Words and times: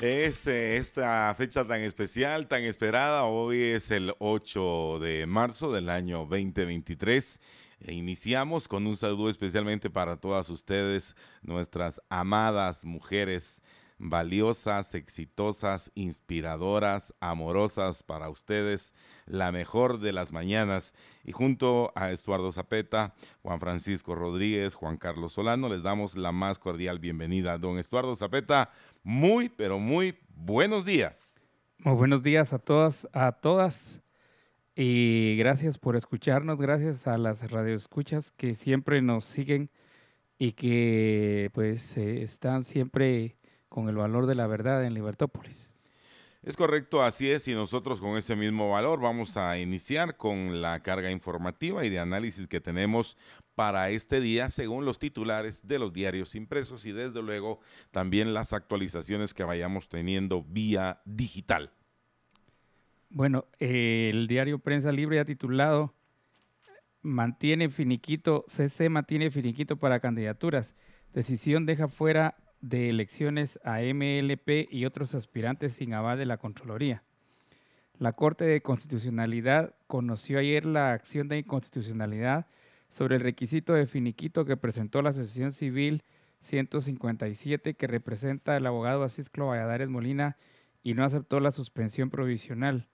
Es 0.00 0.46
esta 0.46 1.34
fecha 1.38 1.66
tan 1.66 1.80
especial, 1.80 2.48
tan 2.48 2.62
esperada. 2.64 3.24
Hoy 3.24 3.62
es 3.62 3.90
el 3.90 4.12
8 4.18 4.98
de 4.98 5.24
marzo 5.24 5.72
del 5.72 5.88
año 5.88 6.26
2023. 6.26 7.40
E 7.80 7.94
iniciamos 7.94 8.68
con 8.68 8.86
un 8.86 8.98
saludo 8.98 9.30
especialmente 9.30 9.88
para 9.88 10.18
todas 10.18 10.50
ustedes, 10.50 11.16
nuestras 11.40 12.02
amadas 12.10 12.84
mujeres 12.84 13.62
valiosas, 13.98 14.94
exitosas, 14.94 15.90
inspiradoras, 15.94 17.14
amorosas 17.20 18.02
para 18.02 18.28
ustedes, 18.28 18.92
la 19.24 19.52
mejor 19.52 20.00
de 20.00 20.12
las 20.12 20.32
mañanas. 20.32 20.94
Y 21.24 21.32
junto 21.32 21.92
a 21.94 22.10
Estuardo 22.10 22.52
Zapeta, 22.52 23.14
Juan 23.42 23.60
Francisco 23.60 24.14
Rodríguez, 24.14 24.74
Juan 24.74 24.96
Carlos 24.96 25.32
Solano, 25.32 25.68
les 25.68 25.82
damos 25.82 26.16
la 26.16 26.32
más 26.32 26.58
cordial 26.58 26.98
bienvenida. 26.98 27.58
Don 27.58 27.78
Estuardo 27.78 28.14
Zapeta, 28.16 28.70
muy, 29.06 29.48
pero 29.48 29.78
muy 29.78 30.18
buenos 30.34 30.84
días. 30.84 31.36
Muy 31.78 31.94
buenos 31.94 32.24
días 32.24 32.52
a 32.52 32.58
todas, 32.58 33.08
a 33.12 33.30
todas. 33.30 34.00
Y 34.74 35.36
gracias 35.38 35.78
por 35.78 35.94
escucharnos, 35.94 36.60
gracias 36.60 37.06
a 37.06 37.16
las 37.16 37.48
radioescuchas 37.48 38.32
que 38.32 38.56
siempre 38.56 39.00
nos 39.02 39.24
siguen 39.24 39.70
y 40.40 40.52
que 40.52 41.50
pues 41.54 41.96
eh, 41.96 42.22
están 42.22 42.64
siempre 42.64 43.36
con 43.68 43.88
el 43.88 43.94
valor 43.94 44.26
de 44.26 44.34
la 44.34 44.48
verdad 44.48 44.84
en 44.84 44.94
Libertópolis. 44.94 45.70
Es 46.46 46.56
correcto, 46.56 47.02
así 47.02 47.28
es, 47.28 47.48
y 47.48 47.54
nosotros 47.54 48.00
con 48.00 48.16
ese 48.16 48.36
mismo 48.36 48.70
valor 48.70 49.00
vamos 49.00 49.36
a 49.36 49.58
iniciar 49.58 50.16
con 50.16 50.62
la 50.62 50.80
carga 50.80 51.10
informativa 51.10 51.84
y 51.84 51.90
de 51.90 51.98
análisis 51.98 52.46
que 52.46 52.60
tenemos 52.60 53.18
para 53.56 53.90
este 53.90 54.20
día 54.20 54.48
según 54.48 54.84
los 54.84 55.00
titulares 55.00 55.66
de 55.66 55.80
los 55.80 55.92
diarios 55.92 56.36
impresos 56.36 56.86
y 56.86 56.92
desde 56.92 57.20
luego 57.20 57.58
también 57.90 58.32
las 58.32 58.52
actualizaciones 58.52 59.34
que 59.34 59.42
vayamos 59.42 59.88
teniendo 59.88 60.44
vía 60.44 61.00
digital. 61.04 61.72
Bueno, 63.10 63.46
el 63.58 64.28
diario 64.28 64.60
Prensa 64.60 64.92
Libre 64.92 65.18
ha 65.18 65.24
titulado 65.24 65.94
Mantiene 67.02 67.70
finiquito, 67.70 68.44
CC 68.46 68.88
mantiene 68.88 69.32
finiquito 69.32 69.78
para 69.78 69.98
candidaturas. 69.98 70.76
Decisión 71.12 71.66
deja 71.66 71.88
fuera 71.88 72.36
de 72.68 72.90
elecciones 72.90 73.60
a 73.64 73.78
MLP 73.80 74.68
y 74.70 74.86
otros 74.86 75.14
aspirantes 75.14 75.74
sin 75.74 75.94
aval 75.94 76.18
de 76.18 76.26
la 76.26 76.38
Contraloría. 76.38 77.04
La 77.98 78.12
Corte 78.12 78.44
de 78.44 78.60
Constitucionalidad 78.60 79.74
conoció 79.86 80.40
ayer 80.40 80.66
la 80.66 80.92
acción 80.92 81.28
de 81.28 81.38
inconstitucionalidad 81.38 82.46
sobre 82.88 83.16
el 83.16 83.22
requisito 83.22 83.72
de 83.72 83.86
finiquito 83.86 84.44
que 84.44 84.56
presentó 84.56 85.00
la 85.00 85.10
Asociación 85.10 85.52
Civil 85.52 86.02
157 86.40 87.74
que 87.74 87.86
representa 87.86 88.56
al 88.56 88.66
abogado 88.66 89.04
Asisclo 89.04 89.46
Valladares 89.46 89.88
Molina 89.88 90.36
y 90.82 90.94
no 90.94 91.04
aceptó 91.04 91.38
la 91.38 91.52
suspensión 91.52 92.10
provisional. 92.10 92.88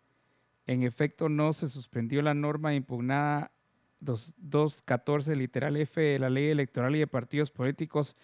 En 0.67 0.83
efecto, 0.83 1.29
no 1.29 1.53
se 1.55 1.69
suspendió 1.69 2.21
la 2.21 2.35
norma 2.35 2.75
impugnada 2.75 3.53
214 4.01 5.35
literal 5.35 5.77
F 5.77 6.01
de 6.01 6.19
la 6.19 6.29
Ley 6.29 6.49
Electoral 6.49 6.95
y 6.95 6.99
de 6.99 7.07
Partidos 7.07 7.51
Políticos 7.51 8.17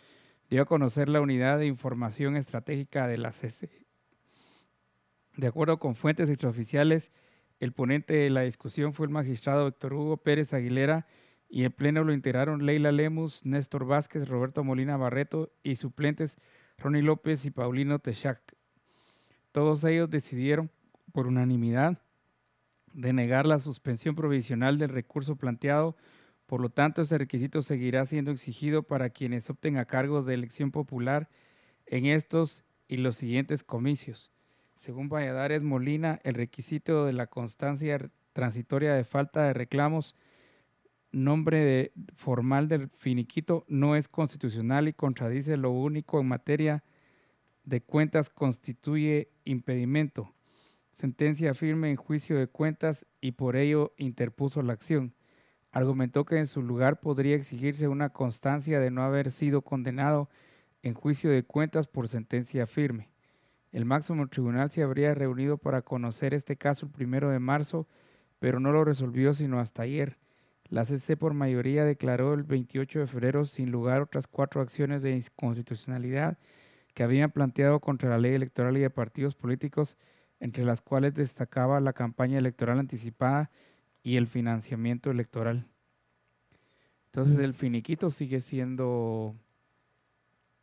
dio 0.49 0.63
a 0.63 0.67
conocer 0.67 1.09
la 1.09 1.21
Unidad 1.21 1.59
de 1.59 1.67
Información 1.67 2.37
Estratégica 2.37 3.07
de 3.07 3.19
la 3.19 3.33
CC. 3.33 3.87
De 5.37 5.47
acuerdo 5.47 5.79
con 5.79 5.95
fuentes 5.95 6.29
extraoficiales, 6.29 7.13
el 7.61 7.73
ponente 7.73 8.15
de 8.15 8.31
la 8.31 8.43
discusión 8.43 8.93
fue 8.93 9.07
el 9.07 9.13
magistrado 9.13 9.69
Héctor 9.69 9.95
Hugo 9.95 10.17
Pérez 10.17 10.55
Aguilera 10.55 11.07
y 11.49 11.65
en 11.65 11.73
pleno 11.73 12.05
lo 12.05 12.13
integraron 12.13 12.67
Leila 12.67 12.93
Lemus, 12.93 13.45
Néstor 13.45 13.87
Vázquez, 13.87 14.29
Roberto 14.29 14.65
Molina 14.65 14.97
Barreto 14.97 15.53
y 15.63 15.77
suplentes 15.77 16.39
Ronnie 16.79 17.03
López 17.03 17.45
y 17.45 17.51
Paulino 17.51 17.99
Techac. 17.99 18.41
Todos 19.53 19.83
ellos 19.85 20.11
decidieron, 20.11 20.71
por 21.13 21.27
unanimidad, 21.27 22.03
denegar 22.93 23.47
la 23.47 23.59
suspensión 23.59 24.15
provisional 24.15 24.79
del 24.79 24.91
recurso 24.91 25.37
planteado 25.37 25.97
por 26.49 26.63
lo 26.63 26.71
tanto, 26.71 27.03
ese 27.03 27.19
requisito 27.19 27.61
seguirá 27.61 28.07
siendo 28.07 28.31
exigido 28.31 28.83
para 28.83 29.11
quienes 29.11 29.51
opten 29.51 29.77
a 29.77 29.85
cargos 29.85 30.25
de 30.25 30.33
elección 30.33 30.71
popular 30.71 31.29
en 31.85 32.07
estos 32.07 32.65
y 32.89 32.97
los 32.97 33.17
siguientes 33.17 33.63
comicios. 33.63 34.33
Según 34.75 35.11
Valladares 35.11 35.63
Molina, 35.63 36.21
el 36.25 36.33
requisito 36.33 37.05
de 37.05 37.13
la 37.13 37.27
constancia 37.27 37.99
transitoria 38.33 38.95
de 38.95 39.05
falta 39.05 39.43
de 39.43 39.53
reclamos, 39.53 40.15
nombre 41.13 41.93
formal 42.15 42.67
del 42.67 42.89
finiquito, 42.89 43.67
no 43.69 43.95
es 43.95 44.09
constitucional 44.09 44.89
y 44.89 44.95
contradice 44.95 45.59
lo 45.59 45.71
único 45.71 46.19
en 46.19 46.29
materia 46.29 46.83
de 47.65 47.83
cuentas 47.83 48.31
constituye 48.31 49.29
impedimento. 49.45 50.33
Sentencia 50.93 51.53
firme 51.53 51.91
en 51.91 51.97
juicio 51.97 52.39
de 52.39 52.47
cuentas 52.49 53.05
y 53.21 53.33
por 53.33 53.55
ello 53.55 53.93
interpuso 53.99 54.63
la 54.63 54.73
acción 54.73 55.13
argumentó 55.71 56.25
que 56.25 56.39
en 56.39 56.47
su 56.47 56.63
lugar 56.63 57.01
podría 57.01 57.37
exigirse 57.37 57.89
una 57.89 58.11
constancia 58.11 58.81
de 58.81 58.91
no 58.91 59.03
haber 59.03 59.31
sido 59.31 59.63
condenado 59.63 60.29
en 60.83 60.95
juicio 60.95 61.31
de 61.31 61.43
cuentas 61.43 61.87
por 61.87 62.09
sentencia 62.09 62.67
firme. 62.67 63.11
El 63.73 63.85
máximo 63.85 64.27
tribunal 64.29 64.71
se 64.71 64.83
habría 64.83 65.15
reunido 65.15 65.59
para 65.59 65.83
conocer 65.83 66.33
este 66.33 66.57
caso 66.57 66.87
el 66.87 66.93
primero 66.93 67.31
de 67.31 67.39
marzo, 67.39 67.87
pero 68.39 68.61
no 68.61 68.73
lo 68.73 68.85
resolvió 68.85 69.35
sino 69.35 69.61
hasta 69.61 69.83
ayer. 69.83 70.17
La 70.71 70.85
CC 70.85 71.17
por 71.17 71.35
mayoría 71.35 71.85
declaró 71.85 72.35
el 72.35 72.43
28 72.43 73.01
de 73.01 73.07
febrero 73.07 73.45
sin 73.45 73.71
lugar 73.71 74.03
otras 74.03 74.27
cuatro 74.27 74.61
acciones 74.61 75.03
de 75.03 75.13
inconstitucionalidad 75.13 76.39
que 76.95 77.03
habían 77.03 77.31
planteado 77.31 77.81
contra 77.81 78.11
la 78.11 78.19
ley 78.19 78.35
electoral 78.35 78.77
y 78.77 78.81
de 78.81 78.91
partidos 78.91 79.35
políticos, 79.35 79.97
entre 80.41 80.65
las 80.65 80.81
cuales 80.81 81.15
destacaba 81.15 81.81
la 81.81 81.93
campaña 81.93 82.39
electoral 82.39 82.79
anticipada 82.79 83.51
y 84.09 84.17
el 84.17 84.27
financiamiento 84.27 85.11
electoral. 85.11 85.67
Entonces 87.09 87.39
el 87.41 87.53
finiquito 87.53 88.11
sigue 88.11 88.41
siendo 88.41 89.37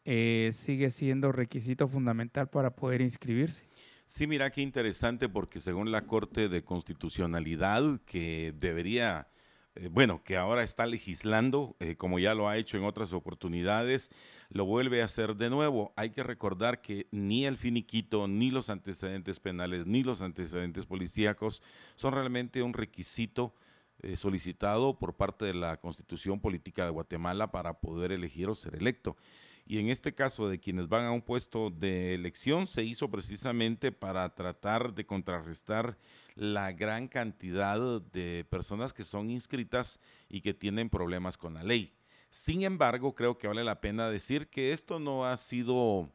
eh, 0.03 0.49
sigue 0.51 0.89
siendo 0.89 1.31
requisito 1.31 1.87
fundamental 1.87 2.49
para 2.49 2.71
poder 2.71 3.01
inscribirse. 3.01 3.67
Sí, 4.07 4.25
mira 4.25 4.49
qué 4.49 4.61
interesante 4.61 5.29
porque 5.29 5.59
según 5.59 5.91
la 5.91 6.07
Corte 6.07 6.49
de 6.49 6.63
Constitucionalidad 6.63 8.01
que 8.07 8.51
debería 8.59 9.27
eh, 9.75 9.89
bueno, 9.91 10.23
que 10.23 10.37
ahora 10.37 10.63
está 10.63 10.87
legislando, 10.87 11.75
eh, 11.79 11.95
como 11.97 12.17
ya 12.17 12.33
lo 12.33 12.49
ha 12.49 12.57
hecho 12.57 12.77
en 12.77 12.83
otras 12.83 13.13
oportunidades, 13.13 14.09
lo 14.49 14.65
vuelve 14.65 15.01
a 15.01 15.05
hacer 15.05 15.35
de 15.35 15.49
nuevo. 15.49 15.93
Hay 15.95 16.11
que 16.11 16.23
recordar 16.23 16.81
que 16.81 17.07
ni 17.11 17.45
el 17.45 17.57
finiquito, 17.57 18.27
ni 18.27 18.51
los 18.51 18.69
antecedentes 18.69 19.39
penales, 19.39 19.85
ni 19.85 20.03
los 20.03 20.21
antecedentes 20.21 20.85
policíacos 20.85 21.61
son 21.95 22.13
realmente 22.13 22.61
un 22.61 22.73
requisito 22.73 23.53
eh, 24.01 24.15
solicitado 24.15 24.99
por 24.99 25.15
parte 25.15 25.45
de 25.45 25.53
la 25.53 25.77
Constitución 25.77 26.39
Política 26.39 26.83
de 26.85 26.91
Guatemala 26.91 27.51
para 27.51 27.79
poder 27.79 28.11
elegir 28.11 28.49
o 28.49 28.55
ser 28.55 28.75
electo. 28.75 29.15
Y 29.67 29.79
en 29.79 29.89
este 29.89 30.13
caso 30.13 30.47
de 30.47 30.59
quienes 30.59 30.87
van 30.89 31.05
a 31.05 31.11
un 31.11 31.23
puesto 31.23 31.71
de 31.71 32.13
elección 32.13 32.67
se 32.67 32.83
hizo 32.83 33.09
precisamente 33.09 33.91
para 33.91 34.35
tratar 34.35 34.93
de 34.93 35.07
contrarrestar 35.07 35.97
la 36.35 36.71
gran 36.71 37.07
cantidad 37.07 37.99
de 37.99 38.45
personas 38.47 38.93
que 38.93 39.03
son 39.03 39.31
inscritas 39.31 39.99
y 40.29 40.41
que 40.41 40.53
tienen 40.53 40.89
problemas 40.89 41.35
con 41.37 41.55
la 41.55 41.63
ley. 41.63 41.93
Sin 42.35 42.63
embargo, 42.63 43.15
creo 43.15 43.37
que 43.37 43.47
vale 43.47 43.63
la 43.63 43.79
pena 43.79 44.09
decir 44.09 44.49
que 44.49 44.73
esto 44.73 44.99
no 44.99 45.25
ha 45.25 45.37
sido 45.37 46.11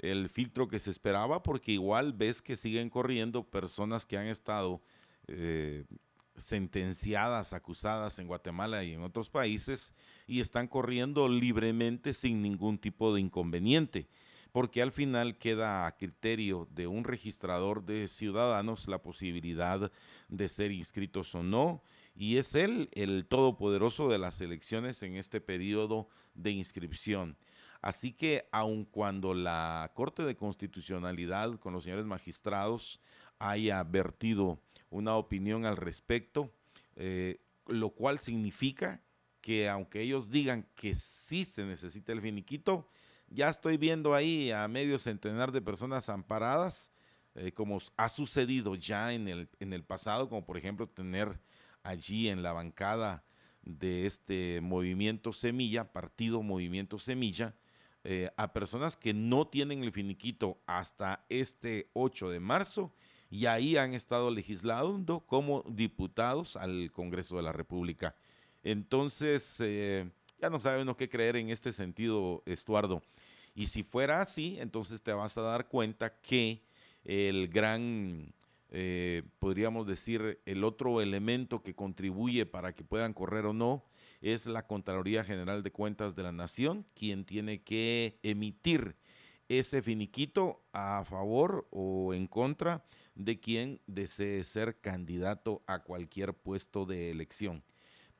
el 0.00 0.28
filtro 0.28 0.68
que 0.68 0.78
se 0.78 0.90
esperaba 0.90 1.42
porque 1.42 1.72
igual 1.72 2.12
ves 2.12 2.42
que 2.42 2.56
siguen 2.56 2.90
corriendo 2.90 3.42
personas 3.42 4.04
que 4.04 4.18
han 4.18 4.26
estado 4.26 4.82
eh, 5.28 5.86
sentenciadas, 6.36 7.54
acusadas 7.54 8.18
en 8.18 8.26
Guatemala 8.26 8.84
y 8.84 8.92
en 8.92 9.02
otros 9.02 9.30
países 9.30 9.94
y 10.26 10.40
están 10.40 10.68
corriendo 10.68 11.26
libremente 11.26 12.12
sin 12.12 12.42
ningún 12.42 12.76
tipo 12.76 13.14
de 13.14 13.22
inconveniente, 13.22 14.08
porque 14.52 14.82
al 14.82 14.92
final 14.92 15.38
queda 15.38 15.86
a 15.86 15.96
criterio 15.96 16.68
de 16.70 16.86
un 16.86 17.02
registrador 17.02 17.82
de 17.82 18.08
ciudadanos 18.08 18.88
la 18.88 19.02
posibilidad 19.02 19.90
de 20.28 20.48
ser 20.50 20.70
inscritos 20.70 21.34
o 21.34 21.42
no, 21.42 21.82
y 22.14 22.36
es 22.36 22.54
él 22.54 22.88
el 22.92 23.26
todopoderoso 23.26 24.08
de 24.08 24.18
las 24.18 24.40
elecciones 24.40 25.02
en 25.02 25.16
este 25.16 25.40
periodo 25.40 26.08
de 26.34 26.50
inscripción. 26.50 27.36
Así 27.80 28.12
que 28.12 28.48
aun 28.52 28.84
cuando 28.84 29.34
la 29.34 29.90
Corte 29.94 30.22
de 30.22 30.36
Constitucionalidad 30.36 31.58
con 31.58 31.72
los 31.72 31.84
señores 31.84 32.06
magistrados 32.06 33.00
haya 33.38 33.82
vertido 33.82 34.60
una 34.88 35.16
opinión 35.16 35.66
al 35.66 35.76
respecto, 35.76 36.52
eh, 36.96 37.40
lo 37.66 37.90
cual 37.90 38.20
significa 38.20 39.02
que 39.40 39.68
aunque 39.68 40.00
ellos 40.00 40.30
digan 40.30 40.68
que 40.76 40.94
sí 40.94 41.44
se 41.44 41.64
necesita 41.64 42.12
el 42.12 42.20
finiquito, 42.20 42.88
ya 43.28 43.48
estoy 43.48 43.76
viendo 43.78 44.14
ahí 44.14 44.52
a 44.52 44.68
medio 44.68 44.98
centenar 44.98 45.50
de 45.50 45.60
personas 45.60 46.08
amparadas, 46.08 46.92
eh, 47.34 47.50
como 47.52 47.78
ha 47.96 48.08
sucedido 48.08 48.74
ya 48.76 49.12
en 49.12 49.26
el, 49.26 49.48
en 49.58 49.72
el 49.72 49.82
pasado, 49.82 50.28
como 50.28 50.44
por 50.44 50.56
ejemplo 50.56 50.86
tener 50.86 51.40
allí 51.82 52.28
en 52.28 52.42
la 52.42 52.52
bancada 52.52 53.24
de 53.62 54.06
este 54.06 54.60
movimiento 54.60 55.32
Semilla, 55.32 55.92
partido 55.92 56.42
Movimiento 56.42 56.98
Semilla, 56.98 57.54
eh, 58.04 58.30
a 58.36 58.52
personas 58.52 58.96
que 58.96 59.14
no 59.14 59.46
tienen 59.46 59.84
el 59.84 59.92
finiquito 59.92 60.60
hasta 60.66 61.24
este 61.28 61.88
8 61.92 62.30
de 62.30 62.40
marzo 62.40 62.92
y 63.30 63.46
ahí 63.46 63.76
han 63.76 63.94
estado 63.94 64.30
legislando 64.30 65.20
como 65.20 65.64
diputados 65.68 66.56
al 66.56 66.90
Congreso 66.92 67.36
de 67.36 67.42
la 67.42 67.52
República. 67.52 68.16
Entonces, 68.64 69.56
eh, 69.60 70.10
ya 70.40 70.50
no 70.50 70.58
sabemos 70.60 70.96
qué 70.96 71.08
creer 71.08 71.36
en 71.36 71.50
este 71.50 71.72
sentido, 71.72 72.42
Estuardo. 72.44 73.02
Y 73.54 73.68
si 73.68 73.84
fuera 73.84 74.20
así, 74.20 74.56
entonces 74.58 75.02
te 75.02 75.12
vas 75.12 75.38
a 75.38 75.42
dar 75.42 75.68
cuenta 75.68 76.20
que 76.20 76.62
el 77.04 77.48
gran, 77.48 78.34
eh, 78.74 79.22
podríamos 79.38 79.86
decir, 79.86 80.40
el 80.46 80.64
otro 80.64 81.02
elemento 81.02 81.62
que 81.62 81.74
contribuye 81.74 82.46
para 82.46 82.74
que 82.74 82.82
puedan 82.82 83.12
correr 83.12 83.44
o 83.44 83.52
no 83.52 83.84
es 84.22 84.46
la 84.46 84.66
Contraloría 84.66 85.24
General 85.24 85.62
de 85.62 85.70
Cuentas 85.70 86.16
de 86.16 86.22
la 86.22 86.32
Nación, 86.32 86.86
quien 86.94 87.26
tiene 87.26 87.62
que 87.62 88.18
emitir 88.22 88.96
ese 89.50 89.82
finiquito 89.82 90.62
a 90.72 91.04
favor 91.04 91.68
o 91.70 92.14
en 92.14 92.26
contra 92.26 92.82
de 93.14 93.38
quien 93.38 93.78
desee 93.86 94.42
ser 94.42 94.80
candidato 94.80 95.62
a 95.66 95.80
cualquier 95.80 96.32
puesto 96.32 96.86
de 96.86 97.10
elección. 97.10 97.62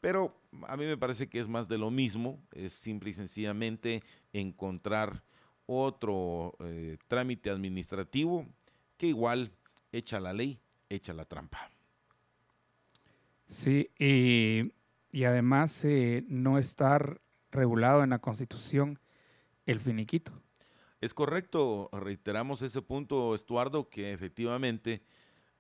Pero 0.03 0.39
a 0.69 0.77
mí 0.77 0.85
me 0.85 0.99
parece 0.99 1.31
que 1.31 1.39
es 1.39 1.49
más 1.49 1.67
de 1.67 1.79
lo 1.79 1.91
mismo, 1.91 2.45
es 2.53 2.75
simple 2.75 3.09
y 3.09 3.15
sencillamente 3.15 4.03
encontrar 4.35 5.25
otro 5.65 6.57
eh, 6.61 6.99
trámite 7.09 7.49
administrativo 7.49 8.47
que 8.99 9.07
igual 9.07 9.53
echa 9.93 10.19
la 10.19 10.33
ley, 10.33 10.59
echa 10.89 11.13
la 11.13 11.25
trampa. 11.25 11.71
Sí, 13.49 13.91
y 13.99 15.25
además 15.25 15.85
eh, 15.85 16.25
no 16.27 16.59
estar 16.59 17.21
regulado 17.51 18.03
en 18.03 18.11
la 18.11 18.19
Constitución 18.19 18.99
el 19.67 19.79
finiquito. 19.79 20.33
Es 21.03 21.15
correcto, 21.15 21.91
reiteramos 21.93 22.63
ese 22.63 22.81
punto, 22.81 23.35
Estuardo, 23.35 23.89
que 23.89 24.13
efectivamente, 24.13 25.03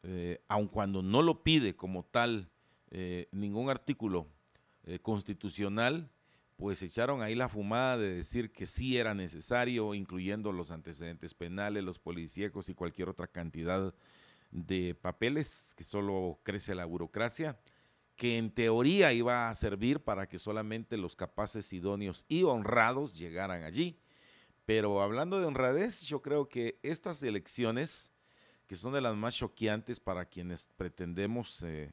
eh, 0.05 0.40
aun 0.49 0.69
cuando 0.69 1.02
no 1.02 1.20
lo 1.20 1.43
pide 1.43 1.75
como 1.75 2.05
tal 2.05 2.49
eh, 2.93 3.29
ningún 3.32 3.69
artículo 3.69 4.29
eh, 4.84 5.00
constitucional, 5.00 6.08
pues 6.56 6.81
echaron 6.82 7.23
ahí 7.23 7.34
la 7.34 7.49
fumada 7.49 7.99
de 7.99 8.14
decir 8.14 8.52
que 8.52 8.67
sí 8.67 8.99
era 8.99 9.14
necesario, 9.14 9.94
incluyendo 9.94 10.52
los 10.52 10.70
antecedentes 10.70 11.34
penales, 11.34 11.82
los 11.82 11.99
policíacos 11.99 12.69
y 12.69 12.75
cualquier 12.75 13.08
otra 13.08 13.26
cantidad 13.26 13.82
de 13.82 13.93
papeles, 15.00 15.75
que 15.76 15.84
solo 15.84 16.40
crece 16.43 16.75
la 16.75 16.84
burocracia, 16.84 17.58
que 18.16 18.38
en 18.38 18.50
teoría 18.50 19.12
iba 19.12 19.49
a 19.49 19.54
servir 19.54 20.00
para 20.00 20.28
que 20.28 20.38
solamente 20.38 20.96
los 20.96 21.16
capaces, 21.16 21.72
idóneos 21.72 22.25
y 22.28 22.43
honrados 22.44 23.16
llegaran 23.16 23.64
allí. 23.64 23.99
Pero 24.64 25.02
hablando 25.02 25.40
de 25.40 25.46
honradez, 25.46 26.02
yo 26.02 26.22
creo 26.22 26.49
que 26.49 26.78
estas 26.82 27.22
elecciones, 27.22 28.12
que 28.66 28.76
son 28.76 28.93
de 28.93 29.00
las 29.00 29.16
más 29.16 29.34
choqueantes 29.34 29.99
para 29.99 30.25
quienes 30.25 30.69
pretendemos 30.76 31.62
eh, 31.62 31.90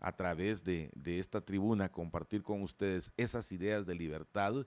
a 0.00 0.12
través 0.12 0.62
de, 0.64 0.90
esta 1.04 1.40
tribuna 1.40 1.90
compartir 1.90 2.42
con 2.42 2.62
ustedes 2.62 3.12
esas 3.16 3.50
ideas 3.52 3.84
de 3.84 3.94
libertad 3.94 4.66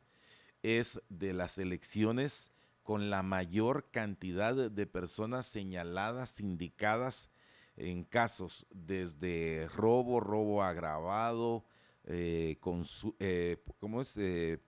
es 0.61 1.01
de 1.09 1.33
las 1.33 1.57
elecciones 1.57 2.51
con 2.83 3.09
la 3.09 3.23
mayor 3.23 3.89
cantidad 3.91 4.69
de 4.69 4.85
personas 4.87 5.45
señaladas, 5.45 6.39
indicadas 6.39 7.29
en 7.77 8.03
casos 8.03 8.65
desde 8.71 9.67
robo, 9.69 10.19
robo 10.19 10.63
agravado, 10.63 11.65
eh, 12.05 12.57
eh 13.19 13.63
¿cómo 13.79 14.01
es? 14.01 14.17
Eh, 14.17 14.59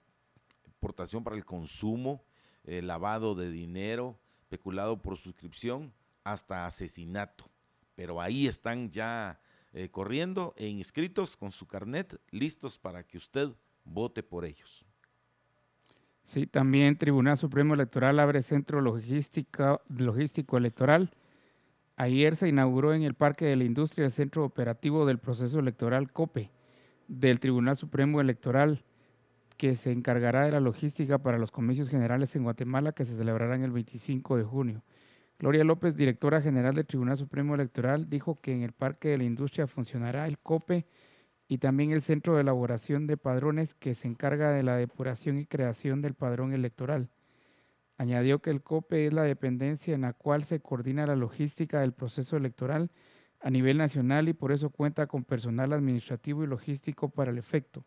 portación 0.79 1.23
para 1.23 1.35
el 1.35 1.45
consumo, 1.45 2.23
eh, 2.65 2.81
lavado 2.81 3.35
de 3.35 3.49
dinero, 3.49 4.19
peculado 4.49 5.01
por 5.01 5.17
suscripción, 5.17 5.93
hasta 6.23 6.65
asesinato. 6.65 7.49
Pero 7.95 8.21
ahí 8.21 8.47
están 8.47 8.89
ya 8.89 9.39
eh, 9.73 9.89
corriendo 9.89 10.53
e 10.57 10.67
inscritos 10.67 11.35
con 11.35 11.51
su 11.51 11.67
carnet, 11.67 12.19
listos 12.31 12.77
para 12.77 13.03
que 13.07 13.17
usted 13.17 13.49
vote 13.83 14.23
por 14.23 14.45
ellos. 14.45 14.85
Sí, 16.23 16.47
también 16.47 16.97
Tribunal 16.97 17.37
Supremo 17.37 17.73
Electoral 17.73 18.19
abre 18.19 18.41
centro 18.41 18.79
logístico, 18.81 19.81
electoral. 20.57 21.11
Ayer 21.97 22.35
se 22.35 22.47
inauguró 22.47 22.93
en 22.93 23.03
el 23.03 23.13
Parque 23.13 23.45
de 23.45 23.57
la 23.57 23.65
Industria 23.65 24.05
el 24.05 24.11
centro 24.11 24.45
operativo 24.45 25.05
del 25.05 25.19
proceso 25.19 25.59
electoral 25.59 26.11
COPE 26.11 26.49
del 27.07 27.39
Tribunal 27.39 27.77
Supremo 27.77 28.21
Electoral 28.21 28.83
que 29.57 29.75
se 29.75 29.91
encargará 29.91 30.45
de 30.45 30.51
la 30.51 30.59
logística 30.59 31.19
para 31.19 31.37
los 31.37 31.51
comicios 31.51 31.89
generales 31.89 32.35
en 32.35 32.43
Guatemala 32.43 32.93
que 32.93 33.05
se 33.05 33.15
celebrarán 33.15 33.63
el 33.63 33.71
25 33.71 34.37
de 34.37 34.43
junio. 34.43 34.83
Gloria 35.39 35.63
López, 35.63 35.95
directora 35.95 36.41
general 36.41 36.73
del 36.73 36.85
Tribunal 36.85 37.17
Supremo 37.17 37.53
Electoral, 37.53 38.09
dijo 38.09 38.39
que 38.39 38.53
en 38.53 38.61
el 38.61 38.71
Parque 38.71 39.09
de 39.09 39.17
la 39.17 39.25
Industria 39.25 39.67
funcionará 39.67 40.25
el 40.27 40.39
COPE 40.39 40.85
y 41.53 41.59
también 41.59 41.91
el 41.91 42.01
Centro 42.01 42.33
de 42.33 42.41
Elaboración 42.41 43.05
de 43.05 43.15
Padrones 43.15 43.75
que 43.75 43.93
se 43.93 44.07
encarga 44.07 44.49
de 44.49 44.63
la 44.63 44.75
depuración 44.75 45.37
y 45.37 45.45
creación 45.45 46.01
del 46.01 46.15
padrón 46.15 46.51
electoral. 46.51 47.11
Añadió 47.95 48.39
que 48.39 48.49
el 48.49 48.63
COPE 48.63 49.05
es 49.05 49.13
la 49.13 49.21
dependencia 49.21 49.93
en 49.93 50.01
la 50.01 50.13
cual 50.13 50.45
se 50.45 50.61
coordina 50.61 51.05
la 51.05 51.15
logística 51.15 51.79
del 51.79 51.93
proceso 51.93 52.37
electoral 52.37 52.89
a 53.39 53.51
nivel 53.51 53.77
nacional 53.77 54.29
y 54.29 54.33
por 54.33 54.51
eso 54.51 54.71
cuenta 54.71 55.05
con 55.05 55.25
personal 55.25 55.73
administrativo 55.73 56.43
y 56.43 56.47
logístico 56.47 57.09
para 57.09 57.29
el 57.29 57.37
efecto. 57.37 57.85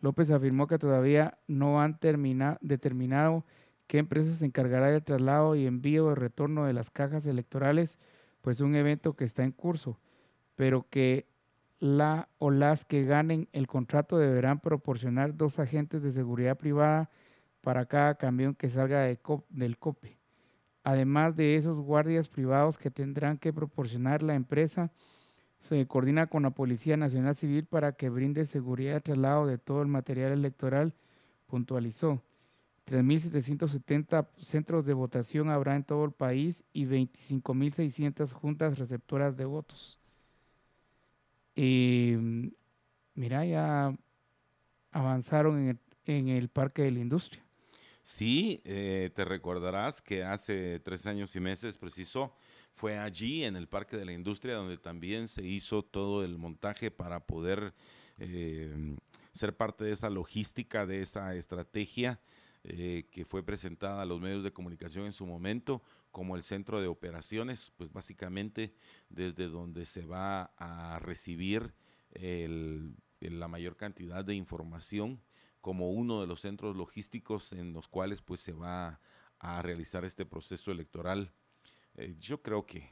López 0.00 0.30
afirmó 0.30 0.66
que 0.66 0.78
todavía 0.78 1.36
no 1.46 1.82
han 1.82 1.98
determinado 2.00 3.44
qué 3.86 3.98
empresa 3.98 4.32
se 4.32 4.46
encargará 4.46 4.90
del 4.90 5.04
traslado 5.04 5.56
y 5.56 5.66
envío 5.66 6.08
de 6.08 6.14
retorno 6.14 6.64
de 6.64 6.72
las 6.72 6.88
cajas 6.88 7.26
electorales, 7.26 7.98
pues 8.40 8.62
un 8.62 8.74
evento 8.76 9.14
que 9.14 9.24
está 9.24 9.44
en 9.44 9.52
curso, 9.52 10.00
pero 10.54 10.86
que 10.88 11.35
la 11.78 12.28
o 12.38 12.50
las 12.50 12.84
que 12.84 13.04
ganen 13.04 13.48
el 13.52 13.66
contrato 13.66 14.18
deberán 14.18 14.60
proporcionar 14.60 15.36
dos 15.36 15.58
agentes 15.58 16.02
de 16.02 16.10
seguridad 16.10 16.56
privada 16.56 17.10
para 17.60 17.86
cada 17.86 18.14
camión 18.14 18.54
que 18.54 18.68
salga 18.68 19.02
del 19.02 19.78
COPE. 19.78 20.18
Además 20.84 21.34
de 21.36 21.56
esos 21.56 21.78
guardias 21.78 22.28
privados 22.28 22.78
que 22.78 22.90
tendrán 22.90 23.38
que 23.38 23.52
proporcionar 23.52 24.22
la 24.22 24.34
empresa, 24.34 24.92
se 25.58 25.86
coordina 25.86 26.28
con 26.28 26.44
la 26.44 26.50
Policía 26.50 26.96
Nacional 26.96 27.34
Civil 27.34 27.64
para 27.64 27.92
que 27.92 28.08
brinde 28.08 28.44
seguridad 28.44 28.94
de 28.94 29.00
traslado 29.00 29.46
de 29.46 29.58
todo 29.58 29.82
el 29.82 29.88
material 29.88 30.32
electoral, 30.32 30.94
puntualizó. 31.46 32.22
3.770 32.86 34.28
centros 34.38 34.86
de 34.86 34.94
votación 34.94 35.50
habrá 35.50 35.74
en 35.74 35.82
todo 35.82 36.04
el 36.04 36.12
país 36.12 36.62
y 36.72 36.84
25.600 36.86 38.32
juntas 38.32 38.78
receptoras 38.78 39.36
de 39.36 39.44
votos. 39.44 39.98
Mm, 41.56 42.48
mira, 43.14 43.44
ya 43.44 43.96
avanzaron 44.92 45.58
en 45.58 45.68
el, 45.68 45.78
en 46.04 46.28
el, 46.28 46.48
Parque 46.48 46.82
de 46.82 46.90
la 46.92 47.00
Industria. 47.00 47.42
Sí, 48.02 48.60
eh, 48.64 49.10
te 49.14 49.24
recordarás 49.24 50.00
que 50.00 50.22
hace 50.22 50.78
tres 50.80 51.06
años 51.06 51.34
y 51.34 51.40
meses 51.40 51.76
preciso 51.76 52.32
fue 52.74 52.98
allí 52.98 53.42
en 53.42 53.56
el 53.56 53.66
Parque 53.66 53.96
de 53.96 54.04
la 54.04 54.12
Industria 54.12 54.54
donde 54.54 54.76
también 54.76 55.28
se 55.28 55.42
hizo 55.42 55.82
todo 55.82 56.22
el 56.22 56.38
montaje 56.38 56.90
para 56.90 57.20
poder 57.26 57.74
eh, 58.18 58.96
ser 59.32 59.56
parte 59.56 59.84
de 59.84 59.92
esa 59.92 60.10
logística, 60.10 60.86
de 60.86 61.00
esa 61.00 61.34
estrategia 61.34 62.20
eh, 62.64 63.06
que 63.10 63.24
fue 63.24 63.42
presentada 63.42 64.02
a 64.02 64.06
los 64.06 64.20
medios 64.20 64.44
de 64.44 64.52
comunicación 64.52 65.06
en 65.06 65.12
su 65.12 65.26
momento 65.26 65.82
como 66.16 66.34
el 66.34 66.42
centro 66.42 66.80
de 66.80 66.86
operaciones, 66.86 67.74
pues 67.76 67.92
básicamente 67.92 68.72
desde 69.10 69.48
donde 69.48 69.84
se 69.84 70.06
va 70.06 70.44
a 70.56 70.98
recibir 70.98 71.74
la 73.20 73.48
mayor 73.48 73.76
cantidad 73.76 74.24
de 74.24 74.34
información 74.34 75.20
como 75.60 75.90
uno 75.90 76.22
de 76.22 76.26
los 76.26 76.40
centros 76.40 76.74
logísticos 76.74 77.52
en 77.52 77.74
los 77.74 77.86
cuales 77.86 78.22
pues 78.22 78.40
se 78.40 78.54
va 78.54 78.98
a 79.38 79.60
realizar 79.60 80.06
este 80.06 80.24
proceso 80.24 80.72
electoral. 80.72 81.34
Eh, 81.96 82.16
yo 82.18 82.40
creo 82.40 82.64
que 82.64 82.88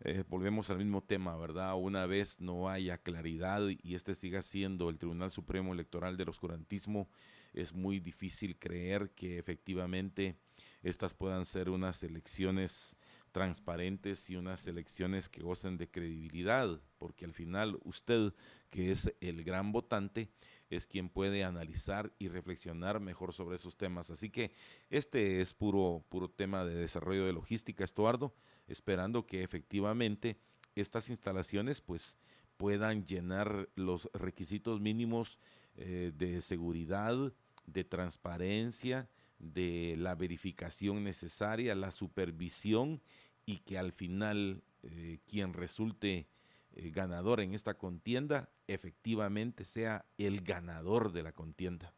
eh, 0.00 0.24
volvemos 0.26 0.70
al 0.70 0.78
mismo 0.78 1.02
tema, 1.02 1.36
¿verdad? 1.36 1.74
Una 1.76 2.06
vez 2.06 2.40
no 2.40 2.70
haya 2.70 2.96
claridad 2.96 3.68
y 3.68 3.94
este 3.94 4.14
siga 4.14 4.40
siendo 4.40 4.88
el 4.88 4.96
Tribunal 4.96 5.30
Supremo 5.30 5.74
Electoral 5.74 6.16
del 6.16 6.30
Oscurantismo, 6.30 7.10
es 7.52 7.72
muy 7.72 8.00
difícil 8.00 8.58
creer 8.58 9.10
que 9.10 9.38
efectivamente 9.38 10.36
estas 10.82 11.14
puedan 11.14 11.44
ser 11.44 11.70
unas 11.70 12.02
elecciones 12.02 12.96
transparentes 13.32 14.28
y 14.30 14.36
unas 14.36 14.66
elecciones 14.66 15.28
que 15.28 15.42
gocen 15.42 15.78
de 15.78 15.90
credibilidad, 15.90 16.80
porque 16.98 17.24
al 17.24 17.32
final 17.32 17.78
usted, 17.82 18.34
que 18.70 18.90
es 18.90 19.12
el 19.20 19.42
gran 19.42 19.72
votante, 19.72 20.28
es 20.68 20.86
quien 20.86 21.08
puede 21.08 21.44
analizar 21.44 22.12
y 22.18 22.28
reflexionar 22.28 23.00
mejor 23.00 23.32
sobre 23.32 23.56
esos 23.56 23.76
temas. 23.76 24.10
Así 24.10 24.30
que 24.30 24.52
este 24.90 25.40
es 25.40 25.54
puro, 25.54 26.04
puro 26.08 26.30
tema 26.30 26.64
de 26.64 26.74
desarrollo 26.74 27.26
de 27.26 27.32
logística, 27.32 27.84
Estuardo, 27.84 28.34
esperando 28.68 29.26
que 29.26 29.42
efectivamente 29.42 30.36
estas 30.74 31.10
instalaciones 31.10 31.80
pues 31.80 32.18
puedan 32.56 33.04
llenar 33.04 33.68
los 33.74 34.08
requisitos 34.12 34.80
mínimos 34.80 35.38
eh, 35.76 36.12
de 36.14 36.40
seguridad, 36.42 37.32
de 37.66 37.84
transparencia, 37.84 39.08
de 39.38 39.96
la 39.98 40.14
verificación 40.14 41.04
necesaria, 41.04 41.74
la 41.74 41.90
supervisión 41.90 43.00
y 43.44 43.58
que 43.58 43.76
al 43.76 43.92
final 43.92 44.62
eh, 44.82 45.18
quien 45.26 45.52
resulte 45.52 46.28
eh, 46.74 46.90
ganador 46.90 47.40
en 47.40 47.54
esta 47.54 47.74
contienda 47.74 48.48
efectivamente 48.68 49.64
sea 49.64 50.04
el 50.16 50.42
ganador 50.42 51.12
de 51.12 51.24
la 51.24 51.32
contienda 51.32 51.92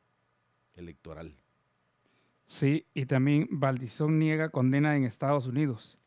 electoral. 0.74 1.36
Sí, 2.46 2.86
y 2.94 3.06
también 3.06 3.48
Valdizón 3.50 4.18
niega 4.18 4.48
condena 4.48 4.96
en 4.96 5.04
Estados 5.04 5.46
Unidos. 5.46 5.98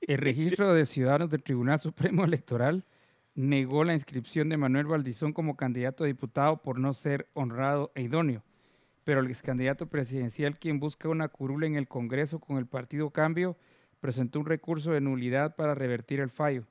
El 0.00 0.18
registro 0.18 0.74
de 0.74 0.86
ciudadanos 0.86 1.30
del 1.30 1.42
Tribunal 1.42 1.78
Supremo 1.78 2.24
Electoral 2.24 2.84
negó 3.34 3.84
la 3.84 3.94
inscripción 3.94 4.48
de 4.48 4.56
Manuel 4.56 4.86
Valdizón 4.86 5.32
como 5.32 5.56
candidato 5.56 6.04
a 6.04 6.08
diputado 6.08 6.60
por 6.62 6.78
no 6.78 6.92
ser 6.92 7.28
honrado 7.34 7.92
e 7.94 8.02
idóneo 8.02 8.42
pero 9.04 9.20
el 9.20 9.26
ex 9.28 9.42
candidato 9.42 9.86
presidencial, 9.86 10.58
quien 10.58 10.80
busca 10.80 11.08
una 11.08 11.28
curula 11.28 11.66
en 11.66 11.76
el 11.76 11.88
Congreso 11.88 12.38
con 12.38 12.58
el 12.58 12.66
Partido 12.66 13.10
Cambio, 13.10 13.56
presentó 14.00 14.40
un 14.40 14.46
recurso 14.46 14.92
de 14.92 15.00
nulidad 15.00 15.56
para 15.56 15.74
revertir 15.74 16.20
el 16.20 16.30
fallo. 16.30 16.64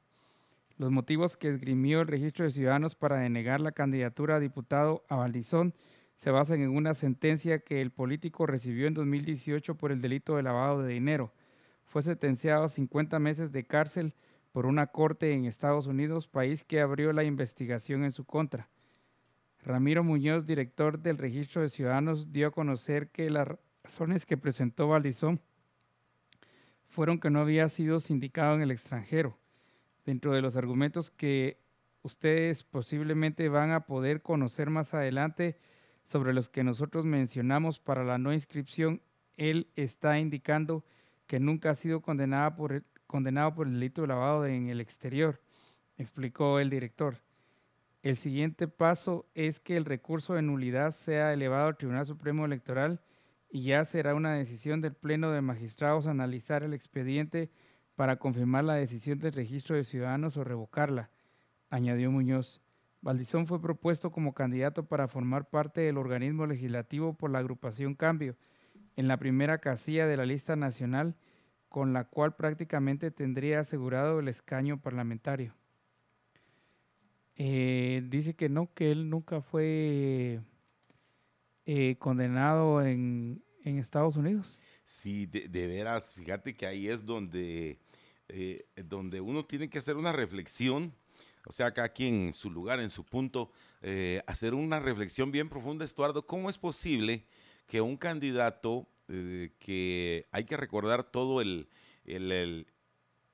Los 0.78 0.92
motivos 0.92 1.36
que 1.36 1.50
esgrimió 1.50 2.02
el 2.02 2.08
registro 2.08 2.46
de 2.46 2.52
ciudadanos 2.52 2.96
para 2.96 3.18
denegar 3.18 3.60
la 3.60 3.74
candidatura 3.74 4.36
a 4.36 4.40
diputado 4.40 5.04
a 5.10 5.18
Valdizón 5.18 5.74
se 6.16 6.32
basan 6.32 6.62
en 6.62 6.70
una 6.70 6.94
sentencia 6.94 7.60
que 7.60 7.82
el 7.82 7.92
político 7.92 8.46
recibió 8.46 8.88
en 8.88 8.94
2018 8.94 9.76
por 9.76 9.92
el 9.92 10.02
delito 10.02 10.36
de 10.36 10.44
lavado 10.44 10.82
de 10.82 10.94
dinero. 10.94 11.34
Fue 11.86 12.02
sentenciado 12.02 12.66
a 12.66 12.70
50 12.70 13.20
meses 13.20 13.52
de 13.52 13.66
cárcel 13.66 14.14
por 14.52 14.66
una 14.66 14.88
corte 14.88 15.34
en 15.34 15.46
Estados 15.46 15.88
Unidos, 15.88 16.28
país 16.28 16.64
que 16.64 16.82
abrió 16.82 17.14
la 17.14 17.24
investigación 17.24 18.04
en 18.04 18.12
su 18.12 18.26
contra. 18.26 18.70
Ramiro 19.64 20.04
Muñoz, 20.04 20.46
director 20.46 21.00
del 21.00 21.18
Registro 21.18 21.62
de 21.62 21.70
Ciudadanos, 21.70 22.32
dio 22.32 22.48
a 22.48 22.52
conocer 22.52 23.10
que 23.10 23.30
las 23.30 23.48
razones 23.84 24.26
que 24.26 24.38
presentó 24.38 24.88
Valdizón 24.88 25.42
fueron 26.88 27.20
que 27.20 27.30
no 27.30 27.40
había 27.40 27.68
sido 27.70 28.00
sindicado 28.00 28.56
en 28.56 28.62
el 28.62 28.72
extranjero. 28.72 29.38
Dentro 30.06 30.34
de 30.34 30.42
los 30.42 30.56
argumentos 30.56 31.12
que 31.12 31.60
ustedes 32.02 32.64
posiblemente 32.64 33.50
van 33.50 33.72
a 33.72 33.86
poder 33.86 34.22
conocer 34.22 34.70
más 34.70 34.94
adelante 34.94 35.58
sobre 36.04 36.34
los 36.34 36.50
que 36.50 36.64
nosotros 36.64 37.06
mencionamos 37.06 37.80
para 37.80 38.04
la 38.04 38.18
no 38.18 38.34
inscripción, 38.34 39.02
él 39.38 39.68
está 39.76 40.20
indicando 40.20 40.84
que 41.28 41.40
nunca 41.40 41.70
ha 41.70 41.76
sido 41.76 42.02
condenado 42.02 42.56
por 42.56 42.74
el, 42.74 42.84
delito 43.74 44.02
de 44.02 44.08
lavado 44.08 44.46
en 44.48 44.70
el 44.70 44.82
exterior, 44.82 45.40
explicó 45.98 46.60
el 46.60 46.70
director. 46.70 47.18
El 48.02 48.16
siguiente 48.16 48.70
paso 48.70 49.26
es 49.36 49.60
que 49.60 49.76
el 49.76 49.84
recurso 49.84 50.34
de 50.34 50.42
nulidad 50.42 50.92
sea 50.92 51.34
elevado 51.34 51.68
al 51.68 51.76
Tribunal 51.76 52.06
Supremo 52.06 52.46
Electoral 52.46 53.02
y 53.50 53.64
ya 53.64 53.84
será 53.84 54.16
una 54.16 54.34
decisión 54.36 54.80
del 54.80 54.94
Pleno 54.94 55.32
de 55.32 55.42
Magistrados 55.42 56.08
analizar 56.08 56.64
el 56.64 56.74
expediente 56.74 57.52
para 57.96 58.16
confirmar 58.16 58.64
la 58.64 58.76
decisión 58.76 59.20
del 59.20 59.34
registro 59.34 59.76
de 59.76 59.84
ciudadanos 59.84 60.38
o 60.38 60.46
revocarla, 60.46 61.10
añadió 61.70 62.10
Muñoz. 62.10 62.62
Valdizón 63.02 63.48
fue 63.48 63.62
propuesto 63.62 64.12
como 64.12 64.34
candidato 64.34 64.86
para 64.86 65.10
formar 65.10 65.50
parte 65.50 65.82
del 65.82 65.98
organismo 65.98 66.46
legislativo 66.46 67.14
por 67.14 67.32
la 67.32 67.40
agrupación 67.40 67.96
Cambio, 67.96 68.38
en 68.96 69.10
la 69.10 69.18
primera 69.18 69.58
casilla 69.58 70.08
de 70.08 70.16
la 70.16 70.26
lista 70.26 70.56
nacional, 70.56 71.18
con 71.68 71.92
la 71.92 72.06
cual 72.06 72.38
prácticamente 72.38 73.12
tendría 73.12 73.60
asegurado 73.60 74.20
el 74.20 74.30
escaño 74.30 74.80
parlamentario. 74.80 75.59
Eh, 77.42 78.02
dice 78.10 78.34
que 78.34 78.50
no, 78.50 78.70
que 78.74 78.92
él 78.92 79.10
nunca 79.10 79.42
fue 79.42 80.42
eh, 81.66 81.96
condenado 81.98 82.84
en, 82.84 83.42
Estados 83.64 84.18
Unidos. 84.18 84.60
Sí, 84.84 85.28
de, 85.28 85.68
veras, 85.68 86.12
fíjate 86.16 86.56
que 86.56 86.66
ahí 86.66 86.90
es 86.90 87.06
donde, 87.06 87.78
eh, 88.28 88.66
donde 88.84 89.22
uno 89.22 89.46
tiene 89.46 89.70
que 89.70 89.78
hacer 89.78 89.96
una 89.96 90.12
reflexión, 90.12 90.92
o 91.46 91.54
sea, 91.54 91.68
acá 91.68 91.84
aquí 91.84 92.08
en 92.08 92.34
su 92.34 92.50
lugar, 92.50 92.80
en 92.80 92.90
su 92.90 93.06
punto, 93.06 93.52
hacer 94.26 94.56
una 94.56 94.80
reflexión 94.80 95.32
bien 95.32 95.50
profunda, 95.50 95.86
Estuardo, 95.86 96.26
¿cómo 96.26 96.50
es 96.50 96.58
posible 96.58 97.26
que 97.68 97.80
un 97.80 97.96
candidato 97.96 98.88
que 99.08 100.26
hay 100.32 100.46
que 100.46 100.58
recordar 100.58 101.04
todo 101.04 101.42
el, 101.42 101.70
el 102.06 102.66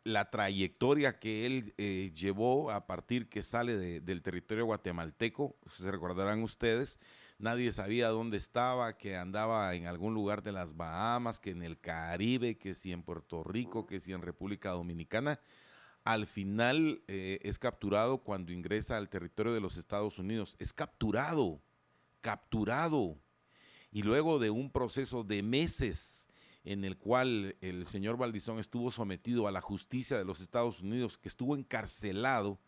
la 0.05 0.29
trayectoria 0.29 1.19
que 1.19 1.47
él 1.47 1.73
eh, 1.77 2.11
llevó 2.15 2.69
a 2.69 2.85
partir 2.85 3.27
que 3.27 3.41
sale 3.41 3.99
del 3.99 4.21
territorio 4.21 4.65
guatemalteco, 4.65 5.57
se 5.67 5.91
recordarán 5.91 6.43
ustedes, 6.43 6.99
nadie 7.39 7.71
sabía 7.71 8.09
dónde 8.09 8.37
estaba, 8.37 8.97
que 8.97 9.17
andaba 9.17 9.73
en 9.73 9.87
algún 9.87 10.13
lugar 10.13 10.43
de 10.43 10.51
las 10.51 10.77
Bahamas, 10.77 11.39
que 11.39 11.49
en 11.49 11.63
el 11.63 11.79
Caribe, 11.79 12.55
que 12.59 12.75
si 12.75 12.91
en 12.91 13.01
Puerto 13.01 13.43
Rico, 13.43 13.87
que 13.87 13.99
si 13.99 14.13
en 14.13 14.21
República 14.21 14.69
Dominicana. 14.71 15.39
Al 16.03 16.27
final 16.27 17.01
eh, 17.07 17.39
es 17.41 17.57
capturado 17.57 18.19
cuando 18.19 18.51
ingresa 18.51 18.97
al 18.97 19.09
territorio 19.09 19.53
de 19.53 19.59
los 19.59 19.75
Estados 19.75 20.19
Unidos. 20.19 20.55
Es 20.59 20.71
capturado, 20.71 21.63
capturado. 22.21 23.17
Y 23.91 24.03
luego 24.03 24.37
de 24.37 24.51
un 24.51 24.71
proceso 24.71 25.23
de 25.23 25.41
meses, 25.41 26.29
en 26.65 26.83
el 26.83 26.97
cual 26.97 27.55
el 27.61 27.85
señor 27.85 28.17
Valdizón 28.17 28.59
estuvo 28.59 28.91
sometido 28.91 29.47
a 29.47 29.51
la 29.51 29.61
justicia 29.61 30.17
de 30.17 30.25
los 30.25 30.41
Estados 30.41 30.81
Unidos, 30.81 31.17
que 31.17 31.29
estuvo 31.29 31.55
encarcelado, 31.55 32.59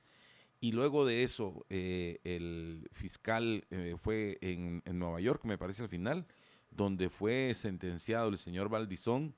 y 0.59 0.71
luego 0.71 1.05
de 1.05 1.23
eso 1.23 1.65
eh, 1.69 2.19
el 2.23 2.87
fiscal 2.91 3.65
eh, 3.69 3.95
fue 4.01 4.37
en, 4.41 4.81
Nueva 4.85 5.19
York, 5.19 5.43
me 5.45 5.57
parece 5.57 5.83
al 5.83 5.89
final, 5.89 6.25
donde 6.71 7.09
fue 7.09 7.53
sentenciado 7.55 8.29
el 8.29 8.37
señor 8.37 8.69
Valdizón 8.69 9.35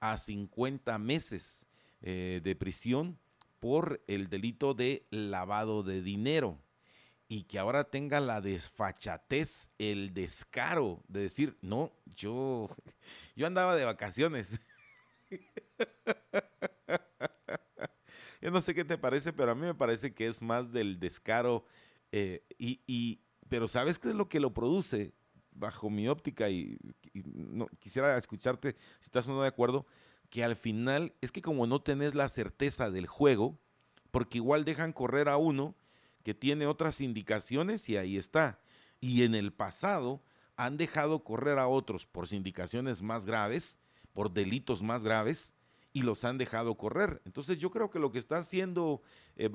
a 0.00 0.18
50 0.18 0.98
meses 0.98 1.66
eh, 2.02 2.40
de 2.42 2.54
prisión 2.54 3.18
por 3.60 4.02
el 4.08 4.28
delito 4.28 4.74
de 4.74 5.06
lavado 5.10 5.82
de 5.82 6.02
dinero 6.02 6.58
y 7.32 7.44
que 7.44 7.58
ahora 7.58 7.84
tenga 7.84 8.20
la 8.20 8.42
desfachatez, 8.42 9.70
el 9.78 10.12
descaro 10.12 11.02
de 11.08 11.20
decir, 11.20 11.56
no, 11.62 11.90
yo, 12.04 12.68
yo 13.34 13.46
andaba 13.46 13.74
de 13.74 13.86
vacaciones. 13.86 14.60
yo 18.42 18.50
no 18.50 18.60
sé 18.60 18.74
qué 18.74 18.84
te 18.84 18.98
parece, 18.98 19.32
pero 19.32 19.52
a 19.52 19.54
mí 19.54 19.62
me 19.62 19.74
parece 19.74 20.12
que 20.12 20.26
es 20.26 20.42
más 20.42 20.72
del 20.72 21.00
descaro. 21.00 21.64
Eh, 22.10 22.44
y, 22.58 23.22
pero 23.48 23.66
¿sabes 23.66 23.98
qué 23.98 24.10
es 24.10 24.14
lo 24.14 24.28
que 24.28 24.38
lo 24.38 24.52
produce? 24.52 25.14
Bajo 25.52 25.88
mi 25.88 26.08
óptica, 26.08 26.50
y, 26.50 26.76
no, 27.14 27.66
quisiera 27.78 28.14
escucharte 28.18 28.76
si 28.98 29.06
estás 29.06 29.26
o 29.26 29.32
no 29.32 29.40
de 29.40 29.48
acuerdo, 29.48 29.86
que 30.28 30.44
al 30.44 30.54
final 30.54 31.14
es 31.22 31.32
que 31.32 31.40
como 31.40 31.66
no 31.66 31.80
tenés 31.80 32.14
la 32.14 32.28
certeza 32.28 32.90
del 32.90 33.06
juego, 33.06 33.58
porque 34.10 34.36
igual 34.36 34.66
dejan 34.66 34.92
correr 34.92 35.30
a 35.30 35.38
uno, 35.38 35.74
que 36.22 36.34
tiene 36.34 36.66
otras 36.66 37.00
indicaciones 37.00 37.88
y 37.88 37.96
ahí 37.96 38.16
está. 38.16 38.60
Y 39.00 39.24
en 39.24 39.34
el 39.34 39.52
pasado 39.52 40.22
han 40.56 40.76
dejado 40.76 41.24
correr 41.24 41.58
a 41.58 41.68
otros 41.68 42.06
por 42.06 42.28
sindicaciones 42.28 43.02
más 43.02 43.24
graves, 43.24 43.78
por 44.12 44.32
delitos 44.32 44.82
más 44.82 45.02
graves, 45.02 45.54
y 45.92 46.02
los 46.02 46.24
han 46.24 46.38
dejado 46.38 46.76
correr. 46.76 47.20
Entonces 47.24 47.58
yo 47.58 47.70
creo 47.70 47.90
que 47.90 47.98
lo 47.98 48.12
que 48.12 48.18
está 48.18 48.38
haciendo 48.38 49.02
eh, 49.36 49.50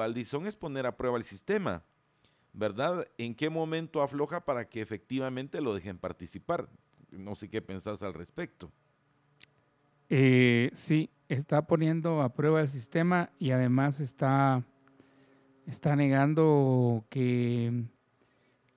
es 0.46 0.56
poner 0.56 0.86
a 0.86 0.98
prueba 0.98 1.18
el 1.18 1.24
sistema, 1.24 1.84
¿verdad? 2.54 3.08
¿En 3.18 3.36
qué 3.36 3.50
momento 3.50 4.02
afloja 4.02 4.46
para 4.46 4.70
que 4.70 4.82
efectivamente 4.82 5.62
lo 5.62 5.74
dejen 5.74 5.98
participar? 5.98 6.70
No 7.12 7.36
sé 7.36 7.50
qué 7.50 7.62
pensás 7.62 8.04
al 8.04 8.14
respecto. 8.14 8.72
Eh, 10.10 10.70
sí, 10.74 11.10
está 11.28 11.68
poniendo 11.68 12.22
a 12.22 12.34
prueba 12.34 12.62
el 12.62 12.68
sistema 12.68 13.32
y 13.40 13.52
además 13.52 14.00
está 14.00 14.64
está 15.68 15.96
negando 15.96 17.06
que 17.10 17.86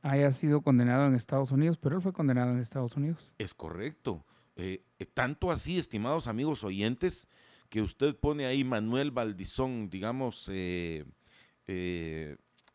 haya 0.02 0.30
sido 0.32 0.61
condenado 0.61 1.06
en 1.06 1.14
Estados 1.14 1.52
Unidos, 1.52 1.78
pero 1.78 1.97
él 1.97 2.02
fue 2.02 2.12
condenado 2.12 2.52
en 2.52 2.59
Estados 2.59 2.97
Unidos. 2.97 3.32
Es 3.38 3.54
correcto. 3.54 4.25
Eh, 4.56 4.82
eh, 4.99 5.06
tanto 5.06 5.50
así, 5.50 5.78
estimados 5.78 6.26
amigos 6.26 6.64
oyentes, 6.64 7.28
que 7.68 7.80
usted 7.80 8.16
pone 8.16 8.44
ahí 8.47 8.64
Manuel 8.64 9.12
Valdizón, 9.12 9.88
digamos, 9.88 10.50
eh, 10.52 11.06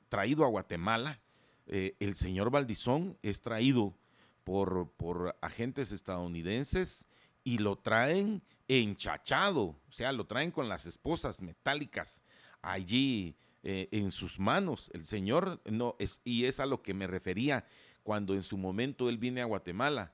traído 0.07 0.45
a 0.45 0.47
Guatemala. 0.47 1.19
el 1.67 2.15
señor 2.15 2.49
Valdizón 2.51 3.17
es 3.21 3.41
traído 3.41 3.97
por, 4.45 4.91
por 4.91 5.35
agentes 5.41 5.91
estadounidenses 5.91 7.07
y 7.43 7.57
lo 7.57 7.75
traen 7.75 8.41
enchachado, 8.69 9.63
o 9.63 9.91
sea, 9.91 10.13
lo 10.13 10.25
traen 10.25 10.51
con 10.51 10.69
las 10.69 10.85
esposas 10.85 11.41
metálicas 11.41 12.23
allí 12.61 13.35
eh, 13.67 13.89
en 13.89 14.11
sus 14.11 14.39
manos. 14.39 14.91
El 14.93 15.05
Señor 15.05 15.59
no 15.65 15.95
es, 15.97 16.21
y 16.23 16.45
es 16.45 16.59
a 16.59 16.67
lo 16.67 16.83
que 16.83 16.93
me 16.93 17.07
refería 17.07 17.65
cuando 18.03 18.35
en 18.35 18.43
su 18.43 18.57
momento 18.57 19.09
él 19.09 19.17
viene 19.17 19.41
a 19.41 19.45
Guatemala. 19.45 20.13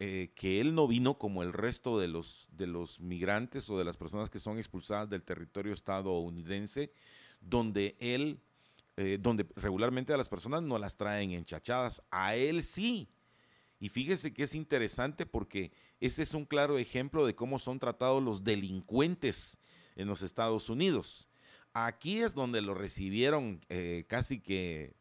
Eh, 0.00 0.32
que 0.34 0.60
él 0.60 0.74
no 0.74 0.86
vino 0.86 1.16
como 1.16 1.42
el 1.42 1.54
resto 1.54 1.98
de 1.98 2.08
los, 2.08 2.46
de 2.52 2.66
los 2.66 3.00
migrantes 3.00 3.70
o 3.70 3.78
de 3.78 3.84
las 3.84 3.96
personas 3.96 4.28
que 4.28 4.38
son 4.38 4.58
expulsadas 4.58 5.08
del 5.08 5.22
territorio 5.22 5.72
estadounidense, 5.72 6.92
donde 7.40 7.96
él, 8.00 8.38
eh, 8.98 9.16
donde 9.18 9.46
regularmente 9.56 10.12
a 10.12 10.18
las 10.18 10.28
personas 10.28 10.60
no 10.60 10.78
las 10.78 10.98
traen 10.98 11.30
enchachadas, 11.30 12.02
a 12.10 12.36
él 12.36 12.62
sí. 12.62 13.08
Y 13.80 13.88
fíjese 13.88 14.34
que 14.34 14.42
es 14.42 14.54
interesante 14.54 15.24
porque 15.24 15.72
ese 16.00 16.22
es 16.22 16.34
un 16.34 16.44
claro 16.44 16.76
ejemplo 16.76 17.24
de 17.24 17.34
cómo 17.34 17.58
son 17.58 17.78
tratados 17.78 18.22
los 18.22 18.44
delincuentes 18.44 19.58
en 19.96 20.06
los 20.06 20.20
Estados 20.20 20.68
Unidos. 20.68 21.28
Aquí 21.74 22.20
es 22.20 22.34
donde 22.34 22.62
lo 22.62 22.72
recibieron 22.74 23.60
eh, 23.68 24.04
casi 24.08 24.40
que 24.40 24.96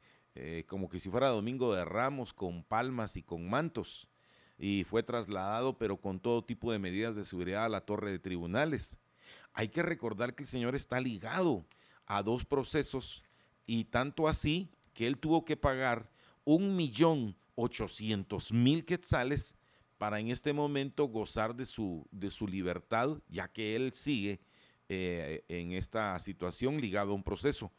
como 0.67 0.89
que 0.89 0.99
si 0.99 1.11
fuera 1.11 1.27
Domingo 1.27 1.75
de 1.75 1.85
Ramos, 1.85 2.33
con 2.33 2.63
palmas 2.63 3.17
y 3.17 3.21
con 3.21 3.47
mantos 3.47 4.09
y 4.57 4.83
fue 4.83 5.03
trasladado, 5.03 5.77
pero 5.77 5.97
con 5.97 6.19
todo 6.19 6.43
tipo 6.43 6.71
de 6.71 6.79
medidas 6.79 7.15
de 7.15 7.25
seguridad 7.25 7.65
a 7.65 7.69
la 7.69 7.81
torre 7.81 8.11
de 8.11 8.19
tribunales. 8.19 8.97
Hay 9.53 9.67
que 9.67 9.83
recordar 9.83 10.35
que 10.35 10.43
el 10.43 10.49
señor 10.49 10.75
está 10.75 10.99
ligado 10.99 11.65
a 12.05 12.23
dos 12.23 12.45
procesos 12.45 13.23
y 13.65 13.85
tanto 13.85 14.27
así 14.27 14.71
que 14.93 15.07
él 15.07 15.17
tuvo 15.17 15.45
que 15.45 15.57
pagar 15.57 16.09
un 16.43 16.75
millón 16.75 17.35
ochocientos 17.55 18.51
mil 18.51 18.85
quetzales 18.85 19.55
para 19.97 20.19
en 20.19 20.29
este 20.29 20.53
momento 20.53 21.05
gozar 21.05 21.55
de 21.55 21.65
su, 21.65 22.07
de 22.11 22.29
su 22.29 22.47
libertad, 22.47 23.19
ya 23.29 23.47
que 23.47 23.75
él 23.75 23.93
sigue 23.93 24.39
eh, 24.95 25.43
en 25.47 25.71
esta 25.71 26.19
situación 26.19 26.79
ligado 26.79 27.11
a 27.11 27.15
un 27.15 27.23
proceso. 27.23 27.71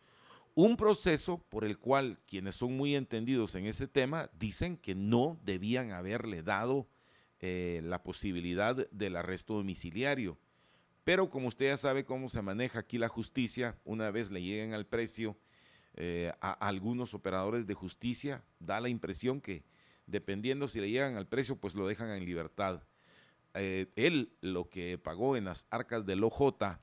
Un 0.57 0.77
proceso 0.77 1.39
por 1.49 1.65
el 1.65 1.79
cual 1.79 2.19
quienes 2.27 2.57
son 2.57 2.77
muy 2.77 2.97
entendidos 2.97 3.55
en 3.55 3.67
ese 3.67 3.87
tema 3.87 4.31
dicen 4.37 4.77
que 4.77 4.97
no 4.97 5.39
debían 5.45 5.93
haberle 5.93 6.43
dado 6.43 6.89
eh, 7.39 7.81
la 7.85 8.03
posibilidad 8.03 8.89
del 8.91 9.15
arresto 9.15 9.55
domiciliario. 9.55 10.39
Pero 11.05 11.31
como 11.31 11.49
usted 11.49 11.67
ya 11.67 11.77
sabe 11.77 12.05
cómo 12.05 12.29
se 12.29 12.43
maneja 12.43 12.81
aquí 12.81 12.99
la 12.99 13.09
justicia, 13.09 13.79
una 13.85 14.11
vez 14.11 14.33
le 14.33 14.43
lleguen 14.43 14.75
al 14.75 14.87
precio 14.87 15.37
eh, 15.95 16.33
a 16.41 16.53
algunos 16.53 17.15
operadores 17.15 17.67
de 17.67 17.75
justicia, 17.75 18.43
da 18.59 18.81
la 18.81 18.89
impresión 18.89 19.41
que 19.41 19.63
dependiendo 20.07 20.67
si 20.67 20.81
le 20.81 20.91
llegan 20.91 21.17
al 21.17 21.29
precio, 21.29 21.57
pues 21.57 21.77
lo 21.77 21.87
dejan 21.87 22.11
en 22.11 22.25
libertad. 22.25 22.83
Él 23.55 24.33
lo 24.41 24.69
que 24.69 24.99
pagó 24.99 25.37
en 25.37 25.45
las 25.45 25.69
arcas 25.71 26.05
del 26.07 26.25
OJ 26.25 26.81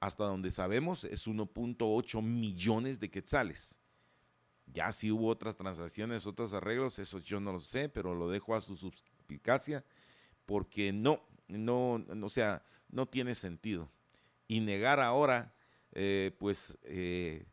hasta 0.00 0.24
donde 0.24 0.50
sabemos 0.50 1.04
es 1.04 1.28
1.8 1.28 2.22
millones 2.22 2.98
de 2.98 3.10
quetzales. 3.10 3.80
Ya 4.66 4.92
si 4.92 5.10
hubo 5.10 5.28
otras 5.28 5.56
transacciones, 5.56 6.26
otros 6.26 6.54
arreglos, 6.54 6.98
eso 6.98 7.18
yo 7.18 7.38
no 7.38 7.52
lo 7.52 7.60
sé, 7.60 7.88
pero 7.88 8.14
lo 8.14 8.30
dejo 8.30 8.54
a 8.54 8.60
su 8.60 8.76
suspicacia 8.76 9.84
porque 10.46 10.92
no, 10.92 11.22
no, 11.48 12.04
o 12.22 12.28
sea, 12.30 12.64
no 12.88 13.06
tiene 13.06 13.34
sentido. 13.34 13.90
Y 14.48 14.60
negar 14.60 15.00
ahora, 15.00 15.54
eh, 15.92 16.34
pues, 16.38 16.78
eh, 16.84 17.44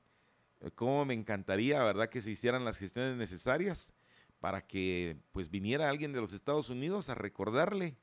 cómo 0.76 1.06
me 1.06 1.14
encantaría, 1.14 1.84
¿verdad?, 1.84 2.10
que 2.10 2.22
se 2.22 2.32
hicieran 2.32 2.66
las 2.66 2.78
gestiones 2.78 3.18
necesarias 3.18 3.94
para 4.40 4.66
que, 4.66 5.18
pues, 5.32 5.50
viniera 5.50 5.90
alguien 5.90 6.14
de 6.14 6.22
los 6.22 6.34
Estados 6.34 6.70
Unidos 6.70 7.10
a 7.10 7.16
recordarle 7.16 7.98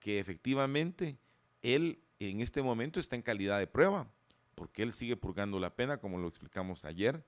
que 0.00 0.18
efectivamente 0.18 1.18
él 1.62 2.05
en 2.18 2.40
este 2.40 2.62
momento 2.62 3.00
está 3.00 3.16
en 3.16 3.22
calidad 3.22 3.58
de 3.58 3.66
prueba, 3.66 4.10
porque 4.54 4.82
él 4.82 4.92
sigue 4.92 5.16
purgando 5.16 5.60
la 5.60 5.74
pena, 5.74 5.98
como 5.98 6.18
lo 6.18 6.28
explicamos 6.28 6.84
ayer, 6.84 7.24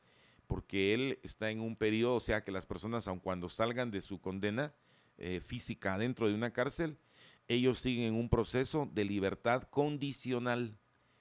porque 0.47 0.95
él 0.95 1.18
está 1.23 1.50
en 1.50 1.61
un 1.61 1.76
periodo, 1.76 2.16
o 2.16 2.21
sea 2.21 2.42
que 2.42 2.52
las 2.52 2.66
personas, 2.66 3.07
aun 3.07 3.21
cuando 3.21 3.49
salgan 3.49 3.90
de 3.90 4.00
su 4.00 4.21
condena 4.21 4.73
eh, 5.18 5.40
física 5.40 5.99
dentro 5.99 6.26
de 6.26 6.35
una 6.35 6.52
cárcel, 6.52 6.99
ellos 7.49 7.78
siguen 7.78 8.04
en 8.04 8.15
un 8.15 8.28
proceso 8.28 8.89
de 8.93 9.04
libertad 9.04 9.65
condicional 9.65 10.78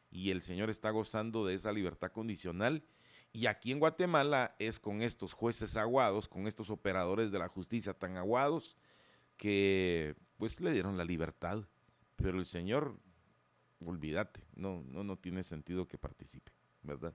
y 0.09 0.31
el 0.31 0.41
Señor 0.41 0.69
está 0.69 0.89
gozando 0.89 1.45
de 1.45 1.55
esa 1.55 1.71
libertad 1.71 2.11
condicional. 2.11 2.83
Y 3.33 3.45
aquí 3.45 3.71
en 3.71 3.79
Guatemala 3.79 4.55
es 4.59 4.79
con 4.79 5.01
estos 5.01 5.33
jueces 5.33 5.75
aguados, 5.77 6.27
con 6.27 6.47
estos 6.47 6.69
operadores 6.69 7.31
de 7.31 7.39
la 7.39 7.49
justicia 7.49 7.93
tan 7.93 8.17
aguados, 8.17 8.77
que 9.35 10.15
pues 10.37 10.59
le 10.61 10.71
dieron 10.71 10.97
la 10.97 11.05
libertad. 11.05 11.65
Pero 12.15 12.39
el 12.39 12.45
Señor 12.45 12.97
olvídate, 13.85 14.41
no, 14.55 14.83
no, 14.87 15.03
no 15.03 15.17
tiene 15.17 15.43
sentido 15.43 15.87
que 15.87 15.97
participe, 15.97 16.51
¿verdad? 16.83 17.13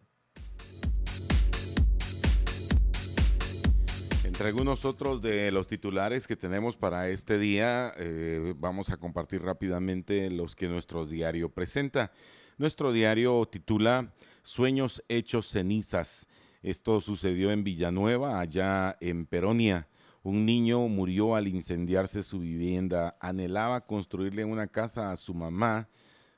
Entre 4.25 4.46
algunos 4.46 4.85
otros 4.85 5.20
de 5.20 5.51
los 5.51 5.66
titulares 5.66 6.29
que 6.29 6.37
tenemos 6.37 6.77
para 6.77 7.09
este 7.09 7.38
día, 7.38 7.92
eh, 7.96 8.55
vamos 8.57 8.90
a 8.90 8.96
compartir 8.96 9.42
rápidamente 9.42 10.31
los 10.31 10.55
que 10.55 10.68
nuestro 10.68 11.07
diario 11.07 11.48
presenta. 11.48 12.12
Nuestro 12.57 12.92
diario 12.92 13.44
titula 13.46 14.14
Sueños 14.42 15.03
hechos 15.09 15.48
cenizas. 15.48 16.29
Esto 16.62 17.01
sucedió 17.01 17.51
en 17.51 17.64
Villanueva, 17.64 18.38
allá 18.38 18.96
en 19.01 19.27
Peronia. 19.27 19.88
Un 20.22 20.46
niño 20.46 20.87
murió 20.87 21.35
al 21.35 21.48
incendiarse 21.48 22.22
su 22.22 22.38
vivienda. 22.38 23.16
Anhelaba 23.20 23.87
construirle 23.87 24.44
una 24.44 24.68
casa 24.68 25.11
a 25.11 25.16
su 25.16 25.35
mamá 25.35 25.88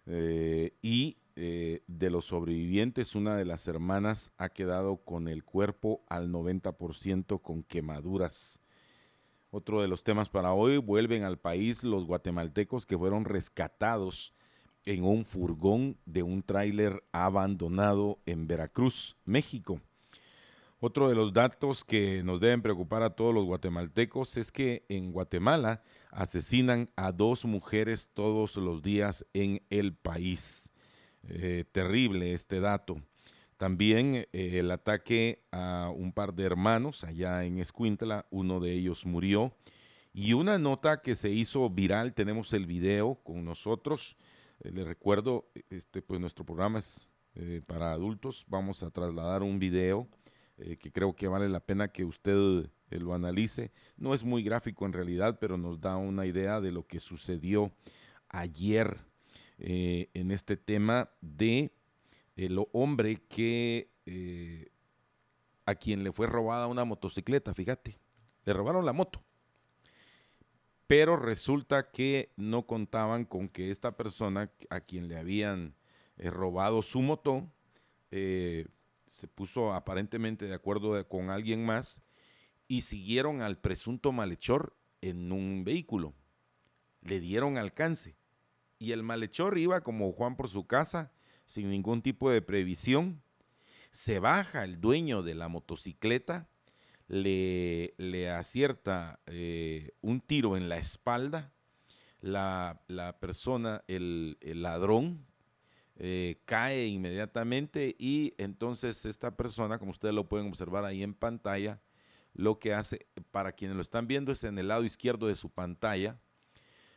eh, 0.06 0.72
y 0.82 1.16
eh, 1.36 1.82
de 1.88 2.10
los 2.10 2.26
sobrevivientes, 2.26 3.14
una 3.14 3.36
de 3.36 3.44
las 3.44 3.66
hermanas 3.66 4.32
ha 4.38 4.50
quedado 4.50 4.98
con 4.98 5.26
el 5.28 5.42
cuerpo 5.42 6.02
al 6.08 6.30
90% 6.30 7.40
con 7.42 7.62
quemaduras. 7.64 8.60
Otro 9.50 9.82
de 9.82 9.88
los 9.88 10.04
temas 10.04 10.28
para 10.28 10.52
hoy, 10.52 10.78
vuelven 10.78 11.22
al 11.24 11.38
país 11.38 11.84
los 11.84 12.06
guatemaltecos 12.06 12.86
que 12.86 12.98
fueron 12.98 13.24
rescatados 13.24 14.34
en 14.84 15.04
un 15.04 15.24
furgón 15.24 15.96
de 16.06 16.22
un 16.22 16.42
tráiler 16.42 17.02
abandonado 17.12 18.18
en 18.26 18.46
Veracruz, 18.46 19.16
México. 19.24 19.80
Otro 20.86 21.08
de 21.08 21.14
los 21.14 21.32
datos 21.32 21.82
que 21.82 22.22
nos 22.22 22.40
deben 22.40 22.60
preocupar 22.60 23.02
a 23.02 23.16
todos 23.16 23.32
los 23.32 23.46
guatemaltecos 23.46 24.36
es 24.36 24.52
que 24.52 24.84
en 24.90 25.12
Guatemala 25.12 25.82
asesinan 26.10 26.90
a 26.94 27.10
dos 27.10 27.46
mujeres 27.46 28.10
todos 28.12 28.56
los 28.56 28.82
días 28.82 29.24
en 29.32 29.62
el 29.70 29.94
país. 29.94 30.70
Eh, 31.26 31.64
terrible 31.72 32.34
este 32.34 32.60
dato. 32.60 33.00
También 33.56 34.14
eh, 34.14 34.26
el 34.58 34.70
ataque 34.70 35.42
a 35.52 35.88
un 35.88 36.12
par 36.12 36.34
de 36.34 36.44
hermanos 36.44 37.02
allá 37.02 37.46
en 37.46 37.60
Escuintla, 37.60 38.26
uno 38.28 38.60
de 38.60 38.72
ellos 38.72 39.06
murió. 39.06 39.56
Y 40.12 40.34
una 40.34 40.58
nota 40.58 41.00
que 41.00 41.14
se 41.14 41.30
hizo 41.30 41.70
viral, 41.70 42.12
tenemos 42.12 42.52
el 42.52 42.66
video 42.66 43.14
con 43.24 43.42
nosotros. 43.42 44.18
Eh, 44.60 44.70
les 44.70 44.86
recuerdo, 44.86 45.48
este, 45.70 46.02
pues 46.02 46.20
nuestro 46.20 46.44
programa 46.44 46.80
es 46.80 47.08
para 47.66 47.92
adultos. 47.92 48.44
Vamos 48.48 48.82
a 48.82 48.90
trasladar 48.90 49.42
un 49.42 49.58
video 49.58 50.08
eh, 50.56 50.76
que 50.76 50.92
creo 50.92 51.16
que 51.16 51.26
vale 51.26 51.48
la 51.48 51.58
pena 51.58 51.88
que 51.88 52.04
usted 52.04 52.70
eh, 52.90 52.98
lo 53.00 53.12
analice. 53.12 53.72
No 53.96 54.14
es 54.14 54.22
muy 54.22 54.44
gráfico 54.44 54.86
en 54.86 54.92
realidad, 54.92 55.38
pero 55.40 55.56
nos 55.56 55.80
da 55.80 55.96
una 55.96 56.26
idea 56.26 56.60
de 56.60 56.70
lo 56.70 56.86
que 56.86 57.00
sucedió 57.00 57.72
ayer 58.28 58.98
eh, 59.58 60.10
en 60.14 60.30
este 60.30 60.56
tema 60.56 61.10
de 61.20 61.72
el 62.36 62.64
hombre 62.72 63.16
que 63.28 63.90
a 65.66 65.74
quien 65.76 66.04
le 66.04 66.12
fue 66.12 66.26
robada 66.26 66.66
una 66.66 66.84
motocicleta, 66.84 67.54
fíjate, 67.54 67.98
le 68.44 68.52
robaron 68.52 68.84
la 68.84 68.92
moto. 68.92 69.22
Pero 70.86 71.16
resulta 71.16 71.90
que 71.90 72.32
no 72.36 72.66
contaban 72.66 73.24
con 73.24 73.48
que 73.48 73.70
esta 73.70 73.96
persona 73.96 74.52
a 74.68 74.80
quien 74.80 75.08
le 75.08 75.16
habían 75.16 75.74
robado 76.18 76.82
su 76.82 77.00
moto, 77.00 77.48
se 79.14 79.28
puso 79.28 79.72
aparentemente 79.72 80.48
de 80.48 80.54
acuerdo 80.54 81.06
con 81.06 81.30
alguien 81.30 81.64
más 81.64 82.02
y 82.66 82.80
siguieron 82.80 83.42
al 83.42 83.58
presunto 83.58 84.10
malhechor 84.10 84.76
en 85.02 85.30
un 85.30 85.62
vehículo. 85.62 86.14
Le 87.00 87.20
dieron 87.20 87.56
alcance. 87.56 88.16
Y 88.80 88.90
el 88.90 89.04
malhechor 89.04 89.56
iba 89.56 89.82
como 89.82 90.10
Juan 90.10 90.34
por 90.34 90.48
su 90.48 90.66
casa, 90.66 91.12
sin 91.46 91.70
ningún 91.70 92.02
tipo 92.02 92.28
de 92.28 92.42
previsión. 92.42 93.22
Se 93.92 94.18
baja 94.18 94.64
el 94.64 94.80
dueño 94.80 95.22
de 95.22 95.36
la 95.36 95.46
motocicleta, 95.46 96.48
le, 97.06 97.94
le 97.98 98.30
acierta 98.30 99.20
eh, 99.26 99.92
un 100.00 100.22
tiro 100.22 100.56
en 100.56 100.68
la 100.68 100.78
espalda. 100.78 101.52
La, 102.20 102.80
persona, 103.20 103.84
el, 103.86 104.38
el 104.40 104.62
ladrón, 104.62 105.24
eh, 105.96 106.40
cae 106.44 106.86
inmediatamente 106.86 107.94
y 107.98 108.34
entonces 108.38 109.04
esta 109.04 109.36
persona, 109.36 109.78
como 109.78 109.92
ustedes 109.92 110.14
lo 110.14 110.28
pueden 110.28 110.48
observar 110.48 110.84
ahí 110.84 111.02
en 111.02 111.14
pantalla, 111.14 111.80
lo 112.34 112.58
que 112.58 112.74
hace, 112.74 113.06
para 113.30 113.52
quienes 113.52 113.76
lo 113.76 113.82
están 113.82 114.08
viendo, 114.08 114.32
es 114.32 114.42
en 114.44 114.58
el 114.58 114.68
lado 114.68 114.84
izquierdo 114.84 115.28
de 115.28 115.36
su 115.36 115.50
pantalla. 115.50 116.18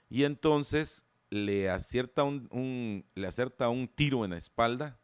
Y 0.10 0.24
entonces 0.24 1.06
le 1.30 1.70
acierta 1.70 2.24
un, 2.24 3.06
le 3.14 3.28
acerta 3.28 3.70
un 3.70 3.88
tiro 3.88 4.26
en 4.26 4.32
la 4.32 4.38
espalda, 4.38 4.98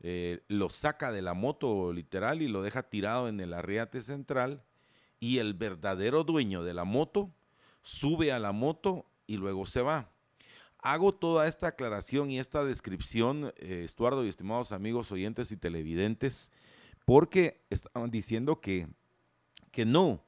eh, 0.00 0.42
lo 0.48 0.68
saca 0.68 1.12
de 1.12 1.22
la 1.22 1.34
moto 1.34 1.92
literal 1.92 2.42
y 2.42 2.48
lo 2.48 2.62
deja 2.62 2.82
tirado 2.82 3.28
en 3.28 3.38
el 3.38 3.52
arriate 3.52 4.02
central 4.02 4.64
y 5.20 5.38
el 5.38 5.54
verdadero 5.54 6.24
dueño 6.24 6.64
de 6.64 6.74
la 6.74 6.84
moto 6.84 7.32
sube 7.82 8.32
a 8.32 8.40
la 8.40 8.50
moto 8.50 9.06
y 9.28 9.36
luego 9.36 9.66
se 9.66 9.82
va. 9.82 10.10
Hago 10.82 11.14
toda 11.14 11.46
esta 11.46 11.68
aclaración 11.68 12.32
y 12.32 12.40
esta 12.40 12.64
descripción, 12.64 13.52
eh, 13.56 13.82
Estuardo 13.84 14.24
y 14.24 14.28
estimados 14.28 14.72
amigos 14.72 15.12
oyentes 15.12 15.52
y 15.52 15.56
televidentes, 15.56 16.50
porque 17.04 17.62
estaban 17.70 18.10
diciendo 18.10 18.60
que, 18.60 18.88
que 19.70 19.84
no, 19.84 20.24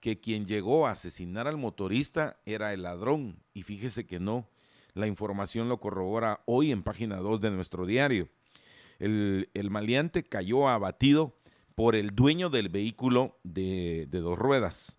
que 0.00 0.20
quien 0.20 0.46
llegó 0.46 0.86
a 0.86 0.92
asesinar 0.92 1.48
al 1.48 1.56
motorista 1.56 2.38
era 2.46 2.72
el 2.72 2.82
ladrón. 2.82 3.42
Y 3.54 3.64
fíjese 3.64 4.06
que 4.06 4.20
no. 4.20 4.48
La 4.94 5.08
información 5.08 5.68
lo 5.68 5.80
corrobora 5.80 6.42
hoy 6.46 6.70
en 6.70 6.84
página 6.84 7.16
2 7.16 7.40
de 7.40 7.50
nuestro 7.50 7.84
diario. 7.84 8.28
El, 9.00 9.48
maleante 9.68 10.22
cayó 10.22 10.68
abatido 10.68 11.36
por 11.74 11.96
el 11.96 12.10
dueño 12.10 12.50
del 12.50 12.68
vehículo 12.68 13.36
de, 13.42 14.06
de 14.08 14.20
dos 14.20 14.38
ruedas 14.38 14.98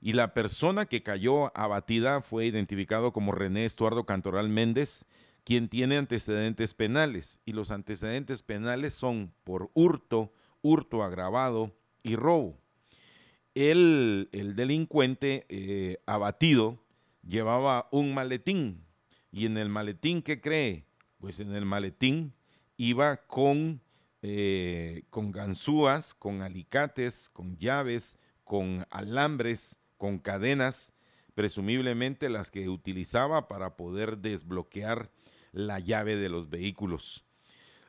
y 0.00 0.14
la 0.14 0.32
persona 0.32 0.86
que 0.86 1.02
cayó 1.02 1.56
abatida 1.56 2.22
fue 2.22 2.46
identificado 2.46 3.12
como 3.12 3.32
René 3.32 3.66
Estuardo 3.66 4.06
Cantoral 4.06 4.48
Méndez, 4.48 5.04
quien 5.44 5.68
tiene 5.68 5.98
antecedentes 5.98 6.72
penales. 6.74 7.40
Y 7.44 7.52
los 7.52 7.70
antecedentes 7.70 8.42
penales 8.42 8.94
son 8.94 9.34
por 9.44 9.70
hurto, 9.74 10.32
hurto 10.62 11.02
agravado 11.02 11.76
y 12.02 12.16
robo. 12.16 12.58
El, 13.54 14.30
el 14.32 14.56
delincuente 14.56 15.44
eh, 15.50 15.98
abatido 16.06 16.82
llevaba 17.26 17.88
un 17.90 18.14
maletín. 18.14 18.86
Y 19.30 19.44
en 19.44 19.58
el 19.58 19.68
maletín, 19.68 20.22
¿qué 20.22 20.40
cree? 20.40 20.86
Pues 21.18 21.40
en 21.40 21.54
el 21.54 21.66
maletín 21.66 22.32
iba 22.78 23.18
con, 23.26 23.82
eh, 24.22 25.02
con 25.10 25.30
ganzúas, 25.30 26.14
con 26.14 26.40
alicates, 26.40 27.28
con 27.28 27.58
llaves, 27.58 28.16
con 28.44 28.86
alambres, 28.90 29.76
con 30.00 30.18
cadenas, 30.18 30.94
presumiblemente 31.34 32.30
las 32.30 32.50
que 32.50 32.70
utilizaba 32.70 33.48
para 33.48 33.76
poder 33.76 34.16
desbloquear 34.16 35.10
la 35.52 35.78
llave 35.78 36.16
de 36.16 36.30
los 36.30 36.48
vehículos. 36.48 37.26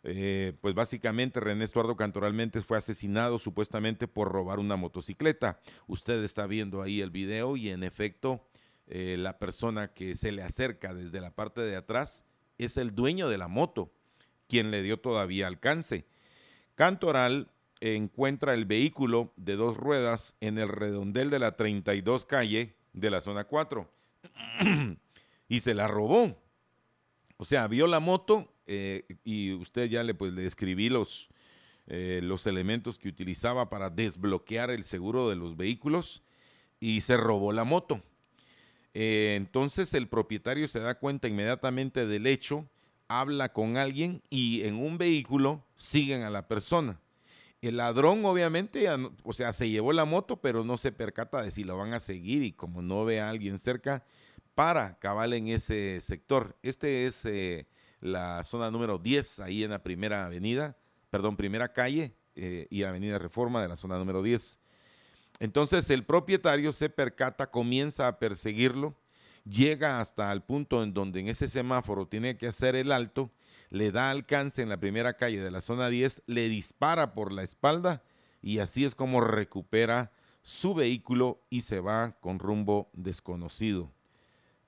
Eh, 0.04 0.52
pues 0.60 0.76
básicamente 0.76 1.40
René 1.40 1.64
Estuardo 1.64 1.96
Cantoralmente 1.96 2.60
fue 2.60 2.78
asesinado 2.78 3.40
supuestamente 3.40 4.10
por 4.10 4.30
robar 4.30 4.60
una 4.60 4.76
motocicleta. 4.76 5.62
Usted 5.88 6.22
está 6.26 6.48
viendo 6.48 6.82
ahí 6.82 7.00
el 7.00 7.12
video 7.12 7.56
y 7.56 7.70
en 7.70 7.84
efecto 7.84 8.46
eh, 8.88 9.16
la 9.18 9.40
persona 9.40 9.94
que 9.94 10.16
se 10.16 10.34
le 10.34 10.44
acerca 10.44 10.94
desde 10.94 11.22
la 11.22 11.34
parte 11.34 11.62
de 11.62 11.78
atrás 11.78 12.26
es 12.58 12.76
el 12.76 12.94
dueño 12.94 13.30
de 13.30 13.38
la 13.38 13.48
moto, 13.48 13.94
quien 14.50 14.70
le 14.70 14.84
dio 14.84 15.00
todavía 15.00 15.48
alcance. 15.48 16.06
Cantoral 16.76 17.54
encuentra 17.82 18.54
el 18.54 18.66
vehículo 18.66 19.34
de 19.36 19.56
dos 19.56 19.76
ruedas 19.76 20.38
en 20.40 20.58
el 20.58 20.70
redondel 20.70 21.30
de 21.30 21.40
la 21.40 21.58
32 21.58 22.26
calle 22.26 22.76
de 22.94 23.10
la 23.10 23.22
zona 23.22 23.44
4 23.46 23.90
y 25.50 25.60
se 25.60 25.74
la 25.74 25.88
robó. 25.88 26.38
O 27.38 27.46
sea, 27.46 27.68
vio 27.68 27.88
la 27.88 28.00
moto 28.00 28.54
eh, 28.68 29.06
y 29.24 29.52
usted 29.54 29.90
ya 29.90 30.04
le, 30.04 30.14
pues, 30.14 30.32
le 30.34 30.46
escribí 30.46 30.90
los, 30.90 31.30
eh, 31.88 32.20
los 32.24 32.46
elementos 32.48 33.00
que 33.00 33.10
utilizaba 33.10 33.70
para 33.70 33.90
desbloquear 33.90 34.70
el 34.70 34.84
seguro 34.84 35.30
de 35.30 35.36
los 35.36 35.58
vehículos 35.58 36.24
y 36.80 37.02
se 37.02 37.18
robó 37.18 37.52
la 37.52 37.64
moto. 37.64 38.02
Eh, 38.94 39.36
entonces 39.38 39.94
el 39.94 40.08
propietario 40.08 40.68
se 40.68 40.80
da 40.80 41.00
cuenta 41.00 41.28
inmediatamente 41.28 42.06
del 42.06 42.28
hecho, 42.28 42.68
habla 43.08 43.54
con 43.54 43.78
alguien 43.78 44.22
y 44.30 44.62
en 44.64 44.76
un 44.76 44.98
vehículo 44.98 45.66
siguen 45.76 46.24
a 46.24 46.30
la 46.30 46.48
persona. 46.48 47.00
El 47.62 47.78
ladrón 47.78 48.26
obviamente, 48.26 48.88
o 49.24 49.34
sea, 49.34 49.54
se 49.54 49.70
llevó 49.70 49.94
la 49.94 50.06
moto, 50.06 50.42
pero 50.42 50.64
no 50.64 50.78
se 50.78 50.92
percata 50.92 51.44
de 51.44 51.52
si 51.52 51.64
lo 51.64 51.78
van 51.78 51.94
a 51.94 52.00
seguir 52.00 52.42
y 52.42 52.54
como 52.54 52.82
no 52.82 53.06
ve 53.06 53.22
a 53.22 53.30
alguien 53.30 53.60
cerca, 53.60 54.04
para 54.56 54.98
cabal 54.98 55.34
en 55.34 55.48
ese 55.48 56.02
sector. 56.02 56.58
Este 56.64 57.06
es 57.06 57.24
eh, 57.26 57.68
la 58.00 58.44
zona 58.46 58.72
número 58.72 58.98
10, 58.98 59.42
ahí 59.42 59.64
en 59.64 59.70
la 59.70 59.84
primera 59.84 60.26
avenida, 60.26 60.76
perdón, 61.12 61.38
primera 61.38 61.72
calle 61.72 62.16
eh, 62.36 62.66
y 62.72 62.82
avenida 62.82 63.20
Reforma 63.20 63.62
de 63.62 63.68
la 63.68 63.76
zona 63.76 64.00
número 64.00 64.24
10. 64.24 64.60
Entonces 65.40 65.88
el 65.92 66.04
propietario 66.04 66.74
se 66.74 66.90
percata, 66.90 67.52
comienza 67.52 68.08
a 68.08 68.18
perseguirlo, 68.18 68.96
llega 69.46 70.00
hasta 70.00 70.32
el 70.32 70.42
punto 70.42 70.82
en 70.82 70.96
donde 70.96 71.20
en 71.20 71.28
ese 71.28 71.48
semáforo 71.48 72.08
tiene 72.08 72.38
que 72.38 72.48
hacer 72.48 72.76
el 72.76 72.92
alto 72.92 73.32
le 73.72 73.92
da 73.92 74.12
alcance 74.12 74.62
en 74.62 74.70
la 74.70 74.80
primera 74.80 75.16
calle 75.16 75.42
de 75.42 75.50
la 75.50 75.62
zona 75.62 75.90
10, 75.90 76.24
le 76.28 76.50
dispara 76.50 77.14
por 77.14 77.32
la 77.32 77.42
espalda 77.42 78.04
y 78.42 78.60
así 78.60 78.84
es 78.84 78.96
como 78.96 79.22
recupera 79.22 80.12
su 80.44 80.74
vehículo 80.74 81.42
y 81.50 81.62
se 81.62 81.80
va 81.80 82.12
con 82.20 82.38
rumbo 82.38 82.90
desconocido. 82.94 83.90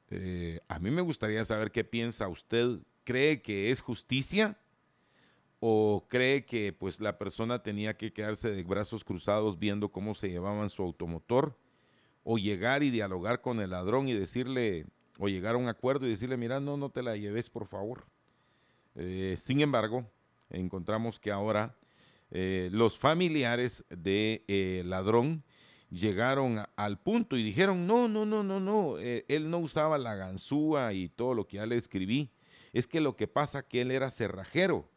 Eh, 0.10 0.62
a 0.70 0.80
mí 0.80 0.90
me 0.90 1.02
gustaría 1.02 1.44
saber 1.44 1.72
qué 1.72 1.84
piensa 1.84 2.30
usted. 2.30 2.80
¿Cree 3.04 3.42
que 3.42 3.72
es 3.72 3.82
justicia? 3.82 4.58
¿O 5.60 6.06
cree 6.08 6.46
que 6.46 6.72
pues 6.72 7.02
la 7.02 7.18
persona 7.18 7.62
tenía 7.62 7.98
que 7.98 8.14
quedarse 8.14 8.52
de 8.52 8.64
brazos 8.64 9.04
cruzados 9.04 9.60
viendo 9.60 9.90
cómo 9.90 10.14
se 10.14 10.30
llevaban 10.30 10.70
su 10.70 10.82
automotor? 10.82 11.58
¿O 12.24 12.38
llegar 12.38 12.84
y 12.84 12.90
dialogar 12.90 13.42
con 13.42 13.60
el 13.60 13.72
ladrón 13.72 14.08
y 14.08 14.14
decirle, 14.14 14.86
o 15.20 15.28
llegar 15.28 15.56
a 15.56 15.58
un 15.58 15.68
acuerdo 15.68 16.06
y 16.06 16.12
decirle, 16.12 16.38
mira, 16.38 16.62
no, 16.62 16.78
no 16.78 16.90
te 16.90 17.04
la 17.04 17.18
lleves, 17.18 17.50
por 17.50 17.68
favor? 17.68 18.06
Eh, 18.96 19.38
sin 19.40 19.62
embargo, 19.62 20.10
encontramos 20.50 21.20
que 21.20 21.32
ahora 21.32 21.76
eh, 22.32 22.70
los 22.72 22.98
familiares 22.98 23.84
de 23.90 24.44
eh, 24.48 24.84
ladrón 24.86 25.44
llegaron 25.90 26.64
al 26.76 27.00
punto 27.00 27.38
y 27.38 27.44
dijeron, 27.44 27.86
no, 27.86 28.08
no, 28.08 28.26
no, 28.26 28.44
no, 28.44 28.60
no, 28.60 28.98
él 28.98 29.50
no 29.50 29.60
usaba 29.60 29.98
la 29.98 30.16
ganzúa 30.16 30.94
y 30.94 31.10
todo 31.10 31.36
lo 31.36 31.46
que 31.46 31.58
ya 31.58 31.66
le 31.66 31.78
escribí. 31.78 32.32
Es 32.72 32.88
que 32.88 33.00
lo 33.00 33.16
que 33.16 33.28
pasa 33.28 33.68
que 33.68 33.82
él 33.82 33.92
era 33.92 34.10
cerrajero, 34.10 34.90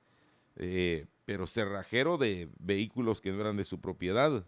pero 1.27 1.47
cerrajero 1.47 2.17
de 2.17 2.49
vehículos 2.59 3.21
que 3.21 3.31
no 3.31 3.43
eran 3.43 3.59
de 3.59 3.65
su 3.65 3.79
propiedad. 3.79 4.47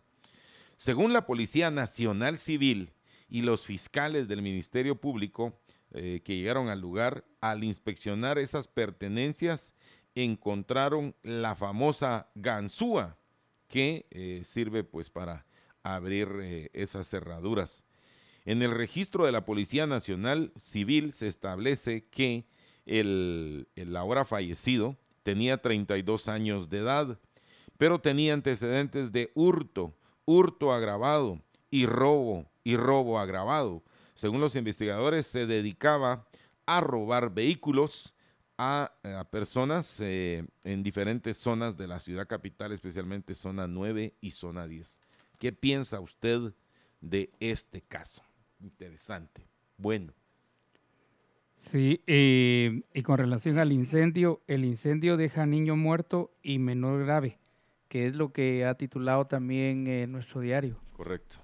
Según 0.79 1.13
la 1.13 1.27
Policía 1.27 1.71
Nacional 1.71 2.39
Civil 2.39 2.93
y 3.29 3.43
los 3.43 3.67
fiscales 3.67 4.27
del 4.27 4.41
Ministerio 4.41 4.99
Público, 4.99 5.61
eh, 5.93 6.21
que 6.25 6.37
llegaron 6.37 6.69
al 6.69 6.81
lugar, 6.81 7.25
al 7.41 7.65
inspeccionar 7.65 8.39
esas 8.39 8.69
pertenencias, 8.69 9.73
encontraron 10.15 11.15
la 11.23 11.55
famosa 11.55 12.29
ganzúa 12.35 13.17
que 13.69 14.07
eh, 14.11 14.43
sirve 14.45 14.85
pues 14.85 15.11
para 15.11 15.47
abrir 15.83 16.29
eh, 16.41 16.71
esas 16.73 17.09
cerraduras. 17.09 17.85
En 18.45 18.63
el 18.63 18.71
registro 18.71 19.25
de 19.25 19.33
la 19.33 19.45
Policía 19.45 19.87
Nacional 19.87 20.53
Civil 20.59 21.13
se 21.13 21.29
establece 21.29 22.07
que 22.07 22.47
el, 22.87 23.69
el 23.77 23.97
ahora 23.97 24.25
fallecido 24.25 24.97
tenía 25.23 25.59
32 25.59 26.29
años 26.29 26.69
de 26.69 26.79
edad, 26.79 27.19
pero 27.77 28.01
tenía 28.01 28.35
antecedentes 28.35 29.13
de 29.13 29.31
hurto, 29.35 29.95
hurto 30.25 30.73
agravado 30.73 31.41
y 31.71 31.87
robo 31.87 32.47
y 32.65 32.77
robo 32.77 33.19
agravado. 33.19 33.83
Según 34.19 34.41
los 34.41 34.57
investigadores, 34.57 35.29
se 35.29 35.47
dedicaba 35.47 36.27
a 36.67 36.81
robar 36.81 37.33
vehículos 37.33 38.17
a, 38.59 38.91
eh, 39.05 39.15
personas 39.31 40.01
eh, 40.01 40.45
en 40.65 40.83
diferentes 40.83 41.37
zonas 41.37 41.77
de 41.77 41.87
la 41.87 42.01
ciudad 42.01 42.27
capital, 42.27 42.73
especialmente 42.73 43.33
zona 43.35 43.69
9 43.69 44.15
y 44.21 44.33
zona 44.33 44.67
10. 44.67 45.01
¿Qué 45.39 45.53
piensa 45.53 46.01
usted 46.01 46.53
de 47.01 47.31
este 47.39 47.81
caso? 47.81 48.25
Interesante. 48.59 49.47
Bueno. 49.77 50.13
Sí, 51.55 52.03
eh, 52.09 52.83
y 52.93 53.03
con 53.03 53.19
relación 53.19 53.61
al 53.61 53.71
incendio, 53.71 54.43
el 54.49 54.65
incendio 54.65 55.17
deja 55.17 55.47
niño 55.47 55.77
muerto 55.77 56.33
y 56.43 56.59
menor 56.59 57.05
grave, 57.05 57.39
que 57.87 58.09
es 58.09 58.17
lo 58.17 58.33
que 58.33 58.65
ha 58.65 58.75
titulado 58.75 59.29
también 59.29 60.11
nuestro 60.11 60.41
diario. 60.41 60.81
Correcto. 60.97 61.39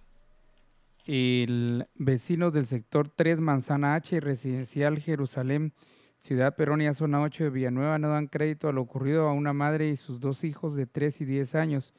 El 1.07 1.87
vecino 1.95 2.51
del 2.51 2.64
sector 2.64 3.11
3, 3.11 3.38
Manzana 3.38 3.95
H, 3.95 4.21
Residencial 4.21 4.99
Jerusalén, 4.99 5.75
Ciudad 6.17 6.57
Peronia, 6.57 6.95
zona 6.95 7.21
8 7.21 7.45
de 7.45 7.51
Villanueva, 7.51 7.99
no 7.99 8.09
dan 8.09 8.27
crédito 8.27 8.69
a 8.69 8.73
lo 8.73 8.81
ocurrido 8.81 9.29
a 9.29 9.35
una 9.35 9.53
madre 9.53 9.90
y 9.90 9.97
sus 9.97 10.19
dos 10.19 10.45
hijos 10.45 10.77
de 10.77 10.87
3 10.87 11.21
y 11.21 11.25
10 11.27 11.57
años, 11.57 11.93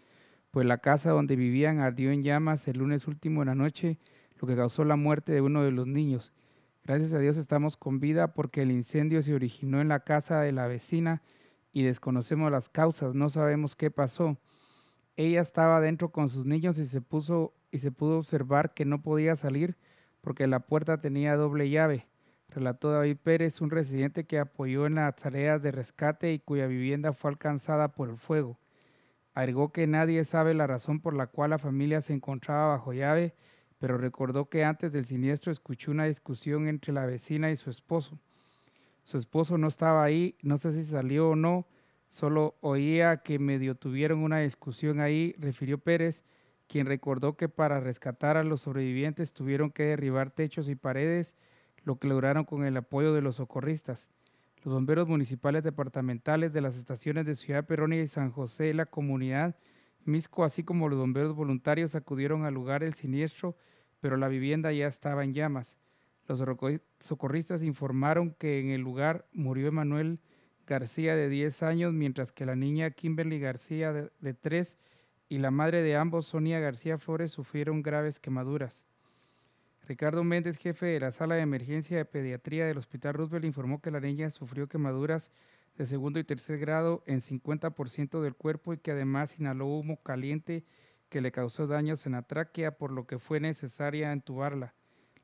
pues 0.50 0.66
la 0.66 0.80
casa 0.80 1.12
donde 1.12 1.36
vivían 1.36 1.78
ardió 1.78 2.10
en 2.12 2.24
llamas 2.24 2.68
el 2.68 2.80
lunes 2.80 3.08
último 3.08 3.42
de 3.42 3.46
la 3.46 3.54
noche, 3.54 4.00
lo 4.42 4.48
que 4.48 4.56
causó 4.56 4.84
la 4.84 4.96
muerte 4.96 5.34
de 5.34 5.42
uno 5.42 5.62
de 5.62 5.70
los 5.70 5.86
niños. 5.86 6.34
Gracias 6.84 7.14
a 7.14 7.20
Dios 7.20 7.38
estamos 7.38 7.78
con 7.78 8.00
vida 8.00 8.34
porque 8.34 8.64
el 8.64 8.72
incendio 8.72 9.22
se 9.22 9.36
originó 9.36 9.82
en 9.82 9.90
la 9.90 10.00
casa 10.00 10.42
de 10.42 10.52
la 10.52 10.66
vecina 10.66 11.22
y 11.72 11.84
desconocemos 11.84 12.52
las 12.52 12.70
causas, 12.70 13.14
no 13.14 13.30
sabemos 13.30 13.76
qué 13.76 13.92
pasó. 13.92 14.40
Ella 15.16 15.42
estaba 15.42 15.80
dentro 15.80 16.10
con 16.10 16.28
sus 16.28 16.48
niños 16.48 16.80
y 16.80 16.88
se 16.88 17.02
puso 17.02 17.54
y 17.76 17.80
se 17.80 17.92
pudo 17.92 18.20
observar 18.20 18.74
que 18.74 18.86
no 18.86 19.02
podía 19.02 19.36
salir 19.36 19.76
porque 20.22 20.48
la 20.48 20.62
puerta 20.62 21.02
tenía 21.02 21.36
doble 21.36 21.70
llave. 21.70 22.08
relató 22.48 22.90
David 22.90 23.18
Pérez, 23.22 23.60
un 23.60 23.70
residente 23.70 24.24
que 24.24 24.40
apoyó 24.40 24.86
en 24.86 24.96
las 24.96 25.16
tareas 25.18 25.62
de 25.62 25.72
rescate 25.72 26.32
y 26.32 26.40
cuya 26.40 26.68
vivienda 26.68 27.12
fue 27.12 27.32
alcanzada 27.32 27.90
por 27.90 28.10
el 28.10 28.18
fuego. 28.18 28.58
Agregó 29.34 29.74
que 29.74 29.88
nadie 29.88 30.24
sabe 30.24 30.54
la 30.54 30.68
razón 30.68 31.02
por 31.02 31.14
la 31.14 31.28
cual 31.28 31.50
la 31.50 31.60
familia 31.60 32.00
se 32.00 32.14
encontraba 32.14 32.70
bajo 32.70 32.94
llave, 32.94 33.36
pero 33.78 33.98
recordó 33.98 34.50
que 34.50 34.64
antes 34.64 34.94
del 34.94 35.06
siniestro 35.06 35.52
escuchó 35.52 35.92
una 35.92 36.06
discusión 36.06 36.70
entre 36.70 36.94
la 36.94 37.06
vecina 37.06 37.52
y 37.52 37.58
su 37.58 37.70
esposo. 37.70 38.18
Su 39.04 39.18
esposo 39.18 39.58
no 39.58 39.68
estaba 39.68 40.02
ahí, 40.02 40.38
no 40.42 40.58
sé 40.58 40.72
si 40.72 40.86
salió 40.86 41.32
o 41.32 41.36
no, 41.36 41.68
solo 42.08 42.56
oía 42.62 43.18
que 43.18 43.38
medio 43.38 43.76
tuvieron 43.76 44.20
una 44.20 44.40
discusión 44.40 45.02
ahí, 45.02 45.36
refirió 45.38 45.78
Pérez, 45.78 46.24
quien 46.68 46.88
recordó 46.88 47.36
que 47.38 47.50
para 47.50 47.80
rescatar 47.80 48.38
a 48.38 48.44
los 48.44 48.62
sobrevivientes 48.62 49.34
tuvieron 49.34 49.72
que 49.72 49.84
derribar 49.84 50.32
techos 50.32 50.70
y 50.70 50.76
paredes, 50.76 51.36
lo 51.84 51.98
que 51.98 52.08
lograron 52.08 52.46
con 52.46 52.66
el 52.66 52.78
apoyo 52.78 53.14
de 53.14 53.22
los 53.22 53.36
socorristas. 53.36 54.10
Los 54.64 54.74
bomberos 54.74 55.08
municipales 55.08 55.64
departamentales 55.64 56.52
de 56.52 56.62
las 56.62 56.76
estaciones 56.76 57.28
de 57.28 57.36
Ciudad 57.36 57.66
Peronia 57.66 58.02
y 58.02 58.08
San 58.08 58.32
José, 58.32 58.74
la 58.74 58.88
comunidad 58.88 59.56
Misco, 60.06 60.44
así 60.44 60.64
como 60.64 60.88
los 60.88 61.00
bomberos 61.00 61.36
voluntarios 61.36 61.96
acudieron 61.96 62.46
al 62.46 62.54
lugar 62.54 62.84
del 62.84 62.94
siniestro, 62.94 63.58
pero 64.02 64.18
la 64.18 64.28
vivienda 64.28 64.72
ya 64.72 64.86
estaba 64.86 65.24
en 65.24 65.34
llamas. 65.34 65.78
Los 66.28 66.44
socorristas 67.00 67.64
informaron 67.64 68.32
que 68.32 68.60
en 68.60 68.70
el 68.70 68.82
lugar 68.82 69.28
murió 69.34 69.68
Emanuel 69.68 70.20
García 70.68 71.16
de 71.16 71.28
10 71.28 71.64
años, 71.64 71.94
mientras 71.94 72.32
que 72.32 72.46
la 72.46 72.56
niña 72.56 72.92
Kimberly 72.92 73.40
García 73.40 73.94
de, 73.94 74.12
de 74.20 74.34
3 74.36 74.78
y 75.28 75.40
la 75.40 75.52
madre 75.52 75.82
de 75.82 75.96
ambos, 75.96 76.28
Sonia 76.28 76.60
García 76.60 76.98
Flores, 76.98 77.32
sufrieron 77.32 77.82
graves 77.82 78.20
quemaduras. 78.20 78.86
Ricardo 79.88 80.24
Méndez, 80.24 80.58
jefe 80.58 80.88
de 80.88 81.00
la 81.00 81.12
sala 81.12 81.36
de 81.36 81.42
emergencia 81.42 81.98
de 81.98 82.06
pediatría 82.06 82.66
del 82.66 82.78
Hospital 82.78 83.14
Roosevelt, 83.14 83.46
informó 83.46 83.82
que 83.82 83.92
la 83.92 84.00
niña 84.00 84.30
sufrió 84.32 84.68
quemaduras 84.68 85.32
de 85.78 85.86
segundo 85.86 86.20
y 86.20 86.24
tercer 86.24 86.58
grado 86.60 87.04
en 87.06 87.20
50% 87.20 88.22
del 88.22 88.36
cuerpo 88.36 88.74
y 88.74 88.78
que 88.78 88.92
además 88.92 89.40
inhaló 89.40 89.68
humo 89.68 90.02
caliente 90.02 90.64
que 91.10 91.22
le 91.22 91.32
causó 91.32 91.68
daños 91.68 92.06
en 92.06 92.14
la 92.14 92.24
tráquea, 92.24 92.78
por 92.78 92.92
lo 92.92 93.06
que 93.06 93.20
fue 93.20 93.40
necesaria 93.40 94.12
entubarla. 94.12 94.74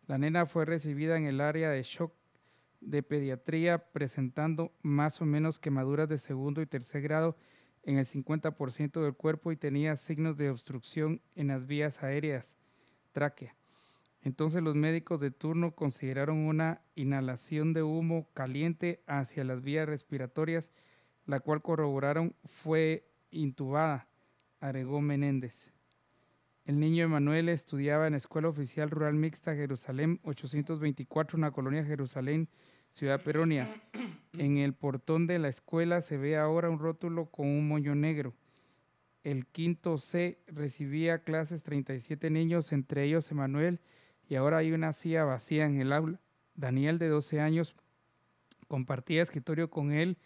La 0.07 0.17
nena 0.17 0.45
fue 0.45 0.65
recibida 0.65 1.17
en 1.17 1.25
el 1.25 1.41
área 1.41 1.69
de 1.71 1.81
shock 1.83 2.13
de 2.81 3.03
pediatría 3.03 3.77
presentando 3.91 4.73
más 4.81 5.21
o 5.21 5.25
menos 5.25 5.59
quemaduras 5.59 6.09
de 6.09 6.17
segundo 6.17 6.61
y 6.61 6.65
tercer 6.65 7.01
grado 7.01 7.37
en 7.83 7.97
el 7.97 8.05
50% 8.05 9.01
del 9.01 9.13
cuerpo 9.13 9.51
y 9.51 9.57
tenía 9.57 9.95
signos 9.95 10.37
de 10.37 10.49
obstrucción 10.49 11.21
en 11.35 11.47
las 11.47 11.65
vías 11.65 12.03
aéreas, 12.03 12.57
tráquea. 13.11 13.55
Entonces 14.23 14.61
los 14.61 14.75
médicos 14.75 15.19
de 15.19 15.31
turno 15.31 15.71
consideraron 15.73 16.37
una 16.37 16.81
inhalación 16.95 17.73
de 17.73 17.81
humo 17.81 18.27
caliente 18.33 19.01
hacia 19.07 19.43
las 19.43 19.61
vías 19.61 19.87
respiratorias, 19.87 20.71
la 21.25 21.39
cual 21.39 21.61
corroboraron 21.61 22.35
fue 22.45 23.07
intubada, 23.31 24.07
agregó 24.59 25.01
Menéndez. 25.01 25.71
El 26.65 26.79
niño 26.79 27.03
Emanuel 27.05 27.49
estudiaba 27.49 28.05
en 28.05 28.11
la 28.11 28.17
Escuela 28.17 28.49
Oficial 28.49 28.91
Rural 28.91 29.15
Mixta 29.15 29.55
Jerusalén 29.55 30.19
824, 30.23 31.35
una 31.35 31.51
colonia 31.51 31.83
Jerusalén, 31.83 32.47
Ciudad 32.91 33.23
Peronia. 33.23 33.81
En 34.33 34.57
el 34.57 34.73
portón 34.73 35.25
de 35.25 35.39
la 35.39 35.47
escuela 35.47 36.01
se 36.01 36.17
ve 36.17 36.37
ahora 36.37 36.69
un 36.69 36.77
rótulo 36.77 37.27
con 37.27 37.47
un 37.47 37.65
moño 37.65 37.95
negro. 37.95 38.33
El 39.23 39.45
quinto 39.45 39.97
C 39.97 40.39
recibía 40.47 41.23
clases 41.23 41.63
37 41.63 42.29
niños, 42.29 42.73
entre 42.73 43.05
ellos 43.05 43.31
Emanuel, 43.31 43.79
y 44.27 44.35
ahora 44.35 44.57
hay 44.57 44.73
una 44.73 44.91
silla 44.91 45.23
vacía 45.23 45.65
en 45.65 45.79
el 45.79 45.93
aula. 45.93 46.19
Daniel, 46.55 46.99
de 46.99 47.07
12 47.07 47.39
años, 47.39 47.75
compartía 48.67 49.23
escritorio 49.23 49.69
con 49.69 49.93
él 49.93 50.17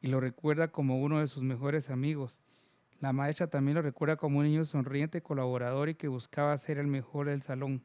y 0.00 0.08
lo 0.08 0.18
recuerda 0.18 0.72
como 0.72 1.00
uno 1.00 1.20
de 1.20 1.28
sus 1.28 1.44
mejores 1.44 1.88
amigos. 1.88 2.42
La 2.98 3.12
maestra 3.12 3.46
también 3.46 3.76
lo 3.76 3.82
recuerda 3.82 4.16
como 4.16 4.40
un 4.40 4.44
niño 4.44 4.64
sonriente, 4.64 5.22
colaborador 5.22 5.88
y 5.88 5.94
que 5.94 6.08
buscaba 6.08 6.56
ser 6.56 6.78
el 6.78 6.88
mejor 6.88 7.28
del 7.28 7.42
salón. 7.42 7.84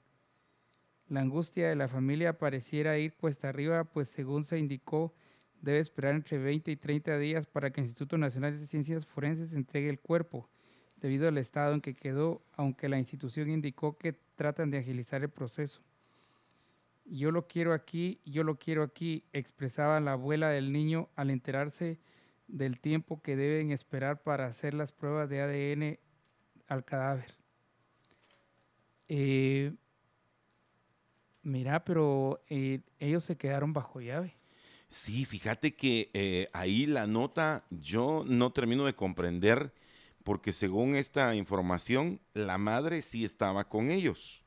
La 1.09 1.21
angustia 1.21 1.69
de 1.69 1.75
la 1.75 1.87
familia 1.87 2.37
pareciera 2.37 2.97
ir 2.97 3.13
cuesta 3.13 3.49
arriba, 3.49 3.83
pues 3.83 4.07
según 4.09 4.43
se 4.43 4.57
indicó, 4.57 5.13
debe 5.61 5.79
esperar 5.79 6.15
entre 6.15 6.37
20 6.37 6.71
y 6.71 6.75
30 6.75 7.17
días 7.17 7.45
para 7.45 7.71
que 7.71 7.81
el 7.81 7.85
Instituto 7.85 8.17
Nacional 8.17 8.59
de 8.59 8.67
Ciencias 8.67 9.05
Forenses 9.05 9.53
entregue 9.53 9.89
el 9.89 9.99
cuerpo, 9.99 10.49
debido 10.97 11.27
al 11.27 11.37
estado 11.37 11.73
en 11.73 11.81
que 11.81 11.95
quedó, 11.95 12.41
aunque 12.53 12.89
la 12.89 12.97
institución 12.97 13.49
indicó 13.49 13.97
que 13.97 14.13
tratan 14.35 14.71
de 14.71 14.77
agilizar 14.77 15.21
el 15.21 15.29
proceso. 15.29 15.81
Yo 17.05 17.31
lo 17.31 17.47
quiero 17.47 17.73
aquí, 17.73 18.19
yo 18.25 18.43
lo 18.43 18.57
quiero 18.57 18.83
aquí, 18.83 19.23
expresaba 19.33 19.99
la 19.99 20.13
abuela 20.13 20.49
del 20.49 20.71
niño 20.71 21.09
al 21.15 21.29
enterarse 21.29 21.99
del 22.47 22.79
tiempo 22.79 23.21
que 23.21 23.35
deben 23.35 23.71
esperar 23.71 24.21
para 24.21 24.45
hacer 24.45 24.73
las 24.73 24.91
pruebas 24.91 25.29
de 25.29 25.41
ADN 25.41 25.99
al 26.67 26.85
cadáver. 26.85 27.33
Eh, 29.09 29.73
mira, 31.43 31.83
pero 31.83 32.43
eh, 32.49 32.81
ellos 32.99 33.23
se 33.23 33.37
quedaron 33.37 33.73
bajo 33.73 34.01
llave. 34.01 34.35
Sí, 34.87 35.25
fíjate 35.25 35.75
que 35.75 36.09
eh, 36.13 36.49
ahí 36.53 36.85
la 36.85 37.07
nota 37.07 37.65
yo 37.69 38.23
no 38.27 38.51
termino 38.51 38.85
de 38.85 38.95
comprender 38.95 39.73
porque 40.23 40.51
según 40.51 40.95
esta 40.95 41.35
información, 41.35 42.21
la 42.33 42.57
madre 42.57 43.01
sí 43.01 43.25
estaba 43.25 43.67
con 43.67 43.91
ellos. 43.91 44.41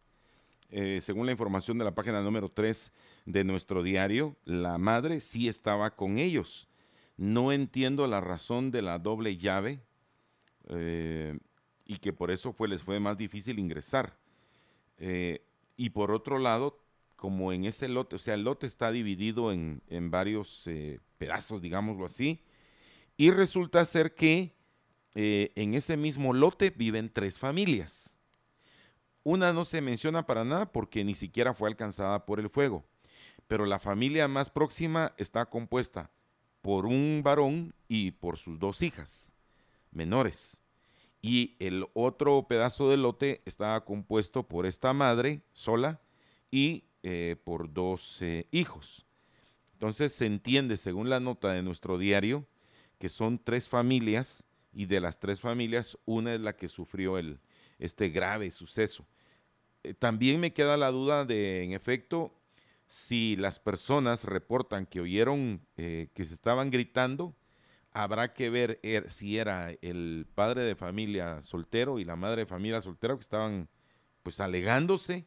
según 1.00 1.26
la 1.26 1.32
información 1.32 1.78
de 1.78 1.84
la 1.84 1.94
página 1.94 2.22
número 2.22 2.48
3 2.48 2.92
de 3.26 3.44
nuestro 3.44 3.82
diario, 3.82 4.36
la 4.44 4.78
madre 4.78 5.20
sí 5.20 5.48
estaba 5.48 5.94
con 5.94 6.18
ellos. 6.18 6.68
No 7.16 7.52
entiendo 7.52 8.06
la 8.06 8.20
razón 8.20 8.70
de 8.70 8.82
la 8.82 8.98
doble 8.98 9.36
llave 9.36 9.82
eh, 10.68 11.38
y 11.84 11.98
que 11.98 12.12
por 12.12 12.30
eso 12.30 12.52
fue, 12.52 12.68
les 12.68 12.82
fue 12.82 13.00
más 13.00 13.16
difícil 13.16 13.58
ingresar. 13.58 14.16
Eh, 14.98 15.44
y 15.76 15.90
por 15.90 16.10
otro 16.10 16.38
lado, 16.38 16.78
como 17.16 17.52
en 17.52 17.64
ese 17.64 17.88
lote, 17.88 18.16
o 18.16 18.18
sea, 18.18 18.34
el 18.34 18.44
lote 18.44 18.66
está 18.66 18.92
dividido 18.92 19.52
en, 19.52 19.80
varios 20.10 20.66
eh, 20.66 21.00
pedazos, 21.18 21.62
digámoslo 21.62 22.06
así, 22.06 22.42
y 23.16 23.30
resulta 23.30 23.84
ser 23.84 24.14
que 24.14 24.54
en 25.18 25.72
ese 25.72 25.96
mismo 25.96 26.34
lote 26.34 26.68
viven 26.68 27.10
tres 27.10 27.38
familias. 27.38 28.16
Una 29.28 29.52
no 29.52 29.64
se 29.64 29.80
menciona 29.80 30.24
para 30.24 30.44
nada 30.44 30.70
porque 30.70 31.02
ni 31.02 31.16
siquiera 31.16 31.52
fue 31.52 31.68
alcanzada 31.68 32.26
por 32.26 32.38
el 32.38 32.48
fuego, 32.48 32.84
pero 33.48 33.66
la 33.66 33.80
familia 33.80 34.28
más 34.28 34.50
próxima 34.50 35.14
está 35.16 35.46
compuesta 35.46 36.12
por 36.62 36.86
un 36.86 37.22
varón 37.24 37.74
y 37.88 38.12
por 38.12 38.38
sus 38.38 38.60
dos 38.60 38.82
hijas 38.82 39.34
menores. 39.90 40.62
Y 41.22 41.56
el 41.58 41.86
otro 41.94 42.46
pedazo 42.48 42.88
de 42.88 42.98
lote 42.98 43.42
estaba 43.46 43.84
compuesto 43.84 44.44
por 44.44 44.64
esta 44.64 44.92
madre 44.92 45.42
sola 45.52 46.00
y 46.52 46.84
eh, 47.08 47.36
por 47.44 47.72
dos 47.72 48.20
hijos. 48.50 49.06
Entonces 49.74 50.12
se 50.12 50.26
entiende, 50.26 50.76
según 50.76 51.08
la 51.08 51.20
nota 51.20 51.52
de 51.52 51.62
nuestro 51.62 51.98
diario, 51.98 52.46
que 52.98 53.08
son 53.08 53.38
tres 53.38 53.68
familias 53.68 54.44
y 54.72 54.86
de 54.86 55.00
las 55.00 55.20
tres 55.20 55.40
familias 55.40 55.98
una 56.04 56.34
es 56.34 56.40
la 56.40 56.56
que 56.56 56.68
sufrió 56.68 57.18
el, 57.18 57.38
este 57.78 58.08
grave 58.08 58.50
suceso. 58.50 59.06
Eh, 59.82 59.94
también 59.94 60.40
me 60.40 60.52
queda 60.52 60.76
la 60.76 60.90
duda 60.90 61.24
de, 61.24 61.62
en 61.62 61.72
efecto, 61.72 62.32
si 62.86 63.36
las 63.36 63.58
personas 63.58 64.24
reportan 64.24 64.86
que 64.86 65.00
oyeron 65.00 65.60
eh, 65.76 66.08
que 66.14 66.24
se 66.24 66.34
estaban 66.34 66.70
gritando, 66.70 67.34
habrá 67.92 68.32
que 68.32 68.50
ver 68.50 68.80
er, 68.82 69.10
si 69.10 69.38
era 69.38 69.70
el 69.80 70.26
padre 70.34 70.62
de 70.62 70.74
familia 70.74 71.40
soltero 71.42 71.98
y 71.98 72.04
la 72.04 72.16
madre 72.16 72.42
de 72.42 72.46
familia 72.46 72.80
soltera 72.80 73.14
que 73.14 73.20
estaban 73.20 73.68
pues 74.22 74.40
alegándose 74.40 75.26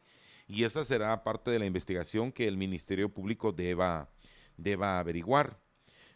y 0.50 0.64
esa 0.64 0.84
será 0.84 1.22
parte 1.22 1.50
de 1.52 1.60
la 1.60 1.66
investigación 1.66 2.32
que 2.32 2.48
el 2.48 2.56
Ministerio 2.56 3.08
Público 3.08 3.52
deba, 3.52 4.10
deba 4.56 4.98
averiguar. 4.98 5.60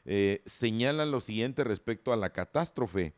Eh, 0.04 0.42
señalan 0.44 1.12
lo 1.12 1.20
siguiente 1.20 1.62
respecto 1.62 2.12
a 2.12 2.16
la 2.16 2.30
catástrofe. 2.30 3.14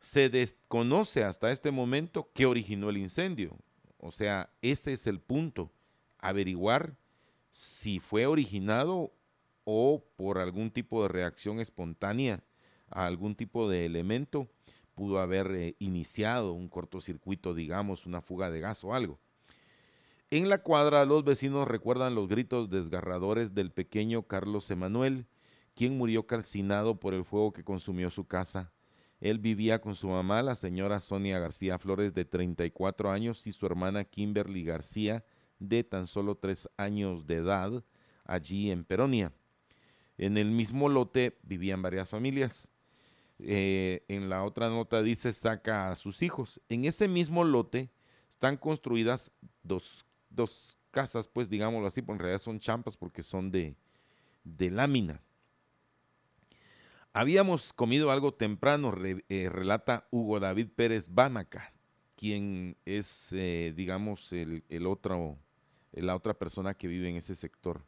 Se 0.00 0.28
desconoce 0.28 1.24
hasta 1.24 1.50
este 1.50 1.70
momento 1.70 2.30
qué 2.34 2.44
originó 2.44 2.90
el 2.90 2.98
incendio. 2.98 3.56
O 3.96 4.12
sea, 4.12 4.50
ese 4.60 4.92
es 4.92 5.06
el 5.06 5.18
punto. 5.18 5.72
Averiguar 6.18 6.94
si 7.52 7.98
fue 7.98 8.26
originado 8.26 9.14
o 9.64 10.04
por 10.16 10.36
algún 10.36 10.70
tipo 10.70 11.02
de 11.02 11.08
reacción 11.08 11.58
espontánea 11.58 12.44
a 12.90 13.06
algún 13.06 13.34
tipo 13.34 13.66
de 13.66 13.86
elemento, 13.86 14.46
pudo 14.94 15.20
haber 15.20 15.50
eh, 15.52 15.76
iniciado 15.78 16.52
un 16.52 16.68
cortocircuito, 16.68 17.54
digamos, 17.54 18.04
una 18.04 18.20
fuga 18.20 18.50
de 18.50 18.60
gas 18.60 18.84
o 18.84 18.94
algo. 18.94 19.18
En 20.32 20.48
la 20.48 20.58
cuadra, 20.58 21.04
los 21.06 21.24
vecinos 21.24 21.66
recuerdan 21.66 22.14
los 22.14 22.28
gritos 22.28 22.70
desgarradores 22.70 23.52
del 23.52 23.72
pequeño 23.72 24.22
Carlos 24.28 24.70
Emanuel, 24.70 25.26
quien 25.74 25.98
murió 25.98 26.28
calcinado 26.28 27.00
por 27.00 27.14
el 27.14 27.24
fuego 27.24 27.52
que 27.52 27.64
consumió 27.64 28.10
su 28.10 28.28
casa. 28.28 28.72
Él 29.20 29.40
vivía 29.40 29.80
con 29.80 29.96
su 29.96 30.06
mamá, 30.06 30.40
la 30.44 30.54
señora 30.54 31.00
Sonia 31.00 31.40
García 31.40 31.78
Flores, 31.78 32.14
de 32.14 32.24
34 32.24 33.10
años, 33.10 33.44
y 33.48 33.52
su 33.52 33.66
hermana 33.66 34.04
Kimberly 34.04 34.62
García, 34.62 35.24
de 35.58 35.82
tan 35.82 36.06
solo 36.06 36.36
tres 36.36 36.68
años 36.76 37.26
de 37.26 37.34
edad, 37.34 37.84
allí 38.24 38.70
en 38.70 38.84
Peronia. 38.84 39.32
En 40.16 40.38
el 40.38 40.52
mismo 40.52 40.88
lote 40.88 41.38
vivían 41.42 41.82
varias 41.82 42.08
familias. 42.08 42.70
Eh, 43.40 44.04
en 44.06 44.28
la 44.28 44.44
otra 44.44 44.68
nota 44.68 45.02
dice 45.02 45.32
saca 45.32 45.90
a 45.90 45.96
sus 45.96 46.22
hijos. 46.22 46.60
En 46.68 46.84
ese 46.84 47.08
mismo 47.08 47.42
lote 47.42 47.90
están 48.28 48.56
construidas 48.56 49.32
dos, 49.62 50.06
casas, 50.90 51.28
pues 51.28 51.48
digámoslo 51.48 51.86
así, 51.86 52.02
pues 52.02 52.16
en 52.16 52.20
realidad 52.20 52.40
son 52.40 52.60
champas 52.60 52.96
porque 52.96 53.22
son 53.22 53.50
de, 53.50 53.76
de 54.44 54.70
lámina. 54.70 55.20
Habíamos 57.12 57.72
comido 57.72 58.10
algo 58.12 58.34
temprano, 58.34 58.94
eh, 59.04 59.48
relata 59.50 60.06
Hugo 60.10 60.38
David 60.38 60.68
Pérez 60.76 61.08
Bánaca, 61.12 61.72
quien 62.14 62.76
es, 62.84 63.32
eh, 63.32 63.72
digamos, 63.76 64.32
el, 64.32 64.62
el 64.68 64.86
otro, 64.86 65.36
la 65.92 66.14
otra 66.14 66.34
persona 66.34 66.74
que 66.74 66.86
vive 66.86 67.08
en 67.08 67.16
ese 67.16 67.34
sector. 67.34 67.84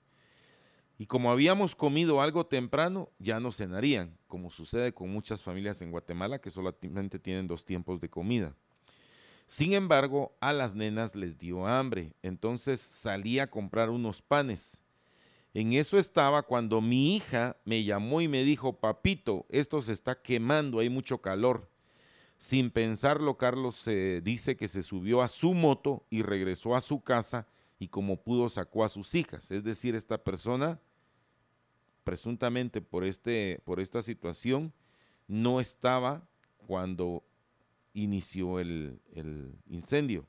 Y 0.99 1.07
como 1.07 1.31
habíamos 1.31 1.75
comido 1.75 2.21
algo 2.21 2.47
temprano, 2.47 3.11
ya 3.19 3.41
no 3.41 3.53
cenarían, 3.53 4.17
como 4.27 4.51
sucede 4.51 4.93
con 4.93 5.11
muchas 5.11 5.43
familias 5.43 5.83
en 5.83 5.91
Guatemala 5.91 6.41
que 6.41 6.51
solamente 6.51 7.19
tienen 7.19 7.47
dos 7.47 7.65
tiempos 7.65 8.01
de 8.01 8.09
comida. 8.09 8.55
Sin 9.53 9.75
embargo, 9.75 10.33
a 10.41 10.53
las 10.53 10.75
nenas 10.75 11.15
les 11.15 11.39
dio 11.39 11.67
hambre, 11.67 12.13
entonces 12.23 12.81
salí 12.81 13.39
a 13.39 13.51
comprar 13.51 13.91
unos 13.91 14.23
panes 14.23 14.83
en 15.55 15.75
eso 15.75 15.99
estaba 15.99 16.43
cuando 16.43 16.81
mi 16.81 17.15
hija 17.15 17.57
me 17.65 17.85
llamó 17.85 18.23
y 18.23 18.29
me 18.29 18.43
dijo, 18.43 18.73
papito, 18.73 19.45
esto 19.51 19.83
se 19.83 19.93
está 19.93 20.21
quemando, 20.23 20.79
hay 20.79 20.89
mucho 20.89 21.19
calor. 21.19 21.69
Sin 22.39 22.71
pensarlo, 22.71 23.37
Carlos 23.37 23.77
se 23.77 24.23
dice 24.23 24.57
que 24.57 24.67
se 24.67 24.83
subió 24.83 25.21
a 25.21 25.29
su 25.29 25.53
moto 25.53 26.05
y 26.09 26.23
regresó 26.23 26.75
a 26.75 26.81
su 26.81 27.03
casa 27.03 27.47
y 27.79 27.89
como 27.89 28.17
pudo 28.17 28.49
sacó 28.49 28.83
a 28.85 28.89
sus 28.89 29.15
hijas. 29.15 29.51
Es 29.51 29.63
decir, 29.63 29.95
esta 29.95 30.17
persona, 30.17 30.81
presuntamente 32.03 32.81
por, 32.81 33.05
este, 33.05 33.61
por 33.65 33.79
esta 33.79 34.01
situación, 34.01 34.73
no 35.29 35.61
estaba 35.61 36.27
cuando 36.67 37.23
inició 37.95 38.61
el, 38.61 39.01
el 39.15 39.55
incendio. 39.67 40.27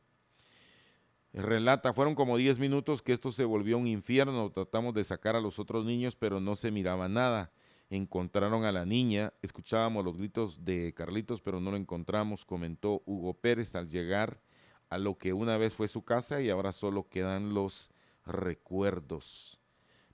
Relata, 1.34 1.94
fueron 1.94 2.14
como 2.14 2.38
10 2.38 2.60
minutos 2.60 3.02
que 3.02 3.12
esto 3.12 3.32
se 3.32 3.44
volvió 3.44 3.78
un 3.78 3.88
infierno. 3.88 4.52
Tratamos 4.52 4.94
de 4.94 5.04
sacar 5.04 5.36
a 5.36 5.42
los 5.42 5.58
otros 5.58 5.84
niños, 5.84 6.16
pero 6.16 6.40
no 6.40 6.56
se 6.56 6.70
miraba 6.70 7.10
nada. 7.10 7.52
Encontraron 7.90 8.66
a 8.66 8.72
la 8.72 8.86
niña, 8.86 9.34
escuchábamos 9.42 10.06
los 10.06 10.18
gritos 10.18 10.64
de 10.64 10.94
Carlitos, 10.94 11.42
pero 11.42 11.60
no 11.60 11.72
lo 11.72 11.78
encontramos, 11.78 12.46
comentó 12.46 13.02
Hugo 13.06 13.34
Pérez 13.34 13.76
al 13.76 13.88
llegar 13.88 14.42
a 14.90 14.98
lo 14.98 15.18
que 15.18 15.34
una 15.34 15.58
vez 15.58 15.74
fue 15.74 15.88
su 15.88 16.04
casa 16.04 16.42
y 16.42 16.50
ahora 16.50 16.72
solo 16.72 17.08
quedan 17.10 17.54
los 17.54 17.90
recuerdos. 18.26 19.60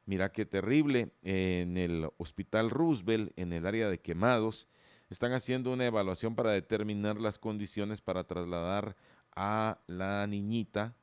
Mira 0.05 0.31
qué 0.31 0.45
terrible, 0.45 1.11
en 1.21 1.77
el 1.77 2.09
Hospital 2.17 2.69
Roosevelt, 2.69 3.31
en 3.37 3.53
el 3.53 3.65
área 3.65 3.89
de 3.89 3.99
quemados, 3.99 4.67
están 5.09 5.33
haciendo 5.33 5.71
una 5.71 5.85
evaluación 5.85 6.35
para 6.35 6.51
determinar 6.51 7.19
las 7.19 7.39
condiciones 7.39 8.01
para 8.01 8.25
trasladar 8.25 8.95
a 9.35 9.79
la 9.87 10.25
niñita 10.27 10.95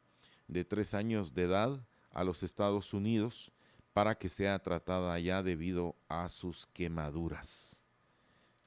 de 0.49 0.65
tres 0.65 0.95
años 0.95 1.35
de 1.35 1.43
edad 1.43 1.81
a 2.13 2.25
los 2.25 2.43
Estados 2.43 2.95
Unidos 2.95 3.53
para 3.93 4.15
que 4.15 4.29
sea 4.29 4.59
tratada 4.59 5.13
allá 5.13 5.43
debido 5.43 5.97
a 6.09 6.29
sus 6.29 6.67
quemaduras. 6.67 7.83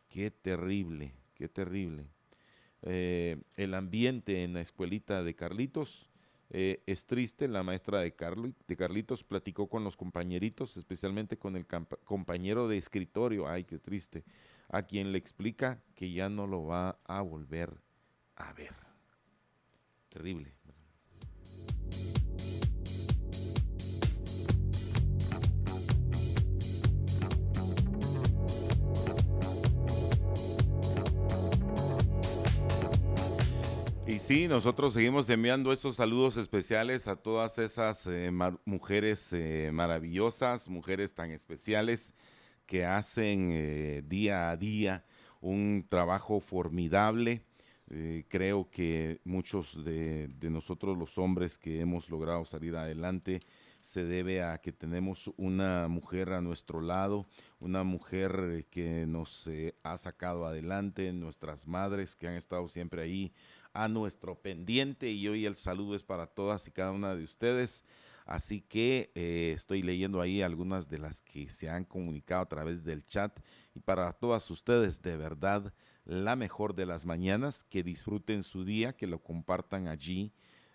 Qué 0.09 0.31
terrible, 0.31 1.13
qué 1.35 1.47
terrible. 1.47 2.05
Eh, 2.81 3.37
el 3.55 3.73
ambiente 3.73 4.43
en 4.43 4.53
la 4.53 4.61
escuelita 4.61 5.23
de 5.23 5.35
Carlitos 5.35 6.09
eh, 6.49 6.81
es 6.85 7.05
triste. 7.05 7.47
La 7.47 7.63
maestra 7.63 7.99
de, 7.99 8.13
de, 8.67 8.75
Carlitos 8.75 9.23
platicó 9.23 9.67
con 9.67 9.83
los 9.83 9.95
compañeritos, 9.95 10.77
especialmente 10.77 11.37
con 11.37 11.55
el 11.55 11.65
compañero 12.03 12.67
de 12.67 12.77
escritorio, 12.77 13.47
ay, 13.47 13.65
qué 13.65 13.77
triste, 13.77 14.23
a 14.69 14.83
quien 14.83 15.11
le 15.11 15.17
explica 15.17 15.81
que 15.95 16.11
ya 16.11 16.29
no 16.29 16.47
lo 16.47 16.65
va 16.65 16.99
a 17.05 17.21
volver 17.21 17.81
a 18.35 18.53
ver. 18.53 18.73
Terrible. 20.09 20.53
Y 34.07 34.17
sí, 34.17 34.47
nosotros 34.47 34.93
seguimos 34.93 35.29
enviando 35.29 35.71
esos 35.71 35.97
saludos 35.97 36.37
especiales 36.37 37.07
a 37.07 37.15
todas 37.15 37.59
esas 37.59 38.07
eh, 38.07 38.31
mujeres 38.65 39.31
eh, 39.33 39.69
maravillosas, 39.71 40.67
mujeres 40.67 41.13
tan 41.13 41.29
especiales 41.29 42.15
que 42.69 42.85
hacen 42.85 43.49
eh, 43.51 44.03
día 44.05 44.51
a 44.51 44.55
día 44.55 45.03
un 45.41 45.87
trabajo 45.89 46.39
formidable. 46.39 47.41
creo 48.27 48.69
que 48.69 49.19
muchos 49.23 49.83
de, 49.83 50.27
de, 50.27 50.49
nosotros 50.51 50.95
los 50.95 51.17
hombres 51.17 51.57
que 51.57 51.81
hemos 51.81 52.07
logrado 52.11 52.45
salir 52.45 52.75
adelante 52.75 53.39
se 53.81 54.03
debe 54.03 54.43
a 54.43 54.59
que 54.59 54.71
tenemos 54.71 55.31
una 55.37 55.87
mujer 55.87 56.33
a 56.33 56.41
nuestro 56.41 56.81
lado, 56.81 57.25
una 57.59 57.83
mujer 57.83 58.67
que 58.69 59.07
nos 59.07 59.49
ha 59.81 59.97
sacado 59.97 60.45
adelante, 60.45 61.11
nuestras 61.13 61.65
madres 61.65 62.15
que 62.15 62.27
han 62.27 62.35
estado 62.35 62.67
siempre 62.67 63.01
ahí 63.01 63.33
a 63.73 63.87
nuestro 63.87 64.35
pendiente 64.35 65.09
y 65.09 65.27
hoy 65.27 65.47
el 65.47 65.55
saludo 65.55 65.95
es 65.95 66.03
para 66.03 66.27
todas 66.27 66.67
y 66.67 66.71
cada 66.71 66.91
una 66.91 67.15
de 67.15 67.23
ustedes. 67.23 67.83
Así 68.29 68.61
que 68.61 69.11
eh, 69.15 69.53
estoy 69.55 69.81
leyendo 69.81 70.21
ahí 70.21 70.43
algunas 70.43 70.87
de 70.87 70.99
las 70.99 71.19
que 71.23 71.49
se 71.49 71.67
han 71.67 71.83
comunicado 71.83 72.43
a 72.43 72.47
través 72.47 72.83
del 72.83 73.03
chat 73.03 73.39
y 73.73 73.79
para 73.79 74.13
todas 74.13 74.51
ustedes 74.51 75.01
de 75.01 75.17
verdad 75.17 75.73
la 76.05 76.35
mejor 76.35 76.75
de 76.75 76.85
las 76.85 77.07
mañanas, 77.07 77.63
que 77.63 77.81
disfruten 77.81 78.43
su 78.43 78.63
día, 78.63 78.95
que 78.95 79.07
lo 79.07 79.23
compartan 79.23 79.87
allí 79.87 80.31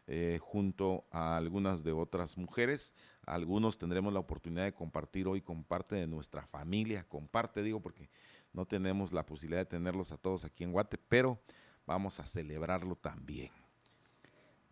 eh, 0.08 0.40
junto 0.42 1.06
a 1.12 1.36
algunas 1.36 1.84
de 1.84 1.92
otras 1.92 2.36
mujeres. 2.36 2.92
Algunos 3.24 3.78
tendremos 3.78 4.12
la 4.12 4.18
oportunidad 4.18 4.64
de 4.64 4.74
compartir 4.74 5.28
hoy 5.28 5.40
con 5.40 5.62
parte 5.62 5.94
de 5.94 6.08
nuestra 6.08 6.48
familia, 6.48 7.06
comparte 7.06 7.62
digo 7.62 7.80
porque 7.80 8.10
no 8.52 8.66
tenemos 8.66 9.12
la 9.12 9.26
posibilidad 9.26 9.60
de 9.60 9.66
tenerlos 9.66 10.10
a 10.10 10.16
todos 10.16 10.44
aquí 10.44 10.64
en 10.64 10.72
Guate, 10.72 10.98
pero 10.98 11.40
vamos 11.86 12.18
a 12.18 12.26
celebrarlo 12.26 12.96
también. 12.96 13.63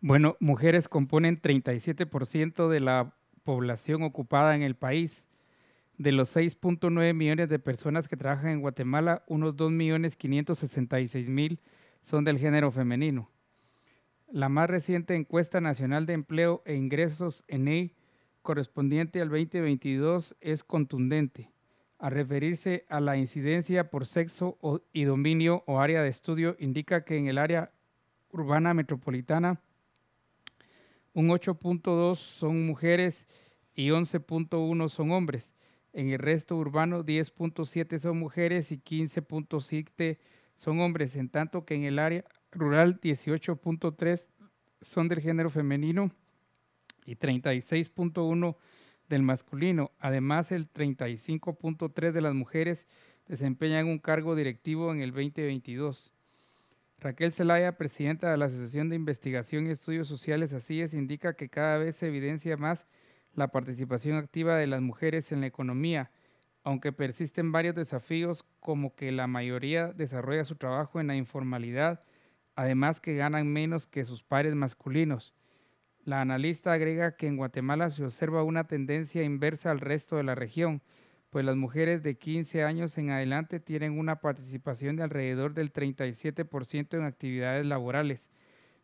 Bueno, 0.05 0.35
mujeres 0.41 0.89
componen 0.89 1.41
37% 1.41 2.67
de 2.67 2.81
la 2.81 3.15
población 3.45 4.03
ocupada 4.03 4.53
en 4.53 4.61
el 4.61 4.75
país. 4.75 5.29
De 5.97 6.11
los 6.11 6.35
6.9 6.35 7.13
millones 7.13 7.47
de 7.47 7.57
personas 7.57 8.09
que 8.09 8.17
trabajan 8.17 8.49
en 8.49 8.59
Guatemala, 8.59 9.23
unos 9.27 9.55
2.566.000 9.55 11.57
son 12.01 12.25
del 12.25 12.37
género 12.37 12.69
femenino. 12.69 13.29
La 14.29 14.49
más 14.49 14.69
reciente 14.69 15.15
encuesta 15.15 15.61
nacional 15.61 16.05
de 16.05 16.11
empleo 16.11 16.63
e 16.65 16.75
ingresos 16.75 17.45
ENEI 17.47 17.95
correspondiente 18.41 19.21
al 19.21 19.29
2022 19.29 20.35
es 20.41 20.65
contundente 20.65 21.49
a 21.97 22.09
referirse 22.09 22.85
a 22.89 22.99
la 22.99 23.15
incidencia 23.15 23.89
por 23.89 24.05
sexo 24.05 24.57
y 24.91 25.05
dominio 25.05 25.63
o 25.65 25.79
área 25.79 26.03
de 26.03 26.09
estudio, 26.09 26.57
indica 26.59 27.05
que 27.05 27.15
en 27.15 27.27
el 27.27 27.37
área 27.37 27.71
urbana 28.31 28.73
metropolitana 28.73 29.61
un 31.13 31.29
8.2 31.29 32.15
son 32.15 32.65
mujeres 32.65 33.27
y 33.75 33.89
11.1 33.89 34.89
son 34.89 35.11
hombres. 35.11 35.55
En 35.93 36.09
el 36.09 36.19
resto 36.19 36.55
urbano 36.57 37.03
10.7 37.05 37.99
son 37.99 38.17
mujeres 38.17 38.71
y 38.71 38.77
15.7 38.77 40.17
son 40.55 40.79
hombres, 40.79 41.15
en 41.15 41.29
tanto 41.29 41.65
que 41.65 41.75
en 41.75 41.83
el 41.83 41.99
área 41.99 42.25
rural 42.51 42.99
18.3 42.99 44.27
son 44.81 45.07
del 45.07 45.21
género 45.21 45.49
femenino 45.49 46.11
y 47.05 47.15
36.1 47.15 48.55
del 49.09 49.21
masculino. 49.21 49.91
Además, 49.99 50.51
el 50.51 50.71
35.3 50.71 52.11
de 52.11 52.21
las 52.21 52.33
mujeres 52.33 52.87
desempeñan 53.27 53.87
un 53.87 53.99
cargo 53.99 54.35
directivo 54.35 54.91
en 54.91 55.01
el 55.01 55.11
2022. 55.11 56.11
Raquel 57.03 57.33
Zelaya, 57.33 57.75
presidenta 57.75 58.31
de 58.31 58.37
la 58.37 58.45
Asociación 58.45 58.87
de 58.87 58.95
Investigación 58.95 59.67
y 59.67 59.71
Estudios 59.71 60.07
Sociales 60.07 60.53
ACIES, 60.53 60.93
indica 60.93 61.35
que 61.35 61.49
cada 61.49 61.77
vez 61.77 61.97
se 61.97 62.07
evidencia 62.07 62.55
más 62.55 62.87
la 63.33 63.49
participación 63.49 64.15
activa 64.15 64.55
de 64.55 64.67
las 64.67 64.81
mujeres 64.81 65.33
en 65.33 65.41
la 65.41 65.47
economía, 65.47 66.11
aunque 66.63 66.93
persisten 66.93 67.51
varios 67.51 67.75
desafíos 67.75 68.45
como 68.61 68.95
que 68.95 69.11
la 69.11 69.27
mayoría 69.27 69.91
desarrolla 69.91 70.45
su 70.45 70.55
trabajo 70.55 71.01
en 71.01 71.07
la 71.07 71.17
informalidad, 71.17 72.05
además 72.55 73.01
que 73.01 73.17
ganan 73.17 73.51
menos 73.51 73.85
que 73.85 74.05
sus 74.05 74.23
pares 74.23 74.55
masculinos. 74.55 75.33
La 76.05 76.21
analista 76.21 76.71
agrega 76.71 77.17
que 77.17 77.27
en 77.27 77.35
Guatemala 77.35 77.89
se 77.89 78.05
observa 78.05 78.43
una 78.43 78.65
tendencia 78.65 79.23
inversa 79.23 79.71
al 79.71 79.81
resto 79.81 80.15
de 80.15 80.23
la 80.23 80.35
región, 80.35 80.81
pues 81.33 81.43
las 81.45 81.55
mujeres 81.55 82.03
de 82.03 82.15
15 82.15 82.61
años 82.61 82.95
en 82.99 83.09
adelante 83.09 83.59
tienen 83.59 83.97
una 83.97 84.21
participación 84.21 84.95
de 84.95 85.03
alrededor 85.03 85.55
del 85.55 85.73
37% 85.73 86.95
en 86.95 87.05
actividades 87.05 87.65
laborales, 87.65 88.29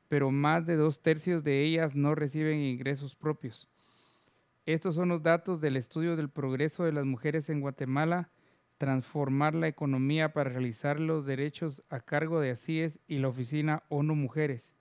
pero 0.08 0.32
más 0.32 0.66
de 0.66 0.76
dos 0.76 1.04
tercios 1.04 1.44
de 1.44 1.62
ellas 1.62 1.94
no 1.94 2.16
reciben 2.16 2.60
ingresos 2.60 3.16
propios. 3.16 3.70
Estos 4.66 4.96
son 4.96 5.10
los 5.10 5.22
datos 5.22 5.62
del 5.62 5.78
estudio 5.78 6.16
del 6.16 6.32
progreso 6.32 6.86
de 6.86 6.92
las 6.92 7.06
mujeres 7.06 7.52
en 7.52 7.62
Guatemala, 7.62 8.32
transformar 8.80 9.54
la 9.54 9.68
economía 9.68 10.34
para 10.34 10.50
realizar 10.50 11.00
los 11.00 11.28
derechos 11.28 11.84
a 11.88 12.00
cargo 12.00 12.42
de 12.42 12.50
ACIES 12.50 13.00
y 13.08 13.20
la 13.20 13.28
oficina 13.28 13.84
ONU 13.90 14.16
Mujeres. 14.16 14.76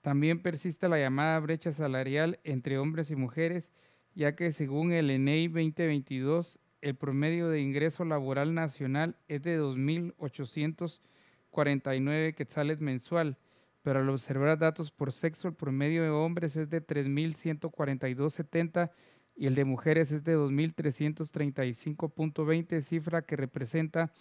También 0.00 0.42
persiste 0.42 0.88
la 0.88 0.98
llamada 0.98 1.38
brecha 1.38 1.70
salarial 1.70 2.40
entre 2.42 2.78
hombres 2.78 3.12
y 3.12 3.16
mujeres, 3.16 3.70
ya 4.12 4.34
que 4.34 4.50
según 4.50 4.90
el 4.90 5.10
ENEI 5.10 5.46
2022, 5.46 6.58
el 6.84 6.94
promedio 6.94 7.48
de 7.48 7.60
ingreso 7.60 8.04
laboral 8.04 8.54
nacional 8.54 9.16
es 9.28 9.42
de 9.42 9.60
2.849 9.60 12.34
quetzales 12.34 12.80
mensual, 12.80 13.38
pero 13.82 14.00
al 14.00 14.10
observar 14.10 14.58
datos 14.58 14.90
por 14.90 15.12
sexo, 15.12 15.46
el 15.48 15.54
promedio 15.54 16.02
de 16.02 16.10
hombres 16.10 16.56
es 16.56 16.68
de 16.70 16.86
3.142.70 16.86 18.90
y 19.34 19.46
el 19.46 19.54
de 19.54 19.64
mujeres 19.64 20.12
es 20.12 20.22
de 20.24 20.36
2.335.20, 20.36 22.82
cifra 22.82 23.22
que 23.22 23.36
representa 23.36 24.12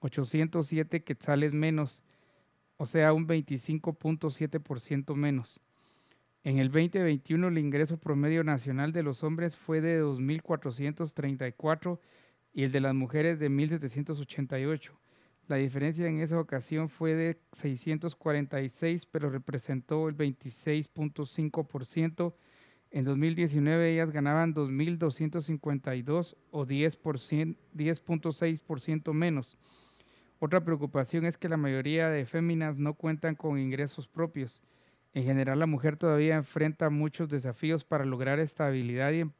807 0.00 1.04
quetzales 1.04 1.52
menos 1.52 2.02
o 2.76 2.86
sea, 2.86 3.12
un 3.12 3.26
25.7% 3.26 5.14
menos. 5.14 5.60
En 6.46 6.58
el 6.60 6.70
2021 6.70 7.48
el 7.48 7.58
ingreso 7.58 7.98
promedio 7.98 8.44
nacional 8.44 8.92
de 8.92 9.02
los 9.02 9.24
hombres 9.24 9.56
fue 9.56 9.80
de 9.80 10.00
2.434 10.00 11.98
y 12.54 12.62
el 12.62 12.70
de 12.70 12.78
las 12.78 12.94
mujeres 12.94 13.40
de 13.40 13.50
1.788. 13.50 14.92
La 15.48 15.56
diferencia 15.56 16.06
en 16.06 16.20
esa 16.20 16.38
ocasión 16.38 16.88
fue 16.88 17.16
de 17.16 17.40
646, 17.50 19.06
pero 19.06 19.28
representó 19.28 20.08
el 20.08 20.16
26.5%. 20.16 22.34
En 22.92 23.04
2019 23.04 23.94
ellas 23.94 24.12
ganaban 24.12 24.54
2.252 24.54 26.36
o 26.52 26.64
10.6% 26.64 29.12
menos. 29.12 29.58
Otra 30.38 30.62
preocupación 30.62 31.26
es 31.26 31.36
que 31.36 31.48
la 31.48 31.56
mayoría 31.56 32.08
de 32.08 32.24
féminas 32.24 32.78
no 32.78 32.94
cuentan 32.94 33.34
con 33.34 33.58
ingresos 33.58 34.06
propios. 34.06 34.62
En 35.16 35.24
general, 35.24 35.58
la 35.58 35.64
mujer 35.64 35.96
todavía 35.96 36.36
enfrenta 36.36 36.90
muchos 36.90 37.30
desafíos 37.30 37.84
para 37.84 38.04
lograr 38.04 38.38
estabilidad 38.38 39.12
y, 39.12 39.20
em-, 39.20 39.32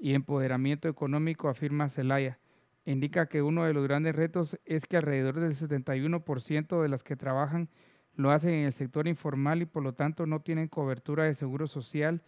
empoderamiento 0.00 0.88
económico, 0.88 1.48
afirma 1.48 1.88
Zelaya. 1.88 2.40
Indica 2.84 3.28
que 3.28 3.40
uno 3.40 3.62
de 3.62 3.72
los 3.74 3.84
grandes 3.84 4.16
retos 4.16 4.58
es 4.64 4.86
que 4.86 4.96
alrededor 4.96 5.38
del 5.38 5.54
71% 5.54 6.82
de 6.82 6.88
las 6.88 7.04
que 7.04 7.14
trabajan 7.14 7.68
lo 8.16 8.32
hacen 8.32 8.54
en 8.54 8.64
el 8.66 8.72
sector 8.72 9.06
informal 9.06 9.62
y 9.62 9.66
por 9.66 9.84
lo 9.84 9.94
tanto 9.94 10.26
no 10.26 10.40
tienen 10.40 10.66
cobertura 10.66 11.22
de 11.22 11.34
seguro 11.34 11.68
social 11.68 12.20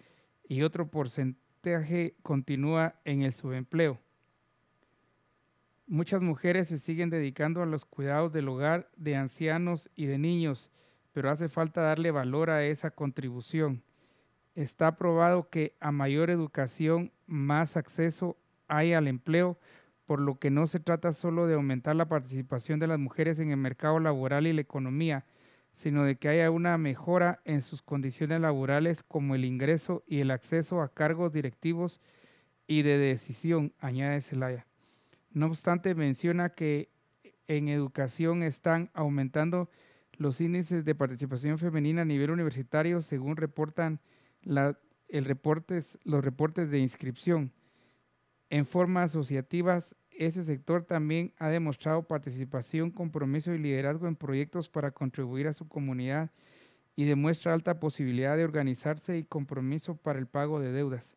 y 0.49 0.63
otro 0.63 0.89
porcentaje 0.89 2.15
continúa 2.23 3.01
en 3.05 3.23
el 3.23 3.33
subempleo. 3.33 3.99
Muchas 5.89 6.23
mujeres 6.23 6.69
se 6.69 6.79
siguen 6.79 7.11
dedicando 7.11 7.65
a 7.65 7.67
los 7.67 7.85
cuidados 7.85 8.33
del 8.33 8.49
hogar 8.49 8.89
de 8.97 9.17
ancianos 9.17 9.91
y 9.97 10.07
de 10.07 10.19
niños, 10.19 10.71
pero 11.17 11.31
hace 11.31 11.49
falta 11.49 11.81
darle 11.81 12.11
valor 12.11 12.51
a 12.51 12.67
esa 12.67 12.91
contribución. 12.91 13.83
Está 14.55 14.99
probado 14.99 15.49
que 15.49 15.75
a 15.81 15.91
mayor 15.91 16.29
educación, 16.29 17.11
más 17.27 17.79
acceso 17.79 18.37
hay 18.69 18.93
al 18.93 19.09
empleo, 19.09 19.59
por 20.05 20.21
lo 20.21 20.39
que 20.39 20.51
no 20.51 20.67
se 20.67 20.79
trata 20.79 21.15
solo 21.15 21.47
de 21.47 21.55
aumentar 21.55 21.97
la 21.97 22.07
participación 22.07 22.81
de 22.81 22.87
las 22.87 22.99
mujeres 22.99 23.41
en 23.41 23.51
el 23.51 23.57
mercado 23.57 23.99
laboral 23.99 24.47
y 24.47 24.53
la 24.53 24.61
economía, 24.61 25.25
sino 25.73 26.05
de 26.05 26.17
que 26.17 26.29
haya 26.29 26.51
una 26.51 26.77
mejora 26.77 27.41
en 27.47 27.63
sus 27.63 27.81
condiciones 27.81 28.43
laborales 28.43 29.03
como 29.03 29.35
el 29.35 29.47
ingreso 29.47 30.05
y 30.07 30.21
el 30.21 30.31
acceso 30.31 30.83
a 30.83 30.93
cargos 30.93 31.33
directivos 31.33 32.03
y 32.67 32.83
de 32.83 32.99
decisión, 32.99 33.73
añade 33.79 34.21
Zelaya. 34.21 34.67
No 35.33 35.47
obstante, 35.47 35.95
menciona 35.95 36.51
que 36.51 36.91
en 37.47 37.69
educación 37.69 38.43
están 38.43 38.91
aumentando 38.93 39.71
los 40.19 40.41
índices 40.41 40.85
de 40.85 40.95
participación 40.95 41.59
femenina 41.59 42.03
a 42.03 42.07
nivel 42.07 42.31
universitario, 42.31 43.03
según 43.03 43.37
reportan 43.37 44.01
los 44.43 44.75
reportes 46.25 46.71
de 46.71 46.79
inscripción. 46.79 47.53
En 48.49 48.67
formas 48.67 49.11
asociativas, 49.11 49.97
ese 50.11 50.45
sector 50.45 50.85
también 50.85 51.35
ha 51.39 51.49
demostrado 51.49 52.03
participación, 52.03 52.91
compromiso 52.91 53.53
y 53.53 53.59
liderazgo 53.59 54.09
en 54.09 54.17
proyectos 54.17 54.69
para 54.69 54.91
contribuir 54.91 55.47
a 55.49 55.53
su 55.53 55.69
comunidad 55.69 56.31
y 56.95 57.05
demuestra 57.05 57.53
alta 57.53 57.79
posibilidad 57.79 58.37
de 58.37 58.45
organizarse 58.45 59.19
y 59.19 59.25
compromiso 59.25 59.97
para 59.97 60.19
el 60.19 60.27
pago 60.27 60.61
de 60.61 60.73
deudas. 60.73 61.17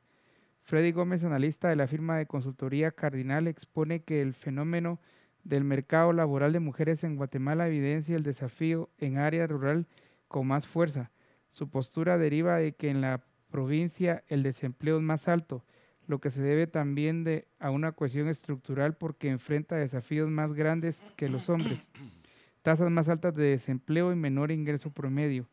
Freddy 0.64 0.92
Gómez, 0.92 1.24
analista 1.24 1.70
de 1.70 1.78
la 1.78 1.88
firma 1.88 2.18
de 2.18 2.26
consultoría 2.26 2.92
Cardinal, 2.92 3.48
expone 3.48 4.02
que 4.02 4.22
el 4.22 4.34
fenómeno 4.34 5.00
del 5.44 5.64
mercado 5.64 6.14
laboral 6.14 6.54
de 6.54 6.60
mujeres 6.60 7.04
en 7.04 7.16
Guatemala 7.16 7.68
evidencia 7.68 8.16
el 8.16 8.24
desafío 8.24 8.90
en 8.98 9.18
área 9.18 9.48
rural 9.48 9.88
con 10.28 10.48
más 10.48 10.68
fuerza. 10.68 11.12
Su 11.50 11.70
postura 11.70 12.18
deriva 12.18 12.58
de 12.58 12.74
que 12.74 12.90
en 12.90 13.02
la 13.02 13.24
provincia 13.50 14.24
el 14.28 14.44
desempleo 14.44 14.98
es 14.98 15.04
más 15.04 15.28
alto, 15.28 15.66
lo 16.08 16.20
que 16.20 16.30
se 16.30 16.42
debe 16.42 16.68
también 16.68 17.24
de, 17.24 17.48
a 17.60 17.72
una 17.72 17.92
cuestión 17.92 18.28
estructural 18.28 18.96
porque 18.96 19.30
enfrenta 19.30 19.76
desafíos 19.76 20.30
más 20.30 20.54
grandes 20.54 21.02
que 21.16 21.30
los 21.30 21.50
hombres, 21.50 21.90
tasas 22.62 22.90
más 22.90 23.10
altas 23.10 23.36
de 23.36 23.44
desempleo 23.44 24.12
y 24.12 24.16
menor 24.16 24.52
ingreso 24.52 24.92
promedio. 24.92 25.48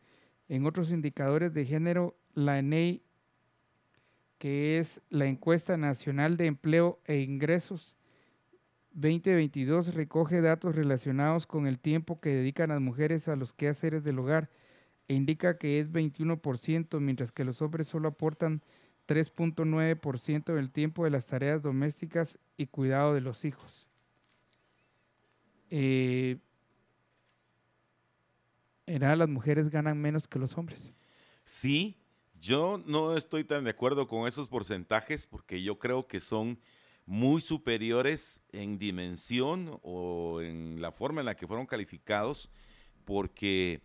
En 0.49 0.64
otros 0.66 0.91
indicadores 0.91 1.53
de 1.53 1.64
género, 1.64 2.16
la 2.34 2.59
ENEI 2.59 3.03
que 4.39 4.78
es 4.78 5.01
la 5.09 5.26
encuesta 5.26 5.76
nacional 5.76 6.37
de 6.37 6.47
empleo 6.47 7.01
e 7.05 7.18
ingresos 7.20 7.97
2022 8.97 9.94
recoge 9.94 10.40
datos 10.40 10.74
relacionados 10.74 11.47
con 11.47 11.66
el 11.66 11.78
tiempo 11.78 12.18
que 12.18 12.30
dedican 12.30 12.70
las 12.70 12.80
mujeres 12.80 13.28
a 13.28 13.36
los 13.36 13.53
quehaceres 13.53 14.03
del 14.05 14.18
hogar 14.18 14.51
e 15.07 15.14
indica 15.14 15.59
que 15.59 15.80
es 15.80 15.92
21%, 15.92 16.99
mientras 17.01 17.30
que 17.30 17.44
los 17.44 17.61
hombres 17.61 17.88
solo 17.88 18.09
aportan 18.09 18.62
3.9% 19.07 20.55
del 20.55 20.70
tiempo 20.70 21.05
de 21.05 21.11
las 21.11 21.26
tareas 21.26 21.62
domésticas 21.62 22.38
y 22.57 22.66
cuidado 22.66 23.12
de 23.12 23.20
los 23.20 23.44
hijos. 23.44 23.86
Eh, 25.68 26.38
las 28.86 29.28
mujeres 29.28 29.68
ganan 29.68 30.01
menos 30.01 30.26
que 30.26 30.38
los 30.38 30.57
hombres. 30.57 30.94
Sí, 31.44 31.99
yo 32.40 32.82
no 32.86 33.14
estoy 33.14 33.44
tan 33.44 33.64
de 33.64 33.70
acuerdo 33.70 34.09
con 34.09 34.26
esos 34.26 34.49
porcentajes 34.49 35.26
porque 35.26 35.62
yo 35.62 35.78
creo 35.78 36.07
que 36.07 36.18
son 36.18 36.59
muy 37.07 37.40
superiores 37.40 38.42
en 38.52 38.78
dimensión 38.78 39.78
o 39.82 40.40
en 40.42 40.80
la 40.82 40.92
forma 40.92 41.20
en 41.20 41.26
la 41.26 41.36
que 41.36 41.46
fueron 41.46 41.66
calificados, 41.66 42.50
porque 43.04 43.80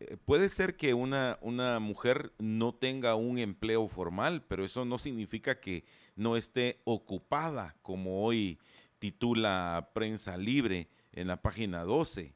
eh, 0.00 0.16
puede 0.24 0.48
ser 0.48 0.76
que 0.76 0.94
una, 0.94 1.38
una 1.42 1.78
mujer 1.78 2.32
no 2.38 2.74
tenga 2.74 3.14
un 3.14 3.38
empleo 3.38 3.88
formal, 3.88 4.42
pero 4.48 4.64
eso 4.64 4.84
no 4.84 4.98
significa 4.98 5.60
que 5.60 5.84
no 6.16 6.36
esté 6.36 6.80
ocupada, 6.84 7.76
como 7.82 8.24
hoy 8.24 8.58
titula 8.98 9.90
Prensa 9.92 10.36
Libre 10.36 10.88
en 11.12 11.28
la 11.28 11.42
página 11.42 11.84
12, 11.84 12.34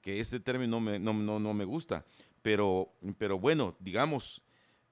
que 0.00 0.20
ese 0.20 0.40
término 0.40 0.80
no 0.80 1.14
me, 1.14 1.38
no 1.38 1.54
me 1.54 1.64
gusta. 1.64 2.04
Pero, 2.42 2.92
pero 3.18 3.38
bueno, 3.38 3.76
digamos, 3.80 4.42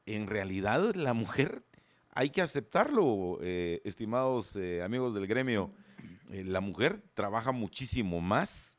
en 0.07 0.26
realidad 0.26 0.95
la 0.95 1.14
mujer, 1.14 1.62
hay 2.15 2.31
que 2.31 2.43
aceptarlo, 2.43 3.39
eh, 3.43 3.83
estimados 3.85 4.55
eh, 4.57 4.83
amigos 4.83 5.15
del 5.15 5.27
gremio, 5.27 5.73
eh, 6.31 6.45
la 6.45 6.61
mujer 6.61 7.03
trabaja 7.15 7.53
muchísimo 7.53 8.21
más 8.21 8.79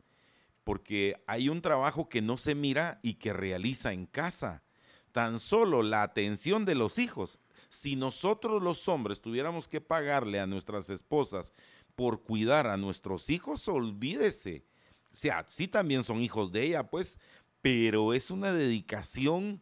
porque 0.63 1.21
hay 1.27 1.49
un 1.49 1.61
trabajo 1.61 2.09
que 2.09 2.21
no 2.21 2.37
se 2.37 2.55
mira 2.55 2.99
y 3.03 3.15
que 3.15 3.33
realiza 3.33 3.93
en 3.93 4.07
casa. 4.07 4.63
Tan 5.11 5.39
solo 5.39 5.83
la 5.83 6.01
atención 6.01 6.65
de 6.65 6.75
los 6.75 6.97
hijos. 6.97 7.39
Si 7.69 7.95
nosotros 7.95 8.63
los 8.63 8.87
hombres 8.87 9.21
tuviéramos 9.21 9.67
que 9.67 9.79
pagarle 9.79 10.39
a 10.39 10.47
nuestras 10.47 10.89
esposas 10.89 11.53
por 11.95 12.23
cuidar 12.23 12.67
a 12.67 12.77
nuestros 12.77 13.29
hijos, 13.29 13.67
olvídese. 13.67 14.65
O 15.13 15.15
sea, 15.15 15.45
sí 15.47 15.67
también 15.67 16.03
son 16.03 16.19
hijos 16.19 16.51
de 16.51 16.63
ella, 16.63 16.89
pues, 16.89 17.19
pero 17.61 18.13
es 18.13 18.31
una 18.31 18.51
dedicación 18.51 19.61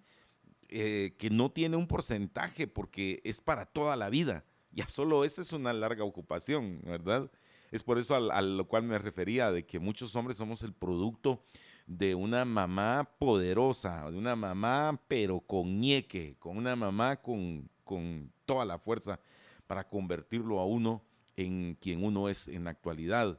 eh, 0.76 1.14
que 1.20 1.30
no 1.30 1.52
tiene 1.52 1.78
un 1.78 1.86
porcentaje 1.86 2.66
porque 2.66 3.22
es 3.24 3.42
para 3.42 3.68
toda 3.68 3.96
la 3.96 4.10
vida. 4.10 4.44
Ya 4.72 4.88
solo 4.88 5.24
esa 5.24 5.44
es 5.44 5.54
una 5.54 5.72
larga 5.72 6.04
ocupación, 6.04 6.82
¿verdad? 6.84 7.30
Es 7.70 7.84
por 7.84 8.00
eso 8.00 8.16
a, 8.16 8.42
lo 8.42 8.68
cual 8.68 8.82
me 8.82 8.98
refería, 8.98 9.52
de 9.52 9.68
que 9.68 9.78
muchos 9.78 10.16
hombres 10.16 10.38
somos 10.38 10.64
el 10.64 10.74
producto 10.74 11.44
de 11.86 12.16
una 12.16 12.44
mamá 12.44 13.08
poderosa, 13.20 14.10
de 14.10 14.18
una 14.18 14.36
mamá 14.36 15.00
pero 15.08 15.42
con 15.42 15.80
ñeque, 15.80 16.38
con 16.40 16.58
una 16.58 16.76
mamá 16.76 17.18
con, 17.22 17.70
con 17.84 18.34
toda 18.46 18.66
la 18.66 18.80
fuerza 18.80 19.20
para 19.68 19.88
convertirlo 19.88 20.60
a 20.60 20.66
uno 20.66 21.04
en 21.36 21.78
quien 21.80 22.04
uno 22.04 22.30
es 22.30 22.48
en 22.48 22.64
la 22.64 22.72
actualidad. 22.72 23.38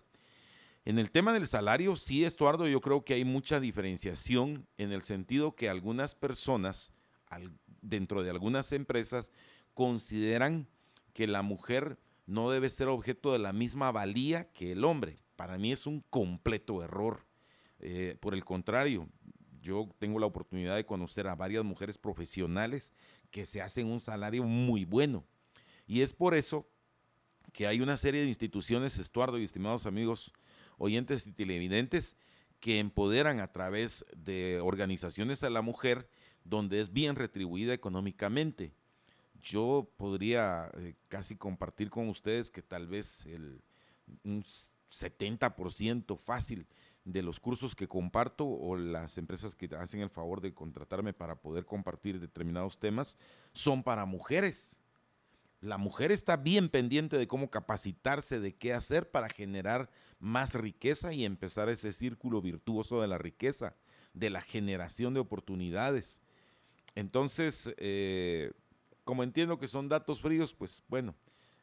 En 0.85 1.01
el 1.01 1.11
tema 1.11 1.33
del 1.33 1.49
salario, 1.49 1.97
sí, 1.97 2.25
Estuardo, 2.25 2.69
yo 2.69 2.81
creo 2.81 3.05
que 3.05 3.15
hay 3.15 3.25
mucha 3.25 3.59
diferenciación 3.59 4.69
en 4.77 4.93
el 4.93 5.03
sentido 5.03 5.57
que 5.57 5.69
algunas 5.69 6.15
personas 6.15 6.94
dentro 7.81 8.23
de 8.23 8.31
algunas 8.31 8.73
empresas 8.73 9.33
consideran 9.75 10.69
que 11.13 11.27
la 11.27 11.43
mujer 11.43 11.99
no 12.27 12.51
debe 12.51 12.71
ser 12.71 12.89
objeto 12.89 13.33
de 13.33 13.39
la 13.39 13.53
misma 13.53 13.93
valía 13.93 14.51
que 14.53 14.73
el 14.73 14.85
hombre. 14.85 15.19
Para 15.37 15.59
mí 15.59 15.73
es 15.73 15.87
un 15.87 16.01
completo 16.11 16.83
error. 16.83 17.27
Eh, 17.81 18.17
por 18.21 18.35
el 18.35 18.45
contrario, 18.45 19.09
yo 19.61 19.89
tengo 19.99 20.19
la 20.19 20.27
oportunidad 20.27 20.77
de 20.77 20.87
conocer 20.87 21.27
a 21.27 21.35
varias 21.35 21.65
mujeres 21.65 21.99
profesionales 21.99 22.93
que 23.31 23.47
se 23.47 23.63
hacen 23.63 23.87
un 23.87 24.01
salario 24.01 24.45
muy 24.45 24.85
bueno. 24.85 25.25
Y 25.87 26.03
es 26.03 26.13
por 26.13 26.35
eso 26.35 26.69
que 27.53 27.67
hay 27.67 27.81
una 27.81 27.97
serie 27.97 28.23
de 28.23 28.29
instituciones, 28.29 28.99
Estuardo 28.99 29.39
y 29.39 29.45
estimados 29.45 29.87
amigos 29.87 30.33
oyentes 30.79 31.27
y 31.27 31.33
televidentes, 31.33 32.17
que 32.61 32.79
empoderan 32.79 33.41
a 33.41 33.53
través 33.53 34.05
de 34.17 34.61
organizaciones 34.61 35.43
a 35.45 35.51
la 35.51 35.63
mujer 35.63 36.09
donde 36.45 36.81
es 36.81 36.93
bien 36.93 37.17
retribuida 37.17 37.75
económicamente. 37.75 38.73
Yo 39.43 39.91
podría 39.97 40.71
eh, 40.79 40.95
casi 41.09 41.37
compartir 41.37 41.91
con 41.91 42.09
ustedes 42.09 42.51
que 42.51 42.63
tal 42.63 42.87
vez 42.87 43.27
el, 43.27 43.61
un 44.23 44.45
70% 44.91 46.19
fácil 46.19 46.67
de 47.05 47.23
los 47.23 47.39
cursos 47.41 47.75
que 47.75 47.89
comparto 47.89 48.47
o 48.47 48.77
las 48.77 49.19
empresas 49.19 49.55
que 49.55 49.69
hacen 49.77 50.01
el 50.01 50.11
favor 50.11 50.41
de 50.41 50.55
contratarme 50.55 51.13
para 51.13 51.37
poder 51.37 51.67
compartir 51.67 52.19
determinados 52.19 52.79
temas 52.79 53.19
son 53.53 53.83
para 53.83 54.07
mujeres. 54.07 54.81
La 55.61 55.79
mujer 55.79 56.13
está 56.13 56.37
bien 56.37 56.69
pendiente 56.69 57.19
de 57.19 57.27
cómo 57.27 57.51
capacitarse, 57.51 58.41
de 58.41 58.55
qué 58.55 58.73
hacer 58.73 59.11
para 59.11 59.29
generar 59.29 59.91
más 60.19 60.55
riqueza 60.55 61.13
y 61.13 61.25
empezar 61.25 61.69
ese 61.69 61.93
círculo 61.93 62.41
virtuoso 62.43 63.01
de 63.01 63.09
la 63.09 63.19
riqueza, 63.19 63.75
de 64.13 64.31
la 64.31 64.43
generación 64.43 65.15
de 65.15 65.21
oportunidades. 65.21 66.21
Entonces, 66.95 67.75
eh, 67.79 68.53
como 69.05 69.23
entiendo 69.23 69.59
que 69.59 69.69
son 69.69 69.89
datos 69.89 70.21
fríos, 70.21 70.55
pues 70.55 70.83
bueno, 70.89 71.15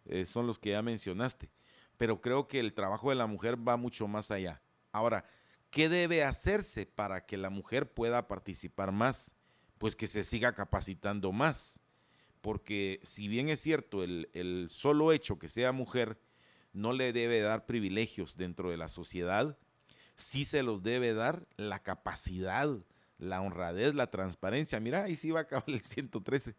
eh, 0.05 0.25
son 0.25 0.47
los 0.47 0.59
que 0.59 0.71
ya 0.71 0.81
mencionaste. 0.81 1.49
Pero 1.97 2.21
creo 2.21 2.47
que 2.47 2.59
el 2.59 2.73
trabajo 2.73 3.09
de 3.09 3.15
la 3.15 3.27
mujer 3.27 3.57
va 3.67 3.77
mucho 3.77 4.07
más 4.07 4.31
allá. 4.31 4.61
Ahora, 4.91 5.25
¿qué 5.69 5.89
debe 5.89 6.23
hacerse 6.23 6.85
para 6.85 7.25
que 7.25 7.37
la 7.37 7.49
mujer 7.49 7.91
pueda 7.93 8.27
participar 8.27 8.91
más? 8.91 9.35
Pues 9.77 9.95
que 9.95 10.07
se 10.07 10.23
siga 10.23 10.53
capacitando 10.53 11.31
más. 11.31 11.79
Porque 12.41 12.99
si 13.03 13.27
bien 13.27 13.49
es 13.49 13.59
cierto, 13.61 14.03
el, 14.03 14.29
el 14.33 14.67
solo 14.71 15.11
hecho 15.11 15.37
que 15.37 15.47
sea 15.47 15.71
mujer 15.71 16.19
no 16.73 16.93
le 16.93 17.13
debe 17.13 17.41
dar 17.41 17.65
privilegios 17.65 18.35
dentro 18.35 18.71
de 18.71 18.77
la 18.77 18.89
sociedad, 18.89 19.57
sí 20.15 20.45
se 20.45 20.63
los 20.63 20.81
debe 20.81 21.13
dar 21.13 21.47
la 21.57 21.79
capacidad, 21.79 22.69
la 23.21 23.39
honradez, 23.41 23.93
la 23.93 24.09
transparencia. 24.09 24.79
Mira, 24.79 25.03
ahí 25.03 25.15
sí 25.15 25.31
va 25.31 25.39
a 25.39 25.43
acabar 25.43 25.63
el 25.67 25.81
113. 25.81 26.55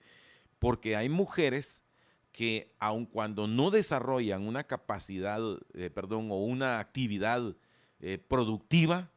Porque 0.59 0.97
hay 0.97 1.09
mujeres 1.09 1.83
que 2.31 2.73
aun 2.79 3.05
cuando 3.05 3.47
no 3.47 3.71
desarrollan 3.71 4.47
una 4.47 4.65
capacidad, 4.65 5.41
eh, 5.75 5.91
perdón, 5.91 6.31
o 6.31 6.37
una 6.37 6.79
actividad 6.79 7.55
eh, 8.01 8.19
productiva, 8.19 9.11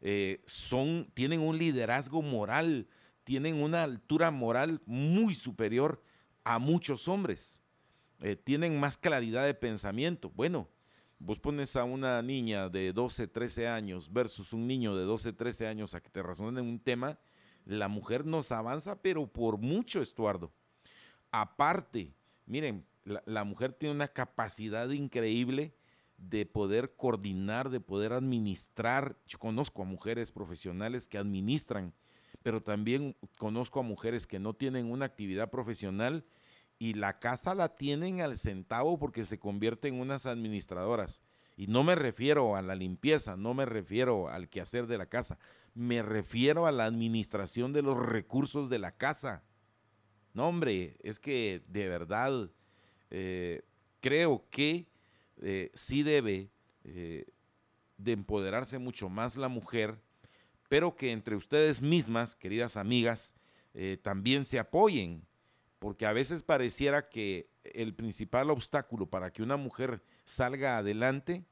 eh, 0.00 0.42
son, 0.46 1.10
tienen 1.14 1.40
un 1.40 1.58
liderazgo 1.58 2.22
moral, 2.22 2.88
tienen 3.24 3.62
una 3.62 3.84
altura 3.84 4.30
moral 4.30 4.80
muy 4.86 5.34
superior 5.34 6.02
a 6.44 6.58
muchos 6.58 7.08
hombres. 7.08 7.60
tienen 8.44 8.80
más 8.80 8.96
claridad 8.96 9.44
de 9.44 9.52
pensamiento. 9.52 10.30
Bueno, 10.30 10.68
vos 11.18 11.38
pones 11.38 11.76
a 11.76 11.84
una 11.84 12.20
niña 12.22 12.68
de 12.68 12.92
12, 12.92 13.28
13 13.28 13.68
años 13.68 14.12
versus 14.12 14.52
un 14.52 14.66
niño 14.66 14.96
de 14.96 15.04
12, 15.04 15.32
13 15.32 15.66
años 15.66 15.94
a 15.94 16.00
que 16.00 16.10
te 16.10 16.22
razonen 16.22 16.64
un 16.64 16.78
tema, 16.78 17.18
la 17.64 17.88
mujer 17.88 18.24
nos 18.24 18.52
avanza, 18.52 19.00
pero 19.02 19.26
por 19.26 19.58
mucho, 19.58 20.00
Estuardo. 20.00 20.52
Aparte, 21.32 22.14
miren, 22.46 22.86
la, 23.04 23.44
mujer 23.44 23.72
tiene 23.72 23.94
una 23.94 24.08
capacidad 24.08 24.88
increíble 24.90 25.74
de 26.16 26.46
poder 26.46 26.94
coordinar, 26.96 27.70
de 27.70 27.80
poder 27.80 28.12
administrar. 28.12 29.16
Conozco 29.38 29.82
a 29.82 29.84
mujeres 29.84 30.32
profesionales 30.32 31.08
que 31.08 31.18
administran, 31.18 31.92
pero 32.42 32.62
también 32.62 33.16
conozco 33.38 33.80
a 33.80 33.84
mujeres 33.84 34.26
que 34.26 34.38
no 34.38 34.54
tienen 34.54 34.90
una 34.90 35.04
actividad 35.04 35.50
profesional 35.50 36.24
y 36.78 36.94
la 36.94 37.18
casa 37.18 37.54
la 37.54 37.76
tienen 37.76 38.20
al 38.20 38.36
centavo 38.36 38.98
porque 38.98 39.24
se 39.24 39.38
convierten 39.38 39.94
en 39.94 40.00
unas 40.00 40.26
administradoras. 40.26 41.22
Y 41.56 41.68
no 41.68 41.84
me 41.84 41.94
refiero 41.94 42.54
a 42.54 42.62
la 42.62 42.74
limpieza, 42.74 43.36
no 43.36 43.54
me 43.54 43.64
refiero 43.64 44.28
al 44.28 44.48
quehacer 44.48 44.86
de 44.86 44.98
la 44.98 45.06
casa, 45.06 45.38
me 45.74 46.02
refiero 46.02 46.66
a 46.66 46.72
la 46.72 46.84
administración 46.84 47.72
de 47.72 47.82
los 47.82 47.98
recursos 47.98 48.68
de 48.68 48.78
la 48.78 48.92
casa. 48.92 49.42
No, 50.34 50.48
hombre, 50.48 50.96
es 51.02 51.18
que 51.18 51.62
de 51.68 51.88
verdad 51.88 52.50
eh, 53.10 53.62
creo 54.00 54.44
que 54.50 54.86
eh, 55.40 55.70
sí 55.72 56.02
debe 56.02 56.50
eh, 56.84 57.24
de 57.96 58.12
empoderarse 58.12 58.78
mucho 58.78 59.08
más 59.08 59.38
la 59.38 59.48
mujer, 59.48 59.98
pero 60.68 60.94
que 60.94 61.12
entre 61.12 61.36
ustedes 61.36 61.80
mismas, 61.80 62.36
queridas 62.36 62.76
amigas, 62.76 63.34
también 64.02 64.46
se 64.46 64.58
apoyen, 64.58 65.22
porque 65.78 66.06
a 66.06 66.12
veces 66.12 66.42
pareciera 66.42 67.08
que 67.08 67.50
el 67.64 67.94
principal 67.94 68.50
obstáculo 68.50 69.06
para 69.06 69.32
que 69.32 69.42
una 69.42 69.56
mujer 69.56 70.02
salga 70.24 70.78
adelante 70.78 71.44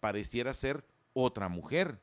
pareciera 0.00 0.54
ser 0.54 0.84
otra 1.12 1.48
mujer. 1.48 2.00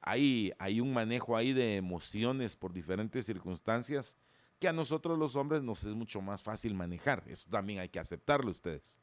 hay, 0.00 0.52
hay 0.58 0.80
un 0.80 0.92
manejo 0.92 1.36
ahí 1.36 1.52
de 1.52 1.76
emociones 1.76 2.56
por 2.56 2.72
diferentes 2.72 3.26
circunstancias 3.26 4.16
que 4.62 4.68
a 4.68 4.72
nosotros 4.72 5.18
los 5.18 5.34
hombres 5.34 5.62
nos 5.62 5.82
es 5.82 5.94
mucho 5.94 6.20
más 6.20 6.42
fácil 6.42 6.74
manejar. 6.74 7.24
Eso 7.26 7.48
también 7.50 7.80
hay 7.80 7.88
que 7.88 7.98
aceptarlo 7.98 8.50
ustedes. 8.50 9.00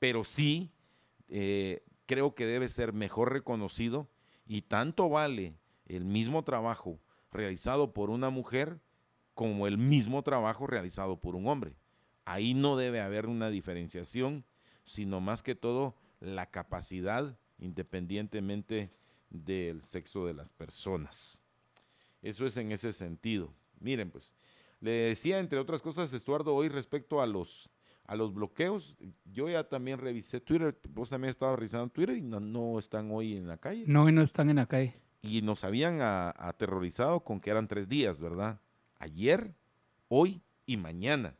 Pero 0.00 0.24
sí, 0.24 0.72
eh, 1.28 1.84
creo 2.06 2.34
que 2.34 2.46
debe 2.46 2.68
ser 2.68 2.92
mejor 2.92 3.32
reconocido 3.32 4.08
y 4.44 4.62
tanto 4.62 5.08
vale 5.08 5.54
el 5.86 6.04
mismo 6.04 6.42
trabajo 6.42 6.98
realizado 7.30 7.92
por 7.92 8.10
una 8.10 8.30
mujer 8.30 8.80
como 9.34 9.66
el 9.66 9.78
mismo 9.78 10.22
trabajo 10.22 10.66
realizado 10.66 11.20
por 11.20 11.34
un 11.34 11.48
hombre. 11.48 11.74
Ahí 12.24 12.54
no 12.54 12.76
debe 12.76 13.00
haber 13.00 13.26
una 13.26 13.50
diferenciación, 13.50 14.44
sino 14.84 15.20
más 15.20 15.42
que 15.42 15.54
todo 15.54 15.96
la 16.20 16.46
capacidad 16.46 17.36
independientemente 17.58 18.90
del 19.30 19.82
sexo 19.84 20.26
de 20.26 20.34
las 20.34 20.52
personas. 20.52 21.42
Eso 22.20 22.46
es 22.46 22.56
en 22.56 22.72
ese 22.72 22.92
sentido. 22.92 23.52
Miren, 23.80 24.10
pues, 24.10 24.34
le 24.80 24.90
decía, 24.90 25.38
entre 25.38 25.58
otras 25.58 25.82
cosas, 25.82 26.12
Estuardo, 26.12 26.54
hoy 26.54 26.68
respecto 26.68 27.20
a 27.20 27.26
los, 27.26 27.70
a 28.04 28.14
los 28.14 28.34
bloqueos, 28.34 28.96
yo 29.24 29.48
ya 29.48 29.68
también 29.68 29.98
revisé 29.98 30.40
Twitter, 30.40 30.78
vos 30.90 31.10
también 31.10 31.30
estabas 31.30 31.58
revisando 31.58 31.88
Twitter 31.88 32.16
y 32.16 32.22
no, 32.22 32.78
están 32.78 33.10
hoy 33.10 33.36
en 33.36 33.48
la 33.48 33.56
calle. 33.56 33.84
No, 33.86 34.10
no 34.10 34.22
están 34.22 34.50
en 34.50 34.56
la 34.56 34.66
calle. 34.66 34.94
Y 35.22 35.42
nos 35.42 35.64
habían 35.64 36.00
aterrorizado 36.00 37.20
con 37.20 37.40
que 37.40 37.50
eran 37.50 37.68
tres 37.68 37.88
días, 37.88 38.20
¿verdad? 38.20 38.60
Ayer, 39.02 39.52
hoy 40.06 40.40
y 40.64 40.76
mañana. 40.76 41.34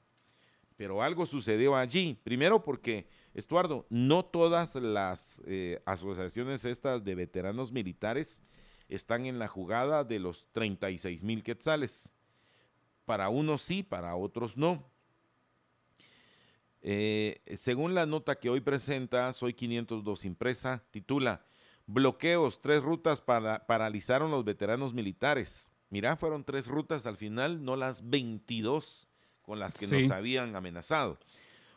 Pero 0.77 1.01
algo 1.01 1.27
sucedió 1.27 1.77
allí. 1.77 2.19
Primero 2.25 2.65
porque, 2.65 3.07
Estuardo, 3.35 3.87
no 3.89 4.25
todas 4.25 4.75
las 4.75 5.41
eh, 5.47 5.81
asociaciones 5.87 6.65
estas 6.65 7.05
de 7.05 7.15
veteranos 7.15 7.71
militares 7.71 8.43
están 8.89 9.27
en 9.27 9.39
la 9.39 9.47
jugada 9.47 10.03
de 10.03 10.19
los 10.19 10.49
36 10.51 11.23
mil 11.23 11.45
quetzales. 11.45 12.13
Para 13.05 13.29
unos 13.29 13.63
sí, 13.63 13.85
para 13.85 14.17
otros 14.17 14.57
no. 14.57 14.91
Eh, 16.81 17.43
según 17.59 17.95
la 17.95 18.07
nota 18.07 18.41
que 18.41 18.51
hoy 18.51 18.61
presenta, 18.61 19.33
Soy 19.33 19.55
502 19.55 20.25
Impresa, 20.25 20.83
titula 20.91 21.47
Bloqueos, 21.87 22.61
tres 22.61 22.83
rutas 22.83 23.21
para, 23.21 23.69
paralizaron 23.69 24.33
los 24.33 24.45
veteranos 24.45 24.95
militares. 24.95 25.71
Mirá, 25.93 26.17
fueron 26.17 26.43
tres 26.43 26.69
rutas 26.69 27.05
al 27.05 27.19
final, 27.19 27.67
no 27.67 27.77
las 27.77 28.09
22 28.09 29.09
con 29.43 29.59
las 29.59 29.75
que 29.75 29.87
nos 29.87 30.11
habían 30.11 30.57
amenazado. 30.57 31.19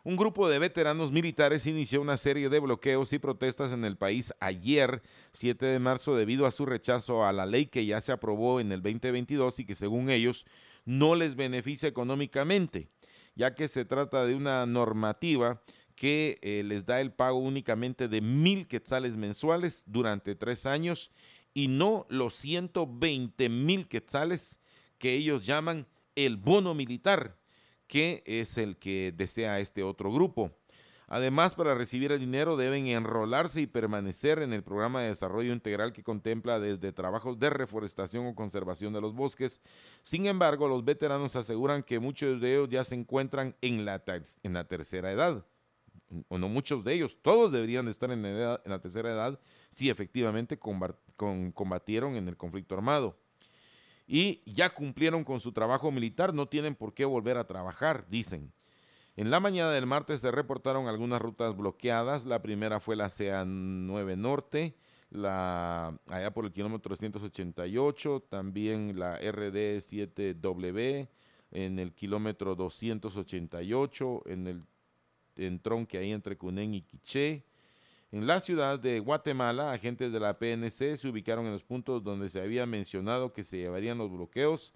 Un 0.05 0.15
grupo 0.15 0.47
de 0.47 0.57
veteranos 0.57 1.11
militares 1.11 1.67
inició 1.67 1.99
una 2.01 2.15
serie 2.15 2.47
de 2.47 2.59
bloqueos 2.59 3.11
y 3.11 3.19
protestas 3.19 3.73
en 3.73 3.83
el 3.83 3.97
país 3.97 4.33
ayer, 4.39 5.01
7 5.33 5.65
de 5.65 5.79
marzo, 5.79 6.15
debido 6.15 6.45
a 6.45 6.51
su 6.51 6.65
rechazo 6.65 7.25
a 7.25 7.33
la 7.33 7.45
ley 7.45 7.65
que 7.65 7.85
ya 7.85 7.99
se 7.99 8.13
aprobó 8.13 8.61
en 8.61 8.71
el 8.71 8.81
2022 8.81 9.59
y 9.59 9.65
que 9.65 9.75
según 9.75 10.09
ellos 10.09 10.45
no 10.85 11.15
les 11.15 11.35
beneficia 11.35 11.89
económicamente, 11.89 12.87
ya 13.35 13.53
que 13.53 13.67
se 13.67 13.83
trata 13.83 14.25
de 14.25 14.35
una 14.35 14.65
normativa 14.65 15.61
que 15.97 16.39
eh, 16.41 16.63
les 16.63 16.85
da 16.85 17.01
el 17.01 17.11
pago 17.11 17.39
únicamente 17.39 18.07
de 18.07 18.21
mil 18.21 18.67
quetzales 18.69 19.17
mensuales 19.17 19.83
durante 19.87 20.35
tres 20.35 20.65
años 20.65 21.11
y 21.55 21.69
no 21.69 22.05
los 22.09 22.35
120 22.35 23.49
mil 23.49 23.87
quetzales 23.87 24.59
que 24.99 25.13
ellos 25.13 25.45
llaman 25.45 25.87
el 26.13 26.37
bono 26.37 26.75
militar, 26.75 27.39
que 27.87 28.23
es 28.25 28.57
el 28.57 28.77
que 28.77 29.13
desea 29.15 29.59
este 29.59 29.81
otro 29.81 30.11
grupo. 30.11 30.51
Además, 31.07 31.53
para 31.53 31.75
recibir 31.75 32.11
el 32.11 32.19
dinero 32.19 32.57
deben 32.57 32.87
enrolarse 32.87 33.61
y 33.61 33.67
permanecer 33.67 34.39
en 34.39 34.51
el 34.53 34.63
programa 34.63 35.01
de 35.01 35.09
desarrollo 35.09 35.53
integral 35.53 35.93
que 35.93 36.03
contempla 36.03 36.59
desde 36.59 36.91
trabajos 36.91 37.39
de 37.39 37.49
reforestación 37.51 38.25
o 38.25 38.35
conservación 38.35 38.91
de 38.91 39.01
los 39.01 39.13
bosques. 39.13 39.61
Sin 40.01 40.25
embargo, 40.25 40.67
los 40.67 40.83
veteranos 40.83 41.35
aseguran 41.35 41.83
que 41.83 41.99
muchos 41.99 42.41
de 42.41 42.55
ellos 42.55 42.69
ya 42.69 42.83
se 42.83 42.95
encuentran 42.95 43.55
en 43.61 43.85
la, 43.85 43.99
tercera 44.67 45.11
edad. 45.11 45.45
O 46.27 46.37
no 46.37 46.49
muchos 46.49 46.83
de 46.83 46.93
ellos, 46.93 47.17
todos 47.21 47.51
deberían 47.51 47.87
estar 47.87 48.11
en 48.11 48.23
la 48.23 48.79
tercera 48.81 49.11
edad 49.11 49.39
si 49.75 49.89
efectivamente 49.89 50.57
combatieron 50.57 52.15
en 52.15 52.29
el 52.29 52.37
conflicto 52.37 52.75
armado. 52.75 53.17
Y 54.07 54.41
ya 54.45 54.73
cumplieron 54.73 55.25
con 55.25 55.39
su 55.41 55.51
trabajo 55.51 55.91
militar, 55.91 56.33
no 56.33 56.47
tienen 56.47 56.75
por 56.75 56.93
qué 56.93 57.03
volver 57.03 57.37
a 57.37 57.47
trabajar, 57.47 58.05
dicen. 58.09 58.53
En 59.17 59.31
la 59.31 59.39
mañana 59.41 59.71
del 59.71 59.85
martes 59.85 60.21
se 60.21 60.31
reportaron 60.31 60.87
algunas 60.87 61.21
rutas 61.21 61.55
bloqueadas. 61.57 62.25
La 62.25 62.41
primera 62.41 62.79
fue 62.79 62.95
la 62.95 63.07
CA9 63.07 64.17
Norte, 64.17 64.75
la, 65.09 65.97
allá 66.07 66.31
por 66.33 66.45
el 66.45 66.53
kilómetro 66.53 66.89
388, 66.89 68.27
también 68.29 68.97
la 68.97 69.19
RD7W 69.19 71.07
en 71.51 71.79
el 71.79 71.93
kilómetro 71.93 72.55
288, 72.55 74.23
en 74.27 74.47
el 74.47 74.63
en 75.37 75.59
tronque 75.59 75.97
ahí 75.97 76.11
entre 76.11 76.37
Cunén 76.37 76.73
y 76.73 76.81
Quiché. 76.81 77.43
En 78.15 78.27
la 78.27 78.39
ciudad 78.39 78.79
de 78.79 79.01
Guatemala, 79.01 79.73
agentes 79.73 80.13
de 80.13 80.21
la 80.21 80.39
PNC 80.39 80.95
se 80.95 81.09
ubicaron 81.09 81.47
en 81.47 81.51
los 81.51 81.65
puntos 81.65 82.01
donde 82.01 82.29
se 82.29 82.39
había 82.39 82.65
mencionado 82.65 83.33
que 83.33 83.43
se 83.43 83.57
llevarían 83.57 83.97
los 83.97 84.09
bloqueos 84.09 84.73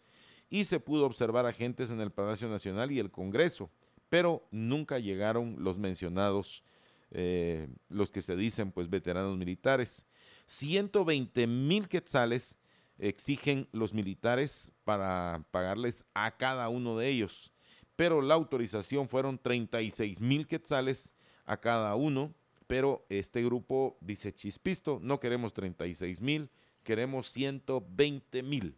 y 0.50 0.66
se 0.66 0.82
pudo 0.82 1.06
observar 1.06 1.46
agentes 1.46 1.90
en 1.90 2.02
el 2.02 2.12
Palacio 2.12 2.50
Nacional 2.50 2.92
y 2.92 3.00
el 3.00 3.12
Congreso 3.12 3.72
pero 4.10 4.46
nunca 4.52 5.00
llegaron 5.00 5.56
los 5.60 5.78
mencionados, 5.78 6.66
eh, 7.12 7.70
los 7.88 8.12
que 8.12 8.22
se 8.22 8.36
dicen 8.36 8.74
pues 8.74 8.90
veteranos 8.90 9.38
militares. 9.38 10.06
120 10.48 11.48
mil 11.48 11.88
quetzales 11.88 12.60
exigen 12.98 13.70
los 13.72 13.94
militares 13.94 14.74
para 14.84 15.46
pagarles 15.52 16.04
a 16.14 16.36
cada 16.36 16.68
uno 16.68 16.98
de 16.98 17.08
ellos, 17.08 17.54
pero 17.96 18.22
la 18.22 18.34
autorización 18.34 19.08
fueron 19.08 19.38
36 19.38 20.20
mil 20.20 20.46
quetzales 20.46 21.14
a 21.46 21.56
cada 21.58 21.96
uno, 21.96 22.34
pero 22.70 23.04
este 23.10 23.44
grupo 23.44 23.98
dice 24.00 24.32
chispisto, 24.32 25.00
no 25.02 25.20
queremos 25.20 25.54
36 25.54 26.22
mil, 26.22 26.52
queremos 26.84 27.28
120 27.32 28.44
mil. 28.44 28.76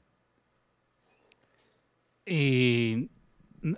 Eh, 2.26 3.10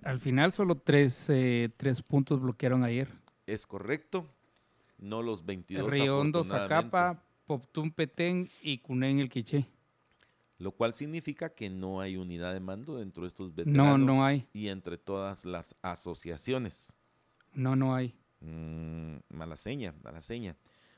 al 0.04 0.20
final 0.20 0.52
solo 0.52 0.76
tres, 0.76 1.32
eh, 1.32 1.72
tres 1.76 2.04
puntos 2.04 2.40
bloquearon 2.40 2.84
ayer. 2.84 3.10
Es 3.48 3.66
correcto, 3.66 4.28
no 5.00 5.24
los 5.24 5.44
22. 5.48 5.92
Riondo, 5.92 6.44
Zacapa, 6.44 7.26
Poptún, 7.48 7.90
Petén 7.90 8.52
y 8.62 8.78
Cunén, 8.78 9.18
el 9.18 9.30
Quiché. 9.30 9.66
Lo 10.60 10.74
cual 10.74 10.94
significa 10.94 11.50
que 11.56 11.72
no 11.72 12.02
hay 12.02 12.18
unidad 12.18 12.54
de 12.54 12.60
mando 12.60 12.98
dentro 12.98 13.24
de 13.24 13.30
estos 13.30 13.56
veteranos. 13.56 14.00
No, 14.00 14.06
no 14.06 14.24
hay. 14.24 14.48
Y 14.54 14.68
entre 14.68 15.00
todas 15.00 15.44
las 15.44 15.76
asociaciones. 15.82 16.96
No, 17.56 17.76
no 17.76 17.96
hay. 17.96 18.14
Mm, 18.44 19.20
mala 19.30 19.56
seña, 19.56 19.96
mala 20.04 20.22
seña. 20.22 20.56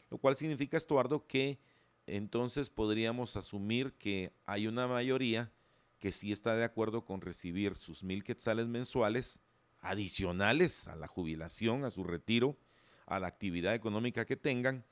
Lo 0.09 0.17
cual 0.17 0.35
significa, 0.35 0.77
Estuardo, 0.77 1.27
que 1.27 1.59
entonces 2.07 2.69
podríamos 2.69 3.37
asumir 3.37 3.93
que 3.93 4.33
hay 4.45 4.67
una 4.67 4.87
mayoría 4.87 5.51
que 5.99 6.11
sí 6.11 6.31
está 6.31 6.55
de 6.55 6.63
acuerdo 6.63 7.05
con 7.05 7.21
recibir 7.21 7.75
sus 7.77 8.03
mil 8.03 8.23
quetzales 8.23 8.67
mensuales 8.67 9.39
adicionales 9.79 10.87
a 10.87 10.95
la 10.95 11.07
jubilación, 11.07 11.85
a 11.85 11.91
su 11.91 12.03
retiro, 12.03 12.57
a 13.05 13.19
la 13.19 13.27
actividad 13.27 13.75
económica 13.75 14.25
que 14.25 14.35
tengan, 14.35 14.83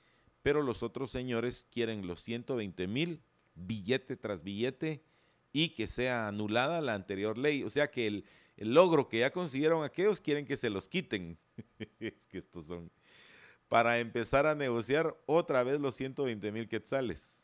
pero 0.44 0.62
los 0.62 0.84
otros 0.84 1.10
señores 1.10 1.68
quieren 1.72 2.06
los 2.06 2.22
120 2.22 2.88
mil, 2.88 3.22
billete 3.56 4.16
tras 4.16 4.44
billete, 4.44 5.04
y 5.52 5.70
que 5.70 5.88
sea 5.88 6.28
anulada 6.28 6.82
la 6.82 6.94
anterior 6.96 7.38
ley. 7.38 7.64
O 7.64 7.70
sea 7.70 7.90
que 7.90 8.08
el, 8.08 8.26
el 8.58 8.74
logro 8.74 9.08
que 9.08 9.20
ya 9.20 9.32
consiguieron 9.32 9.84
aquellos 9.84 10.22
quieren 10.22 10.46
que 10.46 10.58
se 10.58 10.70
los 10.70 10.88
quiten. 10.88 11.38
es 12.00 12.28
que 12.28 12.38
estos 12.38 12.68
son. 12.68 12.92
Para 13.68 14.00
empezar 14.00 14.46
a 14.46 14.56
negociar 14.56 15.16
otra 15.26 15.64
vez 15.64 15.80
los 15.80 15.96
120 15.96 16.52
mil 16.52 16.68
quetzales 16.68 17.44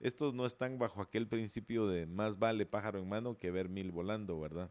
estos 0.00 0.32
no 0.32 0.46
están 0.46 0.78
bajo 0.78 1.02
aquel 1.02 1.28
principio 1.28 1.86
de 1.86 2.06
más 2.06 2.38
vale 2.38 2.64
pájaro 2.64 2.98
en 2.98 3.08
mano 3.08 3.36
que 3.36 3.50
ver 3.50 3.68
mil 3.68 3.92
volando, 3.92 4.40
¿verdad? 4.40 4.70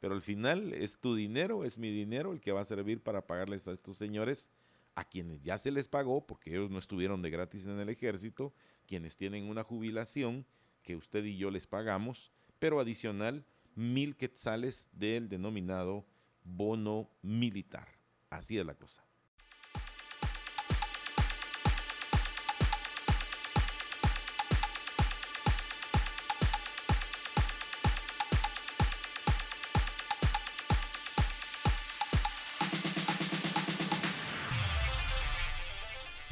Pero 0.00 0.14
al 0.14 0.20
final 0.20 0.74
es 0.74 0.98
tu 0.98 1.14
dinero, 1.14 1.64
es 1.64 1.78
mi 1.78 1.90
dinero 1.90 2.32
el 2.32 2.40
que 2.40 2.52
va 2.52 2.60
a 2.60 2.66
servir 2.66 3.02
para 3.02 3.26
pagarles 3.26 3.66
a 3.66 3.72
estos 3.72 3.96
señores, 3.96 4.50
a 4.94 5.04
quienes 5.04 5.42
ya 5.42 5.56
se 5.56 5.70
les 5.70 5.88
pagó, 5.88 6.26
porque 6.26 6.50
ellos 6.50 6.70
no 6.70 6.78
estuvieron 6.78 7.22
de 7.22 7.30
gratis 7.30 7.64
en 7.66 7.80
el 7.80 7.88
ejército, 7.88 8.52
quienes 8.86 9.16
tienen 9.16 9.48
una 9.48 9.64
jubilación 9.64 10.44
que 10.82 10.94
usted 10.94 11.24
y 11.24 11.38
yo 11.38 11.50
les 11.50 11.66
pagamos, 11.66 12.30
pero 12.58 12.80
adicional 12.80 13.46
mil 13.74 14.14
quetzales 14.14 14.90
del 14.92 15.30
denominado 15.30 16.04
bono 16.56 17.10
militar. 17.22 17.88
Así 18.30 18.58
es 18.58 18.66
la 18.66 18.74
cosa. 18.74 19.09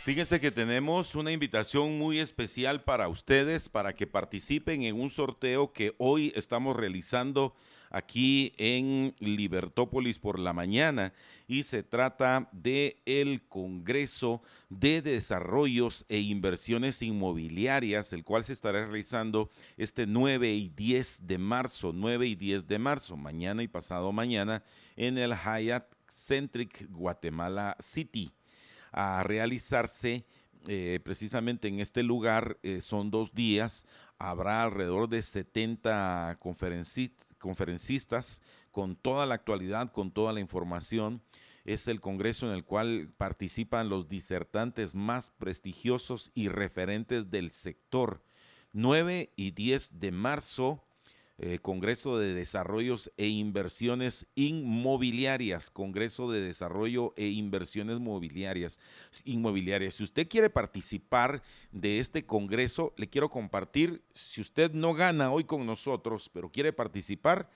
Fíjense 0.09 0.40
que 0.40 0.50
tenemos 0.50 1.14
una 1.16 1.32
invitación 1.32 1.98
muy 1.98 2.18
especial 2.18 2.82
para 2.82 3.09
ustedes 3.09 3.68
para 3.68 3.94
que 3.94 4.06
participen 4.06 4.80
en 4.84 4.98
un 4.98 5.11
sorteo 5.11 5.74
que 5.74 5.94
hoy 5.98 6.32
estamos 6.34 6.74
realizando 6.74 7.54
aquí 7.90 8.54
en 8.56 9.14
Libertópolis 9.18 10.18
por 10.18 10.38
la 10.38 10.54
mañana 10.54 11.12
y 11.46 11.64
se 11.64 11.82
trata 11.82 12.48
de 12.52 13.02
el 13.04 13.42
Congreso 13.48 14.40
de 14.70 15.02
Desarrollos 15.02 16.06
e 16.09 16.20
Inversiones 16.20 17.02
Inmobiliarias, 17.02 18.14
el 18.14 18.24
cual 18.24 18.44
se 18.44 18.54
estará 18.54 18.86
realizando 18.86 19.50
este 19.76 20.06
9 20.06 20.54
y 20.54 20.70
10 20.70 21.26
de 21.26 21.36
marzo, 21.36 21.92
9 21.94 22.26
y 22.26 22.34
10 22.34 22.66
de 22.66 22.78
marzo, 22.78 23.18
mañana 23.18 23.62
y 23.62 23.68
pasado 23.68 24.11
mañana 24.11 24.64
en 24.96 25.18
el 25.18 25.34
Hyatt 25.34 25.92
Centric 26.09 26.88
Guatemala 26.88 27.76
City 27.78 28.32
a 28.93 29.22
realizarse 29.22 30.24
eh, 30.66 31.01
precisamente 31.03 31.68
en 31.68 31.80
este 31.80 32.03
lugar. 32.03 32.59
Eh, 32.62 32.80
son 32.80 33.11
dos 33.11 33.34
días. 33.34 33.86
Habrá 34.18 34.62
alrededor 34.62 35.09
de 35.09 35.22
70 35.22 36.39
conferencistas 37.39 38.43
con 38.72 38.97
toda 38.97 39.26
la 39.26 39.36
actualidad, 39.36 39.93
con 39.93 40.11
toda 40.11 40.32
la 40.32 40.41
información. 40.41 41.22
Es 41.64 41.86
el 41.86 42.01
congreso 42.01 42.47
en 42.47 42.53
el 42.53 42.64
cual 42.64 43.12
participan 43.16 43.89
los 43.89 44.09
disertantes 44.09 44.95
más 44.95 45.30
prestigiosos 45.30 46.32
y 46.34 46.49
referentes 46.49 47.30
del 47.30 47.51
sector. 47.51 48.22
9 48.72 49.32
y 49.36 49.53
10 49.53 50.01
de 50.01 50.12
marzo 50.12 50.88
eh, 51.41 51.61
Congreso 51.61 52.18
de 52.18 52.34
Desarrollos 52.34 53.12
e 53.16 53.28
Inversiones 53.28 54.26
Inmobiliarias, 54.34 55.70
Congreso 55.70 56.30
de 56.30 56.41
Desarrollo 56.41 57.14
e 57.16 57.28
Inversiones 57.28 58.01
Mobiliarias, 58.01 58.80
Inmobiliarias. 59.24 59.95
Si 59.95 60.03
usted 60.03 60.28
quiere 60.28 60.51
participar 60.51 61.43
de 61.70 62.01
este 62.01 62.26
Congreso, 62.26 62.93
le 62.97 63.09
quiero 63.09 63.30
compartir, 63.30 64.03
si 64.14 64.41
usted 64.41 64.72
no 64.72 64.95
gana 64.95 65.30
hoy 65.30 65.45
con 65.45 65.64
nosotros, 65.64 66.28
pero 66.28 66.51
quiere 66.51 66.72
participar, 66.72 67.49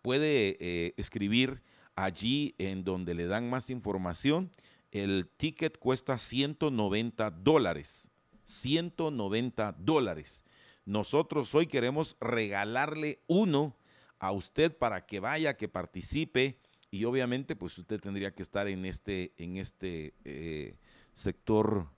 puede 0.00 0.56
eh, 0.58 0.94
escribir 0.96 1.62
allí 1.94 2.54
en 2.56 2.84
donde 2.84 3.12
le 3.12 3.26
dan 3.26 3.50
más 3.50 3.68
información. 3.68 4.50
El 4.92 5.28
ticket 5.36 5.76
cuesta 5.78 6.18
190 6.18 7.30
dólares. 7.32 8.10
190 8.46 9.72
dólares. 9.78 10.44
Nosotros 10.86 11.52
hoy 11.56 11.66
queremos 11.66 12.16
regalarle 12.20 13.18
uno 13.26 13.76
a 14.20 14.30
usted 14.30 14.74
para 14.74 15.04
que 15.04 15.18
vaya, 15.18 15.56
que 15.56 15.68
participe 15.68 16.60
y 16.92 17.04
obviamente 17.04 17.56
pues 17.56 17.76
usted 17.76 18.00
tendría 18.00 18.32
que 18.32 18.42
estar 18.42 18.68
en 18.68 18.84
este, 18.84 19.32
en 19.36 19.56
este 19.56 20.14
eh, 20.24 20.76
sector 21.12 21.88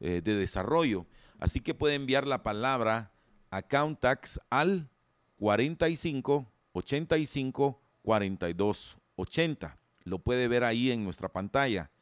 eh, 0.00 0.20
de 0.22 0.34
desarrollo. 0.34 1.06
Así 1.38 1.60
que 1.60 1.74
puede 1.74 1.94
enviar 1.94 2.26
la 2.26 2.42
palabra 2.42 3.12
Accountax 3.50 4.40
al 4.50 4.90
45 5.38 6.50
85 6.72 7.80
42 8.02 8.98
80. 9.14 9.78
Lo 10.02 10.18
puede 10.18 10.48
ver 10.48 10.64
ahí 10.64 10.90
en 10.90 11.04
nuestra 11.04 11.28
pantalla. 11.28 11.92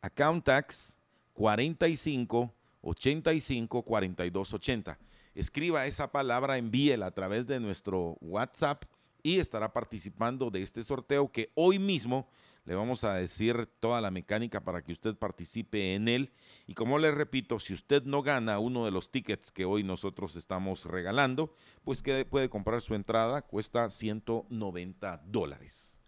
Accountax 0.00 0.98
45 1.32 2.52
85 2.82 3.82
42 3.82 4.54
80 4.54 4.98
escriba 5.36 5.86
esa 5.86 6.10
palabra, 6.10 6.56
envíela 6.56 7.06
a 7.06 7.12
través 7.12 7.46
de 7.46 7.60
nuestro 7.60 8.16
WhatsApp 8.20 8.82
y 9.22 9.38
estará 9.38 9.72
participando 9.72 10.50
de 10.50 10.62
este 10.62 10.82
sorteo 10.82 11.30
que 11.30 11.52
hoy 11.54 11.78
mismo 11.78 12.26
le 12.64 12.74
vamos 12.74 13.04
a 13.04 13.14
decir 13.14 13.68
toda 13.78 14.00
la 14.00 14.10
mecánica 14.10 14.60
para 14.60 14.82
que 14.82 14.92
usted 14.92 15.14
participe 15.14 15.94
en 15.94 16.08
él. 16.08 16.32
Y 16.66 16.74
como 16.74 16.98
le 16.98 17.12
repito, 17.12 17.60
si 17.60 17.74
usted 17.74 18.02
no 18.04 18.22
gana 18.22 18.58
uno 18.58 18.86
de 18.86 18.90
los 18.90 19.10
tickets 19.10 19.52
que 19.52 19.64
hoy 19.64 19.84
nosotros 19.84 20.34
estamos 20.36 20.86
regalando, 20.86 21.52
pues 21.84 22.02
que 22.02 22.24
puede 22.24 22.48
comprar 22.48 22.80
su 22.80 22.94
entrada, 22.94 23.42
cuesta 23.42 23.88
190 23.88 25.22
dólares. 25.26 26.00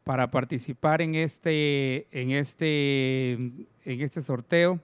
para 0.03 0.31
participar 0.31 1.01
en 1.01 1.15
este, 1.15 2.07
en, 2.11 2.31
este, 2.31 3.33
en 3.33 3.65
este 3.85 4.21
sorteo. 4.21 4.79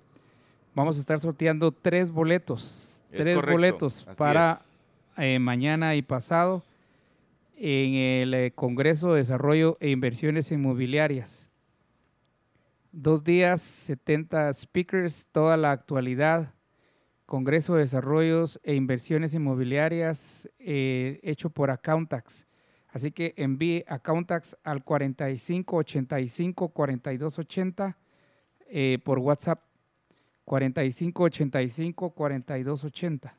Vamos 0.76 0.98
a 0.98 1.00
estar 1.00 1.20
sorteando 1.20 1.72
tres 1.72 2.12
boletos 2.12 2.88
tres 3.12 3.42
boletos 3.42 4.08
para 4.18 4.62
eh, 5.18 5.40
mañana 5.40 5.96
y 5.96 6.02
pasado 6.02 6.64
en 7.56 7.96
el 7.96 8.34
eh, 8.34 8.52
Congreso 8.54 9.14
de 9.14 9.20
Desarrollo 9.20 9.78
e 9.80 9.90
Inversiones 9.90 10.52
Inmobiliarias. 10.52 11.50
Dos 12.92 13.24
días, 13.24 13.62
70 13.62 14.54
speakers, 14.54 15.28
toda 15.32 15.58
la 15.58 15.72
actualidad. 15.72 16.54
Congreso 17.26 17.76
de 17.76 17.82
Desarrollos 17.82 18.60
e 18.64 18.76
Inversiones 18.76 19.34
Inmobiliarias 19.34 20.50
eh, 20.60 21.20
hecho 21.24 21.50
por 21.50 21.72
Accountax. 21.72 22.47
Así 22.98 23.12
que 23.12 23.36
envíe 23.38 23.86
Accountax 23.88 24.58
al 24.64 24.84
4585 24.84 26.70
4280 26.70 27.96
por 29.04 29.20
WhatsApp 29.20 29.62
4585 30.44 32.10
4280. 32.10 33.36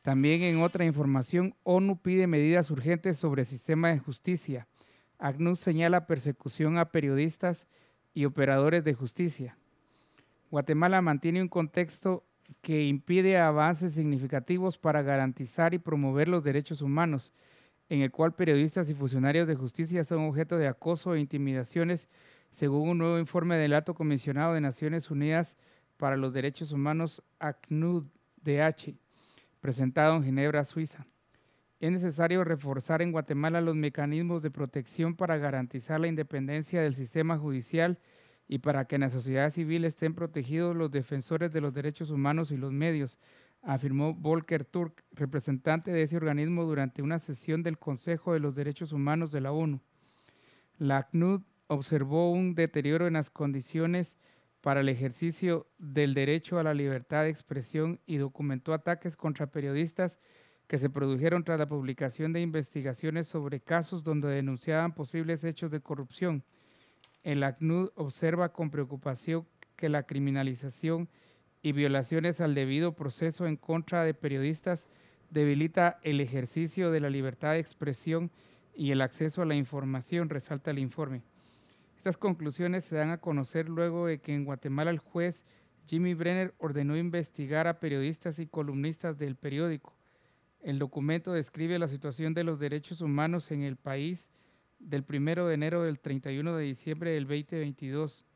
También 0.00 0.40
en 0.44 0.62
otra 0.62 0.86
información, 0.86 1.54
ONU 1.62 1.98
pide 1.98 2.26
medidas 2.26 2.70
urgentes 2.70 3.18
sobre 3.18 3.42
el 3.42 3.46
sistema 3.46 3.90
de 3.90 3.98
justicia. 3.98 4.66
ACNUS 5.18 5.60
señala 5.60 6.06
persecución 6.06 6.78
a 6.78 6.86
periodistas 6.86 7.66
y 8.14 8.24
operadores 8.24 8.82
de 8.84 8.94
justicia. 8.94 9.58
Guatemala 10.50 11.02
mantiene 11.02 11.42
un 11.42 11.48
contexto 11.48 12.24
que 12.62 12.86
impide 12.86 13.36
avances 13.36 13.92
significativos 13.92 14.78
para 14.78 15.02
garantizar 15.02 15.74
y 15.74 15.78
promover 15.78 16.28
los 16.28 16.44
derechos 16.44 16.80
humanos, 16.80 17.30
en 17.88 18.00
el 18.00 18.10
cual 18.10 18.34
periodistas 18.34 18.88
y 18.88 18.94
funcionarios 18.94 19.46
de 19.46 19.54
justicia 19.54 20.04
son 20.04 20.26
objeto 20.26 20.56
de 20.56 20.68
acoso 20.68 21.14
e 21.14 21.20
intimidaciones 21.20 22.08
según 22.50 22.88
un 22.88 22.98
nuevo 22.98 23.18
informe 23.18 23.56
del 23.56 23.74
Alto 23.74 23.94
Comisionado 23.94 24.54
de 24.54 24.60
Naciones 24.60 25.10
Unidas 25.10 25.56
para 25.96 26.16
los 26.16 26.32
Derechos 26.32 26.72
Humanos, 26.72 27.22
ACNUD-DH, 27.40 28.96
presentado 29.60 30.16
en 30.16 30.24
Ginebra, 30.24 30.64
Suiza. 30.64 31.04
Es 31.80 31.90
necesario 31.90 32.44
reforzar 32.44 33.02
en 33.02 33.12
Guatemala 33.12 33.60
los 33.60 33.74
mecanismos 33.74 34.42
de 34.42 34.50
protección 34.50 35.16
para 35.16 35.36
garantizar 35.36 36.00
la 36.00 36.08
independencia 36.08 36.80
del 36.80 36.94
sistema 36.94 37.36
judicial 37.36 37.98
y 38.46 38.58
para 38.58 38.84
que 38.84 38.94
en 38.94 39.02
la 39.02 39.10
sociedad 39.10 39.50
civil 39.50 39.84
estén 39.84 40.14
protegidos 40.14 40.76
los 40.76 40.90
defensores 40.90 41.52
de 41.52 41.60
los 41.60 41.74
derechos 41.74 42.10
humanos 42.10 42.50
y 42.52 42.56
los 42.56 42.72
medios, 42.72 43.18
afirmó 43.64 44.14
Volker 44.14 44.64
Turk, 44.64 45.04
representante 45.12 45.92
de 45.92 46.02
ese 46.02 46.16
organismo 46.16 46.64
durante 46.64 47.02
una 47.02 47.18
sesión 47.18 47.62
del 47.62 47.78
Consejo 47.78 48.32
de 48.32 48.40
los 48.40 48.54
Derechos 48.54 48.92
Humanos 48.92 49.32
de 49.32 49.40
la 49.40 49.52
ONU. 49.52 49.80
La 50.78 50.98
ACNUD 50.98 51.42
observó 51.66 52.30
un 52.30 52.54
deterioro 52.54 53.06
en 53.06 53.14
las 53.14 53.30
condiciones 53.30 54.16
para 54.60 54.80
el 54.80 54.88
ejercicio 54.88 55.66
del 55.78 56.14
derecho 56.14 56.58
a 56.58 56.62
la 56.62 56.74
libertad 56.74 57.22
de 57.22 57.30
expresión 57.30 58.00
y 58.06 58.16
documentó 58.16 58.72
ataques 58.72 59.16
contra 59.16 59.50
periodistas 59.50 60.18
que 60.66 60.78
se 60.78 60.88
produjeron 60.88 61.44
tras 61.44 61.58
la 61.58 61.68
publicación 61.68 62.32
de 62.32 62.40
investigaciones 62.40 63.26
sobre 63.26 63.60
casos 63.60 64.04
donde 64.04 64.28
denunciaban 64.28 64.92
posibles 64.94 65.44
hechos 65.44 65.70
de 65.70 65.80
corrupción. 65.80 66.44
El 67.22 67.42
ACNUD 67.42 67.90
observa 67.94 68.52
con 68.52 68.70
preocupación 68.70 69.46
que 69.76 69.88
la 69.88 70.04
criminalización 70.04 71.08
y 71.64 71.72
violaciones 71.72 72.42
al 72.42 72.54
debido 72.54 72.92
proceso 72.92 73.46
en 73.46 73.56
contra 73.56 74.04
de 74.04 74.12
periodistas 74.12 74.86
debilita 75.30 75.98
el 76.02 76.20
ejercicio 76.20 76.90
de 76.90 77.00
la 77.00 77.08
libertad 77.08 77.52
de 77.52 77.60
expresión 77.60 78.30
y 78.74 78.90
el 78.90 79.00
acceso 79.00 79.40
a 79.40 79.46
la 79.46 79.54
información, 79.54 80.28
resalta 80.28 80.72
el 80.72 80.78
informe. 80.78 81.22
Estas 81.96 82.18
conclusiones 82.18 82.84
se 82.84 82.96
dan 82.96 83.08
a 83.08 83.16
conocer 83.16 83.70
luego 83.70 84.06
de 84.06 84.18
que 84.18 84.34
en 84.34 84.44
Guatemala 84.44 84.90
el 84.90 84.98
juez 84.98 85.46
Jimmy 85.86 86.12
Brenner 86.12 86.54
ordenó 86.58 86.98
investigar 86.98 87.66
a 87.66 87.80
periodistas 87.80 88.38
y 88.40 88.46
columnistas 88.46 89.16
del 89.16 89.34
periódico. 89.34 89.96
El 90.60 90.78
documento 90.78 91.32
describe 91.32 91.78
la 91.78 91.88
situación 91.88 92.34
de 92.34 92.44
los 92.44 92.60
derechos 92.60 93.00
humanos 93.00 93.50
en 93.50 93.62
el 93.62 93.76
país 93.76 94.28
del 94.80 95.02
1 95.08 95.46
de 95.46 95.54
enero 95.54 95.82
del 95.82 95.98
31 95.98 96.56
de 96.56 96.64
diciembre 96.64 97.12
del 97.12 97.24
2022. 97.24 98.26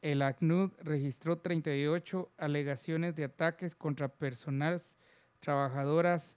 El 0.00 0.22
ACNUD 0.22 0.72
registró 0.82 1.38
38 1.38 2.30
alegaciones 2.38 3.16
de 3.16 3.24
ataques 3.24 3.74
contra 3.74 4.08
personas 4.08 4.96
trabajadoras 5.40 6.36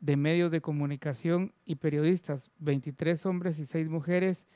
de 0.00 0.16
medios 0.16 0.50
de 0.50 0.60
comunicación 0.60 1.52
y 1.64 1.76
periodistas, 1.76 2.50
23 2.58 3.26
hombres 3.26 3.58
y 3.58 3.66
6 3.66 3.88
mujeres, 3.88 4.46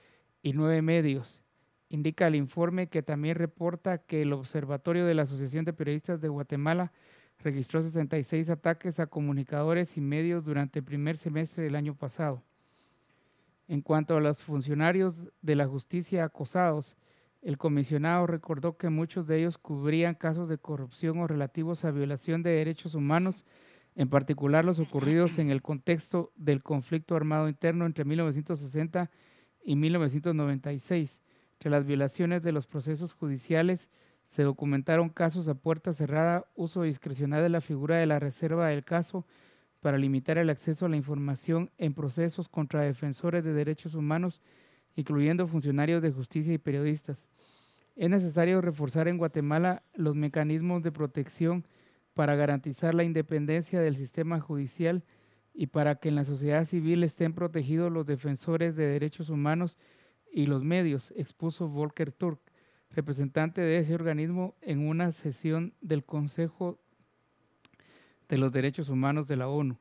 y 0.43 0.53
nueve 0.53 0.83
medios. 0.83 1.41
Indica 1.89 2.27
el 2.27 2.35
informe 2.35 2.89
que 2.89 3.03
también 3.03 3.37
reporta 3.37 3.99
que 3.99 4.23
el 4.23 4.33
Observatorio 4.33 5.07
de 5.07 5.15
la 5.15 5.23
Asociación 5.23 5.65
de 5.65 5.73
Periodistas 5.73 6.21
de 6.21 6.29
Guatemala 6.29 6.93
registró 7.39 7.83
66 7.83 8.51
ataques 8.51 8.99
a 8.99 9.07
comunicadores 9.07 9.97
y 9.97 10.01
medios 10.01 10.45
durante 10.45 10.81
el 10.81 10.85
primer 10.85 11.17
semestre 11.17 11.65
del 11.65 11.77
año 11.77 11.95
pasado. 11.95 12.43
En 13.69 13.81
cuanto 13.81 14.17
a 14.17 14.21
los 14.21 14.39
funcionarios 14.39 15.31
de 15.41 15.57
la 15.57 15.67
justicia 15.67 16.25
acosados, 16.25 16.97
el 17.43 17.59
comisionado 17.59 18.29
recordó 18.29 18.77
que 18.77 18.89
muchos 18.89 19.27
de 19.27 19.41
ellos 19.41 19.59
cubrían 19.59 20.15
casos 20.15 20.49
de 20.49 20.59
corrupción 20.59 21.19
o 21.19 21.27
relativos 21.27 21.85
a 21.85 21.91
violación 21.91 22.45
de 22.45 22.51
derechos 22.51 22.95
humanos, 22.95 23.45
en 23.97 24.09
particular 24.09 24.65
los 24.65 24.79
ocurridos 24.79 25.39
en 25.41 25.51
el 25.51 25.61
contexto 25.61 26.33
del 26.37 26.63
conflicto 26.63 27.17
armado 27.17 27.49
interno 27.49 27.85
entre 27.85 28.05
1960 28.05 29.11
y 29.65 29.75
1996. 29.75 31.21
Entre 31.55 31.71
las 31.71 31.85
violaciones 31.85 32.43
de 32.43 32.53
los 32.53 32.69
procesos 32.69 33.13
judiciales 33.13 33.91
se 34.25 34.45
documentaron 34.45 35.09
casos 35.09 35.49
a 35.49 35.55
puerta 35.55 35.93
cerrada, 35.93 36.47
uso 36.55 36.83
discrecional 36.83 37.43
de 37.43 37.49
la 37.49 37.61
figura 37.61 37.97
de 37.97 38.07
la 38.07 38.21
reserva 38.21 38.69
del 38.69 38.85
caso 38.85 39.27
para 39.81 39.99
limitar 39.99 40.39
el 40.39 40.49
acceso 40.49 40.87
a 40.87 40.89
la 40.89 40.97
información 40.97 41.73
en 41.77 41.93
procesos 41.93 42.49
contra 42.49 42.83
defensores 42.83 43.43
de 43.43 43.53
derechos 43.53 43.95
humanos, 43.95 44.41
incluyendo 44.95 45.49
funcionarios 45.49 46.01
de 46.03 46.13
justicia 46.13 46.55
y 46.55 46.59
periodistas. 46.59 47.32
Es 47.95 48.09
necesario 48.09 48.61
reforzar 48.61 49.09
en 49.09 49.19
Guatemala 49.19 49.83
los 49.95 50.17
mecanismos 50.17 50.83
de 50.83 50.93
protección 50.93 51.65
para 52.15 52.35
garantizar 52.35 52.95
la 52.95 53.05
independencia 53.05 53.81
del 53.81 53.97
sistema 53.97 54.41
judicial 54.41 55.05
y 55.55 55.67
para 55.67 55.97
que 55.97 56.09
en 56.09 56.15
la 56.15 56.25
sociedad 56.25 56.65
civil 56.65 57.05
estén 57.05 57.35
protegidos 57.35 57.93
los 57.93 58.07
defensores 58.07 58.77
de 58.77 58.87
derechos 58.87 59.29
humanos 59.29 59.79
y 60.33 60.47
los 60.47 60.65
medios, 60.65 61.13
expuso 61.17 61.69
Volker 61.69 62.11
Turk, 62.11 62.41
representante 62.91 63.61
de 63.61 63.79
ese 63.79 63.95
organismo 63.95 64.55
en 64.63 64.87
una 64.87 65.13
sesión 65.13 65.75
del 65.81 66.05
Consejo 66.05 66.79
de 68.29 68.39
los 68.39 68.53
Derechos 68.53 68.89
Humanos 68.89 69.29
de 69.29 69.37
la 69.37 69.49
ONU. 69.49 69.79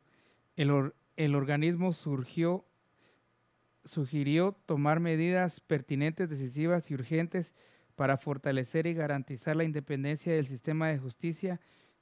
El, 0.57 1.35
organismo 1.35 1.93
sugirió 1.93 2.65
tomar 4.65 4.99
medidas 4.99 5.61
pertinentes, 5.61 6.29
decisivas 6.29 6.91
y 6.91 6.93
urgentes 6.93 7.55
para 8.01 8.17
fortalecer 8.17 8.87
y 8.87 8.95
garantizar 8.95 9.55
la 9.55 9.63
independencia 9.63 10.33
del 10.33 10.47
sistema 10.47 10.87
de 10.87 10.97
justicia 10.97 11.61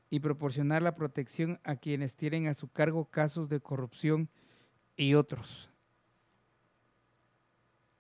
y 0.10 0.22
proporcionar 0.22 0.82
la 0.82 0.96
protección 0.96 1.60
a 1.66 1.76
quienes 1.76 2.16
tienen 2.16 2.48
a 2.48 2.54
su 2.54 2.70
cargo 2.70 3.04
casos 3.04 3.50
de 3.50 3.60
corrupción 3.60 4.30
y 4.96 5.16
otros. 5.16 5.70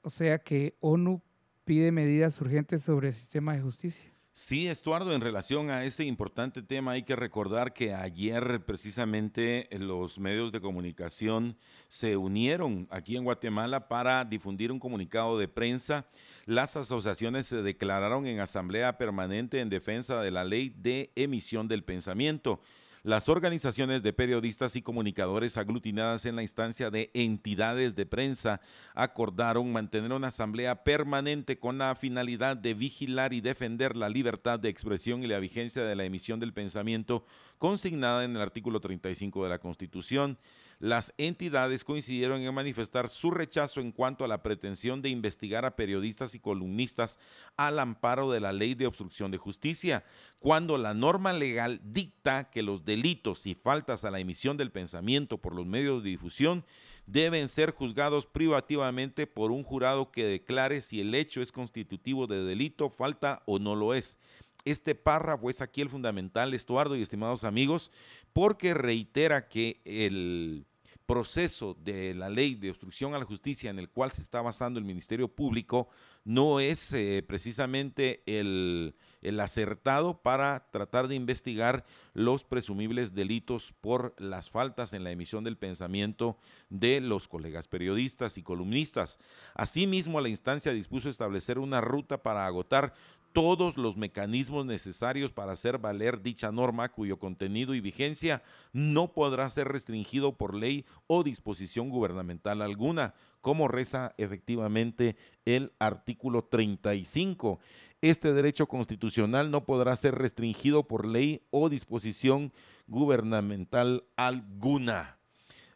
O 0.01 0.09
sea 0.09 0.39
que 0.39 0.77
ONU 0.79 1.21
pide 1.65 1.91
medidas 1.91 2.39
urgentes 2.39 2.83
sobre 2.83 3.09
el 3.09 3.13
sistema 3.13 3.53
de 3.53 3.63
justicia. 3.63 4.08
Sí, 4.31 4.67
Estuardo, 4.67 5.13
en 5.13 5.21
relación 5.21 5.69
a 5.69 5.83
este 5.83 6.05
importante 6.05 6.61
tema 6.61 6.91
hay 6.91 7.03
que 7.03 7.15
recordar 7.15 7.73
que 7.73 7.93
ayer 7.93 8.63
precisamente 8.63 9.67
los 9.71 10.17
medios 10.17 10.51
de 10.51 10.61
comunicación 10.61 11.57
se 11.87 12.15
unieron 12.15 12.87
aquí 12.89 13.17
en 13.17 13.25
Guatemala 13.25 13.87
para 13.87 14.23
difundir 14.23 14.71
un 14.71 14.79
comunicado 14.79 15.37
de 15.37 15.47
prensa. 15.47 16.05
Las 16.45 16.77
asociaciones 16.77 17.47
se 17.47 17.63
declararon 17.63 18.27
en 18.27 18.39
asamblea 18.39 18.97
permanente 18.97 19.59
en 19.59 19.69
defensa 19.69 20.21
de 20.21 20.31
la 20.31 20.45
ley 20.45 20.69
de 20.69 21.11
emisión 21.15 21.67
del 21.67 21.83
pensamiento. 21.83 22.61
Las 23.03 23.29
organizaciones 23.29 24.03
de 24.03 24.11
periodistas 24.11 24.75
y 24.75 24.81
comunicadores 24.81 25.55
aglutinadas 25.55 26.25
en 26.25 26.35
la 26.35 26.41
instancia 26.41 26.91
de 26.91 27.11
entidades 27.13 27.95
de 27.95 28.05
prensa 28.05 28.59
acordaron 28.93 29.71
mantener 29.71 30.11
una 30.11 30.27
asamblea 30.27 30.83
permanente 30.83 31.59
con 31.59 31.77
la 31.77 31.95
finalidad 31.95 32.57
de 32.57 32.73
vigilar 32.73 33.31
y 33.31 33.39
defender 33.39 33.95
la 33.95 34.09
libertad 34.09 34.59
de 34.59 34.67
expresión 34.67 35.23
y 35.23 35.27
la 35.27 35.39
vigencia 35.39 35.83
de 35.83 35.95
la 35.95 36.03
emisión 36.03 36.41
del 36.41 36.51
pensamiento 36.51 37.25
consignada 37.57 38.25
en 38.25 38.35
el 38.35 38.41
artículo 38.41 38.81
35 38.81 39.45
de 39.45 39.49
la 39.49 39.59
Constitución 39.59 40.37
las 40.79 41.13
entidades 41.17 41.83
coincidieron 41.83 42.41
en 42.41 42.53
manifestar 42.53 43.09
su 43.09 43.31
rechazo 43.31 43.81
en 43.81 43.91
cuanto 43.91 44.23
a 44.23 44.29
la 44.29 44.41
pretensión 44.41 45.01
de 45.01 45.09
investigar 45.09 45.65
a 45.65 45.75
periodistas 45.75 46.35
y 46.35 46.39
columnistas 46.39 47.19
al 47.57 47.79
amparo 47.79 48.31
de 48.31 48.39
la 48.39 48.53
ley 48.53 48.75
de 48.75 48.87
obstrucción 48.87 49.29
de 49.29 49.37
justicia, 49.37 50.05
cuando 50.39 50.77
la 50.77 50.93
norma 50.93 51.33
legal 51.33 51.81
dicta 51.83 52.49
que 52.49 52.63
los 52.63 52.85
delitos 52.85 53.45
y 53.45 53.55
faltas 53.55 54.05
a 54.05 54.11
la 54.11 54.21
emisión 54.21 54.55
del 54.55 54.71
pensamiento 54.71 55.37
por 55.37 55.53
los 55.53 55.65
medios 55.65 56.01
de 56.01 56.11
difusión 56.11 56.63
deben 57.05 57.49
ser 57.49 57.73
juzgados 57.73 58.25
privativamente 58.25 59.27
por 59.27 59.51
un 59.51 59.63
jurado 59.63 60.11
que 60.11 60.23
declare 60.23 60.79
si 60.79 61.01
el 61.01 61.13
hecho 61.13 61.41
es 61.41 61.51
constitutivo 61.51 62.25
de 62.25 62.43
delito, 62.43 62.89
falta 62.89 63.43
o 63.45 63.59
no 63.59 63.75
lo 63.75 63.93
es. 63.93 64.17
Este 64.65 64.93
párrafo 64.93 65.49
es 65.49 65.61
aquí 65.61 65.81
el 65.81 65.89
fundamental, 65.89 66.53
Estuardo 66.53 66.95
y 66.95 67.01
estimados 67.01 67.43
amigos, 67.43 67.91
porque 68.33 68.73
reitera 68.73 69.47
que 69.47 69.81
el 69.85 70.65
proceso 71.09 71.75
de 71.83 72.13
la 72.13 72.29
ley 72.29 72.53
de 72.53 72.69
obstrucción 72.69 73.15
a 73.15 73.17
la 73.17 73.25
justicia 73.25 73.71
en 73.71 73.79
el 73.79 73.89
cual 73.89 74.11
se 74.11 74.21
está 74.21 74.43
basando 74.43 74.77
el 74.77 74.85
Ministerio 74.85 75.27
Público 75.27 75.89
no 76.23 76.59
es 76.59 76.93
eh, 76.93 77.23
precisamente 77.27 78.21
el, 78.27 78.93
el, 79.23 79.39
acertado 79.39 80.21
para 80.21 80.69
tratar 80.69 81.07
de 81.07 81.15
investigar 81.15 81.83
los 82.13 82.43
presumibles 82.43 83.15
delitos 83.15 83.73
por 83.81 84.13
las 84.19 84.51
faltas 84.51 84.93
en 84.93 85.03
la 85.03 85.09
emisión 85.09 85.43
del 85.43 85.57
pensamiento 85.57 86.37
de 86.69 87.01
los 87.01 87.27
colegas 87.27 87.67
periodistas 87.67 88.37
y 88.37 88.43
columnistas. 88.43 89.17
Asimismo, 89.55 90.21
la 90.21 90.29
instancia 90.29 90.71
dispuso 90.73 91.09
establecer 91.09 91.57
una 91.57 91.81
ruta 91.81 92.21
para 92.21 92.45
agotar 92.45 92.93
todos 93.33 93.77
los 93.77 93.97
mecanismos 93.97 94.65
necesarios 94.65 95.31
para 95.31 95.51
hacer 95.51 95.77
valer 95.77 96.21
dicha 96.21 96.51
norma 96.51 96.89
cuyo 96.89 97.19
contenido 97.19 97.75
y 97.75 97.81
vigencia 97.81 98.41
no 98.73 99.13
podrá 99.13 99.49
ser 99.49 99.67
restringido 99.67 100.37
por 100.37 100.55
ley 100.55 100.85
o 101.07 101.23
disposición 101.23 101.89
gubernamental 101.89 102.61
alguna, 102.61 103.13
como 103.41 103.67
reza 103.67 104.13
efectivamente 104.17 105.15
el 105.45 105.73
artículo 105.79 106.43
35. 106.43 107.59
Este 108.01 108.33
derecho 108.33 108.67
constitucional 108.67 109.51
no 109.51 109.65
podrá 109.65 109.95
ser 109.95 110.15
restringido 110.15 110.87
por 110.87 111.05
ley 111.05 111.43
o 111.51 111.69
disposición 111.69 112.53
gubernamental 112.87 114.05
alguna. 114.15 115.18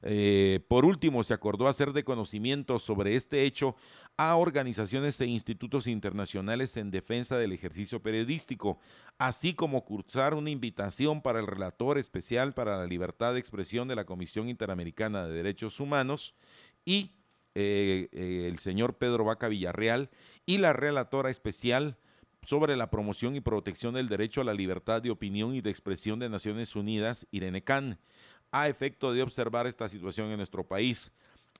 Eh, 0.05 0.59
por 0.67 0.85
último, 0.85 1.23
se 1.23 1.33
acordó 1.33 1.67
hacer 1.67 1.93
de 1.93 2.03
conocimiento 2.03 2.77
sobre 2.79 3.15
este 3.15 3.43
hecho 3.43 3.75
a 4.17 4.35
organizaciones 4.35 5.19
e 5.21 5.25
institutos 5.25 5.87
internacionales 5.87 6.77
en 6.77 6.91
defensa 6.91 7.37
del 7.37 7.53
ejercicio 7.53 8.01
periodístico, 8.01 8.79
así 9.17 9.53
como 9.53 9.85
cursar 9.85 10.35
una 10.35 10.49
invitación 10.49 11.21
para 11.21 11.39
el 11.39 11.47
relator 11.47 11.97
especial 11.97 12.53
para 12.53 12.77
la 12.77 12.85
libertad 12.85 13.33
de 13.33 13.39
expresión 13.39 13.87
de 13.87 13.95
la 13.95 14.05
Comisión 14.05 14.49
Interamericana 14.49 15.25
de 15.25 15.33
Derechos 15.33 15.79
Humanos 15.79 16.35
y 16.85 17.11
eh, 17.55 18.09
eh, 18.11 18.47
el 18.49 18.59
señor 18.59 18.97
Pedro 18.97 19.23
Vaca 19.23 19.47
Villarreal 19.47 20.09
y 20.45 20.57
la 20.57 20.73
relatora 20.73 21.29
especial 21.29 21.97
sobre 22.45 22.75
la 22.75 22.89
promoción 22.89 23.35
y 23.35 23.41
protección 23.41 23.93
del 23.93 24.09
derecho 24.09 24.41
a 24.41 24.43
la 24.43 24.53
libertad 24.53 25.01
de 25.01 25.11
opinión 25.11 25.55
y 25.55 25.61
de 25.61 25.69
expresión 25.69 26.19
de 26.19 26.29
Naciones 26.29 26.75
Unidas, 26.75 27.25
Irene 27.31 27.63
Khan, 27.63 27.99
a 28.53 28.69
efecto 28.69 29.11
de 29.11 29.21
observar 29.21 29.67
esta 29.67 29.89
situación 29.89 30.31
en 30.31 30.37
nuestro 30.37 30.65
país. 30.65 31.11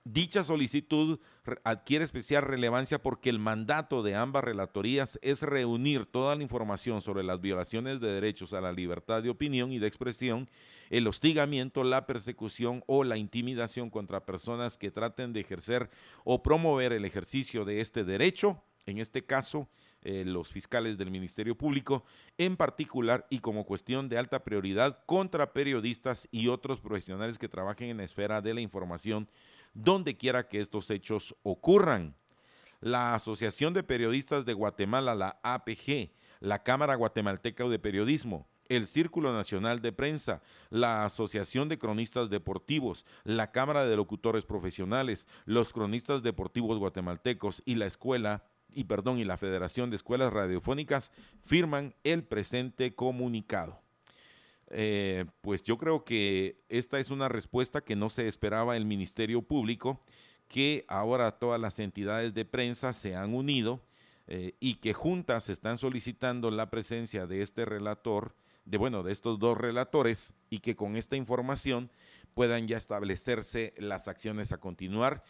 Dicha 0.06 0.44
solicitud 0.44 1.20
adquiere 1.64 2.04
especial 2.04 2.44
relevancia 2.44 3.02
porque 3.02 3.30
el 3.30 3.40
mandato 3.40 4.04
de 4.04 4.16
ambas 4.16 4.44
relatorías 4.44 5.18
es 5.22 5.42
reunir 5.42 6.06
toda 6.06 6.36
la 6.36 6.44
información 6.44 7.02
sobre 7.02 7.24
las 7.24 7.40
violaciones 7.40 8.02
de 8.02 8.14
derechos 8.14 8.52
a 8.52 8.60
la 8.60 8.74
libertad 8.74 9.24
de 9.24 9.30
opinión 9.30 9.72
y 9.72 9.80
de 9.80 9.88
expresión, 9.88 10.50
el 10.90 11.08
hostigamiento, 11.08 11.86
la 11.86 12.06
persecución 12.06 12.84
o 12.86 13.06
la 13.06 13.16
intimidación 13.16 13.90
contra 13.90 14.26
personas 14.26 14.78
que 14.78 14.92
traten 14.92 15.32
de 15.32 15.40
ejercer 15.40 15.90
o 16.26 16.44
promover 16.44 16.92
el 16.92 17.06
ejercicio 17.06 17.64
de 17.64 17.80
este 17.80 18.04
derecho, 18.04 18.62
en 18.86 18.98
este 18.98 19.26
caso, 19.26 19.70
eh, 20.04 20.24
los 20.26 20.52
fiscales 20.52 20.98
del 20.98 21.12
Ministerio 21.12 21.58
Público, 21.58 22.04
en 22.38 22.58
particular 22.58 23.26
y 23.30 23.40
como 23.40 23.66
cuestión 23.66 24.10
de 24.10 24.18
alta 24.18 24.44
prioridad 24.44 25.00
contra 25.06 25.54
periodistas 25.54 26.28
y 26.32 26.50
otros 26.50 26.82
profesionales 26.82 27.38
que 27.38 27.48
trabajen 27.48 27.90
en 27.90 27.98
la 27.98 28.04
esfera 28.04 28.42
de 28.42 28.54
la 28.54 28.62
información 28.62 29.30
donde 29.74 30.18
quiera 30.18 30.48
que 30.48 30.60
estos 30.60 30.90
hechos 30.90 31.36
ocurran. 31.44 32.16
La 32.82 33.16
Asociación 33.16 33.74
de 33.74 33.84
Periodistas 33.84 34.46
de 34.46 34.54
Guatemala, 34.54 35.16
la 35.16 35.40
APG, 35.42 36.12
la 36.42 36.64
Cámara 36.64 36.96
Guatemalteca 36.96 37.64
de 37.70 37.80
Periodismo, 37.80 38.48
el 38.68 38.88
Círculo 38.88 39.34
Nacional 39.34 39.82
de 39.82 39.94
Prensa, 39.94 40.42
la 40.70 41.06
Asociación 41.06 41.70
de 41.70 41.78
Cronistas 41.78 42.30
Deportivos, 42.30 43.06
la 43.24 43.52
Cámara 43.52 43.86
de 43.86 43.96
Locutores 43.96 44.46
Profesionales, 44.46 45.28
los 45.46 45.72
Cronistas 45.72 46.24
Deportivos 46.24 46.78
Guatemaltecos 46.80 47.62
y 47.66 47.76
la 47.76 47.86
Escuela 47.86 48.44
y 48.76 48.86
perdón 48.86 49.20
y 49.20 49.24
la 49.24 49.38
Federación 49.38 49.90
de 49.90 49.96
Escuelas 49.96 50.34
Radiofónicas 50.34 51.12
firman 51.44 51.94
el 52.04 52.24
presente 52.24 52.94
comunicado. 52.96 53.80
Eh, 54.76 55.26
pues 55.42 55.64
yo 55.64 55.78
creo 55.78 56.04
que 56.04 56.58
esta 56.68 57.00
es 57.00 57.12
una 57.12 57.30
respuesta 57.30 57.82
que 57.82 57.96
no 57.96 58.10
se 58.10 58.28
esperaba 58.28 58.76
el 58.76 58.86
Ministerio 58.86 59.44
Público, 59.44 60.02
que 60.48 60.86
ahora 60.88 61.38
todas 61.38 61.62
las 61.62 61.80
entidades 61.80 62.34
de 62.34 62.46
prensa 62.46 62.94
se 62.94 63.16
han 63.16 63.34
unido 63.34 63.82
eh, 64.28 64.56
y 64.60 64.76
que 64.76 64.94
juntas 64.94 65.50
están 65.50 65.78
solicitando 65.78 66.50
la 66.50 66.70
presencia 66.70 67.28
de 67.28 67.42
este 67.42 67.66
relator, 67.66 68.36
de 68.66 68.78
bueno, 68.78 69.04
de 69.04 69.12
estos 69.12 69.38
dos 69.38 69.58
relatores, 69.58 70.34
y 70.50 70.60
que 70.60 70.76
con 70.76 70.96
esta 70.96 71.18
información 71.18 71.92
puedan 72.34 72.68
ya 72.68 72.78
establecerse 72.78 73.74
las 73.78 74.08
acciones 74.08 74.52
a 74.52 74.60
continuar 74.60 75.24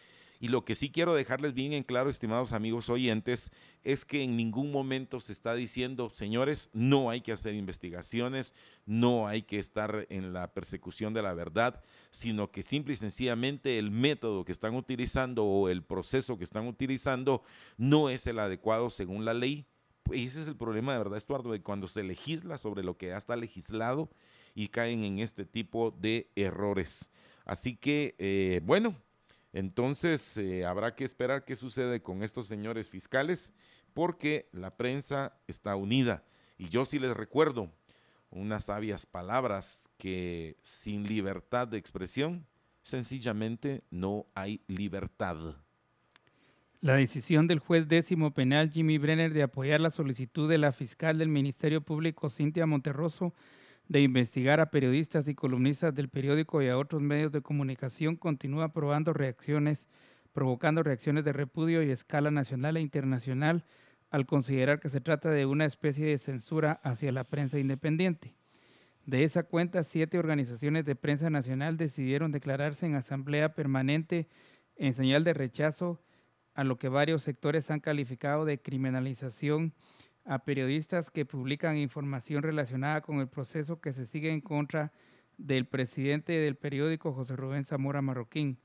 y 0.43 0.49
lo 0.49 0.65
que 0.65 0.75
sí 0.75 0.91
quiero 0.91 1.13
dejarles 1.13 1.53
bien 1.53 1.71
en 1.71 1.83
claro, 1.83 2.09
estimados 2.09 2.51
amigos 2.51 2.89
oyentes, 2.89 3.49
es 3.81 4.03
que 4.03 4.23
en 4.23 4.35
ningún 4.35 4.73
momento 4.73 5.21
se 5.21 5.31
está 5.31 5.55
diciendo, 5.55 6.09
señores, 6.09 6.69
no 6.73 7.09
hay 7.09 7.21
que 7.21 7.31
hacer 7.31 7.53
investigaciones, 7.53 8.53
no 8.85 9.25
hay 9.25 9.43
que 9.43 9.57
estar 9.57 10.05
en 10.09 10.33
la 10.33 10.53
persecución 10.53 11.13
de 11.13 11.21
la 11.21 11.33
verdad, 11.33 11.81
sino 12.09 12.51
que 12.51 12.61
simple 12.61 12.93
y 12.93 12.97
sencillamente 12.97 13.79
el 13.79 13.89
método 13.89 14.43
que 14.43 14.51
están 14.51 14.75
utilizando 14.75 15.45
o 15.45 15.69
el 15.69 15.81
proceso 15.81 16.37
que 16.37 16.43
están 16.43 16.67
utilizando 16.67 17.41
no 17.77 18.09
es 18.09 18.27
el 18.27 18.37
adecuado 18.37 18.89
según 18.89 19.23
la 19.23 19.33
ley. 19.33 19.65
ese 20.11 20.41
es 20.41 20.49
el 20.49 20.57
problema 20.57 20.91
de 20.91 20.97
verdad, 20.97 21.19
Estuardo, 21.19 21.53
de 21.53 21.61
cuando 21.61 21.87
se 21.87 22.03
legisla 22.03 22.57
sobre 22.57 22.83
lo 22.83 22.97
que 22.97 23.07
ya 23.07 23.17
está 23.17 23.37
legislado 23.37 24.09
y 24.55 24.67
caen 24.67 25.05
en 25.05 25.19
este 25.19 25.45
tipo 25.45 25.91
de 25.91 26.27
errores. 26.35 27.11
Así 27.45 27.77
que, 27.77 28.15
eh, 28.17 28.59
bueno, 28.65 28.97
entonces, 29.53 30.35
eh, 30.37 30.65
habrá 30.65 30.95
que 30.95 31.05
esperar 31.05 31.45
qué 31.45 31.55
sucede 31.55 32.01
con 32.01 32.23
estos 32.23 32.47
señores 32.47 32.89
fiscales, 32.89 33.53
porque 33.93 34.49
la 34.51 34.75
prensa 34.75 35.37
está 35.47 35.75
unida. 35.75 36.23
Y 36.57 36.69
yo 36.69 36.85
sí 36.85 36.97
les 36.97 37.15
recuerdo 37.15 37.71
unas 38.31 38.65
sabias 38.65 39.05
palabras 39.05 39.89
que 39.97 40.57
sin 40.63 41.07
libertad 41.07 41.67
de 41.67 41.77
expresión, 41.77 42.47
sencillamente 42.81 43.83
no 43.91 44.25
hay 44.33 44.61
libertad. 44.67 45.55
La 46.81 46.95
decisión 46.95 47.47
del 47.47 47.59
juez 47.59 47.87
décimo 47.87 48.33
penal 48.33 48.71
Jimmy 48.71 48.97
Brenner 48.97 49.31
de 49.31 49.43
apoyar 49.43 49.79
la 49.79 49.91
solicitud 49.91 50.49
de 50.49 50.57
la 50.57 50.71
fiscal 50.71 51.17
del 51.19 51.29
Ministerio 51.29 51.81
Público 51.81 52.29
Cintia 52.29 52.65
Monterroso 52.65 53.33
de 53.88 54.01
investigar 54.01 54.59
a 54.59 54.71
periodistas 54.71 55.27
y 55.27 55.36
columnistas 55.36 55.93
del 55.93 56.09
periódico 56.09 56.61
y 56.61 56.69
a 56.69 56.77
otros 56.77 57.01
medios 57.01 57.31
de 57.31 57.41
comunicación 57.41 58.15
continúa 58.15 58.73
probando 58.73 59.13
reacciones, 59.13 59.88
provocando 60.31 60.84
reacciones 60.84 61.25
de 61.25 61.34
repudio 61.34 61.84
y 61.84 61.91
escala 61.91 62.31
nacional 62.31 62.77
e 62.77 62.81
internacional 62.81 63.65
al 64.09 64.25
considerar 64.25 64.79
que 64.79 64.89
se 64.89 65.01
trata 65.01 65.31
de 65.31 65.45
una 65.45 65.65
especie 65.65 66.05
de 66.05 66.17
censura 66.17 66.79
hacia 66.84 67.11
la 67.11 67.23
prensa 67.23 67.59
independiente. 67.59 68.36
De 69.05 69.23
esa 69.23 69.43
cuenta, 69.43 69.84
siete 69.84 70.17
organizaciones 70.17 70.86
de 70.86 70.95
prensa 70.95 71.29
nacional 71.29 71.77
decidieron 71.77 72.31
declararse 72.31 72.86
en 72.86 72.95
asamblea 72.95 73.53
permanente 73.53 74.29
en 74.75 74.93
señal 74.93 75.23
de 75.23 75.34
rechazo 75.34 76.01
a 76.53 76.63
lo 76.63 76.77
que 76.77 76.88
varios 76.88 77.23
sectores 77.23 77.69
han 77.69 77.79
calificado 77.79 78.45
de 78.45 78.61
criminalización 78.61 79.73
a 80.26 80.39
periodistas 80.39 81.11
que 81.11 81.26
publican 81.26 81.78
información 81.78 82.43
relacionada 82.43 83.01
con 83.01 83.19
el 83.19 83.28
proceso 83.28 83.82
que 83.82 83.91
se 83.91 84.05
sigue 84.05 84.32
en 84.32 84.41
contra 84.41 84.91
del 85.38 85.65
presidente 85.65 86.34
del 86.34 86.55
periódico 86.55 87.13
José 87.13 87.36
Rubén 87.36 87.65
Zamora 87.65 88.01
Marroquín, 88.01 88.57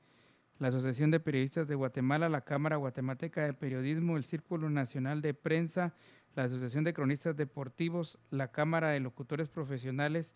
la 0.59 0.69
Asociación 0.69 1.09
de 1.11 1.19
Periodistas 1.19 1.67
de 1.67 1.75
Guatemala, 1.75 2.29
la 2.29 2.41
Cámara 2.41 2.75
Guatemalteca 2.75 3.43
de 3.45 3.53
Periodismo, 3.53 4.17
el 4.17 4.23
Círculo 4.23 4.69
Nacional 4.69 5.21
de 5.21 5.33
Prensa, 5.33 5.93
la 6.35 6.43
Asociación 6.43 6.83
de 6.83 6.93
Cronistas 6.93 7.35
Deportivos, 7.35 8.19
la 8.29 8.51
Cámara 8.51 8.89
de 8.89 8.99
Locutores 8.99 9.49
Profesionales 9.49 10.35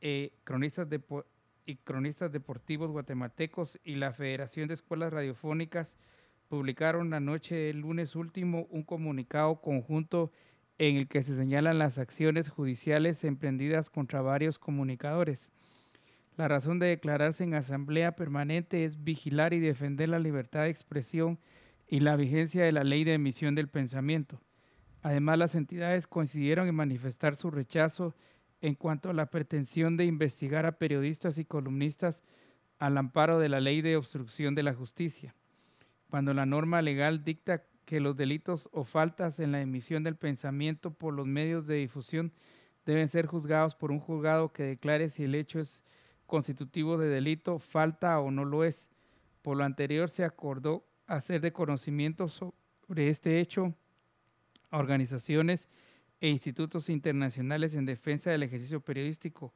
eh, 0.00 0.32
y 1.66 1.76
cronistas 1.76 2.32
deportivos 2.32 2.90
guatemaltecos 2.90 3.78
y 3.84 3.96
la 3.96 4.12
Federación 4.12 4.68
de 4.68 4.74
Escuelas 4.74 5.12
Radiofónicas 5.12 5.96
publicaron 6.50 7.10
la 7.10 7.20
noche 7.20 7.54
del 7.54 7.78
lunes 7.78 8.16
último 8.16 8.66
un 8.70 8.82
comunicado 8.82 9.60
conjunto 9.60 10.32
en 10.78 10.96
el 10.96 11.06
que 11.06 11.22
se 11.22 11.36
señalan 11.36 11.78
las 11.78 11.98
acciones 11.98 12.48
judiciales 12.48 13.22
emprendidas 13.22 13.88
contra 13.88 14.20
varios 14.20 14.58
comunicadores. 14.58 15.48
La 16.36 16.48
razón 16.48 16.80
de 16.80 16.88
declararse 16.88 17.44
en 17.44 17.54
asamblea 17.54 18.16
permanente 18.16 18.84
es 18.84 19.04
vigilar 19.04 19.54
y 19.54 19.60
defender 19.60 20.08
la 20.08 20.18
libertad 20.18 20.64
de 20.64 20.70
expresión 20.70 21.38
y 21.86 22.00
la 22.00 22.16
vigencia 22.16 22.64
de 22.64 22.72
la 22.72 22.82
ley 22.82 23.04
de 23.04 23.14
emisión 23.14 23.54
del 23.54 23.68
pensamiento. 23.68 24.40
Además, 25.02 25.38
las 25.38 25.54
entidades 25.54 26.08
coincidieron 26.08 26.66
en 26.66 26.74
manifestar 26.74 27.36
su 27.36 27.52
rechazo 27.52 28.16
en 28.60 28.74
cuanto 28.74 29.10
a 29.10 29.14
la 29.14 29.26
pretensión 29.26 29.96
de 29.96 30.04
investigar 30.04 30.66
a 30.66 30.78
periodistas 30.78 31.38
y 31.38 31.44
columnistas 31.44 32.24
al 32.80 32.98
amparo 32.98 33.38
de 33.38 33.48
la 33.48 33.60
ley 33.60 33.82
de 33.82 33.96
obstrucción 33.96 34.56
de 34.56 34.64
la 34.64 34.74
justicia, 34.74 35.36
cuando 36.10 36.34
la 36.34 36.44
norma 36.44 36.82
legal 36.82 37.24
dicta 37.24 37.64
que 37.84 38.00
los 38.00 38.16
delitos 38.16 38.68
o 38.72 38.84
faltas 38.84 39.40
en 39.40 39.52
la 39.52 39.60
emisión 39.62 40.02
del 40.02 40.16
pensamiento 40.16 40.92
por 40.92 41.14
los 41.14 41.26
medios 41.26 41.66
de 41.66 41.76
difusión 41.76 42.32
deben 42.84 43.08
ser 43.08 43.26
juzgados 43.26 43.74
por 43.74 43.90
un 43.90 44.00
juzgado 44.00 44.52
que 44.52 44.64
declare 44.64 45.08
si 45.08 45.24
el 45.24 45.34
hecho 45.34 45.60
es 45.60 45.84
constitutivo 46.26 46.98
de 46.98 47.08
delito, 47.08 47.58
falta 47.58 48.20
o 48.20 48.30
no 48.30 48.44
lo 48.44 48.64
es. 48.64 48.90
Por 49.42 49.56
lo 49.56 49.64
anterior 49.64 50.10
se 50.10 50.24
acordó 50.24 50.86
hacer 51.06 51.40
de 51.40 51.52
conocimiento 51.52 52.28
sobre 52.28 53.08
este 53.08 53.40
hecho 53.40 53.74
a 54.70 54.78
organizaciones 54.78 55.68
e 56.20 56.28
institutos 56.28 56.88
internacionales 56.88 57.74
en 57.74 57.86
defensa 57.86 58.30
del 58.30 58.42
ejercicio 58.42 58.80
periodístico, 58.80 59.52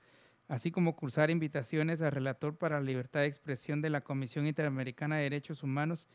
así 0.48 0.70
como 0.70 0.96
cursar 0.96 1.30
invitaciones 1.30 2.02
al 2.02 2.12
relator 2.12 2.57
para 2.57 2.80
la 2.80 2.86
libertad 2.86 3.20
de 3.20 3.26
expresión 3.26 3.80
de 3.80 3.90
la 3.90 4.00
Comisión 4.00 4.46
Interamericana 4.46 5.16
de 5.16 5.24
Derechos 5.24 5.62
Humanos, 5.62 6.09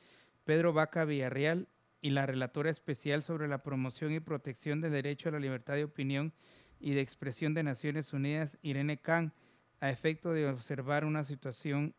Pedro 0.49 0.73
Vaca 0.73 1.05
Villarreal, 1.05 1.67
y 2.01 2.09
la 2.09 2.25
relatora 2.25 2.71
especial 2.71 3.21
sobre 3.21 3.47
la 3.47 3.61
promoción 3.61 4.11
y 4.13 4.19
protección 4.19 4.81
del 4.81 4.93
derecho 4.93 5.29
a 5.29 5.33
la 5.33 5.39
libertad 5.39 5.75
de 5.75 5.83
opinión 5.83 6.33
y 6.79 6.95
de 6.95 7.01
expresión 7.01 7.53
de 7.53 7.61
Naciones 7.61 8.13
Unidas, 8.13 8.57
Irene 8.63 8.97
Khan, 8.97 9.31
a 9.79 9.91
efecto 9.91 10.33
de 10.33 10.47
observar 10.47 11.05
una 11.05 11.23
situación, 11.23 11.93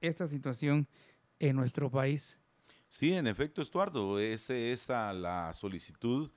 esta 0.00 0.26
situación 0.26 0.88
en 1.38 1.54
nuestro 1.54 1.92
país. 1.92 2.36
Sí, 2.88 3.14
en 3.14 3.28
efecto, 3.28 3.62
Estuardo, 3.62 4.18
esa 4.18 4.56
es 4.56 4.88
la 4.88 5.52
solicitud 5.52 6.32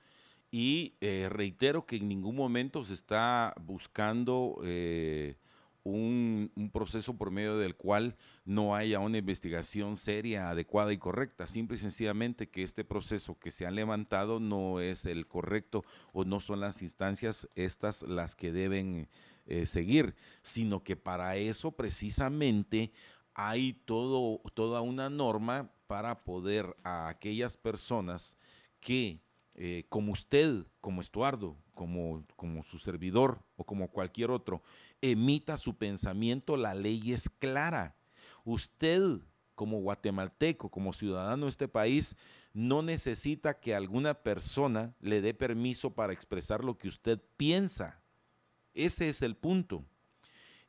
y 0.52 0.94
eh, 1.00 1.26
reitero 1.28 1.84
que 1.84 1.96
en 1.96 2.06
ningún 2.06 2.36
momento 2.36 2.84
se 2.84 2.94
está 2.94 3.52
buscando 3.60 4.60
eh, 4.62 5.34
un, 5.90 6.70
proceso 6.72 7.16
por 7.16 7.30
medio 7.30 7.56
del 7.56 7.76
cual 7.76 8.16
no 8.44 8.74
haya 8.74 8.98
una 8.98 9.18
investigación 9.18 9.96
seria, 9.96 10.50
adecuada 10.50 10.92
y 10.92 10.98
correcta. 10.98 11.48
Simple 11.48 11.76
y 11.76 11.80
sencillamente 11.80 12.48
que 12.48 12.62
este 12.62 12.84
proceso 12.84 13.38
que 13.38 13.50
se 13.50 13.66
ha 13.66 13.70
levantado 13.70 14.40
no 14.40 14.80
es 14.80 15.06
el 15.06 15.26
correcto 15.26 15.84
o 16.12 16.24
no 16.24 16.40
son 16.40 16.60
las 16.60 16.82
instancias 16.82 17.48
estas 17.54 18.02
las 18.02 18.36
que 18.36 18.52
deben 18.52 19.08
eh, 19.46 19.66
seguir, 19.66 20.16
sino 20.42 20.82
que 20.82 20.96
para 20.96 21.36
eso 21.36 21.72
precisamente 21.72 22.92
hay 23.34 23.74
todo, 23.84 24.40
toda 24.54 24.80
una 24.80 25.08
norma 25.08 25.70
para 25.86 26.24
poder 26.24 26.76
a 26.82 27.08
aquellas 27.08 27.56
personas 27.56 28.36
que 28.80 29.20
eh, 29.54 29.86
como 29.88 30.12
usted, 30.12 30.66
como 30.80 31.00
Estuardo, 31.00 31.56
como, 31.74 32.24
como 32.36 32.62
su 32.62 32.78
servidor 32.78 33.40
o 33.56 33.64
como 33.64 33.88
cualquier 33.90 34.30
otro, 34.30 34.62
emita 35.00 35.56
su 35.56 35.76
pensamiento, 35.76 36.56
la 36.56 36.74
ley 36.74 37.12
es 37.12 37.28
clara. 37.28 37.96
Usted, 38.44 39.20
como 39.54 39.80
guatemalteco, 39.80 40.70
como 40.70 40.92
ciudadano 40.92 41.46
de 41.46 41.50
este 41.50 41.68
país, 41.68 42.16
no 42.52 42.82
necesita 42.82 43.60
que 43.60 43.74
alguna 43.74 44.14
persona 44.14 44.94
le 45.00 45.20
dé 45.20 45.34
permiso 45.34 45.94
para 45.94 46.12
expresar 46.12 46.64
lo 46.64 46.78
que 46.78 46.88
usted 46.88 47.20
piensa. 47.36 48.00
Ese 48.72 49.08
es 49.08 49.22
el 49.22 49.36
punto. 49.36 49.84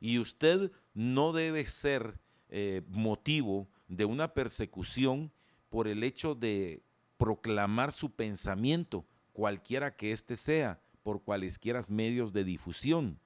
Y 0.00 0.18
usted 0.18 0.70
no 0.94 1.32
debe 1.32 1.66
ser 1.66 2.20
eh, 2.50 2.82
motivo 2.88 3.68
de 3.88 4.04
una 4.04 4.34
persecución 4.34 5.32
por 5.68 5.88
el 5.88 6.02
hecho 6.02 6.34
de 6.34 6.82
proclamar 7.16 7.92
su 7.92 8.12
pensamiento, 8.12 9.06
cualquiera 9.32 9.96
que 9.96 10.12
éste 10.12 10.36
sea, 10.36 10.80
por 11.02 11.22
cualesquiera 11.22 11.82
medios 11.88 12.32
de 12.32 12.44
difusión. 12.44 13.18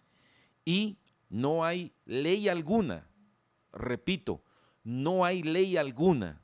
Y 0.64 0.98
no 1.28 1.64
hay 1.64 1.92
ley 2.04 2.48
alguna, 2.48 3.08
repito, 3.72 4.44
no 4.84 5.24
hay 5.24 5.42
ley 5.42 5.76
alguna 5.76 6.42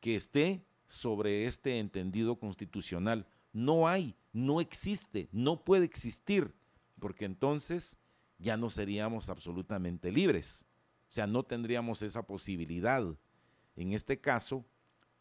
que 0.00 0.16
esté 0.16 0.64
sobre 0.88 1.46
este 1.46 1.78
entendido 1.78 2.36
constitucional. 2.38 3.26
No 3.52 3.88
hay, 3.88 4.16
no 4.32 4.60
existe, 4.60 5.28
no 5.32 5.64
puede 5.64 5.84
existir, 5.84 6.54
porque 6.98 7.24
entonces 7.24 7.98
ya 8.38 8.56
no 8.56 8.70
seríamos 8.70 9.28
absolutamente 9.28 10.12
libres. 10.12 10.66
O 11.08 11.12
sea, 11.12 11.26
no 11.26 11.42
tendríamos 11.42 12.02
esa 12.02 12.26
posibilidad. 12.26 13.04
En 13.76 13.92
este 13.92 14.20
caso, 14.20 14.64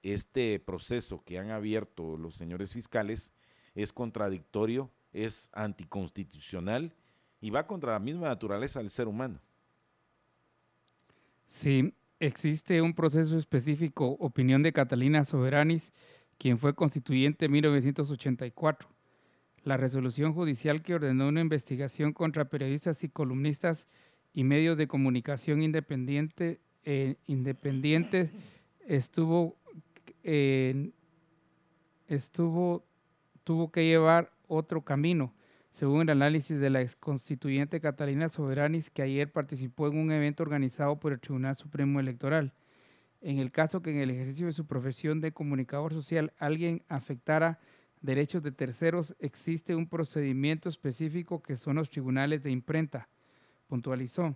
este 0.03 0.59
proceso 0.59 1.23
que 1.23 1.39
han 1.39 1.51
abierto 1.51 2.17
los 2.17 2.35
señores 2.35 2.73
fiscales 2.73 3.33
es 3.73 3.91
contradictorio, 3.91 4.91
es 5.11 5.49
anticonstitucional 5.53 6.93
y 7.45 7.51
va 7.51 7.67
contra 7.67 7.91
la 7.91 7.99
misma 7.99 8.29
naturaleza 8.29 8.79
del 8.79 8.89
ser 8.89 9.07
humano. 9.07 9.39
Sí, 11.45 11.93
existe 12.19 12.81
un 12.81 12.95
proceso 12.95 13.37
específico, 13.37 14.17
opinión 14.19 14.63
de 14.63 14.73
Catalina 14.73 15.23
Soberanis, 15.23 15.93
quien 16.39 16.57
fue 16.57 16.73
constituyente 16.73 17.45
en 17.45 17.51
1984. 17.51 18.89
La 19.63 19.77
resolución 19.77 20.33
judicial 20.33 20.81
que 20.81 20.95
ordenó 20.95 21.27
una 21.27 21.41
investigación 21.41 22.13
contra 22.13 22.45
periodistas 22.45 23.03
y 23.03 23.09
columnistas 23.09 23.87
y 24.33 24.43
medios 24.43 24.75
de 24.75 24.87
comunicación 24.87 25.61
independiente, 25.61 26.59
eh, 26.83 27.17
independientes 27.27 28.31
estuvo 28.87 29.55
estuvo, 32.07 32.83
tuvo 33.43 33.71
que 33.71 33.85
llevar 33.85 34.31
otro 34.47 34.81
camino, 34.81 35.31
según 35.75 36.03
el 36.03 36.09
análisis 36.11 36.57
de 36.57 36.69
la 36.69 36.81
ex 36.81 36.95
constituyente 36.95 37.81
Catalina 37.81 38.29
Soberanis, 38.29 38.89
que 38.89 39.01
ayer 39.01 39.29
participó 39.29 39.89
en 39.89 39.97
un 39.97 40.09
evento 40.09 40.41
organizado 40.41 40.97
por 41.01 41.11
el 41.11 41.19
Tribunal 41.19 41.57
Supremo 41.57 41.99
Electoral. 41.99 42.53
En 43.19 43.39
el 43.39 43.51
caso 43.51 43.81
que 43.81 43.91
en 43.91 43.99
el 43.99 44.09
ejercicio 44.09 44.45
de 44.45 44.53
su 44.53 44.65
profesión 44.67 45.19
de 45.19 45.33
comunicador 45.33 45.93
social 45.93 46.31
alguien 46.39 46.81
afectara 46.87 47.59
derechos 47.99 48.41
de 48.41 48.53
terceros, 48.53 49.17
existe 49.19 49.75
un 49.75 49.89
procedimiento 49.89 50.69
específico 50.69 51.41
que 51.41 51.57
son 51.57 51.75
los 51.75 51.89
tribunales 51.89 52.41
de 52.41 52.51
imprenta, 52.51 53.09
puntualizó 53.67 54.33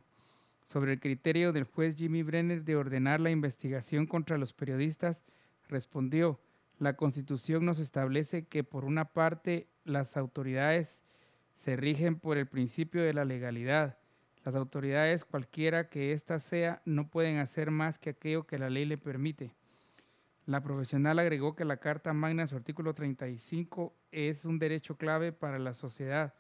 sobre 0.62 0.92
el 0.92 1.00
criterio 1.00 1.54
del 1.54 1.64
juez 1.64 1.96
Jimmy 1.96 2.22
Brenner 2.22 2.66
de 2.66 2.76
ordenar 2.76 3.22
la 3.22 3.32
investigación 3.32 4.08
contra 4.08 4.38
los 4.38 4.52
periodistas 4.52 5.24
respondió, 5.70 6.38
la 6.80 6.98
Constitución 6.98 7.64
nos 7.64 7.80
establece 7.80 8.44
que 8.46 8.66
por 8.66 8.84
una 8.84 9.06
parte 9.06 9.70
las 9.86 10.18
autoridades 10.18 11.02
se 11.60 11.76
rigen 11.76 12.18
por 12.18 12.38
el 12.38 12.48
principio 12.48 13.04
de 13.04 13.14
la 13.14 13.26
legalidad. 13.26 13.98
Las 14.46 14.56
autoridades, 14.56 15.26
cualquiera 15.26 15.90
que 15.90 16.14
ésta 16.14 16.40
sea, 16.40 16.82
no 16.86 17.10
pueden 17.10 17.38
hacer 17.38 17.70
más 17.70 18.00
que 18.00 18.12
aquello 18.12 18.48
que 18.48 18.58
la 18.58 18.70
ley 18.70 18.86
le 18.86 18.98
permite. 18.98 19.54
La 20.46 20.64
profesional 20.64 21.20
agregó 21.20 21.58
que 21.58 21.66
la 21.66 21.76
Carta 21.76 22.14
Magna, 22.14 22.48
su 22.48 22.56
artículo 22.56 22.94
35, 22.94 23.94
es 24.14 24.46
un 24.46 24.58
derecho 24.58 24.96
clave 24.96 25.34
para 25.34 25.60
la 25.60 25.74
sociedad. 25.74 26.34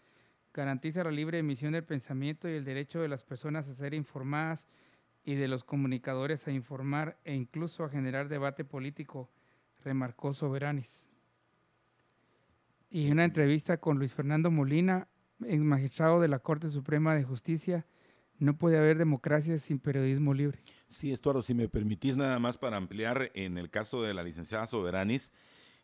Garantiza 0.53 1.03
la 1.03 1.11
libre 1.11 1.39
emisión 1.39 1.73
del 1.73 1.83
pensamiento 1.83 2.47
y 2.47 2.53
el 2.53 2.63
derecho 2.63 3.01
de 3.01 3.09
las 3.09 3.21
personas 3.21 3.67
a 3.67 3.73
ser 3.73 3.93
informadas 3.93 4.69
y 5.25 5.35
de 5.35 5.49
los 5.49 5.65
comunicadores 5.65 6.47
a 6.47 6.51
informar 6.51 7.17
e 7.25 7.35
incluso 7.35 7.83
a 7.83 7.89
generar 7.89 8.29
debate 8.29 8.63
político, 8.63 9.29
remarcó 9.83 10.31
Soberanis. 10.31 11.08
Y 12.89 13.11
una 13.11 13.23
entrevista 13.23 13.77
con 13.77 13.99
Luis 13.99 14.13
Fernando 14.13 14.49
Molina, 14.49 15.07
ex 15.45 15.61
magistrado 15.61 16.19
de 16.21 16.27
la 16.27 16.39
Corte 16.39 16.69
Suprema 16.69 17.15
de 17.15 17.23
Justicia, 17.23 17.85
no 18.39 18.57
puede 18.57 18.77
haber 18.77 18.97
democracia 18.97 19.57
sin 19.57 19.79
periodismo 19.79 20.33
libre. 20.33 20.59
Sí, 20.87 21.11
Estuardo, 21.11 21.41
si 21.41 21.53
me 21.53 21.69
permitís 21.69 22.17
nada 22.17 22.39
más 22.39 22.57
para 22.57 22.77
ampliar 22.77 23.31
en 23.35 23.57
el 23.57 23.69
caso 23.69 24.01
de 24.01 24.13
la 24.13 24.23
licenciada 24.23 24.65
Soberanis, 24.65 25.31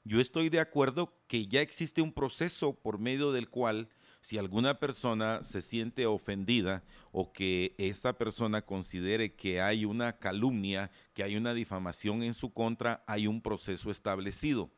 yo 0.03 0.19
estoy 0.19 0.49
de 0.49 0.59
acuerdo 0.59 1.13
que 1.27 1.47
ya 1.47 1.61
existe 1.61 2.01
un 2.01 2.13
proceso 2.13 2.79
por 2.79 2.97
medio 2.97 3.31
del 3.31 3.49
cual 3.49 3.89
si 4.21 4.39
alguna 4.39 4.79
persona 4.79 5.43
se 5.43 5.61
siente 5.61 6.07
ofendida 6.07 6.83
o 7.11 7.31
que 7.31 7.75
esta 7.77 8.17
persona 8.17 8.63
considere 8.63 9.35
que 9.35 9.61
hay 9.61 9.85
una 9.85 10.17
calumnia, 10.17 10.89
que 11.13 11.21
hay 11.21 11.35
una 11.35 11.53
difamación 11.53 12.23
en 12.23 12.33
su 12.33 12.51
contra, 12.51 13.03
hay 13.05 13.27
un 13.27 13.41
proceso 13.41 13.91
establecido. 13.91 14.71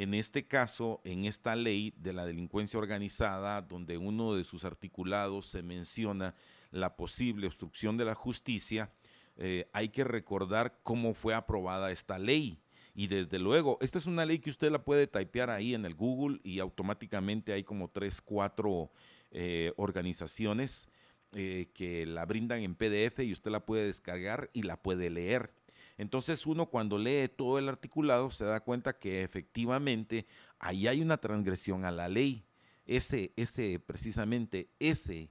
En 0.00 0.14
este 0.14 0.46
caso, 0.46 1.00
en 1.02 1.24
esta 1.24 1.56
ley 1.56 1.92
de 1.96 2.12
la 2.12 2.24
delincuencia 2.24 2.78
organizada, 2.78 3.62
donde 3.62 3.98
uno 3.98 4.32
de 4.32 4.44
sus 4.44 4.64
articulados 4.64 5.48
se 5.48 5.60
menciona 5.64 6.36
la 6.70 6.94
posible 6.94 7.48
obstrucción 7.48 7.96
de 7.96 8.04
la 8.04 8.14
justicia, 8.14 8.92
eh, 9.38 9.68
hay 9.72 9.88
que 9.88 10.04
recordar 10.04 10.78
cómo 10.84 11.14
fue 11.14 11.34
aprobada 11.34 11.90
esta 11.90 12.16
ley. 12.16 12.60
Y 12.94 13.08
desde 13.08 13.40
luego, 13.40 13.76
esta 13.80 13.98
es 13.98 14.06
una 14.06 14.24
ley 14.24 14.38
que 14.38 14.50
usted 14.50 14.70
la 14.70 14.84
puede 14.84 15.08
typear 15.08 15.50
ahí 15.50 15.74
en 15.74 15.84
el 15.84 15.96
Google 15.96 16.38
y 16.44 16.60
automáticamente 16.60 17.52
hay 17.52 17.64
como 17.64 17.90
tres, 17.90 18.20
cuatro 18.20 18.92
eh, 19.32 19.72
organizaciones 19.78 20.88
eh, 21.32 21.70
que 21.74 22.06
la 22.06 22.24
brindan 22.24 22.60
en 22.60 22.76
PDF 22.76 23.18
y 23.24 23.32
usted 23.32 23.50
la 23.50 23.66
puede 23.66 23.86
descargar 23.86 24.48
y 24.52 24.62
la 24.62 24.80
puede 24.80 25.10
leer. 25.10 25.57
Entonces 25.98 26.46
uno 26.46 26.66
cuando 26.66 26.96
lee 26.96 27.28
todo 27.28 27.58
el 27.58 27.68
articulado 27.68 28.30
se 28.30 28.44
da 28.44 28.60
cuenta 28.60 28.98
que 28.98 29.22
efectivamente 29.22 30.26
ahí 30.58 30.86
hay 30.86 31.02
una 31.02 31.18
transgresión 31.18 31.84
a 31.84 31.90
la 31.90 32.08
ley. 32.08 32.46
Ese, 32.86 33.32
ese 33.36 33.78
precisamente 33.78 34.70
ese 34.78 35.30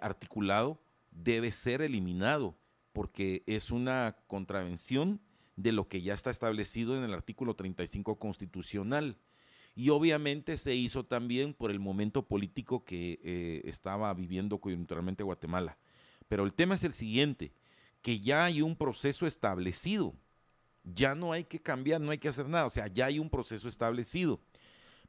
articulado 0.00 0.80
debe 1.10 1.50
ser 1.52 1.82
eliminado 1.82 2.56
porque 2.92 3.42
es 3.46 3.70
una 3.70 4.16
contravención 4.26 5.20
de 5.56 5.72
lo 5.72 5.88
que 5.88 6.02
ya 6.02 6.14
está 6.14 6.30
establecido 6.30 6.96
en 6.96 7.04
el 7.04 7.14
artículo 7.14 7.54
35 7.54 8.18
constitucional. 8.18 9.16
Y 9.74 9.90
obviamente 9.90 10.58
se 10.58 10.74
hizo 10.74 11.04
también 11.04 11.54
por 11.54 11.70
el 11.70 11.78
momento 11.78 12.26
político 12.26 12.84
que 12.84 13.20
eh, 13.22 13.62
estaba 13.64 14.12
viviendo 14.14 14.58
coyunturalmente 14.58 15.22
Guatemala. 15.22 15.78
Pero 16.28 16.44
el 16.44 16.54
tema 16.54 16.74
es 16.74 16.84
el 16.84 16.92
siguiente, 16.92 17.52
que 18.02 18.20
ya 18.20 18.44
hay 18.44 18.62
un 18.62 18.76
proceso 18.76 19.26
establecido. 19.26 20.14
Ya 20.84 21.14
no 21.14 21.32
hay 21.32 21.44
que 21.44 21.60
cambiar, 21.60 22.00
no 22.00 22.10
hay 22.10 22.18
que 22.18 22.28
hacer 22.28 22.48
nada. 22.48 22.66
O 22.66 22.70
sea, 22.70 22.86
ya 22.86 23.06
hay 23.06 23.18
un 23.18 23.30
proceso 23.30 23.68
establecido. 23.68 24.40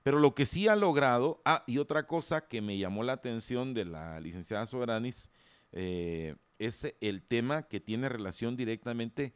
Pero 0.04 0.20
lo 0.20 0.34
que 0.34 0.46
sí 0.46 0.68
ha 0.68 0.76
logrado, 0.76 1.42
ah, 1.46 1.64
y 1.68 1.78
otra 1.78 2.08
cosa 2.08 2.48
que 2.48 2.62
me 2.62 2.78
llamó 2.78 3.04
la 3.04 3.14
atención 3.14 3.74
de 3.74 3.86
la 3.86 4.20
licenciada 4.20 4.66
Soberanis, 4.66 5.30
eh, 5.72 6.36
es 6.60 6.94
el 7.00 7.22
tema 7.22 7.64
que 7.64 7.80
tiene 7.80 8.10
relación 8.10 8.58
directamente 8.58 9.34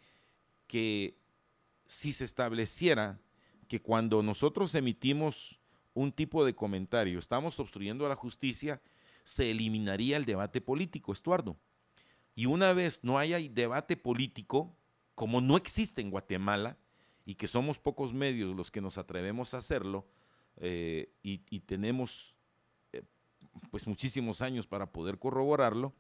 que 0.68 1.18
si 1.86 2.14
se 2.14 2.26
estableciera 2.26 3.20
que 3.68 3.82
cuando 3.82 4.22
nosotros 4.24 4.74
emitimos 4.76 5.60
un 5.94 6.12
tipo 6.12 6.46
de 6.46 6.56
comentario, 6.56 7.20
estamos 7.20 7.60
obstruyendo 7.60 8.06
a 8.06 8.10
la 8.10 8.16
justicia, 8.16 8.82
se 9.24 9.50
eliminaría 9.52 10.18
el 10.18 10.26
debate 10.26 10.62
político, 10.62 11.14
Estuardo. 11.14 11.58
Y 12.36 12.46
una 12.48 12.74
vez 12.74 13.00
no 13.04 13.18
haya 13.18 13.40
debate 13.50 13.98
político, 13.98 14.76
como 15.16 15.42
no 15.42 15.56
existe 15.56 16.02
en 16.02 16.12
Guatemala, 16.12 16.78
y 17.26 17.36
que 17.36 17.48
somos 17.48 17.80
pocos 17.80 18.14
medios 18.14 18.56
los 18.56 18.70
que 18.70 18.82
nos 18.82 18.98
atrevemos 18.98 19.54
a 19.54 19.60
hacerlo, 19.60 20.06
eh, 20.58 21.12
y, 21.24 21.60
tenemos 21.62 22.38
eh, 22.94 23.02
pues 23.72 23.88
muchísimos 23.88 24.42
años 24.42 24.68
para 24.68 24.92
poder 24.92 25.18
corroborarlo, 25.18 25.94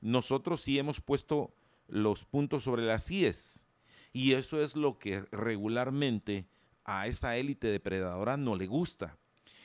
nosotros 0.00 0.62
sí 0.62 0.78
hemos 0.78 1.00
puesto 1.00 1.54
los 1.86 2.24
puntos 2.24 2.64
sobre 2.64 2.82
las 2.82 3.10
IES. 3.10 3.64
Y 4.12 4.32
eso 4.32 4.60
es 4.60 4.76
lo 4.76 4.98
que 4.98 5.22
regularmente 5.32 6.46
a 6.84 7.06
esa 7.06 7.36
élite 7.36 7.68
depredadora 7.68 8.36
no 8.36 8.54
le 8.54 8.66
gusta 8.66 9.18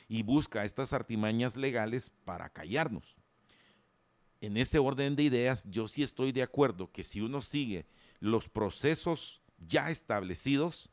y 0.08 0.22
busca 0.22 0.64
estas 0.64 0.92
artimañas 0.92 1.56
legales 1.56 2.10
para 2.24 2.50
callarnos. 2.50 3.19
En 4.40 4.56
ese 4.56 4.78
orden 4.78 5.16
de 5.16 5.24
ideas, 5.24 5.64
yo 5.68 5.86
sí 5.86 6.02
estoy 6.02 6.32
de 6.32 6.42
acuerdo 6.42 6.90
que 6.90 7.04
si 7.04 7.20
uno 7.20 7.40
sigue 7.40 7.86
los 8.20 8.48
procesos 8.48 9.42
ya 9.58 9.90
establecidos, 9.90 10.90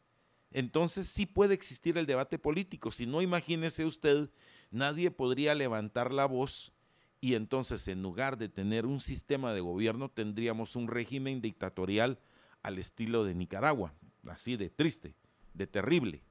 entonces 0.52 1.08
sí 1.08 1.26
puede 1.26 1.54
existir 1.54 1.98
el 1.98 2.06
debate 2.06 2.40
político. 2.40 2.92
Si 2.92 3.06
no, 3.06 3.22
imagínese 3.22 3.86
usted, 3.86 4.30
nadie 4.72 5.12
podría 5.12 5.56
levantar 5.56 6.12
la 6.12 6.26
voz 6.26 6.74
y 7.20 7.36
entonces 7.36 7.88
en 7.88 8.02
lugar 8.02 8.38
de 8.38 8.50
tener 8.50 8.86
un 8.86 9.00
sistema 9.00 9.54
de 9.54 9.62
gobierno 9.62 10.10
tendríamos 10.10 10.76
un 10.76 10.88
régimen 10.88 11.42
dictatorial 11.42 12.20
al 12.64 12.78
estilo 12.78 13.24
de 13.24 13.34
Nicaragua, 13.34 13.94
así 14.28 14.56
de 14.58 14.70
triste, 14.70 15.16
de 15.54 15.68
terrible, 15.68 16.22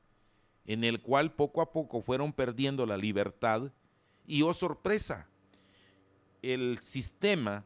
en 0.64 0.84
el 0.84 1.00
cual 1.00 1.34
poco 1.34 1.60
a 1.60 1.72
poco 1.72 2.02
fueron 2.02 2.32
perdiendo 2.32 2.86
la 2.86 2.96
libertad 2.96 3.72
y 4.26 4.42
oh 4.42 4.54
sorpresa, 4.54 5.28
el 6.52 6.78
sistema 6.80 7.64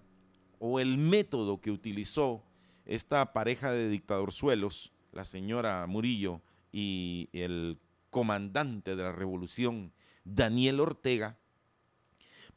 o 0.58 0.80
el 0.80 0.98
método 0.98 1.60
que 1.60 1.70
utilizó 1.70 2.42
esta 2.86 3.32
pareja 3.32 3.72
de 3.72 3.88
dictadorzuelos, 3.88 4.92
la 5.12 5.24
señora 5.24 5.86
Murillo 5.86 6.42
y 6.72 7.28
el 7.32 7.78
comandante 8.10 8.96
de 8.96 9.02
la 9.02 9.12
revolución, 9.12 9.92
Daniel 10.24 10.80
Ortega, 10.80 11.38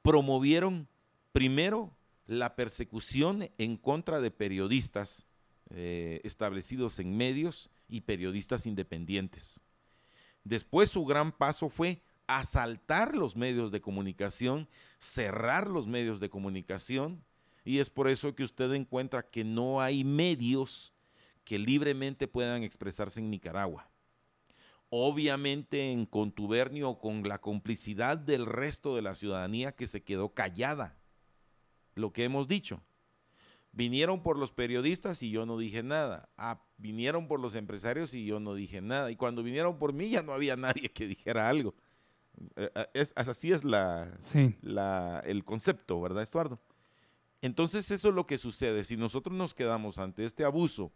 promovieron 0.01 0.87
primero 1.31 1.95
la 2.27 2.55
persecución 2.55 3.49
en 3.57 3.77
contra 3.77 4.19
de 4.21 4.31
periodistas 4.31 5.25
eh, 5.69 6.21
establecidos 6.23 6.99
en 6.99 7.15
medios 7.15 7.69
y 7.87 8.01
periodistas 8.01 8.65
independientes. 8.65 9.61
Después 10.43 10.89
su 10.89 11.05
gran 11.05 11.31
paso 11.31 11.69
fue 11.69 12.01
asaltar 12.27 13.15
los 13.15 13.35
medios 13.35 13.71
de 13.71 13.81
comunicación, 13.81 14.67
cerrar 14.99 15.69
los 15.69 15.87
medios 15.87 16.19
de 16.19 16.29
comunicación, 16.29 17.23
y 17.65 17.79
es 17.79 17.89
por 17.89 18.09
eso 18.09 18.35
que 18.35 18.43
usted 18.43 18.71
encuentra 18.73 19.23
que 19.23 19.43
no 19.43 19.81
hay 19.81 20.03
medios 20.03 20.93
que 21.43 21.59
libremente 21.59 22.27
puedan 22.27 22.63
expresarse 22.63 23.19
en 23.19 23.29
Nicaragua 23.29 23.89
obviamente 24.95 25.91
en 25.91 26.05
contubernio 26.05 26.99
con 26.99 27.27
la 27.27 27.41
complicidad 27.41 28.15
del 28.15 28.45
resto 28.45 28.95
de 28.95 29.01
la 29.01 29.15
ciudadanía 29.15 29.71
que 29.71 29.87
se 29.87 30.03
quedó 30.03 30.35
callada. 30.35 30.95
Lo 31.95 32.13
que 32.13 32.25
hemos 32.25 32.47
dicho. 32.47 32.79
Vinieron 33.71 34.21
por 34.21 34.37
los 34.37 34.51
periodistas 34.51 35.23
y 35.23 35.31
yo 35.31 35.47
no 35.47 35.57
dije 35.57 35.81
nada. 35.81 36.29
Ah, 36.37 36.61
vinieron 36.77 37.27
por 37.27 37.39
los 37.39 37.55
empresarios 37.55 38.13
y 38.13 38.23
yo 38.23 38.39
no 38.39 38.53
dije 38.53 38.81
nada. 38.81 39.09
Y 39.09 39.15
cuando 39.15 39.41
vinieron 39.41 39.79
por 39.79 39.93
mí 39.93 40.11
ya 40.11 40.21
no 40.21 40.31
había 40.31 40.55
nadie 40.55 40.89
que 40.89 41.07
dijera 41.07 41.49
algo. 41.49 41.73
Eh, 42.55 42.69
eh, 42.75 42.87
es, 42.93 43.13
así 43.15 43.51
es 43.51 43.63
la, 43.63 44.17
la, 44.61 45.21
el 45.25 45.43
concepto, 45.43 46.01
¿verdad, 46.01 46.23
Estuardo? 46.23 46.59
Entonces 47.41 47.91
eso 47.91 48.09
es 48.09 48.15
lo 48.15 48.25
que 48.25 48.37
sucede. 48.37 48.83
Si 48.83 48.97
nosotros 48.97 49.35
nos 49.35 49.53
quedamos 49.53 49.97
ante 49.97 50.25
este 50.25 50.45
abuso 50.45 50.91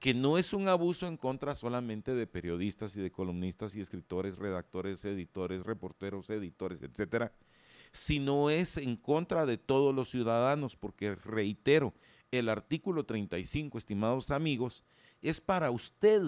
que 0.00 0.14
no 0.14 0.38
es 0.38 0.54
un 0.54 0.66
abuso 0.66 1.06
en 1.06 1.18
contra 1.18 1.54
solamente 1.54 2.14
de 2.14 2.26
periodistas 2.26 2.96
y 2.96 3.02
de 3.02 3.12
columnistas 3.12 3.74
y 3.74 3.80
escritores, 3.80 4.38
redactores, 4.38 5.04
editores, 5.04 5.64
reporteros, 5.64 6.30
editores, 6.30 6.82
etcétera, 6.82 7.32
sino 7.92 8.48
es 8.48 8.78
en 8.78 8.96
contra 8.96 9.44
de 9.44 9.58
todos 9.58 9.94
los 9.94 10.10
ciudadanos, 10.10 10.74
porque 10.74 11.14
reitero, 11.16 11.92
el 12.30 12.48
artículo 12.48 13.04
35, 13.04 13.76
estimados 13.76 14.30
amigos, 14.30 14.84
es 15.20 15.40
para 15.40 15.70
usted, 15.70 16.22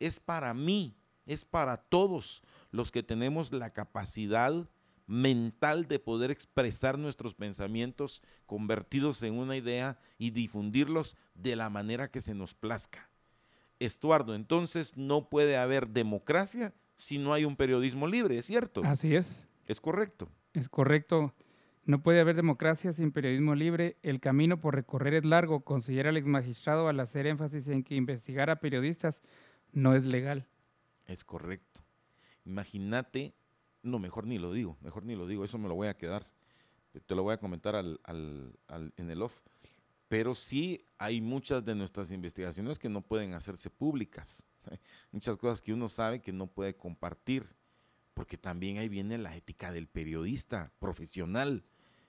es 0.00 0.18
para 0.18 0.52
mí, 0.52 0.96
es 1.26 1.44
para 1.44 1.76
todos 1.76 2.42
los 2.70 2.90
que 2.90 3.02
tenemos 3.02 3.52
la 3.52 3.70
capacidad 3.70 4.68
mental 5.06 5.88
de 5.88 5.98
poder 5.98 6.30
expresar 6.30 6.98
nuestros 6.98 7.34
pensamientos 7.34 8.22
convertidos 8.46 9.22
en 9.22 9.34
una 9.34 9.56
idea 9.56 9.98
y 10.18 10.30
difundirlos 10.30 11.16
de 11.34 11.56
la 11.56 11.70
manera 11.70 12.10
que 12.10 12.20
se 12.20 12.34
nos 12.34 12.54
plazca. 12.54 13.10
Estuardo, 13.78 14.34
entonces 14.34 14.96
no 14.96 15.28
puede 15.28 15.56
haber 15.56 15.88
democracia 15.88 16.72
si 16.96 17.18
no 17.18 17.34
hay 17.34 17.44
un 17.44 17.56
periodismo 17.56 18.06
libre, 18.06 18.38
¿es 18.38 18.46
cierto? 18.46 18.82
Así 18.84 19.16
es. 19.16 19.46
Es 19.66 19.80
correcto. 19.80 20.28
Es 20.54 20.68
correcto. 20.68 21.34
No 21.84 22.02
puede 22.02 22.20
haber 22.20 22.36
democracia 22.36 22.92
sin 22.92 23.10
periodismo 23.10 23.56
libre. 23.56 23.96
El 24.02 24.20
camino 24.20 24.60
por 24.60 24.76
recorrer 24.76 25.14
es 25.14 25.24
largo, 25.24 25.64
considera 25.64 26.10
el 26.10 26.16
ex 26.16 26.26
magistrado 26.26 26.88
al 26.88 27.00
hacer 27.00 27.26
énfasis 27.26 27.66
en 27.68 27.82
que 27.82 27.96
investigar 27.96 28.50
a 28.50 28.60
periodistas 28.60 29.20
no 29.72 29.94
es 29.94 30.06
legal. 30.06 30.46
Es 31.06 31.24
correcto. 31.24 31.80
Imagínate, 32.44 33.34
no, 33.82 33.98
mejor 33.98 34.26
ni 34.26 34.38
lo 34.38 34.52
digo, 34.52 34.76
mejor 34.80 35.04
ni 35.04 35.14
lo 35.14 35.26
digo, 35.26 35.44
eso 35.44 35.58
me 35.58 35.68
lo 35.68 35.74
voy 35.74 35.88
a 35.88 35.96
quedar. 35.96 36.30
Te 37.06 37.14
lo 37.14 37.22
voy 37.22 37.34
a 37.34 37.38
comentar 37.38 37.74
al, 37.74 37.98
en 38.96 39.10
el 39.10 39.22
off 39.22 39.40
pero 40.12 40.34
sí 40.34 40.84
hay 40.98 41.22
muchas 41.22 41.64
de 41.64 41.74
nuestras 41.74 42.10
investigaciones 42.10 42.78
que 42.78 42.90
no 42.90 43.00
pueden 43.00 43.32
hacerse 43.32 43.70
públicas. 43.70 44.46
Muchas 45.10 45.38
cosas 45.38 45.62
que 45.62 45.72
uno 45.72 45.88
sabe 45.88 46.20
que 46.20 46.34
no 46.34 46.48
puede 46.48 46.76
compartir, 46.76 47.46
porque 48.12 48.36
también 48.36 48.76
ahí 48.76 48.90
viene 48.90 49.16
la 49.16 49.34
ética 49.34 49.72
del 49.72 49.88
periodista 49.88 50.70
profesional, 50.80 51.64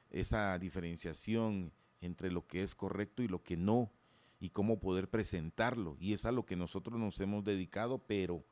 esa 0.10 0.60
diferenciación 0.60 1.72
entre 2.02 2.30
lo 2.30 2.46
que 2.46 2.62
es 2.62 2.76
correcto 2.76 3.24
y 3.24 3.30
lo 3.30 3.42
que 3.42 3.56
no, 3.56 3.90
y 4.38 4.50
cómo 4.50 4.82
poder 4.82 5.10
presentarlo. 5.10 5.96
Y 5.98 6.12
es 6.12 6.26
a 6.26 6.34
lo 6.34 6.46
que 6.46 6.58
nosotros 6.58 7.00
nos 7.00 7.18
hemos 7.22 7.46
dedicado, 7.46 8.00
pero, 8.00 8.44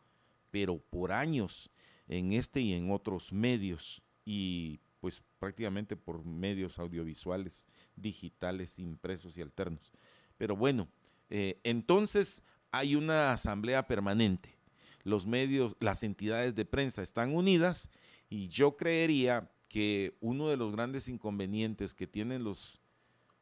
pero 0.51 0.77
por 0.77 1.11
años 1.11 1.71
en 2.07 2.33
este 2.33 2.61
y 2.61 2.73
en 2.73 2.91
otros 2.91 3.33
medios. 3.33 4.03
Y 4.25 4.79
pues 4.99 5.23
prácticamente 5.39 5.97
por 5.97 6.23
medios 6.23 6.77
audiovisuales, 6.77 7.67
digitales, 7.95 8.77
impresos 8.77 9.37
y 9.37 9.41
alternos. 9.41 9.91
Pero 10.37 10.55
bueno, 10.55 10.87
eh, 11.29 11.59
entonces 11.63 12.43
hay 12.71 12.95
una 12.95 13.31
asamblea 13.31 13.87
permanente. 13.87 14.55
Los 15.03 15.25
medios, 15.25 15.75
las 15.79 16.03
entidades 16.03 16.53
de 16.53 16.65
prensa 16.65 17.01
están 17.01 17.33
unidas 17.35 17.89
y 18.29 18.47
yo 18.47 18.77
creería 18.77 19.51
que 19.67 20.15
uno 20.19 20.49
de 20.49 20.57
los 20.57 20.71
grandes 20.71 21.07
inconvenientes 21.07 21.95
que 21.95 22.05
tienen 22.05 22.43
los, 22.43 22.81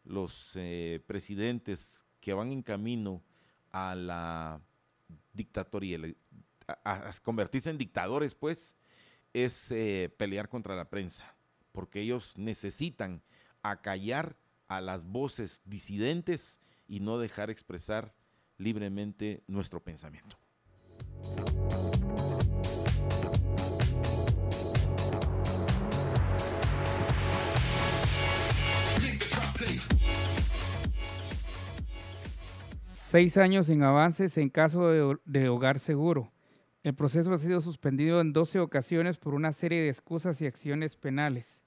los 0.06 0.54
eh, 0.56 1.04
presidentes 1.06 2.06
que 2.22 2.34
van 2.34 2.52
en 2.52 2.62
camino 2.62 3.22
a 3.72 3.96
la 3.96 4.62
dictatoria, 5.34 6.00
a, 6.84 7.12
convertirse 7.24 7.70
en 7.70 7.78
dictadores, 7.78 8.36
pues, 8.36 8.76
es 9.34 9.72
eh, 9.72 10.14
pelear 10.18 10.50
contra 10.50 10.76
la 10.76 10.90
prensa, 10.90 11.36
porque 11.72 12.02
ellos 12.02 12.38
necesitan 12.38 13.22
acallar 13.62 14.38
a 14.68 14.82
las 14.82 15.06
voces 15.06 15.62
disidentes 15.66 16.60
y 16.88 17.00
no 17.00 17.20
dejar 17.20 17.50
expresar 17.50 18.14
libremente 18.58 19.44
nuestro 19.48 19.82
pensamiento. 19.82 20.38
Seis 33.10 33.38
años 33.38 33.66
sin 33.66 33.82
avances 33.82 34.38
en 34.38 34.50
caso 34.50 34.88
de, 35.26 35.50
hogar 35.50 35.80
seguro. 35.80 36.32
El 36.82 36.96
proceso 36.96 37.34
ha 37.34 37.38
sido 37.38 37.60
suspendido 37.60 38.22
en 38.22 38.32
12 38.32 38.60
ocasiones 38.60 39.18
por 39.18 39.34
una 39.34 39.52
serie 39.52 39.82
de 39.82 39.90
excusas 39.90 40.42
y 40.42 40.46
acciones 40.46 40.96
penales. 40.96 41.62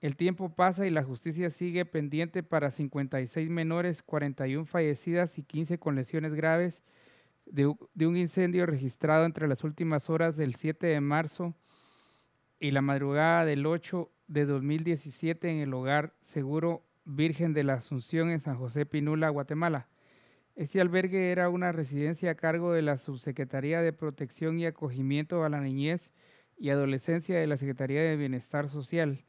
El 0.00 0.16
tiempo 0.16 0.54
pasa 0.54 0.86
y 0.86 0.90
la 0.90 1.02
justicia 1.02 1.50
sigue 1.50 1.84
pendiente 1.84 2.42
para 2.42 2.70
56 2.70 3.48
menores, 3.48 4.02
41 4.02 4.66
fallecidas 4.66 5.38
y 5.38 5.42
15 5.42 5.78
con 5.78 5.96
lesiones 5.96 6.34
graves 6.34 6.82
de, 7.46 7.66
un 7.66 8.16
incendio 8.16 8.66
registrado 8.66 9.24
entre 9.24 9.48
las 9.48 9.64
últimas 9.64 10.10
horas 10.10 10.36
del 10.36 10.54
7 10.54 10.86
de 10.86 11.00
marzo 11.00 11.54
y 12.58 12.70
la 12.70 12.82
madrugada 12.82 13.44
del 13.44 13.66
8 13.66 14.10
de 14.28 14.46
2017 14.46 15.50
en 15.50 15.58
el 15.58 15.74
hogar 15.74 16.14
seguro 16.20 16.84
Virgen 17.04 17.52
de 17.52 17.64
la 17.64 17.74
Asunción 17.74 18.30
en 18.30 18.40
San 18.40 18.56
José 18.56 18.86
Pinula, 18.86 19.28
Guatemala. 19.28 19.88
Este 20.56 20.80
albergue 20.80 21.32
era 21.32 21.48
una 21.48 21.72
residencia 21.72 22.30
a 22.30 22.34
cargo 22.36 22.72
de 22.72 22.82
la 22.82 22.96
Subsecretaría 22.96 23.82
de 23.82 23.92
Protección 23.92 24.56
y 24.60 24.66
Acogimiento 24.66 25.42
a 25.42 25.48
la 25.48 25.60
Niñez 25.60 26.12
y 26.56 26.70
Adolescencia 26.70 27.36
de 27.36 27.48
la 27.48 27.56
Secretaría 27.56 28.02
de 28.02 28.16
Bienestar 28.16 28.68
Social. 28.68 29.24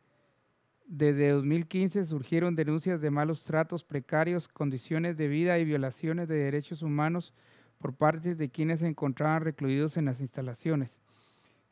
Desde 0.86 1.30
2015 1.30 2.06
surgieron 2.06 2.54
denuncias 2.54 3.02
de 3.02 3.10
malos 3.10 3.44
tratos 3.44 3.84
precarios, 3.84 4.48
condiciones 4.48 5.18
de 5.18 5.28
vida 5.28 5.58
y 5.58 5.66
violaciones 5.66 6.28
de 6.28 6.36
derechos 6.36 6.84
humanos 6.84 7.34
por 7.80 7.96
parte 7.96 8.36
de 8.36 8.52
quienes 8.52 8.82
se 8.82 8.88
encontraban 8.88 9.42
recluidos 9.42 9.98
en 9.98 10.06
las 10.06 10.22
instalaciones. 10.22 11.00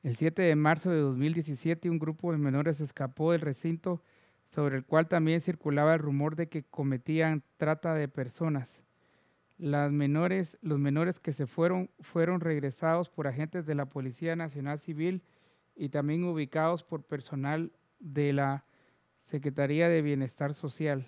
El 0.02 0.16
7 0.16 0.42
de 0.42 0.56
marzo 0.56 0.90
de 0.90 0.98
2017 0.98 1.92
un 1.92 2.00
grupo 2.00 2.32
de 2.32 2.40
menores 2.40 2.82
escapó 2.82 3.34
del 3.34 3.42
recinto 3.42 4.02
sobre 4.46 4.78
el 4.78 4.84
cual 4.84 5.08
también 5.08 5.42
circulaba 5.42 5.94
el 5.94 6.00
rumor 6.00 6.36
de 6.36 6.50
que 6.50 6.64
cometían 6.64 7.44
trata 7.58 7.94
de 7.94 8.08
personas. 8.08 8.84
Las 9.58 9.92
menores, 9.92 10.58
los 10.62 10.80
menores 10.80 11.20
que 11.20 11.32
se 11.32 11.48
fueron 11.48 11.90
fueron 12.00 12.40
regresados 12.40 13.10
por 13.10 13.28
agentes 13.28 13.66
de 13.66 13.76
la 13.76 13.86
Policía 13.86 14.36
Nacional 14.36 14.80
Civil 14.80 15.24
y 15.76 15.90
también 15.90 16.24
ubicados 16.24 16.84
por 16.84 17.04
personal 17.04 17.72
de 18.00 18.34
la 18.34 18.66
Secretaría 19.18 19.90
de 19.90 20.02
Bienestar 20.02 20.54
Social. 20.54 21.08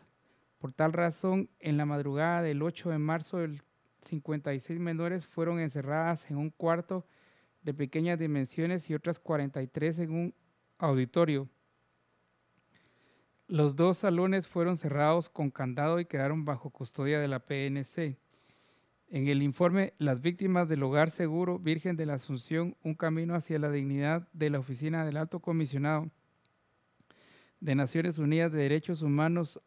Por 0.57 0.73
tal 0.73 0.93
razón, 0.93 1.49
en 1.59 1.77
la 1.77 1.85
madrugada 1.85 2.41
del 2.41 2.61
8 2.61 2.89
de 2.91 2.97
marzo, 2.97 3.41
el 3.41 3.61
56 4.01 4.79
menores 4.79 5.25
fueron 5.25 5.59
encerradas 5.59 6.29
en 6.29 6.37
un 6.37 6.49
cuarto 6.49 7.05
de 7.63 7.73
pequeñas 7.73 8.19
dimensiones 8.19 8.89
y 8.89 8.93
otras 8.93 9.19
43 9.19 9.99
en 9.99 10.11
un 10.11 10.35
auditorio. 10.77 11.49
Los 13.47 13.75
dos 13.75 13.97
salones 13.97 14.47
fueron 14.47 14.77
cerrados 14.77 15.29
con 15.29 15.51
candado 15.51 15.99
y 15.99 16.05
quedaron 16.05 16.45
bajo 16.45 16.69
custodia 16.69 17.19
de 17.19 17.27
la 17.27 17.39
PNC. 17.39 18.17
En 19.07 19.27
el 19.27 19.43
informe 19.43 19.93
Las 19.99 20.21
víctimas 20.21 20.67
del 20.67 20.81
hogar 20.83 21.09
seguro 21.09 21.59
Virgen 21.59 21.95
de 21.95 22.07
la 22.07 22.15
Asunción, 22.15 22.75
un 22.83 22.95
camino 22.95 23.35
hacia 23.35 23.59
la 23.59 23.69
dignidad 23.69 24.27
de 24.33 24.49
la 24.49 24.59
Oficina 24.59 25.05
del 25.05 25.17
Alto 25.17 25.39
Comisionado 25.39 26.09
de 27.59 27.75
Naciones 27.75 28.19
Unidas 28.19 28.51
de 28.51 28.59
Derechos 28.59 29.01
Humanos, 29.01 29.61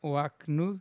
OACNUD, 0.00 0.80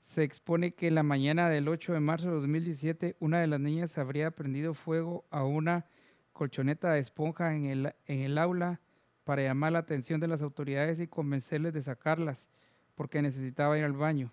se 0.00 0.22
expone 0.22 0.74
que 0.74 0.88
en 0.88 0.94
la 0.94 1.02
mañana 1.02 1.48
del 1.48 1.68
8 1.68 1.92
de 1.92 2.00
marzo 2.00 2.28
de 2.28 2.34
2017 2.34 3.16
una 3.20 3.40
de 3.40 3.46
las 3.46 3.60
niñas 3.60 3.98
habría 3.98 4.30
prendido 4.30 4.74
fuego 4.74 5.26
a 5.30 5.44
una 5.44 5.86
colchoneta 6.32 6.92
de 6.92 7.00
esponja 7.00 7.54
en 7.54 7.66
el, 7.66 7.94
en 8.06 8.20
el 8.20 8.38
aula 8.38 8.80
para 9.24 9.42
llamar 9.42 9.72
la 9.72 9.80
atención 9.80 10.20
de 10.20 10.28
las 10.28 10.42
autoridades 10.42 11.00
y 11.00 11.08
convencerles 11.08 11.74
de 11.74 11.82
sacarlas 11.82 12.50
porque 12.94 13.22
necesitaba 13.22 13.78
ir 13.78 13.84
al 13.84 13.92
baño. 13.92 14.32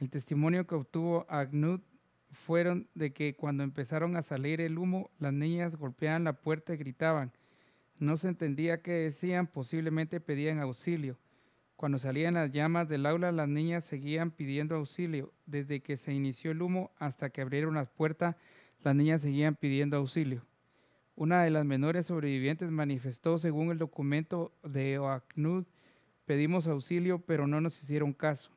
El 0.00 0.08
testimonio 0.08 0.66
que 0.66 0.74
obtuvo 0.74 1.26
Agnud 1.28 1.82
fueron 2.32 2.88
de 2.94 3.12
que 3.12 3.36
cuando 3.36 3.62
empezaron 3.62 4.16
a 4.16 4.22
salir 4.22 4.62
el 4.62 4.78
humo, 4.78 5.10
las 5.18 5.34
niñas 5.34 5.76
golpeaban 5.76 6.24
la 6.24 6.32
puerta 6.32 6.72
y 6.72 6.78
gritaban. 6.78 7.32
No 7.98 8.16
se 8.16 8.28
entendía 8.28 8.80
qué 8.80 8.92
decían, 8.92 9.46
posiblemente 9.46 10.18
pedían 10.18 10.58
auxilio. 10.58 11.18
Cuando 11.76 11.98
salían 11.98 12.32
las 12.32 12.50
llamas 12.50 12.88
del 12.88 13.04
aula, 13.04 13.30
las 13.30 13.46
niñas 13.46 13.84
seguían 13.84 14.30
pidiendo 14.30 14.74
auxilio. 14.74 15.34
Desde 15.44 15.80
que 15.80 15.98
se 15.98 16.14
inició 16.14 16.52
el 16.52 16.62
humo 16.62 16.92
hasta 16.98 17.28
que 17.28 17.42
abrieron 17.42 17.74
las 17.74 17.90
puertas, 17.90 18.36
las 18.82 18.94
niñas 18.94 19.20
seguían 19.20 19.54
pidiendo 19.54 19.98
auxilio. 19.98 20.46
Una 21.14 21.42
de 21.42 21.50
las 21.50 21.66
menores 21.66 22.06
sobrevivientes 22.06 22.70
manifestó, 22.70 23.38
según 23.38 23.70
el 23.70 23.76
documento 23.76 24.54
de 24.62 24.98
OACNUD, 24.98 25.66
pedimos 26.24 26.66
auxilio, 26.68 27.18
pero 27.18 27.46
no 27.46 27.60
nos 27.60 27.82
hicieron 27.82 28.14
caso. 28.14 28.50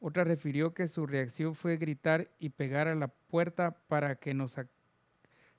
Otra 0.00 0.24
refirió 0.24 0.74
que 0.74 0.86
su 0.86 1.06
reacción 1.06 1.54
fue 1.54 1.76
gritar 1.76 2.30
y 2.38 2.50
pegar 2.50 2.86
a 2.88 2.94
la 2.94 3.08
puerta 3.08 3.72
para 3.88 4.14
que 4.16 4.32
nos 4.32 4.56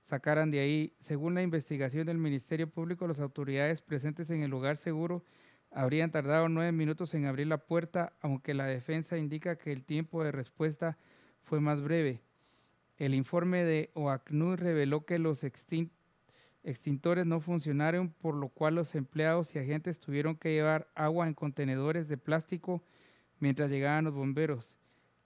sacaran 0.01 0.49
de 0.49 0.61
ahí. 0.61 0.93
Según 0.99 1.35
la 1.35 1.41
investigación 1.41 2.07
del 2.07 2.17
Ministerio 2.17 2.69
Público, 2.69 3.05
las 3.07 3.19
autoridades 3.19 3.81
presentes 3.81 4.29
en 4.31 4.41
el 4.41 4.49
lugar 4.49 4.77
seguro 4.77 5.23
habrían 5.71 6.09
tardado 6.09 6.47
nueve 6.47 6.71
minutos 6.71 7.13
en 7.13 7.25
abrir 7.25 7.47
la 7.47 7.57
puerta, 7.57 8.13
aunque 8.21 8.53
la 8.53 8.65
defensa 8.65 9.17
indica 9.17 9.57
que 9.57 9.71
el 9.71 9.83
tiempo 9.83 10.23
de 10.23 10.31
respuesta 10.31 10.97
fue 11.43 11.59
más 11.59 11.81
breve. 11.81 12.21
El 12.97 13.13
informe 13.13 13.63
de 13.63 13.91
OACNUD 13.93 14.55
reveló 14.55 15.05
que 15.05 15.19
los 15.19 15.43
extintores 15.43 17.25
no 17.25 17.39
funcionaron, 17.39 18.09
por 18.09 18.35
lo 18.35 18.49
cual 18.49 18.75
los 18.75 18.95
empleados 18.95 19.53
y 19.53 19.59
agentes 19.59 19.99
tuvieron 19.99 20.35
que 20.37 20.53
llevar 20.53 20.87
agua 20.95 21.27
en 21.27 21.33
contenedores 21.33 22.07
de 22.07 22.17
plástico 22.17 22.81
mientras 23.39 23.69
llegaban 23.69 24.05
los 24.05 24.13
bomberos. 24.13 24.77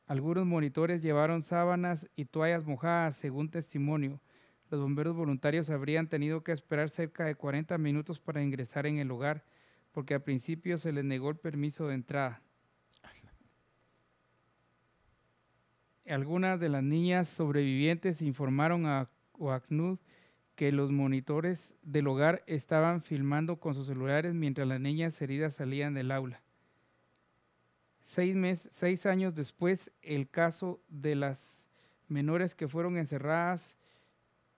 Algunos 0.05 0.45
monitores 0.45 1.01
llevaron 1.01 1.41
sábanas 1.41 2.09
y 2.15 2.25
toallas 2.25 2.65
mojadas, 2.65 3.15
según 3.15 3.49
testimonio. 3.49 4.19
Los 4.69 4.81
bomberos 4.81 5.15
voluntarios 5.15 5.69
habrían 5.69 6.07
tenido 6.07 6.43
que 6.43 6.51
esperar 6.51 6.89
cerca 6.89 7.25
de 7.25 7.35
40 7.35 7.77
minutos 7.77 8.19
para 8.19 8.43
ingresar 8.43 8.85
en 8.85 8.97
el 8.97 9.07
lugar, 9.07 9.45
porque 9.91 10.13
al 10.13 10.23
principio 10.23 10.77
se 10.77 10.91
les 10.91 11.05
negó 11.05 11.29
el 11.29 11.37
permiso 11.37 11.87
de 11.87 11.95
entrada. 11.95 12.41
Algunas 16.05 16.59
de 16.59 16.67
las 16.67 16.83
niñas 16.83 17.29
sobrevivientes 17.29 18.21
informaron 18.21 18.85
a 18.85 19.09
OACNUD 19.39 19.99
que 20.55 20.71
los 20.71 20.91
monitores 20.91 21.75
del 21.81 22.07
hogar 22.07 22.43
estaban 22.45 23.01
filmando 23.01 23.57
con 23.59 23.73
sus 23.73 23.87
celulares 23.87 24.33
mientras 24.33 24.67
las 24.67 24.81
niñas 24.81 25.19
heridas 25.21 25.55
salían 25.55 25.93
del 25.93 26.11
aula. 26.11 26.41
Seis, 28.03 28.67
seis 28.69 29.05
años 29.05 29.33
después, 29.33 29.89
el 30.01 30.29
caso 30.29 30.83
de 30.89 31.15
las 31.15 31.65
menores 32.09 32.53
que 32.53 32.67
fueron 32.67 32.97
encerradas 32.97 33.77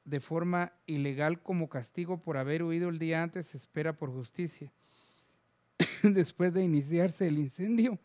de 0.04 0.20
forma 0.20 0.74
ilegal 0.88 1.42
como 1.42 1.70
castigo 1.70 2.22
por 2.22 2.38
haber 2.38 2.64
huido 2.64 2.90
el 2.90 2.98
día 2.98 3.22
antes 3.22 3.46
se 3.48 3.58
espera 3.58 3.98
por 3.98 4.12
justicia. 4.12 4.74
Después 6.04 6.54
de 6.54 6.64
iniciarse 6.64 7.28
el 7.28 7.38
incendio, 7.38 8.00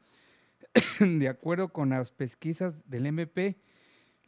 de 1.01 1.29
acuerdo 1.29 1.73
con 1.73 1.89
las 1.89 2.13
pesquisas 2.13 2.77
del 2.89 3.07
MP, 3.07 3.57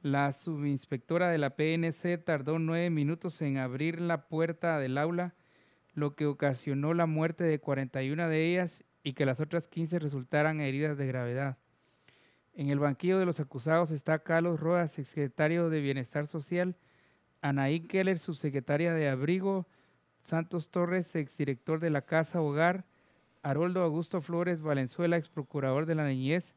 la 0.00 0.32
subinspectora 0.32 1.28
de 1.28 1.38
la 1.38 1.56
PNC 1.56 2.24
tardó 2.24 2.58
nueve 2.58 2.88
minutos 2.88 3.42
en 3.42 3.58
abrir 3.58 4.00
la 4.00 4.28
puerta 4.28 4.78
del 4.78 4.96
aula, 4.96 5.34
lo 5.92 6.16
que 6.16 6.24
ocasionó 6.24 6.94
la 6.94 7.04
muerte 7.04 7.44
de 7.44 7.60
41 7.60 8.28
de 8.28 8.50
ellas 8.50 8.82
y 9.02 9.14
que 9.14 9.26
las 9.26 9.40
otras 9.40 9.68
15 9.68 9.98
resultaran 9.98 10.60
heridas 10.60 10.96
de 10.96 11.06
gravedad. 11.06 11.58
En 12.54 12.68
el 12.68 12.78
banquillo 12.78 13.18
de 13.18 13.26
los 13.26 13.40
acusados 13.40 13.90
está 13.90 14.18
Carlos 14.18 14.60
Rodas, 14.60 14.92
secretario 14.92 15.70
de 15.70 15.80
Bienestar 15.80 16.26
Social, 16.26 16.76
Anaí 17.40 17.80
Keller, 17.80 18.18
subsecretaria 18.18 18.92
de 18.92 19.08
Abrigo, 19.08 19.66
Santos 20.22 20.70
Torres, 20.70 21.16
exdirector 21.16 21.80
de 21.80 21.90
la 21.90 22.02
Casa 22.02 22.40
Hogar, 22.40 22.84
Haroldo 23.42 23.82
Augusto 23.82 24.20
Flores 24.20 24.62
Valenzuela, 24.62 25.16
ex 25.16 25.28
procurador 25.28 25.86
de 25.86 25.96
la 25.96 26.06
Niñez, 26.06 26.54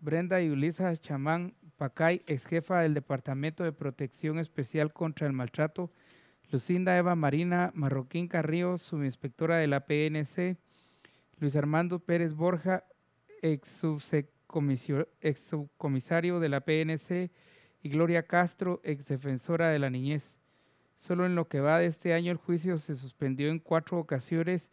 Brenda 0.00 0.42
y 0.42 0.50
Ulisa 0.50 0.94
Chamán 0.96 1.54
Pacay, 1.78 2.22
ex 2.26 2.44
jefa 2.44 2.80
del 2.80 2.92
Departamento 2.92 3.64
de 3.64 3.72
Protección 3.72 4.38
Especial 4.38 4.92
contra 4.92 5.26
el 5.26 5.32
Maltrato, 5.32 5.90
Lucinda 6.50 6.96
Eva 6.98 7.14
Marina 7.14 7.72
Marroquín 7.74 8.28
Carrillo, 8.28 8.76
subinspectora 8.78 9.56
de 9.56 9.66
la 9.66 9.86
PNC, 9.86 10.58
Luis 11.38 11.54
Armando 11.54 11.98
Pérez 11.98 12.34
Borja, 12.34 12.84
ex, 13.42 13.68
subcomisario 15.36 16.40
de 16.40 16.48
la 16.48 16.60
PNC, 16.62 17.30
y 17.82 17.88
Gloria 17.90 18.22
Castro, 18.22 18.80
ex 18.84 19.06
defensora 19.08 19.68
de 19.68 19.78
la 19.78 19.90
niñez. 19.90 20.38
Solo 20.96 21.26
en 21.26 21.34
lo 21.34 21.46
que 21.46 21.60
va 21.60 21.78
de 21.78 21.86
este 21.86 22.14
año 22.14 22.32
el 22.32 22.38
juicio 22.38 22.78
se 22.78 22.94
suspendió 22.94 23.50
en 23.50 23.58
cuatro 23.58 23.98
ocasiones, 23.98 24.72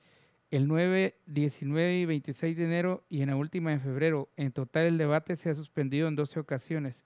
el 0.51 0.67
9, 0.67 1.19
19 1.25 1.97
y 1.97 2.05
26 2.05 2.55
de 2.55 2.63
enero 2.63 3.03
y 3.09 3.21
en 3.21 3.29
la 3.29 3.35
última 3.35 3.73
en 3.73 3.81
febrero. 3.81 4.29
En 4.37 4.51
total 4.51 4.85
el 4.85 4.97
debate 4.97 5.35
se 5.35 5.49
ha 5.49 5.55
suspendido 5.55 6.07
en 6.07 6.15
12 6.15 6.39
ocasiones. 6.39 7.05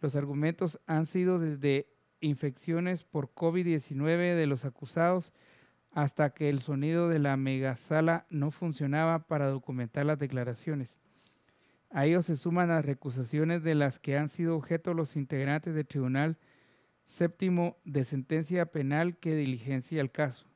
Los 0.00 0.14
argumentos 0.16 0.78
han 0.86 1.04
sido 1.04 1.38
desde 1.38 1.88
infecciones 2.20 3.04
por 3.04 3.34
COVID-19 3.34 4.36
de 4.36 4.46
los 4.46 4.64
acusados 4.64 5.32
hasta 5.94 6.30
que 6.30 6.48
el 6.48 6.60
sonido 6.60 7.08
de 7.08 7.20
la 7.20 7.36
megasala 7.36 8.26
no 8.28 8.50
funcionaba 8.50 9.28
para 9.28 9.48
documentar 9.48 10.04
las 10.04 10.18
declaraciones. 10.18 10.98
A 11.90 12.06
ellos 12.06 12.26
se 12.26 12.36
suman 12.36 12.70
las 12.70 12.84
recusaciones 12.84 13.62
de 13.62 13.76
las 13.76 14.00
que 14.00 14.18
han 14.18 14.28
sido 14.28 14.56
objeto 14.56 14.92
los 14.92 15.14
integrantes 15.14 15.74
del 15.74 15.86
Tribunal 15.86 16.36
Séptimo 17.04 17.76
de 17.84 18.02
Sentencia 18.02 18.66
Penal 18.66 19.18
que 19.18 19.36
diligencia 19.36 20.00
el 20.00 20.10
caso. 20.10 20.46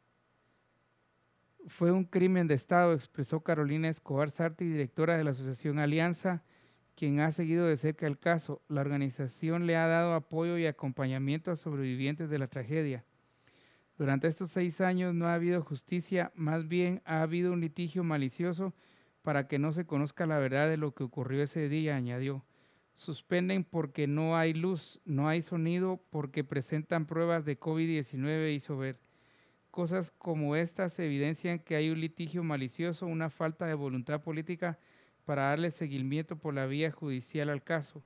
Fue 1.69 1.93
un 1.93 2.05
crimen 2.05 2.48
de 2.48 2.55
Estado, 2.55 2.93
expresó 2.93 3.40
Carolina 3.40 3.89
Escobar 3.89 4.31
Sarti, 4.31 4.65
directora 4.65 5.16
de 5.16 5.23
la 5.23 5.31
Asociación 5.31 5.78
Alianza, 5.78 6.43
quien 6.97 7.20
ha 7.20 7.31
seguido 7.31 7.66
de 7.66 7.77
cerca 7.77 8.09
el 8.09 8.19
caso. 8.19 8.60
La 8.66 8.81
organización 8.81 9.66
le 9.66 9.77
ha 9.77 9.86
dado 9.86 10.15
apoyo 10.15 10.59
y 10.59 10.66
acompañamiento 10.66 11.52
a 11.52 11.56
sobrevivientes 11.56 12.28
de 12.28 12.39
la 12.39 12.48
tragedia. 12.48 13.05
Durante 13.99 14.29
estos 14.29 14.53
seis 14.53 14.81
años 14.81 15.12
no 15.12 15.27
ha 15.27 15.35
habido 15.35 15.61
justicia, 15.61 16.31
más 16.37 16.69
bien 16.69 17.03
ha 17.05 17.20
habido 17.20 17.53
un 17.53 17.61
litigio 17.61 18.05
malicioso 18.05 18.73
para 19.23 19.49
que 19.49 19.59
no 19.59 19.73
se 19.73 19.87
conozca 19.87 20.25
la 20.25 20.39
verdad 20.39 20.69
de 20.69 20.77
lo 20.77 20.95
que 20.95 21.03
ocurrió 21.03 21.43
ese 21.43 21.69
día, 21.69 21.97
añadió. 21.97 22.45
Suspenden 22.95 23.65
porque 23.65 24.07
no 24.07 24.37
hay 24.37 24.55
luz, 24.55 25.01
no 25.05 25.29
hay 25.29 25.43
sonido, 25.43 26.01
porque 26.11 26.45
presentan 26.45 27.07
pruebas 27.07 27.45
de 27.45 27.59
COVID-19, 27.59 28.55
hizo 28.55 28.77
ver. 28.77 29.01
Cosas 29.73 30.12
como 30.12 30.55
estas 30.55 30.97
evidencian 31.01 31.59
que 31.59 31.75
hay 31.75 31.91
un 31.91 32.01
litigio 32.01 32.45
malicioso, 32.45 33.05
una 33.07 33.31
falta 33.31 33.66
de 33.66 33.75
voluntad 33.75 34.23
política 34.23 34.79
para 35.25 35.49
darle 35.49 35.73
seguimiento 35.73 36.39
por 36.39 36.55
la 36.55 36.66
vía 36.66 36.93
judicial 36.93 37.51
al 37.51 37.65
caso, 37.65 38.05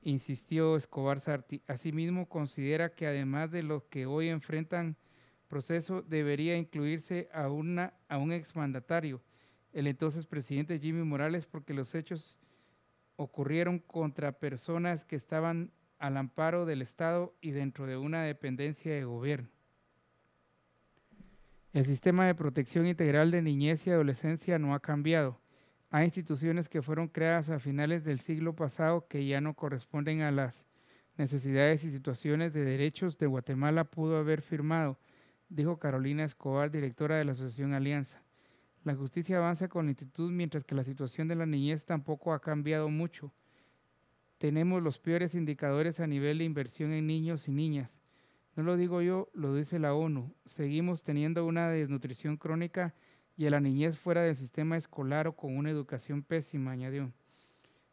insistió 0.00 0.76
Escobar 0.76 1.20
Sarti. 1.20 1.62
Asimismo, 1.66 2.26
considera 2.26 2.94
que 2.94 3.06
además 3.06 3.50
de 3.50 3.62
lo 3.62 3.86
que 3.90 4.06
hoy 4.06 4.30
enfrentan 4.30 4.96
proceso, 5.50 6.00
debería 6.00 6.56
incluirse 6.56 7.28
a, 7.34 7.50
una, 7.50 7.92
a 8.08 8.16
un 8.16 8.32
exmandatario, 8.32 9.20
el 9.72 9.86
entonces 9.86 10.24
presidente 10.24 10.78
Jimmy 10.78 11.02
Morales 11.02 11.44
porque 11.44 11.74
los 11.74 11.94
hechos 11.94 12.38
ocurrieron 13.16 13.80
contra 13.80 14.38
personas 14.38 15.04
que 15.04 15.16
estaban 15.16 15.72
al 15.98 16.16
amparo 16.16 16.64
del 16.64 16.80
Estado 16.80 17.34
y 17.42 17.50
dentro 17.50 17.86
de 17.86 17.98
una 17.98 18.22
dependencia 18.22 18.94
de 18.94 19.04
gobierno. 19.04 19.50
El 21.72 21.84
sistema 21.84 22.26
de 22.26 22.34
protección 22.34 22.86
integral 22.86 23.30
de 23.30 23.42
niñez 23.42 23.86
y 23.86 23.90
adolescencia 23.90 24.58
no 24.58 24.74
ha 24.74 24.80
cambiado. 24.80 25.40
Hay 25.90 26.04
instituciones 26.04 26.68
que 26.68 26.82
fueron 26.82 27.08
creadas 27.08 27.50
a 27.50 27.58
finales 27.58 28.04
del 28.04 28.20
siglo 28.20 28.54
pasado 28.54 29.06
que 29.08 29.26
ya 29.26 29.40
no 29.40 29.54
corresponden 29.54 30.22
a 30.22 30.30
las 30.30 30.64
necesidades 31.16 31.84
y 31.84 31.90
situaciones 31.90 32.52
de 32.54 32.64
derechos 32.64 33.18
de 33.18 33.26
Guatemala 33.26 33.84
pudo 33.84 34.16
haber 34.16 34.40
firmado, 34.40 34.98
dijo 35.50 35.78
Carolina 35.78 36.24
Escobar, 36.24 36.70
directora 36.70 37.16
de 37.16 37.24
la 37.24 37.32
Asociación 37.32 37.74
Alianza. 37.74 38.22
La 38.84 38.94
justicia 38.94 39.36
avanza 39.36 39.68
con 39.68 39.86
lentitud 39.86 40.30
mientras 40.30 40.64
que 40.64 40.74
la 40.74 40.84
situación 40.84 41.28
de 41.28 41.34
la 41.34 41.44
niñez 41.44 41.84
tampoco 41.84 42.32
ha 42.32 42.40
cambiado 42.40 42.88
mucho. 42.88 43.30
Tenemos 44.38 44.82
los 44.82 44.98
peores 44.98 45.34
indicadores 45.34 46.00
a 46.00 46.06
nivel 46.06 46.38
de 46.38 46.44
inversión 46.44 46.92
en 46.92 47.06
niños 47.06 47.46
y 47.46 47.52
niñas. 47.52 48.00
No 48.56 48.62
lo 48.62 48.76
digo 48.76 49.02
yo, 49.02 49.28
lo 49.34 49.54
dice 49.54 49.78
la 49.78 49.92
ONU. 49.92 50.34
Seguimos 50.46 51.02
teniendo 51.02 51.44
una 51.44 51.68
desnutrición 51.68 52.38
crónica 52.38 52.94
y 53.36 53.46
a 53.46 53.50
la 53.50 53.60
niñez 53.60 53.98
fuera 53.98 54.22
del 54.22 54.36
sistema 54.36 54.76
escolar 54.76 55.26
o 55.26 55.36
con 55.36 55.56
una 55.56 55.70
educación 55.70 56.22
pésima, 56.22 56.72
añadió. 56.72 57.12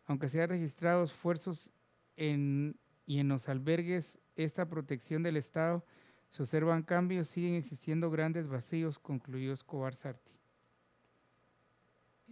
Aunque 0.06 0.30
se 0.30 0.42
han 0.42 0.50
registrado 0.50 1.04
esfuerzos 1.04 1.72
en, 2.16 2.78
y 3.06 3.20
en 3.20 3.28
los 3.28 3.50
albergues, 3.50 4.20
esta 4.36 4.70
protección 4.70 5.24
del 5.24 5.36
Estado, 5.36 5.84
se 6.30 6.44
observan 6.44 6.84
cambios, 6.84 7.28
siguen 7.28 7.56
existiendo 7.56 8.12
grandes 8.12 8.48
vacíos, 8.48 9.00
concluyó 9.00 9.54
Escobar 9.54 9.94
Sarti. 9.94 10.34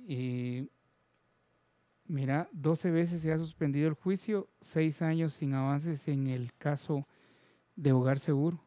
Y 0.07 0.69
mira, 2.07 2.49
12 2.51 2.91
veces 2.91 3.21
se 3.21 3.31
ha 3.31 3.37
suspendido 3.37 3.87
el 3.87 3.93
juicio, 3.93 4.49
seis 4.59 5.01
años 5.01 5.33
sin 5.33 5.53
avances 5.53 6.07
en 6.07 6.27
el 6.27 6.53
caso 6.53 7.07
de 7.75 7.91
Hogar 7.93 8.19
Seguro. 8.19 8.61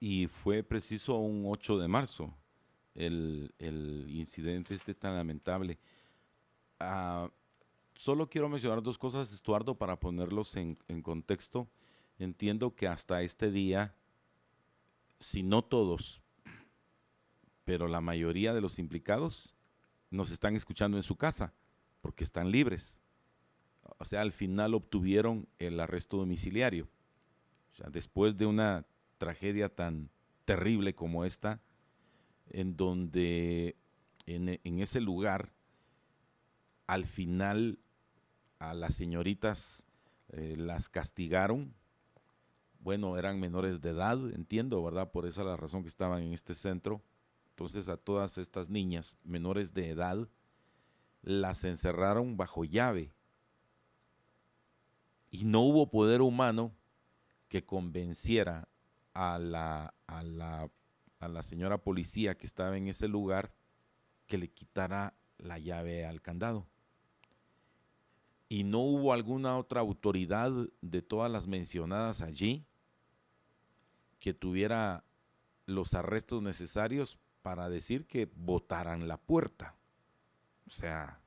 Y 0.00 0.26
fue 0.26 0.62
preciso 0.62 1.16
un 1.18 1.44
8 1.46 1.78
de 1.78 1.88
marzo 1.88 2.34
el, 2.94 4.06
incidente 4.08 4.74
este 4.74 4.94
tan 4.94 5.16
lamentable. 5.16 5.78
Ah, 6.78 7.30
solo 7.94 8.28
quiero 8.28 8.48
mencionar 8.48 8.82
dos 8.82 8.98
cosas, 8.98 9.32
Estuardo, 9.32 9.76
para 9.76 9.98
ponerlos 9.98 10.56
en, 10.56 10.78
en 10.88 11.02
contexto. 11.02 11.68
Entiendo 12.18 12.74
que 12.74 12.86
hasta 12.86 13.22
este 13.22 13.50
día, 13.50 13.94
si 15.24 15.42
no 15.42 15.62
todos, 15.62 16.22
pero 17.64 17.88
la 17.88 18.02
mayoría 18.02 18.52
de 18.52 18.60
los 18.60 18.78
implicados 18.78 19.54
nos 20.10 20.30
están 20.30 20.54
escuchando 20.54 20.98
en 20.98 21.02
su 21.02 21.16
casa 21.16 21.54
porque 22.02 22.24
están 22.24 22.50
libres. 22.50 23.00
O 23.98 24.04
sea, 24.04 24.20
al 24.20 24.32
final 24.32 24.74
obtuvieron 24.74 25.48
el 25.58 25.80
arresto 25.80 26.18
domiciliario. 26.18 26.88
O 27.72 27.76
sea, 27.76 27.88
después 27.88 28.36
de 28.36 28.44
una 28.44 28.86
tragedia 29.16 29.74
tan 29.74 30.10
terrible 30.44 30.94
como 30.94 31.24
esta, 31.24 31.62
en 32.50 32.76
donde 32.76 33.76
en, 34.26 34.78
ese 34.78 35.00
lugar, 35.00 35.52
al 36.86 37.06
final 37.06 37.78
a 38.58 38.74
las 38.74 38.94
señoritas 38.94 39.86
eh, 40.28 40.54
las 40.58 40.90
castigaron. 40.90 41.74
Bueno, 42.84 43.18
eran 43.18 43.40
menores 43.40 43.80
de 43.80 43.90
edad, 43.90 44.18
entiendo, 44.30 44.80
¿verdad? 44.84 45.10
Por 45.10 45.26
esa 45.26 45.42
la 45.42 45.56
razón 45.56 45.82
que 45.82 45.88
estaban 45.88 46.22
en 46.22 46.32
este 46.32 46.54
centro 46.54 47.02
entonces 47.54 47.88
a 47.88 47.96
todas 47.96 48.36
estas 48.36 48.68
niñas 48.68 49.16
menores 49.22 49.72
de 49.74 49.90
edad 49.90 50.28
las 51.22 51.62
encerraron 51.62 52.36
bajo 52.36 52.64
llave. 52.64 53.12
Y 55.30 55.44
no 55.44 55.60
hubo 55.60 55.88
poder 55.88 56.20
humano 56.20 56.72
que 57.48 57.64
convenciera 57.64 58.68
a 59.12 59.38
la, 59.38 59.94
a 60.08 60.24
la, 60.24 60.68
a 61.20 61.28
la 61.28 61.42
señora 61.44 61.78
policía 61.78 62.36
que 62.36 62.46
estaba 62.46 62.76
en 62.76 62.88
ese 62.88 63.06
lugar 63.06 63.52
que 64.26 64.36
le 64.36 64.50
quitara 64.50 65.14
la 65.38 65.60
llave 65.60 66.04
al 66.04 66.20
candado. 66.20 66.66
Y 68.48 68.64
no 68.64 68.80
hubo 68.80 69.12
alguna 69.12 69.56
otra 69.58 69.80
autoridad 69.80 70.50
de 70.80 71.02
todas 71.02 71.30
las 71.30 71.46
mencionadas 71.46 72.20
allí 72.20 72.66
que 74.24 74.32
tuviera 74.32 75.04
los 75.66 75.92
arrestos 75.92 76.40
necesarios 76.40 77.18
para 77.42 77.68
decir 77.68 78.06
que 78.06 78.26
votaran 78.34 79.06
la 79.06 79.18
puerta. 79.18 79.76
O 80.66 80.70
sea, 80.70 81.20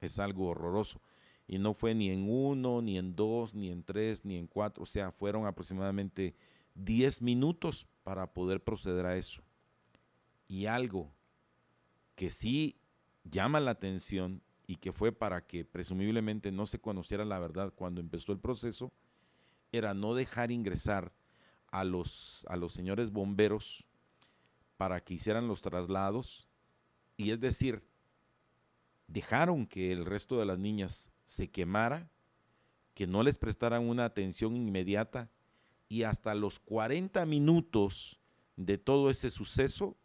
es 0.00 0.18
algo 0.18 0.46
horroroso. 0.48 1.02
Y 1.46 1.58
no 1.58 1.74
fue 1.74 1.94
ni 1.94 2.08
en 2.08 2.26
uno, 2.26 2.80
ni 2.80 2.96
en 2.96 3.14
dos, 3.14 3.54
ni 3.54 3.70
en 3.70 3.82
tres, 3.84 4.24
ni 4.24 4.38
en 4.38 4.46
cuatro. 4.46 4.84
O 4.84 4.86
sea, 4.86 5.12
fueron 5.12 5.44
aproximadamente 5.44 6.34
diez 6.74 7.20
minutos 7.20 7.86
para 8.02 8.32
poder 8.32 8.64
proceder 8.64 9.04
a 9.04 9.18
eso. 9.18 9.42
Y 10.48 10.64
algo 10.64 11.12
que 12.14 12.30
sí 12.30 12.80
llama 13.24 13.60
la 13.60 13.72
atención 13.72 14.40
y 14.66 14.76
que 14.76 14.94
fue 14.94 15.12
para 15.12 15.46
que 15.46 15.66
presumiblemente 15.66 16.50
no 16.50 16.64
se 16.64 16.80
conociera 16.80 17.26
la 17.26 17.38
verdad 17.38 17.74
cuando 17.76 18.00
empezó 18.00 18.32
el 18.32 18.38
proceso, 18.38 18.90
era 19.70 19.92
no 19.92 20.14
dejar 20.14 20.50
ingresar 20.50 21.12
a 21.72 21.82
los, 21.82 22.46
a 22.48 22.56
los 22.56 22.72
señores 22.72 23.10
bomberos 23.10 23.84
para 24.76 25.02
que 25.02 25.14
hicieran 25.14 25.48
los 25.48 25.62
traslados. 25.62 26.48
Y 27.16 27.30
es 27.32 27.40
decir, 27.40 27.82
dejaron 29.08 29.66
que 29.66 29.90
el 29.90 30.04
resto 30.04 30.38
de 30.38 30.46
las 30.46 30.58
niñas 30.58 31.10
se 31.24 31.50
quemara, 31.50 32.08
que 32.94 33.06
no 33.06 33.22
les 33.22 33.38
prestaran 33.38 33.88
una 33.88 34.04
atención 34.04 34.54
inmediata 34.54 35.30
y 35.88 36.04
hasta 36.04 36.34
los 36.34 36.60
40 36.60 37.24
minutos 37.26 38.20
de 38.56 38.78
todo 38.78 39.10
ese 39.10 39.30
suceso, 39.30 39.96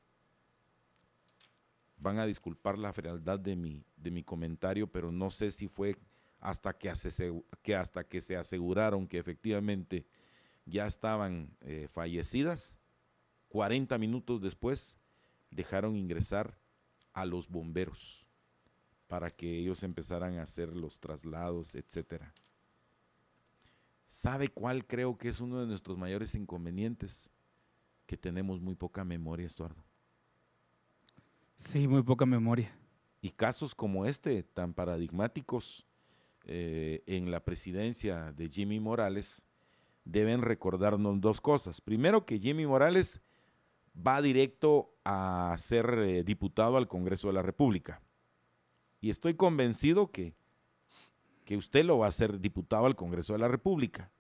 van 1.98 2.20
a 2.20 2.26
disculpar 2.26 2.78
la 2.78 2.94
frialdad 2.94 3.40
de 3.40 3.56
mi, 3.56 3.84
de 3.98 4.12
mi 4.12 4.24
comentario, 4.24 4.88
pero 4.88 5.12
no 5.12 5.32
sé 5.32 5.52
si 5.52 5.68
fue 5.68 5.98
hasta 6.40 6.78
que, 6.78 6.94
que 7.62 7.76
hasta 7.76 8.04
que 8.04 8.22
se 8.22 8.38
aseguraron 8.38 9.08
que 9.08 9.18
efectivamente 9.18 10.06
ya 10.68 10.86
estaban 10.86 11.56
eh, 11.62 11.88
fallecidas, 11.92 12.78
40 13.48 13.98
minutos 13.98 14.42
después 14.42 15.00
dejaron 15.50 15.96
ingresar 15.96 16.58
a 17.14 17.26
los 17.26 17.48
bomberos 17.48 18.28
para 19.08 19.32
que 19.32 19.58
ellos 19.58 19.82
empezaran 19.84 20.38
a 20.38 20.44
hacer 20.44 20.76
los 20.76 21.00
traslados, 21.00 21.74
etcétera. 21.74 22.34
¿Sabe 24.06 24.50
cuál 24.50 24.86
creo 24.86 25.18
que 25.18 25.30
es 25.30 25.40
uno 25.42 25.60
de 25.60 25.68
nuestros 25.68 25.98
mayores 25.98 26.36
inconvenientes? 26.36 27.32
Que 28.06 28.18
tenemos 28.18 28.62
muy 28.62 28.76
poca 28.76 29.04
memoria, 29.04 29.48
Estuardo. 29.48 29.84
Sí, 31.56 31.88
muy 31.88 32.04
poca 32.04 32.26
memoria. 32.26 32.78
Y 33.22 33.32
casos 33.32 33.74
como 33.74 34.06
este, 34.06 34.44
tan 34.44 34.74
paradigmáticos 34.74 35.86
eh, 36.44 37.04
en 37.08 37.32
la 37.32 37.44
presidencia 37.44 38.32
de 38.32 38.48
Jimmy 38.48 38.80
Morales, 38.80 39.47
deben 40.08 40.42
recordarnos 40.42 41.20
dos 41.22 41.42
cosas. 41.42 41.82
Primero, 41.82 42.26
que 42.26 42.40
Jimmy 42.40 42.66
Morales 42.66 43.22
va 43.96 44.22
directo 44.22 44.94
a 45.04 45.56
ser 45.58 45.90
eh, 46.00 46.24
diputado 46.24 46.78
al 46.78 46.88
Congreso 46.88 47.28
de 47.28 47.34
la 47.34 47.42
República. 47.42 48.02
Y 49.02 49.10
estoy 49.10 49.36
convencido 49.36 50.12
que, 50.12 50.34
que 51.46 51.58
usted 51.58 51.86
lo 51.86 51.98
va 52.00 52.06
a 52.06 52.10
hacer 52.10 52.40
diputado 52.40 52.86
al 52.86 52.96
Congreso 52.96 53.34
de 53.34 53.40
la 53.40 53.48
República. 53.48 54.12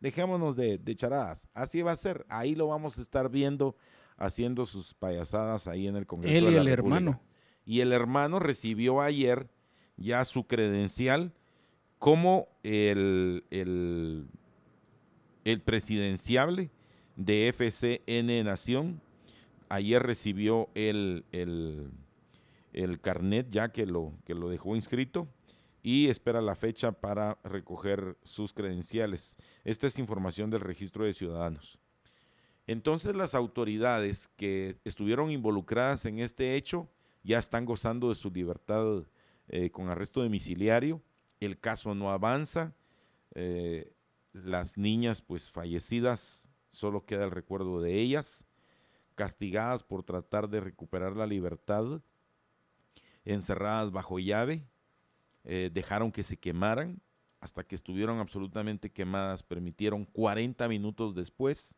Dejémonos 0.00 0.56
de, 0.56 0.78
de 0.78 0.96
charadas. 0.96 1.48
Así 1.54 1.82
va 1.82 1.92
a 1.92 1.96
ser. 1.96 2.24
Ahí 2.28 2.54
lo 2.54 2.68
vamos 2.68 2.98
a 2.98 3.02
estar 3.02 3.30
viendo 3.30 3.76
haciendo 4.18 4.64
sus 4.64 4.94
payasadas 4.94 5.66
ahí 5.66 5.88
en 5.88 5.96
el 5.96 6.06
Congreso 6.06 6.38
Él 6.38 6.44
de 6.46 6.50
y 6.50 6.54
la 6.54 6.60
el 6.60 6.66
República. 6.68 6.96
hermano. 6.96 7.20
Y 7.64 7.80
el 7.80 7.92
hermano 7.92 8.38
recibió 8.38 9.00
ayer 9.00 9.50
ya 9.96 10.24
su 10.24 10.46
credencial 10.46 11.32
como 11.98 12.48
el, 12.62 13.44
el, 13.50 14.28
el 15.46 15.60
presidenciable 15.60 16.70
de 17.14 17.46
FCN 17.52 18.44
Nación. 18.44 19.00
Ayer 19.68 20.02
recibió 20.02 20.68
el, 20.74 21.24
el, 21.30 23.00
carnet 23.00 23.46
ya 23.48 23.70
que 23.70 23.86
lo, 23.86 24.12
que 24.24 24.34
lo 24.34 24.48
dejó 24.48 24.74
inscrito 24.74 25.28
y 25.84 26.08
espera 26.08 26.40
la 26.40 26.56
fecha 26.56 26.90
para 26.90 27.38
recoger 27.44 28.16
sus 28.24 28.52
credenciales. 28.52 29.36
Esta 29.62 29.86
es 29.86 30.00
información 30.00 30.50
del 30.50 30.62
registro 30.62 31.04
de 31.04 31.12
ciudadanos. 31.12 31.78
Entonces 32.66 33.14
las 33.14 33.36
autoridades 33.36 34.28
que 34.36 34.78
estuvieron 34.84 35.30
involucradas 35.30 36.06
en 36.06 36.18
este 36.18 36.56
hecho 36.56 36.88
ya 37.22 37.38
están 37.38 37.66
gozando 37.66 38.08
de 38.08 38.16
su 38.16 38.32
libertad 38.32 39.04
eh, 39.46 39.70
con 39.70 39.88
arresto 39.90 40.24
domiciliario. 40.24 41.00
El 41.38 41.60
caso 41.60 41.94
no 41.94 42.10
avanza. 42.10 42.74
Eh, 43.36 43.92
las 44.44 44.76
niñas 44.76 45.22
pues 45.22 45.50
fallecidas, 45.50 46.50
solo 46.70 47.06
queda 47.06 47.24
el 47.24 47.30
recuerdo 47.30 47.80
de 47.80 48.00
ellas, 48.00 48.46
castigadas 49.14 49.82
por 49.82 50.02
tratar 50.02 50.48
de 50.48 50.60
recuperar 50.60 51.16
la 51.16 51.26
libertad, 51.26 52.02
encerradas 53.24 53.90
bajo 53.90 54.18
llave, 54.18 54.62
eh, 55.44 55.70
dejaron 55.72 56.12
que 56.12 56.22
se 56.22 56.36
quemaran 56.36 57.00
hasta 57.40 57.64
que 57.64 57.74
estuvieron 57.74 58.18
absolutamente 58.18 58.90
quemadas, 58.90 59.42
permitieron 59.42 60.04
40 60.04 60.68
minutos 60.68 61.14
después. 61.14 61.76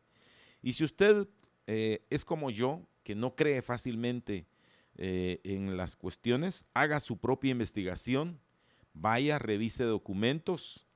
Y 0.61 0.73
si 0.73 0.83
usted 0.83 1.27
eh, 1.67 2.05
es 2.09 2.25
como 2.25 2.49
yo, 2.49 2.81
que 3.03 3.15
no 3.15 3.35
cree 3.35 3.61
fácilmente 3.61 4.47
eh, 4.95 5.39
en 5.43 5.77
las 5.77 5.95
cuestiones, 5.95 6.65
haga 6.73 6.99
su 6.99 7.17
propia 7.17 7.51
investigación, 7.51 8.39
vaya, 8.93 9.39
revise 9.39 9.83
documentos 9.83 10.87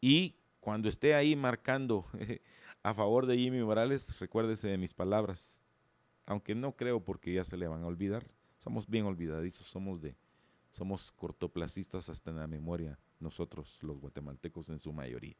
y 0.00 0.37
cuando 0.60 0.88
esté 0.88 1.14
ahí 1.14 1.36
marcando 1.36 2.06
a 2.82 2.94
favor 2.94 3.26
de 3.26 3.36
Jimmy 3.36 3.62
Morales, 3.62 4.18
recuérdese 4.18 4.68
de 4.68 4.78
mis 4.78 4.94
palabras, 4.94 5.62
aunque 6.26 6.54
no 6.54 6.76
creo 6.76 7.04
porque 7.04 7.32
ya 7.32 7.44
se 7.44 7.56
le 7.56 7.68
van 7.68 7.82
a 7.82 7.86
olvidar. 7.86 8.26
Somos 8.58 8.88
bien 8.88 9.06
olvidadizos, 9.06 9.66
somos 9.66 10.00
de 10.00 10.16
somos 10.70 11.10
cortoplacistas 11.12 12.08
hasta 12.08 12.30
en 12.30 12.36
la 12.36 12.46
memoria, 12.46 12.98
nosotros 13.20 13.82
los 13.82 13.98
guatemaltecos 13.98 14.68
en 14.68 14.78
su 14.78 14.92
mayoría. 14.92 15.36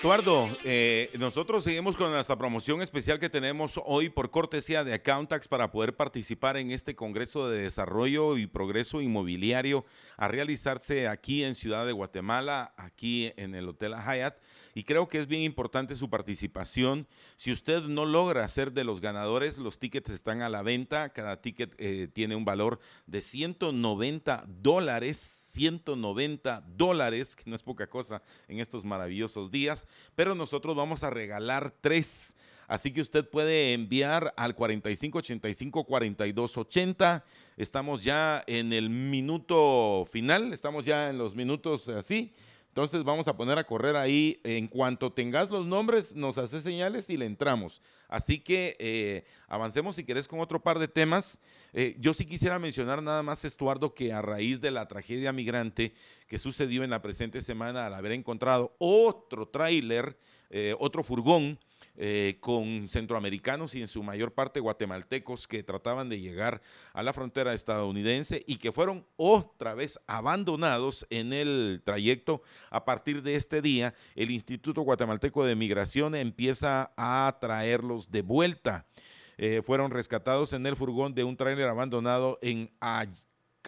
Estuardo, 0.00 0.48
eh, 0.64 1.10
nosotros 1.18 1.62
seguimos 1.62 1.94
con 1.94 2.14
esta 2.14 2.38
promoción 2.38 2.80
especial 2.80 3.20
que 3.20 3.28
tenemos 3.28 3.78
hoy 3.84 4.08
por 4.08 4.30
cortesía 4.30 4.82
de 4.82 4.94
Accountax 4.94 5.46
para 5.46 5.70
poder 5.70 5.94
participar 5.94 6.56
en 6.56 6.70
este 6.70 6.96
Congreso 6.96 7.50
de 7.50 7.64
Desarrollo 7.64 8.38
y 8.38 8.46
Progreso 8.46 9.02
Inmobiliario 9.02 9.84
a 10.16 10.26
realizarse 10.26 11.06
aquí 11.06 11.44
en 11.44 11.54
Ciudad 11.54 11.84
de 11.84 11.92
Guatemala, 11.92 12.72
aquí 12.78 13.34
en 13.36 13.54
el 13.54 13.68
Hotel 13.68 13.92
Hyatt. 13.92 14.38
Y 14.74 14.84
creo 14.84 15.08
que 15.08 15.18
es 15.18 15.26
bien 15.26 15.42
importante 15.42 15.96
su 15.96 16.10
participación. 16.10 17.06
Si 17.36 17.52
usted 17.52 17.82
no 17.82 18.06
logra 18.06 18.46
ser 18.48 18.72
de 18.72 18.84
los 18.84 19.00
ganadores, 19.00 19.58
los 19.58 19.78
tickets 19.78 20.10
están 20.10 20.42
a 20.42 20.48
la 20.48 20.62
venta. 20.62 21.10
Cada 21.10 21.40
ticket 21.40 21.74
eh, 21.78 22.08
tiene 22.12 22.36
un 22.36 22.44
valor 22.44 22.80
de 23.06 23.20
190 23.20 24.44
dólares. 24.46 25.36
190 25.50 26.64
dólares, 26.76 27.34
que 27.34 27.50
no 27.50 27.56
es 27.56 27.62
poca 27.62 27.88
cosa 27.88 28.22
en 28.46 28.60
estos 28.60 28.84
maravillosos 28.84 29.50
días. 29.50 29.86
Pero 30.14 30.34
nosotros 30.34 30.76
vamos 30.76 31.02
a 31.02 31.10
regalar 31.10 31.74
tres. 31.80 32.34
Así 32.70 32.92
que 32.92 33.00
usted 33.00 33.28
puede 33.28 33.72
enviar 33.72 34.32
al 34.36 34.54
4585-4280. 34.54 37.24
Estamos 37.56 38.04
ya 38.04 38.44
en 38.46 38.72
el 38.72 38.90
minuto 38.90 40.06
final, 40.08 40.52
estamos 40.52 40.84
ya 40.84 41.10
en 41.10 41.18
los 41.18 41.34
minutos 41.34 41.88
así. 41.88 42.32
Entonces 42.70 43.02
vamos 43.02 43.26
a 43.26 43.36
poner 43.36 43.58
a 43.58 43.64
correr 43.64 43.96
ahí. 43.96 44.40
En 44.44 44.68
cuanto 44.68 45.12
tengas 45.12 45.50
los 45.50 45.66
nombres, 45.66 46.14
nos 46.14 46.38
hace 46.38 46.60
señales 46.60 47.10
y 47.10 47.16
le 47.16 47.26
entramos. 47.26 47.82
Así 48.08 48.38
que 48.38 48.76
eh, 48.78 49.24
avancemos 49.48 49.96
si 49.96 50.04
querés 50.04 50.28
con 50.28 50.38
otro 50.38 50.62
par 50.62 50.78
de 50.78 50.86
temas. 50.86 51.38
Eh, 51.72 51.96
yo 51.98 52.14
sí 52.14 52.26
quisiera 52.26 52.60
mencionar 52.60 53.02
nada 53.02 53.24
más, 53.24 53.44
Estuardo, 53.44 53.92
que 53.92 54.12
a 54.12 54.22
raíz 54.22 54.60
de 54.60 54.70
la 54.70 54.86
tragedia 54.86 55.32
migrante 55.32 55.94
que 56.28 56.38
sucedió 56.38 56.84
en 56.84 56.90
la 56.90 57.02
presente 57.02 57.42
semana 57.42 57.86
al 57.86 57.94
haber 57.94 58.12
encontrado 58.12 58.76
otro 58.78 59.48
tráiler, 59.48 60.16
eh, 60.50 60.76
otro 60.78 61.02
furgón, 61.02 61.58
eh, 61.96 62.38
con 62.40 62.88
centroamericanos 62.88 63.74
y 63.74 63.80
en 63.80 63.88
su 63.88 64.02
mayor 64.02 64.32
parte 64.32 64.60
guatemaltecos 64.60 65.46
que 65.46 65.62
trataban 65.62 66.08
de 66.08 66.20
llegar 66.20 66.62
a 66.92 67.02
la 67.02 67.12
frontera 67.12 67.52
estadounidense 67.52 68.42
y 68.46 68.56
que 68.56 68.72
fueron 68.72 69.06
otra 69.16 69.74
vez 69.74 70.00
abandonados 70.06 71.06
en 71.10 71.32
el 71.32 71.82
trayecto. 71.84 72.42
A 72.70 72.84
partir 72.84 73.22
de 73.22 73.34
este 73.34 73.60
día, 73.60 73.94
el 74.14 74.30
Instituto 74.30 74.82
Guatemalteco 74.82 75.44
de 75.44 75.56
Migración 75.56 76.14
empieza 76.14 76.92
a 76.96 77.36
traerlos 77.40 78.10
de 78.10 78.22
vuelta. 78.22 78.86
Eh, 79.42 79.62
fueron 79.62 79.90
rescatados 79.90 80.52
en 80.52 80.66
el 80.66 80.76
furgón 80.76 81.14
de 81.14 81.24
un 81.24 81.36
tráiler 81.36 81.68
abandonado 81.68 82.38
en, 82.42 82.70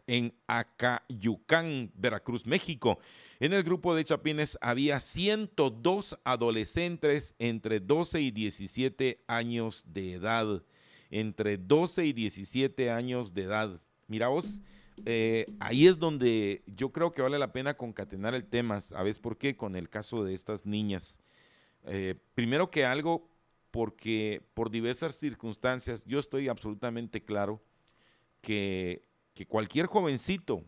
en 0.07 0.35
Acayucán, 0.47 1.91
Veracruz, 1.95 2.47
México. 2.47 2.99
En 3.41 3.53
el 3.53 3.63
grupo 3.63 3.95
de 3.95 4.05
Chapines 4.05 4.59
había 4.61 5.01
102 5.01 6.19
adolescentes 6.25 7.35
entre 7.39 7.81
12 7.81 8.21
y 8.21 8.31
17 8.31 9.23
años 9.27 9.85
de 9.89 10.15
edad. 10.15 10.63
Entre 11.11 11.59
12 11.59 12.07
y 12.07 12.13
17 12.13 12.91
años 12.91 13.35
de 13.35 13.43
edad. 13.43 13.81
Mira 14.07 14.29
vos, 14.29 14.61
eh, 15.05 15.47
ahí 15.61 15.87
es 15.87 15.99
donde 15.99 16.63
yo 16.67 16.93
creo 16.93 17.13
que 17.13 17.23
vale 17.23 17.39
la 17.39 17.53
pena 17.53 17.77
concatenar 17.77 18.35
el 18.35 18.45
tema. 18.45 18.81
¿Sabes 18.81 19.19
por 19.19 19.37
qué? 19.37 19.57
Con 19.57 19.77
el 19.77 19.89
caso 19.89 20.25
de 20.25 20.35
estas 20.35 20.65
niñas. 20.67 21.19
Eh, 21.85 22.15
primero 22.35 22.71
que 22.71 22.85
algo, 22.85 23.29
porque 23.71 24.43
por 24.55 24.71
diversas 24.71 25.17
circunstancias, 25.17 26.05
yo 26.05 26.19
estoy 26.19 26.49
absolutamente 26.49 27.25
claro 27.25 27.63
que, 28.41 29.03
que 29.35 29.47
cualquier 29.47 29.87
jovencito 29.87 30.65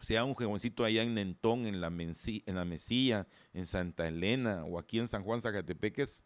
sea 0.00 0.24
un 0.24 0.34
jovencito 0.34 0.84
allá 0.84 1.02
en 1.02 1.14
Nentón, 1.14 1.64
en 1.64 1.80
la, 1.80 1.90
Menci, 1.90 2.42
en 2.46 2.56
la 2.56 2.64
Mesilla, 2.64 3.26
en 3.52 3.66
Santa 3.66 4.06
Elena 4.06 4.64
o 4.64 4.78
aquí 4.78 4.98
en 4.98 5.08
San 5.08 5.22
Juan 5.22 5.40
Zacatepeques, 5.40 6.24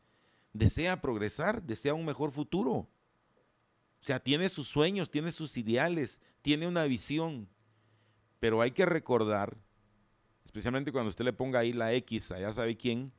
desea 0.52 1.00
progresar, 1.00 1.62
desea 1.62 1.94
un 1.94 2.04
mejor 2.04 2.32
futuro. 2.32 2.88
O 4.00 4.04
sea, 4.04 4.20
tiene 4.20 4.48
sus 4.48 4.68
sueños, 4.68 5.10
tiene 5.10 5.32
sus 5.32 5.56
ideales, 5.56 6.20
tiene 6.42 6.66
una 6.66 6.84
visión. 6.84 7.48
Pero 8.40 8.60
hay 8.60 8.70
que 8.70 8.86
recordar, 8.86 9.56
especialmente 10.44 10.92
cuando 10.92 11.10
usted 11.10 11.24
le 11.24 11.32
ponga 11.32 11.60
ahí 11.60 11.72
la 11.72 11.92
X, 11.94 12.32
allá 12.32 12.52
sabe 12.52 12.76
quién, 12.76 13.12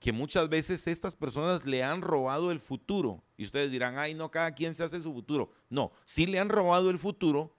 que 0.00 0.12
muchas 0.12 0.48
veces 0.48 0.88
estas 0.88 1.14
personas 1.14 1.66
le 1.66 1.84
han 1.84 2.00
robado 2.00 2.50
el 2.50 2.58
futuro. 2.58 3.22
Y 3.36 3.44
ustedes 3.44 3.70
dirán, 3.70 3.98
ay, 3.98 4.14
no, 4.14 4.30
cada 4.30 4.52
quien 4.52 4.74
se 4.74 4.82
hace 4.82 5.00
su 5.02 5.12
futuro. 5.12 5.52
No, 5.68 5.92
sí 6.06 6.26
le 6.26 6.40
han 6.40 6.48
robado 6.48 6.88
el 6.90 6.98
futuro 6.98 7.54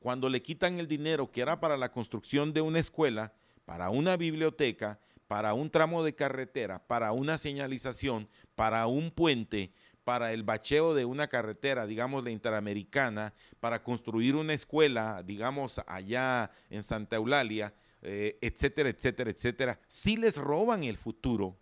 cuando 0.00 0.30
le 0.30 0.42
quitan 0.42 0.78
el 0.78 0.88
dinero 0.88 1.30
que 1.30 1.42
era 1.42 1.60
para 1.60 1.76
la 1.76 1.92
construcción 1.92 2.54
de 2.54 2.62
una 2.62 2.78
escuela, 2.78 3.34
para 3.66 3.90
una 3.90 4.16
biblioteca, 4.16 4.98
para 5.28 5.52
un 5.52 5.70
tramo 5.70 6.02
de 6.02 6.14
carretera, 6.14 6.86
para 6.86 7.12
una 7.12 7.36
señalización, 7.36 8.28
para 8.54 8.86
un 8.86 9.10
puente, 9.10 9.72
para 10.04 10.32
el 10.32 10.42
bacheo 10.42 10.94
de 10.94 11.04
una 11.04 11.28
carretera, 11.28 11.86
digamos 11.86 12.24
la 12.24 12.30
interamericana, 12.30 13.34
para 13.60 13.82
construir 13.82 14.36
una 14.36 14.54
escuela, 14.54 15.22
digamos 15.22 15.80
allá 15.86 16.50
en 16.70 16.82
Santa 16.82 17.16
Eulalia, 17.16 17.74
eh, 18.00 18.38
etcétera, 18.40 18.88
etcétera, 18.88 19.30
etcétera, 19.30 19.80
sí 19.86 20.16
les 20.16 20.36
roban 20.36 20.84
el 20.84 20.98
futuro 20.98 21.58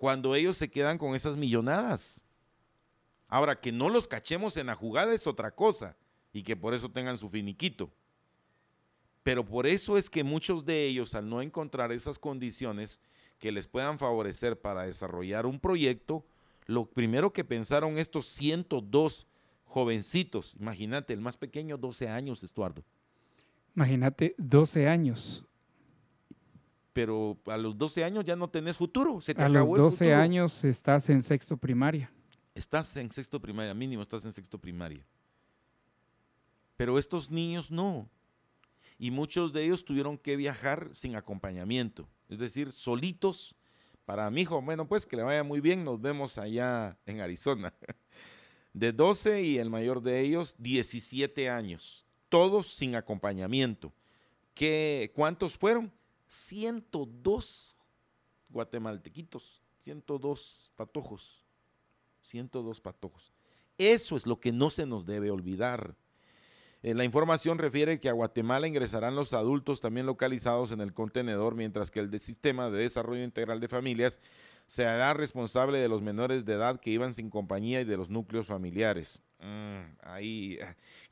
cuando 0.00 0.34
ellos 0.34 0.56
se 0.56 0.70
quedan 0.70 0.96
con 0.96 1.14
esas 1.14 1.36
millonadas. 1.36 2.24
Ahora, 3.28 3.60
que 3.60 3.70
no 3.70 3.90
los 3.90 4.08
cachemos 4.08 4.56
en 4.56 4.68
la 4.68 4.74
jugada 4.74 5.12
es 5.12 5.26
otra 5.26 5.54
cosa 5.54 5.94
y 6.32 6.42
que 6.42 6.56
por 6.56 6.72
eso 6.72 6.90
tengan 6.90 7.18
su 7.18 7.28
finiquito. 7.28 7.90
Pero 9.22 9.44
por 9.44 9.66
eso 9.66 9.98
es 9.98 10.08
que 10.08 10.24
muchos 10.24 10.64
de 10.64 10.86
ellos, 10.86 11.14
al 11.14 11.28
no 11.28 11.42
encontrar 11.42 11.92
esas 11.92 12.18
condiciones 12.18 13.02
que 13.38 13.52
les 13.52 13.66
puedan 13.66 13.98
favorecer 13.98 14.58
para 14.58 14.84
desarrollar 14.84 15.44
un 15.44 15.60
proyecto, 15.60 16.24
lo 16.64 16.86
primero 16.86 17.34
que 17.34 17.44
pensaron 17.44 17.98
estos 17.98 18.24
102 18.28 19.26
jovencitos, 19.66 20.56
imagínate, 20.58 21.12
el 21.12 21.20
más 21.20 21.36
pequeño 21.36 21.76
12 21.76 22.08
años, 22.08 22.42
Estuardo. 22.42 22.82
Imagínate, 23.76 24.34
12 24.38 24.88
años. 24.88 25.44
Pero 27.00 27.38
a 27.46 27.56
los 27.56 27.78
12 27.78 28.04
años 28.04 28.26
ya 28.26 28.36
no 28.36 28.50
tenés 28.50 28.76
futuro. 28.76 29.22
Se 29.22 29.34
te 29.34 29.40
a 29.40 29.48
los 29.48 29.66
12 29.66 30.12
años 30.12 30.64
estás 30.64 31.08
en 31.08 31.22
sexto 31.22 31.56
primaria. 31.56 32.12
Estás 32.54 32.94
en 32.98 33.10
sexto 33.10 33.40
primaria, 33.40 33.72
mínimo 33.72 34.02
estás 34.02 34.26
en 34.26 34.32
sexto 34.32 34.58
primaria. 34.58 35.02
Pero 36.76 36.98
estos 36.98 37.30
niños 37.30 37.70
no. 37.70 38.06
Y 38.98 39.10
muchos 39.10 39.54
de 39.54 39.64
ellos 39.64 39.82
tuvieron 39.82 40.18
que 40.18 40.36
viajar 40.36 40.90
sin 40.92 41.16
acompañamiento. 41.16 42.06
Es 42.28 42.38
decir, 42.38 42.70
solitos. 42.70 43.54
Para 44.04 44.30
mi 44.30 44.42
hijo, 44.42 44.60
bueno, 44.60 44.86
pues 44.86 45.06
que 45.06 45.16
le 45.16 45.22
vaya 45.22 45.42
muy 45.42 45.62
bien. 45.62 45.82
Nos 45.84 46.02
vemos 46.02 46.36
allá 46.36 46.98
en 47.06 47.22
Arizona. 47.22 47.72
De 48.74 48.92
12 48.92 49.40
y 49.42 49.56
el 49.56 49.70
mayor 49.70 50.02
de 50.02 50.20
ellos, 50.20 50.54
17 50.58 51.48
años. 51.48 52.04
Todos 52.28 52.66
sin 52.66 52.94
acompañamiento. 52.94 53.90
¿Qué, 54.52 55.10
¿Cuántos 55.14 55.56
fueron? 55.56 55.90
102 56.30 57.76
guatemaltequitos, 58.48 59.62
102 59.80 60.72
patojos, 60.76 61.44
102 62.22 62.80
patojos. 62.80 63.32
Eso 63.76 64.16
es 64.16 64.26
lo 64.26 64.38
que 64.38 64.52
no 64.52 64.70
se 64.70 64.86
nos 64.86 65.06
debe 65.06 65.32
olvidar. 65.32 65.96
Eh, 66.82 66.94
la 66.94 67.02
información 67.02 67.58
refiere 67.58 67.98
que 67.98 68.08
a 68.08 68.12
Guatemala 68.12 68.68
ingresarán 68.68 69.16
los 69.16 69.32
adultos 69.32 69.80
también 69.80 70.06
localizados 70.06 70.70
en 70.70 70.80
el 70.80 70.94
contenedor, 70.94 71.56
mientras 71.56 71.90
que 71.90 71.98
el 71.98 72.20
Sistema 72.20 72.70
de 72.70 72.82
Desarrollo 72.82 73.24
Integral 73.24 73.58
de 73.58 73.66
Familias 73.66 74.20
se 74.68 74.86
hará 74.86 75.12
responsable 75.14 75.78
de 75.78 75.88
los 75.88 76.00
menores 76.00 76.44
de 76.44 76.52
edad 76.52 76.78
que 76.78 76.90
iban 76.90 77.12
sin 77.12 77.28
compañía 77.28 77.80
y 77.80 77.84
de 77.84 77.96
los 77.96 78.08
núcleos 78.08 78.46
familiares. 78.46 79.20
Mm, 79.40 79.96
ahí. 80.02 80.60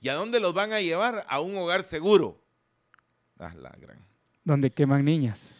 ¿Y 0.00 0.08
a 0.10 0.14
dónde 0.14 0.38
los 0.38 0.54
van 0.54 0.72
a 0.72 0.80
llevar? 0.80 1.26
A 1.28 1.40
un 1.40 1.56
hogar 1.56 1.82
seguro. 1.82 2.40
Ah, 3.36 3.52
la 3.56 3.70
gran. 3.70 4.06
Donde 4.48 4.70
queman 4.70 5.04
niñas. 5.04 5.54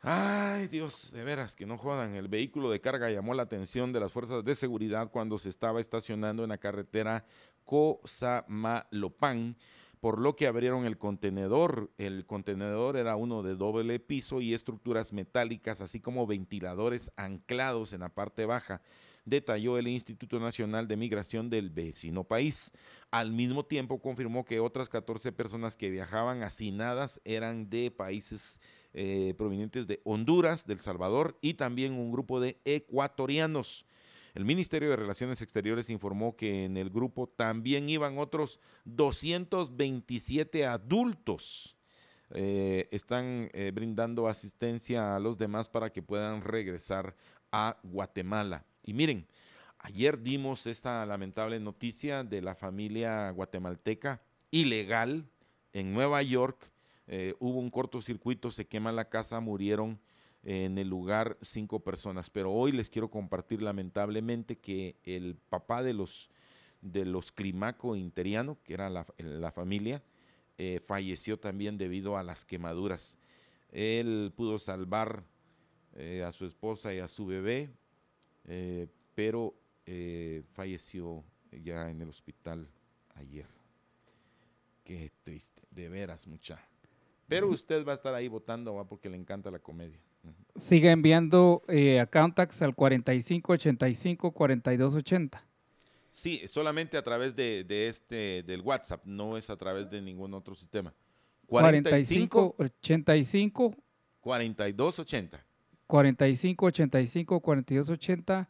Ay, 0.00 0.66
Dios, 0.66 1.12
de 1.12 1.22
veras, 1.22 1.54
que 1.54 1.64
no 1.64 1.78
jodan. 1.78 2.16
El 2.16 2.26
vehículo 2.26 2.72
de 2.72 2.80
carga 2.80 3.08
llamó 3.08 3.34
la 3.34 3.44
atención 3.44 3.92
de 3.92 4.00
las 4.00 4.10
fuerzas 4.10 4.44
de 4.44 4.56
seguridad 4.56 5.12
cuando 5.12 5.38
se 5.38 5.48
estaba 5.48 5.78
estacionando 5.78 6.42
en 6.42 6.48
la 6.48 6.58
carretera 6.58 7.24
Cosamalopan, 7.64 9.56
por 10.00 10.18
lo 10.18 10.34
que 10.34 10.48
abrieron 10.48 10.86
el 10.86 10.98
contenedor. 10.98 11.92
El 11.98 12.26
contenedor 12.26 12.96
era 12.96 13.14
uno 13.14 13.44
de 13.44 13.54
doble 13.54 14.00
piso 14.00 14.40
y 14.40 14.54
estructuras 14.54 15.12
metálicas, 15.12 15.80
así 15.80 16.00
como 16.00 16.26
ventiladores 16.26 17.12
anclados 17.14 17.92
en 17.92 18.00
la 18.00 18.08
parte 18.08 18.44
baja 18.44 18.82
detalló 19.24 19.78
el 19.78 19.88
Instituto 19.88 20.40
Nacional 20.40 20.88
de 20.88 20.96
Migración 20.96 21.50
del 21.50 21.70
vecino 21.70 22.24
país. 22.24 22.72
Al 23.10 23.32
mismo 23.32 23.64
tiempo 23.64 24.00
confirmó 24.00 24.44
que 24.44 24.60
otras 24.60 24.88
14 24.88 25.32
personas 25.32 25.76
que 25.76 25.90
viajaban 25.90 26.42
hacinadas 26.42 27.20
eran 27.24 27.68
de 27.70 27.90
países 27.90 28.60
eh, 28.94 29.34
provenientes 29.36 29.86
de 29.86 30.00
Honduras, 30.04 30.66
del 30.66 30.78
Salvador 30.78 31.38
y 31.40 31.54
también 31.54 31.92
un 31.94 32.12
grupo 32.12 32.40
de 32.40 32.60
ecuatorianos. 32.64 33.86
El 34.34 34.44
Ministerio 34.46 34.90
de 34.90 34.96
Relaciones 34.96 35.42
Exteriores 35.42 35.90
informó 35.90 36.36
que 36.36 36.64
en 36.64 36.78
el 36.78 36.88
grupo 36.88 37.28
también 37.28 37.88
iban 37.88 38.18
otros 38.18 38.60
227 38.84 40.66
adultos. 40.66 41.76
Eh, 42.30 42.88
están 42.90 43.50
eh, 43.52 43.72
brindando 43.74 44.26
asistencia 44.26 45.14
a 45.14 45.20
los 45.20 45.36
demás 45.36 45.68
para 45.68 45.92
que 45.92 46.02
puedan 46.02 46.40
regresar 46.40 47.14
a 47.50 47.78
Guatemala. 47.82 48.64
Y 48.82 48.94
miren, 48.94 49.26
ayer 49.78 50.20
dimos 50.20 50.66
esta 50.66 51.04
lamentable 51.06 51.60
noticia 51.60 52.24
de 52.24 52.40
la 52.40 52.54
familia 52.54 53.30
guatemalteca 53.30 54.22
ilegal 54.50 55.26
en 55.72 55.92
Nueva 55.92 56.22
York. 56.22 56.70
Eh, 57.06 57.34
hubo 57.40 57.58
un 57.58 57.70
cortocircuito, 57.70 58.50
se 58.50 58.66
quema 58.66 58.92
la 58.92 59.08
casa, 59.08 59.40
murieron 59.40 60.00
en 60.44 60.78
el 60.78 60.88
lugar 60.88 61.36
cinco 61.40 61.80
personas. 61.80 62.30
Pero 62.30 62.52
hoy 62.52 62.72
les 62.72 62.90
quiero 62.90 63.10
compartir 63.10 63.62
lamentablemente 63.62 64.56
que 64.58 64.96
el 65.04 65.36
papá 65.48 65.82
de 65.82 65.94
los, 65.94 66.30
de 66.80 67.04
los 67.04 67.32
Climaco 67.32 67.96
Interiano, 67.96 68.58
que 68.64 68.74
era 68.74 68.90
la, 68.90 69.52
familia, 69.52 70.02
eh, 70.58 70.80
falleció 70.84 71.38
también 71.38 71.78
debido 71.78 72.16
a 72.16 72.22
las 72.22 72.44
quemaduras. 72.44 73.18
Él 73.70 74.32
pudo 74.36 74.58
salvar 74.58 75.24
eh, 75.94 76.24
a 76.26 76.32
su 76.32 76.44
esposa 76.46 76.92
y 76.92 76.98
a 76.98 77.08
su 77.08 77.26
bebé, 77.26 77.70
eh, 78.46 78.86
pero 79.14 79.54
eh, 79.86 80.42
falleció 80.52 81.24
ya 81.50 81.90
en 81.90 82.02
el 82.02 82.08
hospital 82.08 82.68
ayer. 83.14 83.46
Qué 84.84 85.10
triste, 85.22 85.62
de 85.70 85.88
veras, 85.88 86.26
mucha. 86.26 86.60
Pero 87.28 87.48
usted 87.48 87.86
va 87.86 87.92
a 87.92 87.94
estar 87.94 88.12
ahí 88.14 88.26
votando, 88.28 88.74
¿va? 88.74 88.84
porque 88.84 89.08
le 89.08 89.16
encanta 89.16 89.50
la 89.50 89.58
comedia. 89.58 89.98
Sigue 90.54 90.90
enviando 90.90 91.62
eh, 91.68 91.98
a 91.98 92.04
Countax 92.06 92.60
al 92.62 92.76
4585-4280. 92.76 95.40
Sí, 96.10 96.42
solamente 96.46 96.98
a 96.98 97.02
través 97.02 97.34
de, 97.34 97.64
este, 97.88 98.42
del 98.42 98.60
WhatsApp, 98.60 99.06
no 99.06 99.38
es 99.38 99.50
a 99.50 99.56
través 99.56 99.90
de 99.90 100.00
ningún 100.02 100.34
otro 100.34 100.54
sistema. 100.54 100.92
4585 101.46 103.76
4280. 104.20 105.46
45 105.92 106.64
85 106.64 107.40
42 107.40 107.90
80 107.90 108.48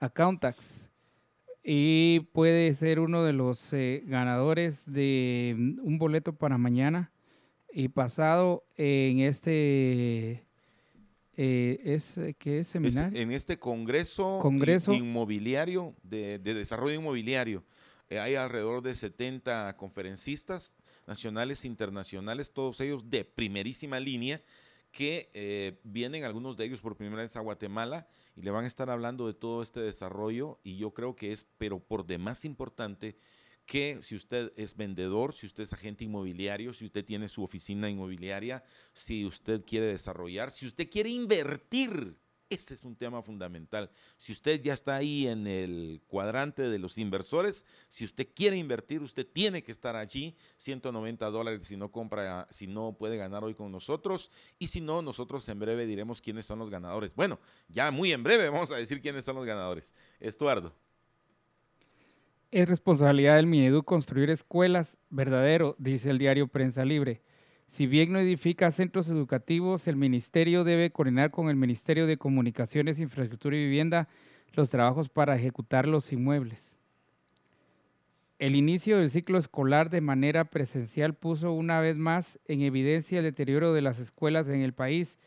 Accountax. 0.00 0.90
Y 1.62 2.18
puede 2.32 2.74
ser 2.74 2.98
uno 2.98 3.22
de 3.22 3.32
los 3.32 3.72
eh, 3.72 4.02
ganadores 4.06 4.92
de 4.92 5.54
mm, 5.56 5.78
un 5.84 5.98
boleto 5.98 6.32
para 6.32 6.58
mañana 6.58 7.12
y 7.72 7.90
pasado 7.90 8.64
en 8.76 9.20
este 9.20 10.42
eh, 11.36 11.80
es 11.84 12.18
¿qué 12.40 12.58
es 12.58 12.66
seminario? 12.66 13.20
en 13.20 13.30
este 13.30 13.56
congreso, 13.56 14.40
inmobiliario 14.92 15.94
de, 16.02 16.40
desarrollo 16.40 16.96
inmobiliario. 16.96 17.62
Eh, 18.08 18.18
hay 18.18 18.34
alrededor 18.34 18.82
de 18.82 18.96
70 18.96 19.76
conferencistas 19.76 20.74
nacionales 21.06 21.62
e 21.62 21.68
internacionales, 21.68 22.50
todos 22.50 22.80
ellos 22.80 23.08
de 23.08 23.24
primerísima 23.24 24.00
línea 24.00 24.42
que 24.90 25.30
eh, 25.34 25.80
vienen 25.84 26.24
algunos 26.24 26.56
de 26.56 26.64
ellos 26.64 26.80
por 26.80 26.96
primera 26.96 27.22
vez 27.22 27.36
a 27.36 27.40
Guatemala 27.40 28.08
y 28.34 28.42
le 28.42 28.50
van 28.50 28.64
a 28.64 28.66
estar 28.66 28.90
hablando 28.90 29.26
de 29.26 29.34
todo 29.34 29.62
este 29.62 29.80
desarrollo 29.80 30.58
y 30.64 30.76
yo 30.76 30.92
creo 30.92 31.14
que 31.14 31.32
es, 31.32 31.46
pero 31.58 31.78
por 31.80 32.06
demás 32.06 32.44
importante, 32.44 33.16
que 33.66 33.98
si 34.02 34.16
usted 34.16 34.52
es 34.56 34.76
vendedor, 34.76 35.32
si 35.32 35.46
usted 35.46 35.62
es 35.62 35.72
agente 35.72 36.04
inmobiliario, 36.04 36.74
si 36.74 36.86
usted 36.86 37.04
tiene 37.04 37.28
su 37.28 37.44
oficina 37.44 37.88
inmobiliaria, 37.88 38.64
si 38.92 39.24
usted 39.24 39.64
quiere 39.64 39.86
desarrollar, 39.86 40.50
si 40.50 40.66
usted 40.66 40.90
quiere 40.90 41.10
invertir 41.10 42.16
este 42.50 42.74
es 42.74 42.84
un 42.84 42.96
tema 42.96 43.22
fundamental. 43.22 43.90
Si 44.16 44.32
usted 44.32 44.60
ya 44.60 44.74
está 44.74 44.96
ahí 44.96 45.28
en 45.28 45.46
el 45.46 46.02
cuadrante 46.08 46.68
de 46.68 46.78
los 46.78 46.98
inversores, 46.98 47.64
si 47.88 48.04
usted 48.04 48.28
quiere 48.34 48.56
invertir, 48.56 49.00
usted 49.02 49.26
tiene 49.26 49.62
que 49.62 49.72
estar 49.72 49.96
allí. 49.96 50.36
190 50.56 51.30
dólares 51.30 51.66
si 51.66 51.76
no 51.76 51.90
compra, 51.90 52.48
si 52.50 52.66
no 52.66 52.96
puede 52.98 53.16
ganar 53.16 53.44
hoy 53.44 53.54
con 53.54 53.70
nosotros. 53.70 54.30
Y 54.58 54.66
si 54.66 54.80
no, 54.80 55.00
nosotros 55.00 55.48
en 55.48 55.60
breve 55.60 55.86
diremos 55.86 56.20
quiénes 56.20 56.44
son 56.44 56.58
los 56.58 56.70
ganadores. 56.70 57.14
Bueno, 57.14 57.38
ya 57.68 57.90
muy 57.90 58.12
en 58.12 58.22
breve 58.22 58.48
vamos 58.50 58.72
a 58.72 58.76
decir 58.76 59.00
quiénes 59.00 59.24
son 59.24 59.36
los 59.36 59.46
ganadores. 59.46 59.94
Estuardo. 60.18 60.74
Es 62.50 62.68
responsabilidad 62.68 63.36
del 63.36 63.46
Minedu 63.46 63.84
construir 63.84 64.28
escuelas, 64.28 64.98
verdadero, 65.08 65.76
dice 65.78 66.10
el 66.10 66.18
diario 66.18 66.48
Prensa 66.48 66.84
Libre. 66.84 67.22
Si 67.70 67.86
bien 67.86 68.10
no 68.10 68.18
edifica 68.18 68.72
centros 68.72 69.08
educativos, 69.10 69.86
el 69.86 69.94
Ministerio 69.94 70.64
debe 70.64 70.90
coordinar 70.90 71.30
con 71.30 71.48
el 71.48 71.54
Ministerio 71.54 72.08
de 72.08 72.16
Comunicaciones, 72.16 72.98
Infraestructura 72.98 73.56
y 73.56 73.60
Vivienda 73.62 74.08
los 74.54 74.70
trabajos 74.70 75.08
para 75.08 75.36
ejecutar 75.36 75.86
los 75.86 76.12
inmuebles. 76.12 76.76
El 78.40 78.56
inicio 78.56 78.98
del 78.98 79.08
ciclo 79.08 79.38
escolar 79.38 79.88
de 79.88 80.00
manera 80.00 80.46
presencial 80.46 81.14
puso 81.14 81.52
una 81.52 81.78
vez 81.78 81.96
más 81.96 82.40
en 82.46 82.62
evidencia 82.62 83.18
el 83.18 83.24
deterioro 83.24 83.72
de 83.72 83.82
las 83.82 84.00
escuelas 84.00 84.48
en 84.48 84.62
el 84.62 84.72
país, 84.72 85.20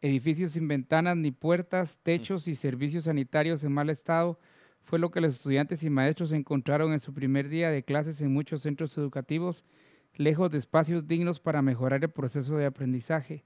edificios 0.00 0.52
sin 0.52 0.68
ventanas 0.68 1.16
ni 1.16 1.32
puertas, 1.32 1.98
techos 2.04 2.46
y 2.46 2.54
servicios 2.54 3.04
sanitarios 3.04 3.64
en 3.64 3.72
mal 3.72 3.90
estado, 3.90 4.38
fue 4.84 5.00
lo 5.00 5.10
que 5.10 5.20
los 5.20 5.34
estudiantes 5.34 5.82
y 5.82 5.90
maestros 5.90 6.30
encontraron 6.30 6.92
en 6.92 7.00
su 7.00 7.12
primer 7.12 7.48
día 7.48 7.72
de 7.72 7.82
clases 7.82 8.20
en 8.20 8.32
muchos 8.32 8.62
centros 8.62 8.96
educativos 8.96 9.64
lejos 10.14 10.50
de 10.50 10.58
espacios 10.58 11.06
dignos 11.06 11.40
para 11.40 11.62
mejorar 11.62 12.02
el 12.02 12.10
proceso 12.10 12.56
de 12.56 12.66
aprendizaje. 12.66 13.44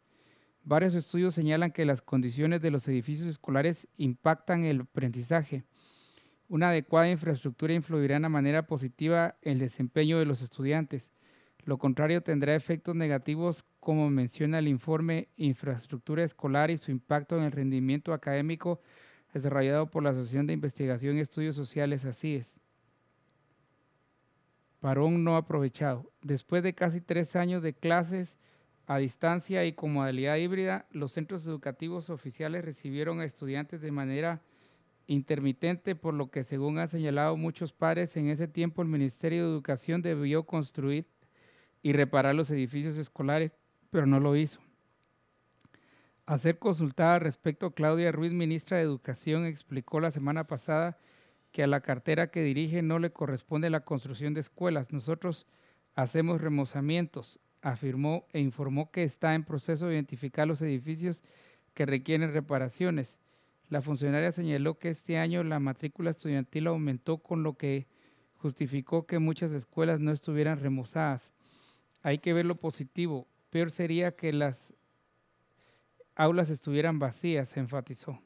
Varios 0.64 0.94
estudios 0.94 1.34
señalan 1.34 1.72
que 1.72 1.84
las 1.84 2.02
condiciones 2.02 2.62
de 2.62 2.70
los 2.70 2.86
edificios 2.88 3.28
escolares 3.28 3.88
impactan 3.96 4.64
el 4.64 4.82
aprendizaje. 4.82 5.64
Una 6.48 6.68
adecuada 6.68 7.10
infraestructura 7.10 7.72
influirá 7.72 8.20
de 8.20 8.28
manera 8.28 8.66
positiva 8.66 9.36
en 9.42 9.52
el 9.52 9.58
desempeño 9.58 10.18
de 10.18 10.26
los 10.26 10.42
estudiantes. 10.42 11.12
Lo 11.64 11.78
contrario 11.78 12.22
tendrá 12.22 12.54
efectos 12.54 12.94
negativos 12.94 13.64
como 13.80 14.10
menciona 14.10 14.58
el 14.58 14.68
informe 14.68 15.28
Infraestructura 15.36 16.24
Escolar 16.24 16.70
y 16.70 16.76
su 16.76 16.90
impacto 16.90 17.36
en 17.36 17.44
el 17.44 17.52
rendimiento 17.52 18.12
académico 18.12 18.80
desarrollado 19.32 19.90
por 19.90 20.02
la 20.02 20.10
Asociación 20.10 20.46
de 20.46 20.52
Investigación 20.52 21.16
y 21.16 21.20
Estudios 21.20 21.56
Sociales 21.56 22.04
es. 22.04 22.61
Parón 24.82 25.22
no 25.22 25.36
aprovechado. 25.36 26.10
Después 26.22 26.64
de 26.64 26.74
casi 26.74 27.00
tres 27.00 27.36
años 27.36 27.62
de 27.62 27.72
clases 27.72 28.36
a 28.88 28.98
distancia 28.98 29.64
y 29.64 29.74
con 29.74 29.92
modalidad 29.92 30.36
híbrida, 30.38 30.86
los 30.90 31.12
centros 31.12 31.46
educativos 31.46 32.10
oficiales 32.10 32.64
recibieron 32.64 33.20
a 33.20 33.24
estudiantes 33.24 33.80
de 33.80 33.92
manera 33.92 34.42
intermitente, 35.06 35.94
por 35.94 36.14
lo 36.14 36.32
que 36.32 36.42
según 36.42 36.80
han 36.80 36.88
señalado 36.88 37.36
muchos 37.36 37.72
padres, 37.72 38.16
en 38.16 38.28
ese 38.28 38.48
tiempo 38.48 38.82
el 38.82 38.88
Ministerio 38.88 39.44
de 39.44 39.52
Educación 39.52 40.02
debió 40.02 40.42
construir 40.46 41.06
y 41.80 41.92
reparar 41.92 42.34
los 42.34 42.50
edificios 42.50 42.98
escolares, 42.98 43.52
pero 43.90 44.06
no 44.06 44.18
lo 44.18 44.34
hizo. 44.34 44.60
A 46.26 46.38
ser 46.38 46.58
consultada 46.58 47.14
al 47.14 47.20
respecto, 47.20 47.70
Claudia 47.70 48.10
Ruiz, 48.10 48.32
ministra 48.32 48.78
de 48.78 48.82
Educación, 48.82 49.46
explicó 49.46 50.00
la 50.00 50.10
semana 50.10 50.48
pasada 50.48 50.98
a 51.60 51.66
la 51.66 51.80
cartera 51.80 52.30
que 52.30 52.42
dirige 52.42 52.82
no 52.82 52.98
le 52.98 53.12
corresponde 53.12 53.68
la 53.68 53.84
construcción 53.84 54.32
de 54.32 54.40
escuelas. 54.40 54.92
Nosotros 54.92 55.46
hacemos 55.94 56.40
remozamientos, 56.40 57.40
afirmó 57.60 58.26
e 58.32 58.40
informó 58.40 58.90
que 58.90 59.02
está 59.02 59.34
en 59.34 59.44
proceso 59.44 59.86
de 59.86 59.94
identificar 59.94 60.48
los 60.48 60.62
edificios 60.62 61.22
que 61.74 61.86
requieren 61.86 62.32
reparaciones. 62.32 63.18
La 63.68 63.82
funcionaria 63.82 64.32
señaló 64.32 64.78
que 64.78 64.90
este 64.90 65.18
año 65.18 65.44
la 65.44 65.60
matrícula 65.60 66.10
estudiantil 66.10 66.66
aumentó 66.66 67.18
con 67.18 67.42
lo 67.42 67.54
que 67.54 67.86
justificó 68.36 69.06
que 69.06 69.18
muchas 69.18 69.52
escuelas 69.52 70.00
no 70.00 70.12
estuvieran 70.12 70.60
remozadas. 70.60 71.32
Hay 72.02 72.18
que 72.18 72.32
ver 72.32 72.46
lo 72.46 72.56
positivo. 72.56 73.28
Peor 73.50 73.70
sería 73.70 74.16
que 74.16 74.32
las 74.32 74.74
aulas 76.14 76.50
estuvieran 76.50 76.98
vacías, 76.98 77.56
enfatizó. 77.56 78.20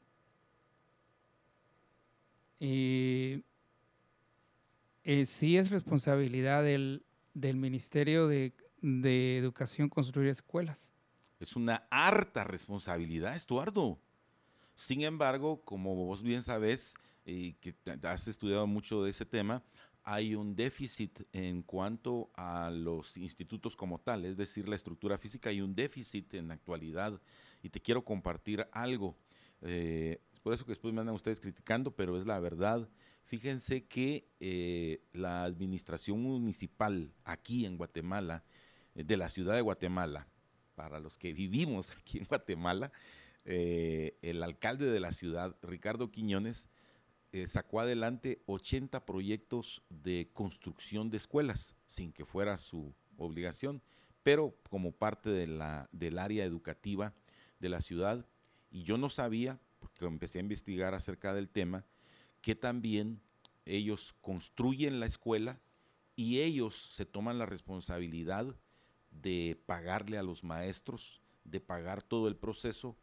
Eh, 2.59 3.41
sí 5.25 5.57
es 5.57 5.69
responsabilidad 5.69 6.63
del, 6.63 7.03
Ministerio 7.33 8.27
de, 8.27 8.53
Educación 8.81 9.89
construir 9.89 10.29
escuelas. 10.29 10.89
Es 11.39 11.55
una 11.55 11.87
harta 11.89 12.43
responsabilidad, 12.43 13.35
Estuardo. 13.35 13.99
Sin 14.75 15.01
embargo, 15.01 15.61
como 15.63 15.95
vos 15.95 16.21
bien 16.21 16.43
sabes, 16.43 16.93
y 17.25 17.53
que 17.53 17.75
has 18.03 18.27
estudiado 18.27 18.67
mucho 18.67 19.03
de 19.03 19.09
ese 19.09 19.25
tema, 19.25 19.63
hay 20.03 20.35
un 20.35 20.55
déficit 20.55 21.19
en 21.33 21.63
cuanto 21.63 22.29
a 22.33 22.71
los 22.71 23.17
institutos 23.17 23.75
como 23.75 23.99
tal, 23.99 24.23
es 24.23 24.37
decir, 24.37 24.69
la 24.69 24.77
estructura 24.77 25.17
física, 25.17 25.49
hay 25.49 25.59
un 25.59 25.75
déficit 25.75 26.33
en 26.35 26.47
la 26.47 26.53
actualidad. 26.53 27.19
Y 27.61 27.69
te 27.69 27.81
quiero 27.81 28.05
compartir 28.05 28.65
algo. 28.71 29.17
Eh, 29.61 30.21
por 30.47 30.53
eso 30.53 30.63
que 30.63 30.71
después 30.71 30.93
me 30.93 31.01
andan 31.01 31.13
ustedes 31.13 31.41
criticando, 31.41 31.91
pero 31.91 32.17
es 32.17 32.25
la 32.25 32.39
verdad. 32.39 32.87
Fíjense 33.25 33.85
que 33.85 34.29
eh, 34.39 35.01
la 35.11 35.43
administración 35.43 36.23
municipal 36.23 37.11
aquí 37.25 37.65
en 37.65 37.75
Guatemala, 37.75 38.45
eh, 38.95 39.03
de 39.03 39.17
la 39.17 39.27
ciudad 39.27 39.55
de 39.55 39.61
Guatemala, 39.61 40.29
para 40.73 41.01
los 41.01 41.17
que 41.17 41.33
vivimos 41.33 41.91
aquí 41.99 42.19
en 42.19 42.23
Guatemala, 42.23 42.93
el 43.43 44.41
alcalde 44.41 44.85
de 44.85 45.01
la 45.01 45.11
ciudad, 45.11 45.57
Ricardo 45.61 46.11
Quiñones, 46.11 46.69
eh, 47.33 47.45
sacó 47.45 47.81
adelante 47.81 48.41
80 48.45 49.05
proyectos 49.05 49.83
de 49.89 50.29
construcción 50.31 51.09
de 51.09 51.17
escuelas, 51.17 51.75
sin 51.87 52.13
que 52.13 52.23
fuera 52.23 52.55
su 52.55 52.95
obligación, 53.17 53.81
pero 54.23 54.55
como 54.69 54.93
parte 54.93 55.29
del 55.29 56.19
área 56.19 56.45
educativa 56.45 57.13
de 57.59 57.67
la 57.67 57.81
ciudad. 57.81 58.25
Y 58.71 58.83
yo 58.83 58.97
no 58.97 59.09
sabía, 59.09 59.59
porque 59.79 60.05
empecé 60.05 60.39
a 60.39 60.41
investigar 60.41 60.93
acerca 60.93 61.33
del 61.33 61.49
tema, 61.49 61.85
que 62.41 62.55
también 62.55 63.21
ellos 63.65 64.15
construyen 64.21 64.99
la 64.99 65.05
escuela 65.05 65.59
y 66.15 66.39
ellos 66.39 66.75
se 66.75 67.05
toman 67.05 67.37
la 67.37 67.45
responsabilidad 67.45 68.55
de 69.11 69.61
pagarle 69.65 70.17
a 70.17 70.23
los 70.23 70.43
maestros, 70.43 71.21
de 71.43 71.59
pagar 71.59 72.03
todo 72.03 72.27
el 72.27 72.35
proceso 72.35 72.97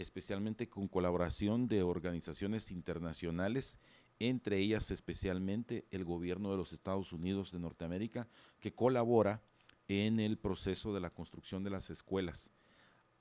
especialmente 0.00 0.68
con 0.68 0.88
colaboración 0.88 1.68
de 1.68 1.82
organizaciones 1.82 2.70
internacionales, 2.70 3.78
entre 4.18 4.58
ellas 4.58 4.90
especialmente 4.90 5.86
el 5.90 6.04
gobierno 6.04 6.50
de 6.50 6.56
los 6.56 6.72
Estados 6.72 7.12
Unidos 7.12 7.52
de 7.52 7.58
Norteamérica, 7.58 8.26
que 8.60 8.72
colabora 8.72 9.42
en 9.88 10.20
el 10.20 10.38
proceso 10.38 10.94
de 10.94 11.00
la 11.00 11.10
construcción 11.10 11.64
de 11.64 11.70
las 11.70 11.90
escuelas. 11.90 12.52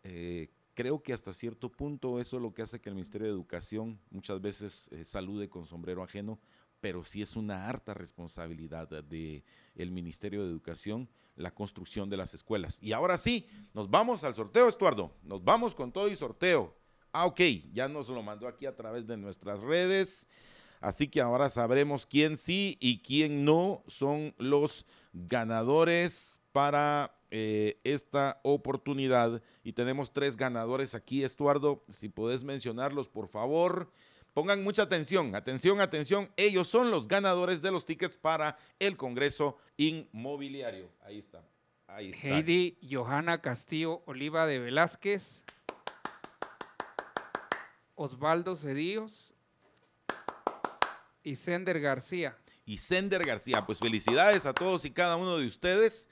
Eh, 0.03 0.49
creo 0.80 1.03
que 1.03 1.11
hasta 1.11 1.34
cierto 1.34 1.69
punto 1.69 2.22
eso 2.22 2.38
es 2.38 2.41
lo 2.41 2.53
que 2.53 2.61
hace 2.61 2.80
que 2.80 2.88
el 2.88 2.95
Ministerio 2.95 3.27
de 3.27 3.34
Educación 3.34 3.99
muchas 4.11 4.39
veces 4.39 4.88
eh, 4.93 5.03
salude 5.03 5.49
con 5.49 5.65
sombrero 5.65 6.01
ajeno, 6.03 6.39
pero 6.80 7.03
sí 7.03 7.22
es 7.22 7.35
una 7.35 7.68
harta 7.68 7.93
responsabilidad 7.93 8.88
del 8.88 9.43
el 9.76 9.91
Ministerio 9.91 10.41
de 10.41 10.49
Educación 10.49 11.10
la 11.35 11.51
construcción 11.51 12.10
de 12.10 12.15
las 12.15 12.34
escuelas. 12.34 12.81
Y 12.81 12.93
ahora 12.93 13.18
sí, 13.18 13.45
nos 13.73 13.89
vamos 13.89 14.23
al 14.23 14.35
sorteo, 14.35 14.69
Estuardo. 14.69 15.11
Nos 15.22 15.43
vamos 15.43 15.76
con 15.76 15.91
todo 15.91 16.07
y 16.07 16.15
sorteo. 16.15 16.73
Ah, 17.11 17.26
ok, 17.26 17.41
ya 17.73 17.89
nos 17.89 18.07
lo 18.07 18.23
mandó 18.23 18.47
aquí 18.47 18.65
a 18.65 18.77
través 18.77 19.06
de 19.06 19.18
nuestras 19.18 19.60
redes. 19.60 20.30
Así 20.80 21.10
que 21.10 21.19
ahora 21.19 21.49
sabremos 21.49 22.06
quién 22.06 22.38
sí 22.38 22.77
y 22.80 22.99
quién 22.99 23.43
no 23.43 23.84
son 23.88 24.34
los 24.38 24.85
ganadores 25.11 26.38
para 26.60 27.15
eh, 27.31 27.80
esta 27.86 28.41
oportunidad. 28.44 29.41
Y 29.64 29.72
tenemos 29.72 30.11
tres 30.11 30.36
ganadores 30.36 30.94
aquí, 30.94 31.23
Estuardo. 31.23 31.86
Si 31.88 32.10
puedes 32.10 32.44
mencionarlos, 32.44 33.07
por 33.07 33.30
favor. 33.30 33.90
Pongan 34.34 34.61
mucha 34.61 34.81
atención, 34.81 35.34
atención, 35.36 35.80
atención. 35.80 36.30
Ellos 36.36 36.68
son 36.68 36.91
los 36.91 37.07
ganadores 37.07 37.61
de 37.61 37.72
los 37.72 37.86
tickets 37.86 38.18
para 38.18 38.57
el 38.77 38.98
Congreso 38.98 39.57
Inmobiliario. 39.77 40.90
Ahí 40.99 41.19
está. 41.19 41.41
Ahí 41.88 42.10
está. 42.10 42.27
Heidi 42.27 42.77
Johanna 42.91 43.40
Castillo 43.40 44.02
Oliva 44.06 44.45
de 44.45 44.60
Velázquez. 44.60 45.41
Osvaldo 47.95 48.57
Cedillos 48.57 49.34
y 51.23 51.36
Sender 51.36 51.80
García. 51.80 52.38
Y 52.65 52.77
Sender 52.77 53.26
García, 53.26 53.65
pues 53.65 53.80
felicidades 53.80 54.45
a 54.45 54.53
todos 54.53 54.84
y 54.84 54.91
cada 54.91 55.15
uno 55.15 55.38
de 55.38 55.48
ustedes. 55.48 56.10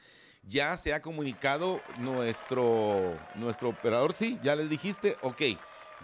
Ya 0.48 0.78
se 0.78 0.94
ha 0.94 1.02
comunicado 1.02 1.82
nuestro, 1.98 3.18
nuestro 3.36 3.69
operador, 3.69 4.14
sí, 4.14 4.40
ya 4.41 4.56
les 4.56 4.69
dijiste, 4.69 5.18
ok. 5.22 5.41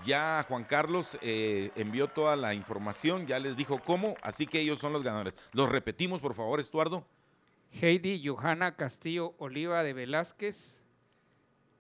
Ya 0.04 0.44
Juan 0.50 0.66
Carlos 0.66 1.18
eh, 1.22 1.72
envió 1.76 2.08
toda 2.10 2.36
la 2.36 2.54
información, 2.54 3.26
ya 3.26 3.40
les 3.40 3.56
dijo 3.56 3.80
cómo, 3.80 4.16
así 4.22 4.46
que 4.46 4.60
ellos 4.60 4.80
son 4.80 4.92
los 4.92 5.04
ganadores. 5.04 5.34
Los 5.54 5.70
repetimos, 5.70 6.20
por 6.20 6.34
favor, 6.34 6.60
Estuardo. 6.60 7.06
Heidi 7.72 8.22
Johanna 8.26 8.76
Castillo 8.76 9.34
Oliva 9.38 9.82
de 9.82 9.94
Velázquez, 9.94 10.78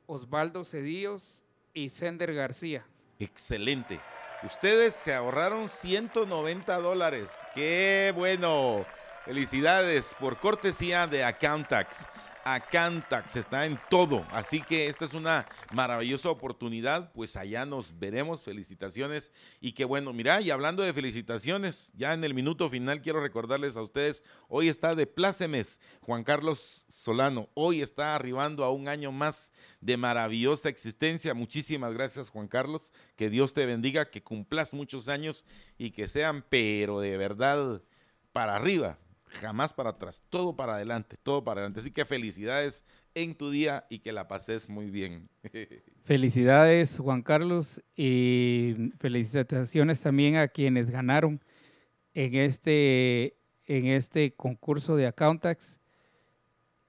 Osvaldo 0.05 0.63
Cedillos 0.63 1.43
y 1.73 1.89
Sender 1.89 2.33
García. 2.33 2.85
Excelente. 3.19 3.99
Ustedes 4.43 4.93
se 4.93 5.13
ahorraron 5.13 5.67
190 5.67 6.77
dólares. 6.79 7.35
¡Qué 7.53 8.13
bueno! 8.15 8.85
Felicidades 9.25 10.15
por 10.19 10.37
cortesía 10.37 11.07
de 11.07 11.23
Accountax. 11.23 12.09
Acantax 12.43 13.35
está 13.35 13.65
en 13.65 13.79
todo. 13.89 14.25
Así 14.31 14.61
que 14.61 14.87
esta 14.87 15.05
es 15.05 15.13
una 15.13 15.47
maravillosa 15.71 16.29
oportunidad. 16.29 17.11
Pues 17.13 17.35
allá 17.35 17.65
nos 17.65 17.97
veremos. 17.97 18.43
Felicitaciones. 18.43 19.31
Y 19.61 19.73
qué 19.73 19.85
bueno, 19.85 20.13
mira, 20.13 20.41
y 20.41 20.51
hablando 20.51 20.83
de 20.83 20.93
felicitaciones, 20.93 21.91
ya 21.95 22.13
en 22.13 22.23
el 22.23 22.33
minuto 22.33 22.69
final 22.69 23.01
quiero 23.01 23.21
recordarles 23.21 23.77
a 23.77 23.81
ustedes, 23.81 24.23
hoy 24.47 24.69
está 24.69 24.95
de 24.95 25.07
plácemes 25.07 25.79
Juan 26.01 26.23
Carlos 26.23 26.85
Solano. 26.89 27.49
Hoy 27.53 27.81
está 27.81 28.15
arribando 28.15 28.63
a 28.63 28.71
un 28.71 28.87
año 28.87 29.11
más 29.11 29.53
de 29.81 29.97
maravillosa 29.97 30.69
existencia. 30.69 31.33
Muchísimas 31.33 31.93
gracias, 31.93 32.29
Juan 32.29 32.47
Carlos. 32.47 32.93
Que 33.15 33.29
Dios 33.29 33.53
te 33.53 33.65
bendiga, 33.65 34.09
que 34.09 34.23
cumplas 34.23 34.73
muchos 34.73 35.07
años 35.07 35.45
y 35.77 35.91
que 35.91 36.07
sean, 36.07 36.45
pero 36.49 36.99
de 36.99 37.17
verdad, 37.17 37.81
para 38.31 38.55
arriba 38.55 38.97
jamás 39.33 39.73
para 39.73 39.91
atrás, 39.91 40.23
todo 40.29 40.55
para 40.55 40.75
adelante, 40.75 41.17
todo 41.21 41.43
para 41.43 41.61
adelante. 41.61 41.79
Así 41.79 41.91
que 41.91 42.05
felicidades 42.05 42.83
en 43.15 43.35
tu 43.35 43.49
día 43.49 43.85
y 43.89 43.99
que 43.99 44.11
la 44.11 44.27
pases 44.27 44.69
muy 44.69 44.89
bien. 44.89 45.29
Felicidades 46.03 46.99
Juan 46.99 47.21
Carlos 47.21 47.81
y 47.95 48.91
felicitaciones 48.99 50.01
también 50.01 50.35
a 50.35 50.47
quienes 50.47 50.89
ganaron 50.89 51.41
en 52.13 52.35
este, 52.35 53.37
en 53.65 53.87
este 53.87 54.33
concurso 54.33 54.95
de 54.95 55.07
Accountax. 55.07 55.79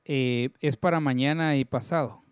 Eh, 0.05 0.51
es 0.61 0.77
para 0.77 1.01
mañana 1.01 1.57
y 1.57 1.65
pasado. 1.65 2.23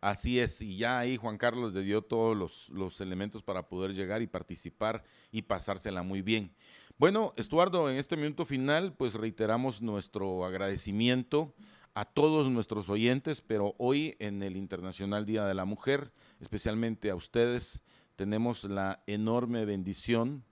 Así 0.00 0.40
es, 0.40 0.62
y 0.62 0.78
ya 0.78 0.98
ahí 0.98 1.18
Juan 1.18 1.36
Carlos 1.36 1.74
le 1.74 1.82
dio 1.82 2.00
todos 2.00 2.34
los, 2.34 2.70
los, 2.70 3.02
elementos 3.02 3.42
para 3.42 3.68
poder 3.68 3.92
llegar 3.92 4.22
y 4.22 4.26
participar 4.26 5.04
y 5.30 5.42
pasársela 5.42 6.02
muy 6.02 6.22
bien. 6.22 6.54
Bueno, 7.00 7.32
Estuardo, 7.36 7.88
en 7.88 7.96
este 7.96 8.14
minuto 8.18 8.44
final, 8.44 8.92
pues 8.92 9.14
reiteramos 9.14 9.80
nuestro 9.80 10.44
agradecimiento 10.44 11.54
a 11.94 12.04
todos 12.04 12.50
nuestros 12.50 12.90
oyentes, 12.90 13.40
pero 13.40 13.74
hoy 13.78 14.16
en 14.18 14.42
el 14.42 14.54
Internacional 14.54 15.24
Día 15.24 15.46
de 15.46 15.54
la 15.54 15.64
Mujer, 15.64 16.12
especialmente 16.40 17.08
a 17.08 17.14
ustedes, 17.14 17.80
tenemos 18.16 18.64
la 18.64 19.02
enorme 19.06 19.64
bendición, 19.64 20.44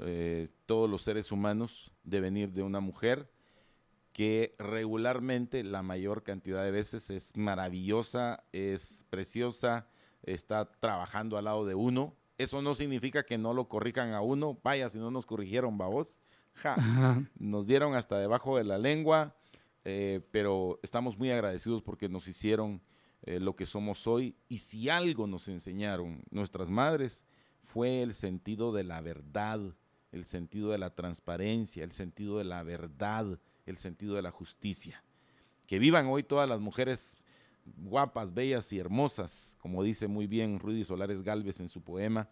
eh, 0.00 0.50
todos 0.66 0.90
los 0.90 1.00
seres 1.00 1.32
humanos, 1.32 1.90
de 2.04 2.20
venir 2.20 2.52
de 2.52 2.62
una 2.62 2.80
mujer 2.80 3.30
que 4.12 4.54
regularmente 4.58 5.64
la 5.64 5.82
mayor 5.82 6.24
cantidad 6.24 6.62
de 6.62 6.72
veces 6.72 7.08
es 7.08 7.34
maravillosa, 7.38 8.44
es 8.52 9.06
preciosa, 9.08 9.88
está 10.24 10.70
trabajando 10.78 11.38
al 11.38 11.46
lado 11.46 11.64
de 11.64 11.74
uno. 11.74 12.14
Eso 12.38 12.60
no 12.60 12.74
significa 12.74 13.24
que 13.24 13.38
no 13.38 13.54
lo 13.54 13.68
corrijan 13.68 14.12
a 14.12 14.20
uno. 14.20 14.58
Vaya, 14.62 14.88
si 14.88 14.98
no 14.98 15.10
nos 15.10 15.26
corrigieron, 15.26 15.78
babos. 15.78 16.20
Ja, 16.54 16.76
nos 17.38 17.66
dieron 17.66 17.94
hasta 17.94 18.18
debajo 18.18 18.56
de 18.56 18.64
la 18.64 18.78
lengua, 18.78 19.36
eh, 19.84 20.20
pero 20.30 20.80
estamos 20.82 21.18
muy 21.18 21.30
agradecidos 21.30 21.82
porque 21.82 22.08
nos 22.08 22.28
hicieron 22.28 22.80
eh, 23.22 23.40
lo 23.40 23.56
que 23.56 23.66
somos 23.66 24.06
hoy. 24.06 24.36
Y 24.48 24.58
si 24.58 24.88
algo 24.88 25.26
nos 25.26 25.48
enseñaron 25.48 26.22
nuestras 26.30 26.70
madres, 26.70 27.24
fue 27.64 28.02
el 28.02 28.14
sentido 28.14 28.72
de 28.72 28.84
la 28.84 29.00
verdad, 29.00 29.60
el 30.12 30.24
sentido 30.24 30.70
de 30.70 30.78
la 30.78 30.94
transparencia, 30.94 31.84
el 31.84 31.92
sentido 31.92 32.38
de 32.38 32.44
la 32.44 32.62
verdad, 32.62 33.38
el 33.66 33.76
sentido 33.76 34.14
de 34.14 34.22
la 34.22 34.30
justicia. 34.30 35.02
Que 35.66 35.78
vivan 35.78 36.06
hoy 36.06 36.22
todas 36.22 36.48
las 36.48 36.60
mujeres 36.60 37.18
guapas, 37.76 38.32
bellas 38.32 38.72
y 38.72 38.78
hermosas, 38.78 39.56
como 39.60 39.82
dice 39.82 40.06
muy 40.06 40.26
bien 40.26 40.58
Rudy 40.58 40.84
Solares 40.84 41.22
Galvez 41.22 41.60
en 41.60 41.68
su 41.68 41.82
poema, 41.82 42.28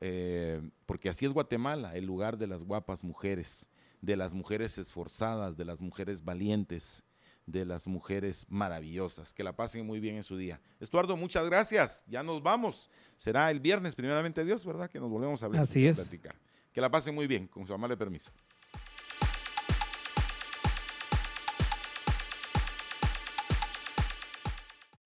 eh, 0.00 0.60
porque 0.86 1.08
así 1.08 1.26
es 1.26 1.32
Guatemala, 1.32 1.96
el 1.96 2.06
lugar 2.06 2.38
de 2.38 2.46
las 2.46 2.64
guapas 2.64 3.04
mujeres, 3.04 3.68
de 4.00 4.16
las 4.16 4.34
mujeres 4.34 4.78
esforzadas, 4.78 5.56
de 5.56 5.64
las 5.64 5.80
mujeres 5.80 6.24
valientes, 6.24 7.04
de 7.46 7.64
las 7.64 7.86
mujeres 7.86 8.46
maravillosas. 8.48 9.34
Que 9.34 9.44
la 9.44 9.54
pasen 9.54 9.86
muy 9.86 10.00
bien 10.00 10.16
en 10.16 10.22
su 10.22 10.36
día. 10.36 10.60
Estuardo, 10.78 11.16
muchas 11.16 11.44
gracias. 11.46 12.04
Ya 12.06 12.22
nos 12.22 12.42
vamos. 12.42 12.90
Será 13.16 13.50
el 13.50 13.60
viernes, 13.60 13.94
primeramente 13.94 14.44
Dios, 14.44 14.64
¿verdad? 14.64 14.88
Que 14.88 15.00
nos 15.00 15.10
volvemos 15.10 15.42
a 15.42 15.48
ver. 15.48 15.60
Así 15.60 15.86
es. 15.86 15.96
Platicar. 15.96 16.36
Que 16.72 16.80
la 16.80 16.90
pasen 16.90 17.14
muy 17.14 17.26
bien, 17.26 17.48
con 17.48 17.66
su 17.66 17.74
amable 17.74 17.96
permiso. 17.96 18.30